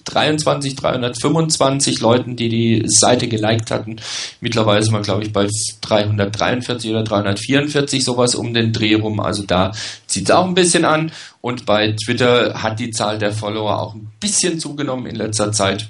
323, 0.09 0.77
325 0.77 2.01
Leuten, 2.01 2.37
die 2.37 2.49
die 2.49 2.83
Seite 2.87 3.29
geliked 3.29 3.71
hatten. 3.71 3.97
Mittlerweile 4.41 4.83
sind 4.83 4.95
wir, 4.95 5.03
glaube 5.03 5.23
ich, 5.23 5.33
bei 5.33 5.49
343 5.81 6.91
oder 6.91 7.05
344, 7.05 8.05
sowas 8.05 8.35
um 8.35 8.55
den 8.55 8.73
Dreh 8.73 8.95
rum. 8.95 9.21
Also 9.21 9.45
da 9.45 9.73
zieht 10.07 10.29
es 10.29 10.35
auch 10.35 10.47
ein 10.47 10.55
bisschen 10.55 10.85
an. 10.85 11.13
Und 11.41 11.67
bei 11.67 11.93
Twitter 11.93 12.63
hat 12.63 12.81
die 12.81 12.91
Zahl 12.91 13.19
der 13.19 13.33
Follower 13.33 13.81
auch 13.81 13.95
ein 13.95 14.11
bisschen 14.21 14.59
zugenommen 14.59 15.07
in 15.07 15.17
letzter 15.17 15.53
Zeit. 15.53 15.89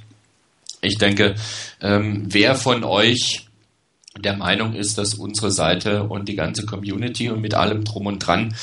Ich 0.80 0.98
denke, 0.98 1.34
ähm, 1.80 2.26
wer 2.28 2.54
von 2.54 2.84
euch 2.84 3.48
der 4.24 4.36
Meinung 4.36 4.74
ist, 4.74 4.98
dass 4.98 5.14
unsere 5.14 5.50
Seite 5.50 6.04
und 6.04 6.28
die 6.28 6.34
ganze 6.34 6.66
Community 6.66 7.30
und 7.30 7.40
mit 7.40 7.54
allem 7.54 7.84
drum 7.84 8.06
und 8.06 8.18
dran 8.18 8.54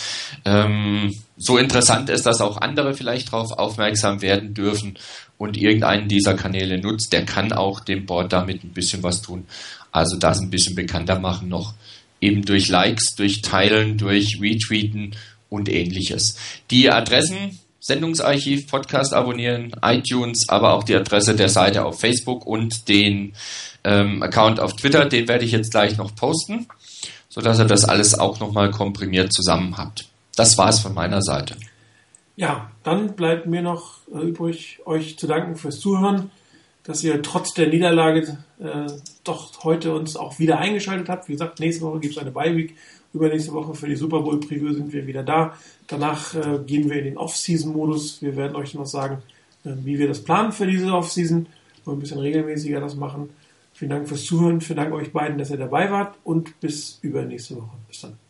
ähm, 0.44 1.14
so 1.38 1.58
interessant 1.58 2.10
ist, 2.10 2.26
dass 2.26 2.42
auch 2.42 2.58
andere 2.58 2.94
vielleicht 2.94 3.32
darauf 3.32 3.52
aufmerksam 3.52 4.22
werden 4.22 4.54
dürfen 4.54 4.98
und 5.38 5.58
irgendeinen 5.58 6.08
dieser 6.08 6.36
Kanäle 6.36 6.80
nutzt, 6.80 7.12
der 7.14 7.26
kann 7.26 7.52
auch 7.52 7.80
dem 7.80 8.06
Board 8.06 8.32
damit 8.34 8.64
ein 8.64 8.74
bisschen 8.74 9.04
was 9.04 9.22
tun. 9.22 9.46
Also 9.92 10.18
das 10.18 10.40
ein 10.40 10.50
bisschen 10.50 10.76
bekannter 10.76 11.20
machen 11.20 11.50
noch. 11.50 11.74
Eben 12.22 12.44
durch 12.44 12.70
Likes, 12.70 13.16
durch 13.16 13.42
Teilen, 13.42 13.98
durch 13.98 14.40
Retweeten 14.42 15.16
und 15.50 15.70
ähnliches. 15.70 16.38
Die 16.72 16.90
Adressen 16.90 17.60
Sendungsarchiv, 17.86 18.66
Podcast 18.66 19.14
abonnieren, 19.14 19.72
iTunes, 19.84 20.50
aber 20.50 20.74
auch 20.74 20.84
die 20.84 20.96
Adresse 20.96 21.36
der 21.36 21.50
Seite 21.50 21.86
auf 21.86 22.00
Facebook 22.00 22.44
und 22.48 22.88
den 22.90 23.34
ähm, 23.84 24.24
Account 24.24 24.60
auf 24.60 24.76
Twitter, 24.76 25.06
den 25.06 25.28
werde 25.28 25.46
ich 25.46 25.52
jetzt 25.52 25.70
gleich 25.70 25.96
noch 25.96 26.16
posten, 26.16 26.68
sodass 27.30 27.60
ihr 27.60 27.66
das 27.66 27.86
alles 27.86 28.18
auch 28.18 28.40
nochmal 28.40 28.72
komprimiert 28.72 29.32
zusammen 29.32 29.78
habt. 29.78 30.06
Das 30.36 30.58
war's 30.58 30.80
von 30.80 30.96
meiner 30.96 31.22
Seite. 31.22 31.58
Ja, 32.36 32.72
dann 32.84 33.16
bleibt 33.16 33.46
mir 33.48 33.62
noch 33.62 34.00
äh, 34.14 34.20
übrig, 34.20 34.82
euch 34.86 35.18
zu 35.18 35.26
danken 35.28 35.56
fürs 35.56 35.80
Zuhören, 35.80 36.32
dass 36.84 37.04
ihr 37.04 37.22
trotz 37.22 37.54
der 37.54 37.68
Niederlage 37.68 38.38
äh, 38.60 38.88
doch 39.24 39.64
heute 39.64 39.96
uns 39.96 40.18
auch 40.18 40.38
wieder 40.38 40.60
eingeschaltet 40.60 41.08
habt. 41.08 41.28
Wie 41.30 41.34
gesagt, 41.34 41.60
nächste 41.60 41.86
Woche 41.86 42.00
gibt 42.00 42.16
es 42.16 42.22
eine 42.22 42.32
Bye-Week. 42.32 42.76
Übernächste 43.14 43.54
Woche 43.54 43.74
für 43.74 43.88
die 43.88 43.96
Super 43.96 44.22
Bowl 44.22 44.42
Preview 44.42 44.74
sind 44.74 44.92
wir 44.92 45.08
wieder 45.08 45.24
da. 45.24 45.58
Danach 45.88 46.36
äh, 46.36 46.60
gehen 46.66 46.90
wir 46.90 46.98
in 46.98 47.06
den 47.06 47.18
Off-Season-Modus. 47.18 48.22
Wir 48.22 48.36
werden 48.36 48.58
euch 48.58 48.74
noch 48.74 48.86
sagen, 48.86 49.20
äh, 49.64 49.72
wie 49.84 49.98
wir 49.98 50.10
das 50.10 50.22
planen 50.22 50.52
für 50.52 50.68
diese 50.68 50.92
Off-Season. 50.92 51.48
Wollen 51.86 51.98
ein 51.98 52.02
bisschen 52.02 52.20
regelmäßiger 52.20 52.82
das 52.82 52.96
machen. 52.96 53.30
Vielen 53.74 53.92
Dank 53.92 54.10
fürs 54.10 54.26
Zuhören. 54.26 54.60
Vielen 54.60 54.78
Dank 54.78 54.94
euch 54.94 55.14
beiden, 55.14 55.38
dass 55.38 55.52
ihr 55.52 55.58
dabei 55.58 55.90
wart 55.90 56.18
und 56.26 56.60
bis 56.60 57.00
übernächste 57.02 57.56
Woche. 57.56 57.78
Bis 57.88 58.02
dann. 58.02 58.25